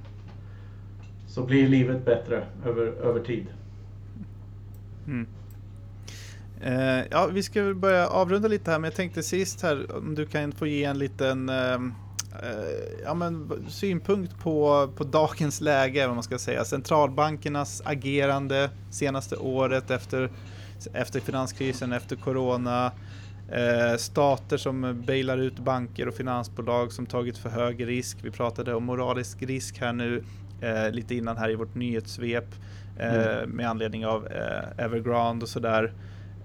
så 1.27 1.43
blir 1.43 1.69
livet 1.69 2.05
bättre 2.05 2.45
över, 2.67 2.87
över 2.87 3.21
tid. 3.21 3.47
Mm. 5.07 5.27
Eh, 6.63 7.05
ja, 7.11 7.27
vi 7.27 7.43
ska 7.43 7.75
börja 7.75 8.09
avrunda 8.09 8.49
lite 8.49 8.71
här, 8.71 8.79
men 8.79 8.89
jag 8.89 8.97
tänkte 8.97 9.23
sist 9.23 9.63
här 9.63 9.97
om 9.97 10.15
du 10.15 10.27
kan 10.27 10.53
få 10.53 10.67
ge 10.67 10.85
en 10.85 10.99
liten 10.99 11.49
eh, 11.49 11.73
eh 11.73 11.81
ja, 13.05 13.15
men, 13.15 13.51
synpunkt 13.69 14.39
på, 14.39 14.89
på 14.97 15.05
dagens 15.05 15.61
läge, 15.61 16.07
vad 16.07 16.17
man 16.17 16.23
ska 16.23 16.39
säga. 16.39 16.65
Centralbankernas 16.65 17.83
agerande 17.85 18.71
senaste 18.91 19.37
året 19.37 19.91
efter, 19.91 20.31
efter 20.93 21.21
finanskrisen, 21.21 21.93
efter 21.93 22.17
corona. 22.17 22.93
Eh, 23.49 23.97
stater 23.97 24.57
som 24.57 25.03
bailar 25.07 25.39
ut 25.39 25.59
banker 25.59 26.09
och 26.09 26.15
finansbolag 26.15 26.93
som 26.93 27.07
tagit 27.07 27.39
för 27.39 27.49
hög 27.49 27.87
risk. 27.87 28.19
Vi 28.23 28.31
pratade 28.31 28.75
om 28.75 28.85
moralisk 28.85 29.43
risk 29.43 29.81
här 29.81 29.93
nu 29.93 30.25
eh, 30.61 30.91
lite 30.91 31.15
innan 31.15 31.37
här 31.37 31.51
i 31.51 31.55
vårt 31.55 31.75
nyhetssvep 31.75 32.55
eh, 32.99 33.39
mm. 33.39 33.51
med 33.51 33.71
anledning 33.71 34.07
av 34.07 34.27
eh, 34.27 34.85
Evergrande 34.85 35.43
och 35.43 35.49
sådär. 35.49 35.93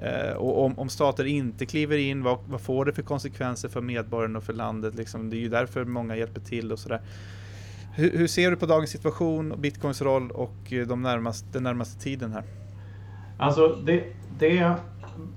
Eh, 0.02 0.34
och 0.34 0.66
om, 0.66 0.80
om, 0.80 0.90
stater 0.90 1.26
inte 1.26 1.66
kliver 1.66 1.98
in, 1.98 2.24
vad, 2.24 2.40
vad, 2.48 2.62
får 2.62 2.86
det 2.86 2.94
för 2.94 3.02
konsekvenser 3.02 3.70
för 3.70 3.82
medborgarna 3.82 4.38
och 4.38 4.44
för 4.44 4.54
landet? 4.54 4.96
Liksom? 4.96 5.30
Det 5.30 5.38
är 5.38 5.40
ju 5.40 5.50
därför 5.50 5.86
många 5.86 6.16
hjälper 6.16 6.42
till 6.42 6.72
och 6.72 6.80
sådär. 6.80 7.02
Hur, 7.96 8.18
hur 8.18 8.28
ser 8.28 8.52
du 8.52 8.58
på 8.58 8.66
dagens 8.66 8.92
situation, 8.92 9.54
bitcoins 9.58 10.02
roll 10.02 10.32
och 10.32 10.74
eh, 10.74 10.88
de 10.88 11.02
närmaste, 11.02 11.48
den 11.54 11.64
närmaste 11.64 12.04
tiden 12.04 12.34
här? 12.34 12.44
Alltså 13.38 13.68
det, 13.68 14.04
det 14.40 14.74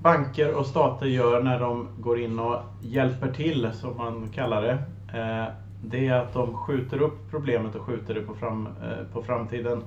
banker 0.03 0.55
och 0.55 0.67
stater 0.67 1.07
gör 1.07 1.43
när 1.43 1.61
de 1.61 1.89
går 2.01 2.21
in 2.21 2.39
och 2.39 2.57
hjälper 2.83 3.33
till, 3.33 3.71
som 3.73 3.97
man 3.97 4.29
kallar 4.35 4.63
det, 4.63 4.79
eh, 5.19 5.53
det 5.85 6.09
är 6.09 6.15
att 6.15 6.33
de 6.33 6.57
skjuter 6.57 7.03
upp 7.03 7.31
problemet 7.31 7.75
och 7.75 7.83
skjuter 7.83 8.15
det 8.15 8.21
på, 8.21 8.35
fram, 8.35 8.67
eh, 8.67 9.13
på 9.13 9.23
framtiden. 9.23 9.83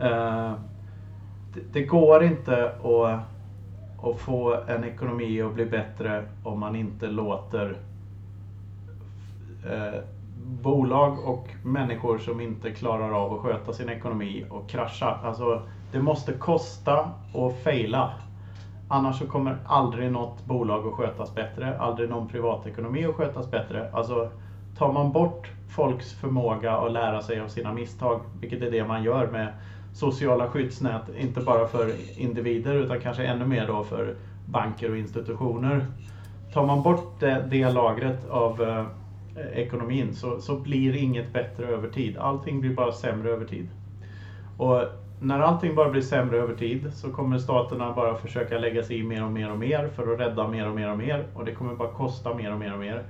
Eh, 0.00 0.52
det, 1.72 1.82
går 1.82 2.24
inte 2.24 2.64
att, 2.64 3.20
att 4.02 4.16
få 4.16 4.56
en 4.66 4.84
ekonomi 4.84 5.42
att 5.42 5.54
bli 5.54 5.64
bättre 5.64 6.22
om 6.42 6.58
man 6.58 6.76
inte 6.76 7.08
låter 7.08 7.76
eh, 9.64 10.00
bolag 10.62 11.26
och 11.26 11.54
människor 11.62 12.18
som 12.18 12.40
inte 12.40 12.70
klarar 12.70 13.10
av 13.10 13.32
att 13.32 13.40
sköta 13.40 13.72
sin 13.72 13.88
ekonomi 13.88 14.44
och 14.50 14.68
krascha. 14.68 15.16
Alltså, 15.22 15.60
det 15.92 16.00
måste 16.00 16.32
kosta 16.32 17.10
att 17.34 17.52
fejla. 17.52 18.10
Annars 18.88 19.18
så 19.18 19.26
kommer 19.26 19.56
aldrig 19.64 20.10
något 20.10 20.44
bolag 20.44 20.86
att 20.86 20.94
skötas 20.94 21.34
bättre, 21.34 21.76
aldrig 21.78 22.08
någon 22.08 22.26
privatekonomi 22.26 23.04
att 23.04 23.14
skötas 23.14 23.50
bättre. 23.50 23.88
Alltså, 23.92 24.26
tar 24.78 24.90
man 24.90 25.12
bort 25.12 25.50
folks 25.68 26.12
förmåga 26.12 26.72
att 26.76 26.90
lära 26.90 27.20
sig 27.20 27.40
av 27.40 27.46
sina 27.46 27.72
misstag, 27.72 28.20
vilket 28.40 28.62
är 28.62 28.68
det 28.68 28.84
man 28.84 29.02
gör 29.02 29.26
med 29.26 29.50
sociala 29.92 30.48
skyddsnät, 30.48 31.02
inte 31.18 31.40
bara 31.40 31.66
för 31.66 31.92
individer 32.16 32.74
utan 32.74 33.00
kanske 33.00 33.24
ännu 33.24 33.46
mer 33.46 33.66
då 33.66 33.82
för 33.82 34.14
banker 34.46 34.90
och 34.90 34.96
institutioner. 34.96 35.86
Tar 36.52 36.66
man 36.66 36.82
bort 36.82 37.20
det, 37.20 37.44
det 37.50 37.70
lagret 37.70 38.30
av 38.30 38.62
eh, 38.62 38.84
ekonomin 39.58 40.14
så, 40.14 40.40
så 40.40 40.56
blir 40.56 40.96
inget 40.96 41.32
bättre 41.32 41.66
över 41.66 41.88
tid. 41.88 42.16
Allting 42.16 42.60
blir 42.60 42.74
bara 42.74 42.92
sämre 42.92 43.30
över 43.30 43.44
tid. 43.44 43.68
Och 44.56 44.82
när 45.20 45.40
allting 45.40 45.74
bara 45.74 45.90
blir 45.90 46.02
sämre 46.02 46.38
över 46.38 46.54
tid 46.54 46.90
så 46.94 47.10
kommer 47.10 47.38
staterna 47.38 47.92
bara 47.92 48.16
försöka 48.16 48.58
lägga 48.58 48.82
sig 48.82 48.98
i 48.98 49.02
mer 49.02 49.24
och 49.24 49.30
mer 49.30 49.50
och 49.50 49.58
mer 49.58 49.88
för 49.88 50.12
att 50.12 50.20
rädda 50.20 50.48
mer 50.48 50.68
och 50.68 50.74
mer 50.74 50.90
och 50.90 50.98
mer 50.98 51.26
och 51.34 51.44
det 51.44 51.52
kommer 51.52 51.74
bara 51.74 51.92
kosta 51.92 52.34
mer 52.34 52.52
och 52.52 52.58
mer 52.58 52.72
och 52.72 52.78
mer. 52.78 53.02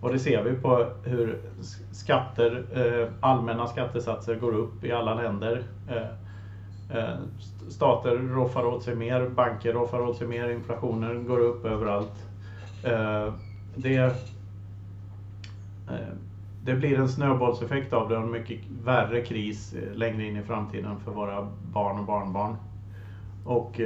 Och 0.00 0.12
det 0.12 0.18
ser 0.18 0.42
vi 0.42 0.52
på 0.52 0.86
hur 1.04 1.38
skatter, 1.90 2.64
eh, 2.74 3.08
allmänna 3.20 3.66
skattesatser 3.66 4.34
går 4.34 4.52
upp 4.52 4.84
i 4.84 4.92
alla 4.92 5.14
länder. 5.14 5.62
Eh, 5.88 6.98
eh, 6.98 7.18
stater 7.68 8.16
roffar 8.16 8.64
åt 8.66 8.82
sig 8.82 8.94
mer, 8.94 9.28
banker 9.28 9.72
roffar 9.72 10.00
åt 10.00 10.16
sig 10.16 10.26
mer, 10.26 10.50
inflationen 10.50 11.26
går 11.26 11.38
upp 11.38 11.64
överallt. 11.64 12.26
Det, 13.74 14.12
det 16.64 16.74
blir 16.74 16.98
en 16.98 17.08
snöbollseffekt 17.08 17.92
av 17.92 18.08
det 18.08 18.16
och 18.16 18.22
en 18.22 18.30
mycket 18.30 18.60
värre 18.84 19.20
kris 19.20 19.74
längre 19.94 20.24
in 20.24 20.36
i 20.36 20.42
framtiden 20.42 21.00
för 21.00 21.10
våra 21.10 21.48
barn 21.72 21.98
och 21.98 22.06
barnbarn. 22.06 22.56
Och 23.44 23.80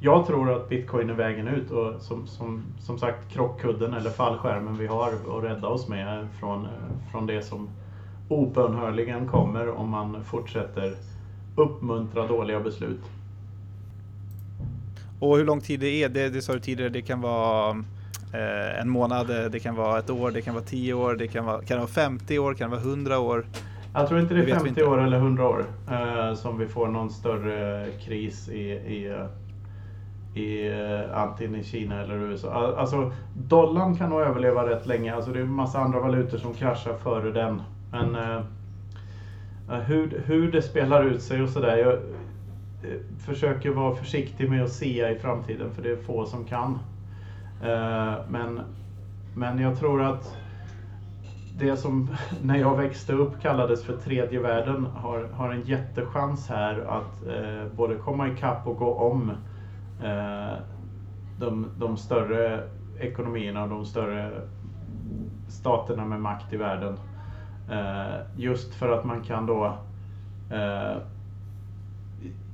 jag 0.00 0.26
tror 0.26 0.52
att 0.52 0.68
bitcoin 0.68 1.10
är 1.10 1.14
vägen 1.14 1.48
ut 1.48 1.70
och 1.70 2.02
som, 2.02 2.26
som, 2.26 2.62
som 2.80 2.98
sagt 2.98 3.32
krockkudden 3.32 3.94
eller 3.94 4.10
fallskärmen 4.10 4.78
vi 4.78 4.86
har 4.86 5.08
att 5.08 5.44
rädda 5.44 5.68
oss 5.68 5.88
med 5.88 6.28
från, 6.40 6.68
från 7.10 7.26
det 7.26 7.42
som 7.42 7.68
obönhörligen 8.28 9.28
kommer 9.28 9.68
om 9.68 9.90
man 9.90 10.24
fortsätter 10.24 10.94
uppmuntra 11.56 12.26
dåliga 12.26 12.60
beslut. 12.60 13.00
Och 15.20 15.36
hur 15.36 15.44
lång 15.44 15.60
tid 15.60 15.80
det 15.80 16.02
är, 16.02 16.08
det, 16.08 16.28
det 16.28 16.42
sa 16.42 16.52
du 16.52 16.60
tidigare, 16.60 16.90
det 16.90 17.02
kan 17.02 17.20
vara 17.20 17.70
eh, 18.32 18.80
en 18.80 18.88
månad, 18.88 19.26
det 19.52 19.60
kan 19.60 19.74
vara 19.74 19.98
ett 19.98 20.10
år, 20.10 20.30
det 20.30 20.42
kan 20.42 20.54
vara 20.54 20.64
tio 20.64 20.94
år, 20.94 21.14
det 21.14 21.28
kan 21.28 21.44
vara, 21.44 21.58
kan 21.58 21.76
det 21.76 21.76
vara 21.76 21.86
50 21.86 22.38
år, 22.38 22.54
kan 22.54 22.70
det 22.70 22.76
vara 22.76 22.86
100 22.86 23.18
år? 23.18 23.46
Jag 23.94 24.08
tror 24.08 24.20
inte 24.20 24.34
det 24.34 24.50
är 24.50 24.58
50 24.58 24.82
år 24.82 25.02
eller 25.02 25.16
100 25.16 25.48
år 25.48 25.64
eh, 25.90 26.34
som 26.34 26.58
vi 26.58 26.66
får 26.66 26.88
någon 26.88 27.10
större 27.10 27.86
kris 28.04 28.48
i, 28.48 28.62
i 28.70 29.06
eh, 29.06 29.26
i 30.36 30.72
antingen 31.14 31.54
i 31.54 31.64
Kina 31.64 32.02
eller 32.02 32.14
USA. 32.14 32.74
Alltså 32.76 33.12
dollarn 33.34 33.96
kan 33.96 34.10
nog 34.10 34.20
överleva 34.20 34.66
rätt 34.66 34.86
länge. 34.86 35.14
Alltså 35.14 35.32
det 35.32 35.38
är 35.38 35.42
en 35.42 35.50
massa 35.50 35.78
andra 35.78 36.00
valutor 36.00 36.38
som 36.38 36.54
kraschar 36.54 36.94
före 36.94 37.30
den. 37.30 37.62
Men 37.90 38.14
eh, 38.14 38.36
eh 39.70 39.80
hur, 39.80 40.22
hur 40.26 40.52
det 40.52 40.62
spelar 40.62 41.04
ut 41.04 41.22
sig 41.22 41.42
och 41.42 41.48
sådär. 41.48 41.76
Jag 41.76 41.92
eh, 41.92 43.00
försöker 43.18 43.70
vara 43.70 43.94
försiktig 43.94 44.50
med 44.50 44.64
att 44.64 44.72
se 44.72 45.10
i 45.10 45.18
framtiden 45.18 45.74
för 45.74 45.82
det 45.82 45.90
är 45.90 45.96
få 45.96 46.26
som 46.26 46.44
kan. 46.44 46.78
Eh, 47.62 48.14
men, 48.28 48.60
men 49.34 49.58
jag 49.58 49.78
tror 49.78 50.02
att 50.02 50.36
det 51.58 51.76
som 51.76 52.10
när 52.42 52.56
jag 52.56 52.76
växte 52.76 53.12
upp 53.12 53.42
kallades 53.42 53.84
för 53.84 53.96
tredje 53.96 54.40
världen 54.40 54.86
har, 54.86 55.22
har 55.22 55.52
en 55.52 55.62
jättechans 55.62 56.48
här 56.48 56.80
att 56.80 57.26
eh, 57.26 57.72
både 57.76 57.94
komma 57.94 58.28
ikapp 58.28 58.66
och 58.66 58.76
gå 58.76 58.94
om 58.94 59.30
Eh, 59.30 59.55
de, 61.38 61.66
de 61.78 61.96
större 61.96 62.68
ekonomierna 63.00 63.62
och 63.62 63.68
de 63.68 63.84
större 63.84 64.30
staterna 65.48 66.04
med 66.04 66.20
makt 66.20 66.52
i 66.52 66.56
världen. 66.56 66.98
Eh, 67.70 68.20
just 68.36 68.74
för 68.74 68.88
att 68.88 69.04
man 69.04 69.22
kan 69.22 69.46
då 69.46 69.64
eh, 70.50 70.96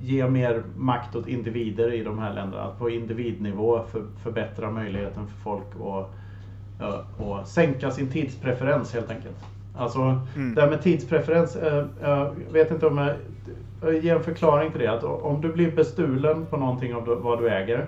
ge 0.00 0.28
mer 0.28 0.62
makt 0.76 1.16
åt 1.16 1.28
individer 1.28 1.92
i 1.92 2.04
de 2.04 2.18
här 2.18 2.34
länderna. 2.34 2.62
Att 2.62 2.78
på 2.78 2.90
individnivå 2.90 3.82
för, 3.82 4.06
förbättra 4.22 4.70
möjligheten 4.70 5.26
för 5.26 5.40
folk 5.40 5.66
att 5.74 6.10
och 7.18 7.46
sänka 7.46 7.90
sin 7.90 8.08
tidspreferens 8.08 8.94
helt 8.94 9.10
enkelt. 9.10 9.36
Alltså 9.76 10.00
mm. 10.36 10.54
det 10.54 10.60
här 10.60 10.70
med 10.70 10.82
tidspreferens, 10.82 11.56
jag 12.00 12.34
vet 12.52 12.70
inte 12.70 12.86
om 12.86 12.98
jag 12.98 13.16
Eh, 13.82 14.04
ge 14.04 14.10
en 14.10 14.22
förklaring 14.22 14.70
till 14.70 14.80
det. 14.80 14.92
Att 14.92 15.04
om 15.04 15.40
du 15.40 15.52
blir 15.52 15.70
bestulen 15.70 16.46
på 16.46 16.56
någonting 16.56 16.94
av 16.94 17.20
vad 17.22 17.38
du 17.38 17.48
äger 17.48 17.86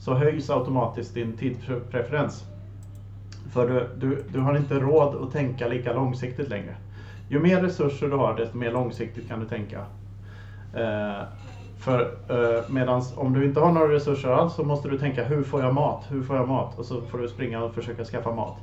så 0.00 0.14
höjs 0.14 0.50
automatiskt 0.50 1.14
din 1.14 1.36
tidspreferens. 1.36 2.44
För 3.52 3.68
du, 3.68 3.88
du, 3.98 4.24
du 4.32 4.40
har 4.40 4.56
inte 4.56 4.74
råd 4.74 5.22
att 5.22 5.32
tänka 5.32 5.68
lika 5.68 5.92
långsiktigt 5.92 6.48
längre. 6.48 6.76
Ju 7.28 7.40
mer 7.40 7.62
resurser 7.62 8.08
du 8.08 8.16
har 8.16 8.36
desto 8.36 8.56
mer 8.56 8.72
långsiktigt 8.72 9.28
kan 9.28 9.40
du 9.40 9.46
tänka. 9.46 9.78
Eh, 10.74 11.22
för 11.78 12.00
eh, 12.28 12.70
medans 12.70 13.14
om 13.16 13.32
du 13.32 13.44
inte 13.44 13.60
har 13.60 13.72
några 13.72 13.92
resurser 13.92 14.28
alls 14.28 14.54
så 14.54 14.64
måste 14.64 14.88
du 14.88 14.98
tänka 14.98 15.24
hur 15.24 15.42
får 15.42 15.62
jag 15.62 15.74
mat? 15.74 16.04
Hur 16.08 16.22
får 16.22 16.36
jag 16.36 16.48
mat? 16.48 16.78
Och 16.78 16.84
så 16.84 17.00
får 17.00 17.18
du 17.18 17.28
springa 17.28 17.64
och 17.64 17.74
försöka 17.74 18.04
skaffa 18.04 18.34
mat. 18.34 18.56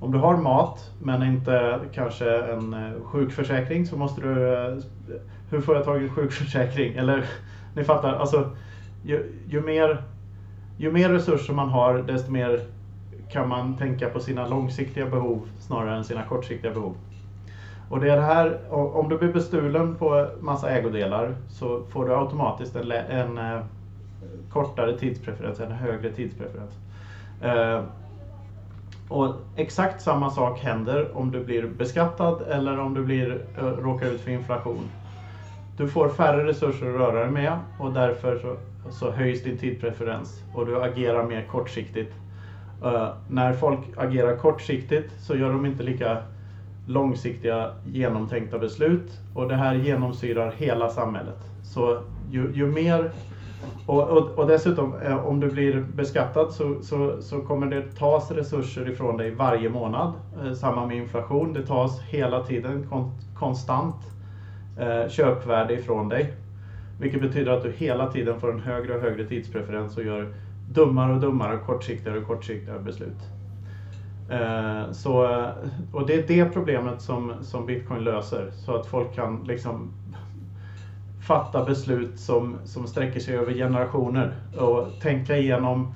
Om 0.00 0.12
du 0.12 0.18
har 0.18 0.36
mat 0.36 0.90
men 1.02 1.22
inte 1.22 1.80
kanske 1.94 2.36
en 2.36 2.74
eh, 2.74 3.02
sjukförsäkring 3.04 3.86
så 3.86 3.96
måste 3.96 4.20
du 4.20 4.54
eh, 4.54 4.78
hur 5.52 5.60
får 5.60 5.74
jag 5.74 5.84
tag 5.84 6.02
i 6.02 6.08
sjukförsäkring? 6.08 6.94
Eller 6.94 7.24
ni 7.74 7.84
fattar, 7.84 8.12
alltså 8.12 8.50
ju, 9.04 9.32
ju, 9.48 9.60
mer, 9.60 10.02
ju 10.76 10.92
mer 10.92 11.08
resurser 11.08 11.54
man 11.54 11.68
har 11.68 11.98
desto 11.98 12.32
mer 12.32 12.60
kan 13.30 13.48
man 13.48 13.76
tänka 13.76 14.08
på 14.08 14.20
sina 14.20 14.46
långsiktiga 14.46 15.06
behov 15.06 15.48
snarare 15.58 15.96
än 15.96 16.04
sina 16.04 16.22
kortsiktiga 16.22 16.72
behov. 16.72 16.96
Och 17.90 18.00
det 18.00 18.10
är 18.10 18.16
det 18.16 18.22
här, 18.22 18.58
om 18.70 19.08
du 19.08 19.18
blir 19.18 19.32
bestulen 19.32 19.94
på 19.94 20.28
massa 20.40 20.70
ägodelar 20.70 21.34
så 21.48 21.82
får 21.84 22.04
du 22.04 22.14
automatiskt 22.14 22.76
en, 22.76 22.90
en 22.90 23.38
eh, 23.38 23.60
kortare 24.50 24.98
tidspreferens, 24.98 25.60
en 25.60 25.72
högre 25.72 26.12
tidspreferens. 26.12 26.72
Eh, 27.42 27.84
och 29.08 29.34
exakt 29.56 30.02
samma 30.02 30.30
sak 30.30 30.60
händer 30.60 31.16
om 31.16 31.30
du 31.30 31.44
blir 31.44 31.66
beskattad 31.66 32.42
eller 32.42 32.80
om 32.80 32.94
du 32.94 33.04
blir, 33.04 33.44
eh, 33.58 33.64
råkar 33.64 34.06
ut 34.06 34.20
för 34.20 34.30
inflation. 34.30 34.88
Du 35.76 35.88
får 35.88 36.08
färre 36.08 36.46
resurser 36.46 36.86
att 36.86 37.00
röra 37.00 37.20
dig 37.20 37.30
med 37.30 37.58
och 37.78 37.92
därför 37.92 38.38
så, 38.38 38.56
så 38.90 39.10
höjs 39.10 39.42
din 39.42 39.58
tidpreferens 39.58 40.42
och 40.54 40.66
du 40.66 40.82
agerar 40.82 41.24
mer 41.24 41.46
kortsiktigt. 41.50 42.14
Uh, 42.84 43.08
när 43.28 43.52
folk 43.52 43.78
agerar 43.96 44.36
kortsiktigt 44.36 45.12
så 45.20 45.36
gör 45.36 45.52
de 45.52 45.66
inte 45.66 45.82
lika 45.82 46.18
långsiktiga 46.86 47.72
genomtänkta 47.86 48.58
beslut 48.58 49.10
och 49.34 49.48
det 49.48 49.54
här 49.54 49.74
genomsyrar 49.74 50.52
hela 50.56 50.88
samhället. 50.88 51.38
Så 51.62 51.98
ju, 52.30 52.52
ju 52.54 52.66
mer 52.66 53.10
och, 53.86 54.08
och, 54.08 54.38
och, 54.38 54.46
dessutom 54.46 54.94
eh, 54.94 55.26
om 55.26 55.40
du 55.40 55.50
blir 55.50 55.80
beskattad 55.94 56.52
så, 56.52 56.82
så, 56.82 57.22
så, 57.22 57.40
kommer 57.40 57.66
det 57.66 57.82
tas 57.82 58.30
resurser 58.30 58.90
ifrån 58.90 59.16
dig 59.16 59.30
varje 59.30 59.68
månad. 59.68 60.12
Eh, 60.44 60.52
samma 60.52 60.86
med 60.86 60.96
inflation, 60.96 61.52
det 61.52 61.66
tas 61.66 62.00
hela 62.00 62.44
tiden 62.44 62.86
kon, 62.90 63.10
konstant 63.38 63.96
eh, 64.78 65.08
köpvärde 65.08 65.74
ifrån 65.74 66.08
dig. 66.08 66.32
Vilket 67.00 67.20
betyder 67.20 67.52
att 67.52 67.62
du 67.62 67.72
hela 67.72 68.10
tiden 68.10 68.40
får 68.40 68.52
en 68.52 68.60
högre 68.60 68.94
och 68.94 69.00
högre 69.00 69.24
tidspreferens 69.24 69.96
och 69.96 70.04
gör 70.04 70.34
dummare 70.70 71.12
och 71.12 71.20
dummare, 71.20 71.54
och 71.54 71.66
kortsiktigare 71.66 72.18
och 72.18 72.26
kortsiktigare 72.26 72.78
beslut. 72.78 73.18
Eh, 74.30 74.92
så, 74.92 75.24
eh, 75.24 75.48
och 75.92 76.06
det 76.06 76.14
är 76.14 76.26
det 76.28 76.52
problemet 76.52 77.00
som, 77.00 77.32
som 77.40 77.66
bitcoin 77.66 78.04
löser, 78.04 78.50
så 78.50 78.76
att 78.76 78.86
folk 78.86 79.14
kan 79.14 79.44
liksom 79.44 79.90
fatta 81.26 81.64
beslut 81.64 82.18
som, 82.18 82.56
som 82.64 82.86
sträcker 82.86 83.20
sig 83.20 83.36
över 83.36 83.52
generationer 83.52 84.34
och 84.58 85.00
tänka 85.00 85.36
igenom 85.36 85.94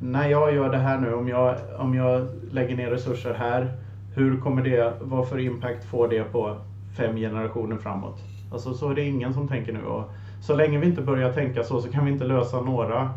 när 0.00 0.28
jag 0.28 0.54
gör 0.54 0.70
det 0.70 0.78
här 0.78 0.98
nu, 0.98 1.14
om 1.14 1.28
jag, 1.28 1.56
om 1.78 1.94
jag 1.94 2.26
lägger 2.50 2.76
ner 2.76 2.90
resurser 2.90 3.34
här, 3.34 3.72
hur 4.14 4.40
kommer 4.40 4.62
det, 4.62 4.94
vad 5.00 5.28
för 5.28 5.38
impact 5.38 5.84
får 5.84 6.08
det 6.08 6.24
på 6.24 6.56
fem 6.96 7.16
generationer 7.16 7.76
framåt. 7.76 8.18
Alltså 8.52 8.74
så 8.74 8.90
är 8.90 8.94
det 8.94 9.02
ingen 9.02 9.34
som 9.34 9.48
tänker 9.48 9.72
nu. 9.72 9.82
Och 9.82 10.10
så 10.40 10.56
länge 10.56 10.78
vi 10.78 10.86
inte 10.86 11.02
börjar 11.02 11.32
tänka 11.32 11.64
så, 11.64 11.80
så 11.80 11.88
kan 11.88 12.04
vi 12.04 12.12
inte 12.12 12.24
lösa 12.24 12.60
några 12.60 13.10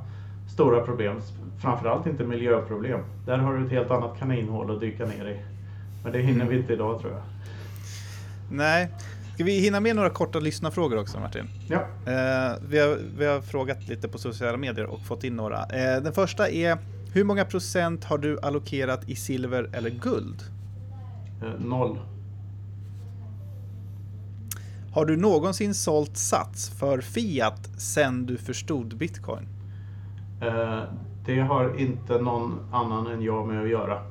stora 0.53 0.81
problem. 0.81 1.21
Framförallt 1.61 2.07
inte 2.07 2.23
miljöproblem. 2.23 2.99
Där 3.25 3.37
har 3.37 3.53
du 3.53 3.65
ett 3.65 3.71
helt 3.71 3.91
annat 3.91 4.19
kaninhål 4.19 4.75
att 4.75 4.79
dyka 4.79 5.05
ner 5.05 5.27
i. 5.27 5.37
Men 6.03 6.13
det 6.13 6.19
hinner 6.19 6.45
vi 6.45 6.57
inte 6.57 6.73
idag 6.73 7.01
tror 7.01 7.11
jag. 7.11 7.21
Nej. 8.51 8.89
Ska 9.33 9.43
vi 9.43 9.59
hinna 9.59 9.79
med 9.79 9.95
några 9.95 10.09
korta 10.09 10.39
lyssnarfrågor 10.39 10.99
också 10.99 11.19
Martin? 11.19 11.45
Ja. 11.67 11.77
Eh, 11.77 12.57
vi, 12.69 12.79
har, 12.79 12.97
vi 13.17 13.25
har 13.25 13.41
frågat 13.41 13.87
lite 13.87 14.07
på 14.07 14.17
sociala 14.17 14.57
medier 14.57 14.85
och 14.85 15.01
fått 15.01 15.23
in 15.23 15.35
några. 15.35 15.57
Eh, 15.57 16.03
den 16.03 16.13
första 16.13 16.49
är, 16.49 16.77
hur 17.13 17.23
många 17.23 17.45
procent 17.45 18.03
har 18.03 18.17
du 18.17 18.39
allokerat 18.39 19.09
i 19.09 19.15
silver 19.15 19.69
eller 19.73 19.89
guld? 19.89 20.41
Eh, 21.41 21.65
noll. 21.65 21.99
Har 24.99 25.05
du 25.05 25.17
någonsin 25.17 25.73
sålt 25.73 26.17
Sats 26.17 26.69
för 26.69 27.01
Fiat 27.01 27.69
sen 27.77 28.25
du 28.25 28.37
förstod 28.37 28.97
bitcoin? 28.97 29.47
Eh, 30.41 30.83
det 31.25 31.39
har 31.39 31.79
inte 31.79 32.21
någon 32.21 32.59
annan 32.71 33.07
än 33.07 33.21
jag 33.21 33.47
med 33.47 33.61
att 33.61 33.69
göra. 33.69 34.01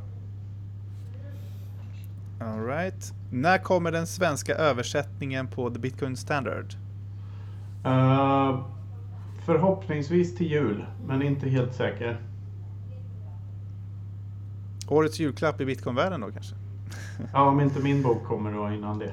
All 2.40 2.66
right. 2.66 3.12
När 3.32 3.59
kommer 3.59 3.93
den 3.93 4.06
svenska 4.06 4.55
översättningen 4.55 5.48
på 5.48 5.70
The 5.70 5.78
Bitcoin 5.78 6.16
Standard? 6.16 6.74
Uh, 7.86 8.66
förhoppningsvis 9.44 10.36
till 10.36 10.51
jul, 10.51 10.86
men 11.06 11.23
inte 11.23 11.48
helt 11.48 11.74
säker. 11.74 12.20
Årets 14.89 15.20
julklapp 15.20 15.60
i 15.60 15.65
bitcoinvärlden 15.65 16.20
då 16.20 16.31
kanske? 16.31 16.55
ja, 17.32 17.48
om 17.48 17.60
inte 17.60 17.81
min 17.81 18.02
bok 18.02 18.24
kommer 18.24 18.52
då 18.52 18.70
innan 18.70 18.98
det. 18.98 19.12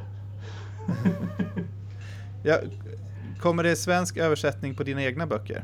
ja, 2.43 2.57
kommer 3.39 3.63
det 3.63 3.75
svensk 3.75 4.17
översättning 4.17 4.75
på 4.75 4.83
dina 4.83 5.03
egna 5.03 5.27
böcker? 5.27 5.63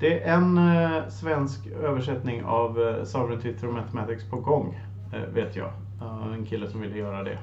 Det 0.00 0.22
är 0.22 0.34
en 0.34 0.58
eh, 0.58 1.08
svensk 1.08 1.66
översättning 1.66 2.44
av 2.44 2.80
eh, 2.80 3.04
Sovereignty 3.04 3.52
through 3.52 3.74
Mathematics 3.74 4.24
på 4.30 4.36
gång, 4.36 4.80
eh, 5.12 5.34
vet 5.34 5.56
jag. 5.56 5.72
Uh, 6.02 6.34
en 6.34 6.46
kille 6.46 6.70
som 6.70 6.80
ville 6.80 6.98
göra 6.98 7.22
det. 7.22 7.38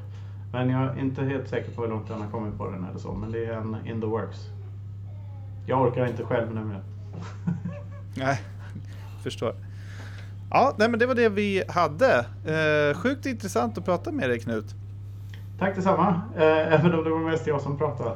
Men 0.52 0.69
jag 0.69 0.81
är 0.81 0.99
inte 0.99 1.23
helt 1.23 1.48
säker 1.49 1.72
på 1.72 1.81
hur 1.81 1.89
långt 1.89 2.10
han 2.10 2.22
har 2.22 2.30
kommit 2.30 2.57
på 2.57 2.69
den 2.69 2.84
eller 2.84 2.99
så, 2.99 3.14
men 3.14 3.31
det 3.31 3.45
är 3.45 3.53
en 3.53 3.77
in 3.85 4.02
the 4.02 4.07
works. 4.07 4.38
Jag 5.68 5.81
orkar 5.81 6.06
inte 6.06 6.23
själv 6.23 6.53
nämligen. 6.53 6.84
Nej, 8.15 8.41
förstår. 9.23 9.56
Ja, 10.49 10.76
nej, 10.77 10.89
men 10.89 10.99
det 10.99 11.06
var 11.06 11.15
det 11.15 11.30
vi 11.30 11.64
hade. 11.68 12.26
Eh, 12.45 12.98
sjukt 12.98 13.26
intressant 13.26 13.77
att 13.77 13.85
prata 13.85 14.11
med 14.11 14.30
dig 14.30 14.39
Knut. 14.39 14.76
Tack 15.62 15.76
detsamma, 15.76 16.22
eh, 16.38 16.74
även 16.74 16.94
om 16.94 17.04
det 17.04 17.10
var 17.10 17.20
mest 17.20 17.48
jag 17.48 17.62
som 17.62 17.78
pratade. 17.78 18.12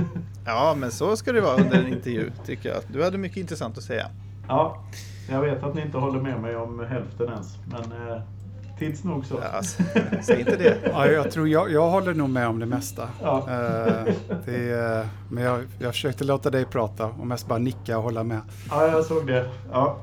ja, 0.46 0.74
men 0.78 0.90
så 0.90 1.16
ska 1.16 1.32
det 1.32 1.40
vara 1.40 1.56
under 1.56 1.78
en 1.78 1.88
intervju, 1.88 2.30
tycker 2.46 2.68
jag. 2.68 2.78
Du 2.92 3.04
hade 3.04 3.18
mycket 3.18 3.36
intressant 3.36 3.78
att 3.78 3.84
säga. 3.84 4.06
Ja, 4.48 4.84
jag 5.30 5.40
vet 5.40 5.62
att 5.62 5.74
ni 5.74 5.82
inte 5.82 5.98
håller 5.98 6.20
med 6.20 6.40
mig 6.40 6.56
om 6.56 6.86
hälften 6.88 7.28
ens, 7.28 7.56
men 7.66 8.08
eh, 8.08 8.22
tids 8.78 9.04
nog 9.04 9.26
så. 9.26 9.40
Ja, 9.52 9.62
säg 10.22 10.40
inte 10.40 10.56
det. 10.56 10.76
Ja, 10.92 11.06
jag 11.06 11.30
tror 11.30 11.48
jag, 11.48 11.72
jag 11.72 11.90
håller 11.90 12.14
nog 12.14 12.30
med 12.30 12.48
om 12.48 12.58
det 12.58 12.66
mesta. 12.66 13.08
Ja. 13.22 13.38
Eh, 13.38 14.14
det, 14.44 15.08
men 15.30 15.44
jag, 15.44 15.60
jag 15.78 15.92
försökte 15.92 16.24
låta 16.24 16.50
dig 16.50 16.64
prata 16.64 17.06
och 17.06 17.26
mest 17.26 17.46
bara 17.48 17.58
nicka 17.58 17.98
och 17.98 18.02
hålla 18.02 18.24
med. 18.24 18.40
Ja, 18.70 18.86
jag 18.86 19.04
såg 19.04 19.26
det. 19.26 19.50
Ja. 19.72 19.96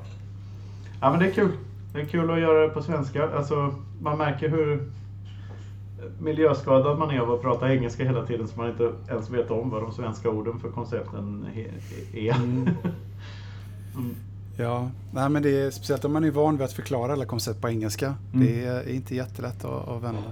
ja, 1.00 1.10
men 1.10 1.20
det 1.20 1.26
är 1.26 1.32
kul. 1.32 1.52
Det 1.94 2.00
är 2.00 2.06
kul 2.06 2.30
att 2.30 2.40
göra 2.40 2.60
det 2.60 2.68
på 2.68 2.82
svenska. 2.82 3.28
Alltså, 3.36 3.74
man 4.00 4.18
märker 4.18 4.48
hur 4.48 4.97
miljöskadad 6.20 6.98
man 6.98 7.10
är 7.10 7.18
av 7.18 7.30
att 7.30 7.42
prata 7.42 7.74
engelska 7.74 8.04
hela 8.04 8.26
tiden 8.26 8.48
så 8.48 8.56
man 8.56 8.70
inte 8.70 8.92
ens 9.08 9.30
vet 9.30 9.50
om 9.50 9.70
vad 9.70 9.82
de 9.82 9.92
svenska 9.92 10.30
orden 10.30 10.60
för 10.60 10.70
koncepten 10.70 11.46
är. 12.14 12.34
Mm. 12.36 12.68
Mm. 13.96 14.16
Ja, 14.56 14.90
nej, 15.12 15.28
men 15.28 15.42
det 15.42 15.60
är 15.60 15.70
speciellt 15.70 16.04
om 16.04 16.12
man 16.12 16.24
är 16.24 16.30
van 16.30 16.56
vid 16.56 16.64
att 16.64 16.72
förklara 16.72 17.12
alla 17.12 17.24
koncept 17.24 17.60
på 17.60 17.68
engelska. 17.68 18.14
Mm. 18.34 18.46
Det 18.46 18.64
är 18.64 18.88
inte 18.88 19.14
jättelätt 19.14 19.64
att, 19.64 19.88
att 19.88 20.02
vända. 20.02 20.22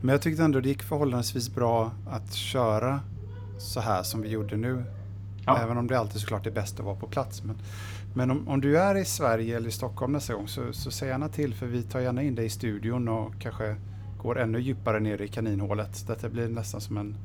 Men 0.00 0.08
jag 0.08 0.22
tyckte 0.22 0.42
ändå 0.42 0.60
det 0.60 0.68
gick 0.68 0.82
förhållandevis 0.82 1.54
bra 1.54 1.90
att 2.10 2.34
köra 2.34 3.00
så 3.58 3.80
här 3.80 4.02
som 4.02 4.22
vi 4.22 4.28
gjorde 4.28 4.56
nu. 4.56 4.84
Ja. 5.46 5.58
Även 5.58 5.78
om 5.78 5.86
det 5.86 5.98
alltid 5.98 6.20
såklart 6.20 6.46
är 6.46 6.50
bäst 6.50 6.80
att 6.80 6.86
vara 6.86 6.96
på 6.96 7.06
plats. 7.06 7.42
Men, 7.42 7.56
men 8.14 8.30
om, 8.30 8.48
om 8.48 8.60
du 8.60 8.78
är 8.78 8.94
i 8.94 9.04
Sverige 9.04 9.56
eller 9.56 9.68
i 9.68 9.72
Stockholm 9.72 10.12
nästa 10.12 10.34
gång 10.34 10.48
så, 10.48 10.72
så 10.72 10.90
säg 10.90 11.08
gärna 11.08 11.28
till 11.28 11.54
för 11.54 11.66
vi 11.66 11.82
tar 11.82 12.00
gärna 12.00 12.22
in 12.22 12.34
dig 12.34 12.46
i 12.46 12.50
studion 12.50 13.08
och 13.08 13.32
kanske 13.38 13.76
går 14.22 14.38
ännu 14.38 14.60
djupare 14.60 15.00
ner 15.00 15.22
i 15.22 15.28
kaninhålet. 15.28 16.06
Detta 16.06 16.28
blir 16.28 16.48
nästan 16.48 16.80
som 16.80 16.96
en, 16.96 17.16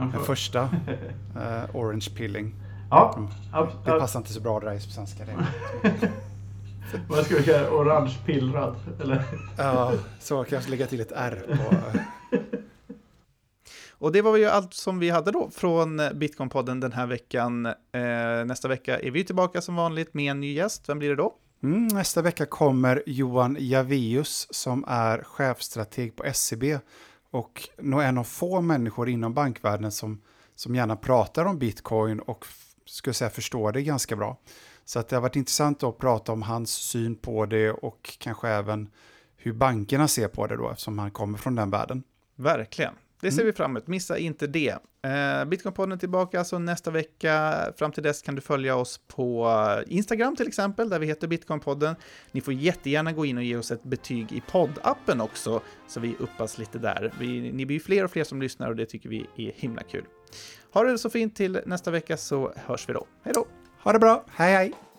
en 0.00 0.12
första 0.12 0.62
uh, 0.62 1.76
orange 1.76 2.08
pilling. 2.16 2.54
Ja, 2.90 3.14
mm. 3.16 3.68
Det 3.84 3.90
passar 3.90 4.20
inte 4.20 4.32
så 4.32 4.40
bra 4.40 4.60
där 4.60 4.74
på 4.74 4.80
svenska. 4.80 5.24
Vad 7.08 7.24
ska 7.24 7.36
vi 7.36 7.42
kalla 7.42 7.70
Orange 7.70 8.18
pillrad? 8.26 8.76
Eller? 9.00 9.24
Ja, 9.58 9.92
så 10.20 10.44
kanske 10.44 10.70
lägga 10.70 10.86
till 10.86 11.00
ett 11.00 11.12
R 11.16 11.42
på... 11.48 11.76
Och 13.90 14.12
det 14.12 14.22
var 14.22 14.36
ju 14.36 14.46
allt 14.46 14.74
som 14.74 14.98
vi 14.98 15.10
hade 15.10 15.30
då 15.30 15.50
från 15.50 16.00
Bitcoin-podden 16.00 16.80
den 16.80 16.92
här 16.92 17.06
veckan. 17.06 17.66
Eh, 17.66 18.44
nästa 18.46 18.68
vecka 18.68 18.98
är 18.98 19.10
vi 19.10 19.24
tillbaka 19.24 19.60
som 19.60 19.76
vanligt 19.76 20.14
med 20.14 20.30
en 20.30 20.40
ny 20.40 20.52
gäst. 20.52 20.88
Vem 20.88 20.98
blir 20.98 21.08
det 21.08 21.16
då? 21.16 21.34
Mm, 21.62 21.86
nästa 21.86 22.22
vecka 22.22 22.46
kommer 22.46 23.02
Johan 23.06 23.56
Javius 23.60 24.46
som 24.50 24.84
är 24.88 25.22
chefstrateg 25.22 26.16
på 26.16 26.24
SCB 26.24 26.78
och 27.30 27.68
nog 27.78 28.02
en 28.02 28.18
av 28.18 28.24
få 28.24 28.60
människor 28.60 29.08
inom 29.08 29.34
bankvärlden 29.34 29.92
som, 29.92 30.22
som 30.54 30.74
gärna 30.74 30.96
pratar 30.96 31.44
om 31.44 31.58
bitcoin 31.58 32.20
och 32.20 32.46
skulle 32.84 33.14
säga 33.14 33.30
förstår 33.30 33.72
det 33.72 33.82
ganska 33.82 34.16
bra. 34.16 34.36
Så 34.84 34.98
att 34.98 35.08
det 35.08 35.16
har 35.16 35.20
varit 35.20 35.36
intressant 35.36 35.82
att 35.82 35.98
prata 35.98 36.32
om 36.32 36.42
hans 36.42 36.70
syn 36.70 37.16
på 37.16 37.46
det 37.46 37.70
och 37.70 38.16
kanske 38.18 38.48
även 38.48 38.90
hur 39.36 39.52
bankerna 39.52 40.08
ser 40.08 40.28
på 40.28 40.46
det 40.46 40.56
då 40.56 40.70
eftersom 40.70 40.98
han 40.98 41.10
kommer 41.10 41.38
från 41.38 41.54
den 41.54 41.70
världen. 41.70 42.02
Verkligen. 42.36 42.94
Det 43.20 43.32
ser 43.32 43.42
mm. 43.42 43.46
vi 43.46 43.52
fram 43.52 43.70
emot, 43.70 43.86
missa 43.86 44.18
inte 44.18 44.46
det. 44.46 44.78
Eh, 45.02 45.44
Bitcoinpodden 45.44 45.98
tillbaka 45.98 46.38
alltså 46.38 46.58
nästa 46.58 46.90
vecka. 46.90 47.54
Fram 47.76 47.92
till 47.92 48.02
dess 48.02 48.22
kan 48.22 48.34
du 48.34 48.40
följa 48.40 48.76
oss 48.76 49.00
på 49.08 49.50
Instagram 49.86 50.36
till 50.36 50.48
exempel, 50.48 50.88
där 50.88 50.98
vi 50.98 51.06
heter 51.06 51.28
Bitcoinpodden. 51.28 51.94
Ni 52.32 52.40
får 52.40 52.54
jättegärna 52.54 53.12
gå 53.12 53.26
in 53.26 53.36
och 53.36 53.44
ge 53.44 53.56
oss 53.56 53.70
ett 53.70 53.82
betyg 53.82 54.32
i 54.32 54.40
poddappen 54.40 55.20
också, 55.20 55.60
så 55.88 56.00
vi 56.00 56.16
uppas 56.18 56.58
lite 56.58 56.78
där. 56.78 57.12
Vi, 57.18 57.52
ni 57.52 57.66
blir 57.66 57.80
fler 57.80 58.04
och 58.04 58.10
fler 58.10 58.24
som 58.24 58.42
lyssnar 58.42 58.68
och 58.68 58.76
det 58.76 58.86
tycker 58.86 59.08
vi 59.08 59.26
är 59.36 59.52
himla 59.56 59.82
kul. 59.82 60.04
Ha 60.72 60.82
det 60.84 60.98
så 60.98 61.10
fint 61.10 61.36
till 61.36 61.60
nästa 61.66 61.90
vecka 61.90 62.16
så 62.16 62.52
hörs 62.56 62.88
vi 62.88 62.92
då. 62.92 63.06
Hej 63.24 63.34
då! 63.34 63.46
Ha 63.82 63.92
det 63.92 63.98
bra, 63.98 64.24
hej 64.28 64.52
hej! 64.52 64.89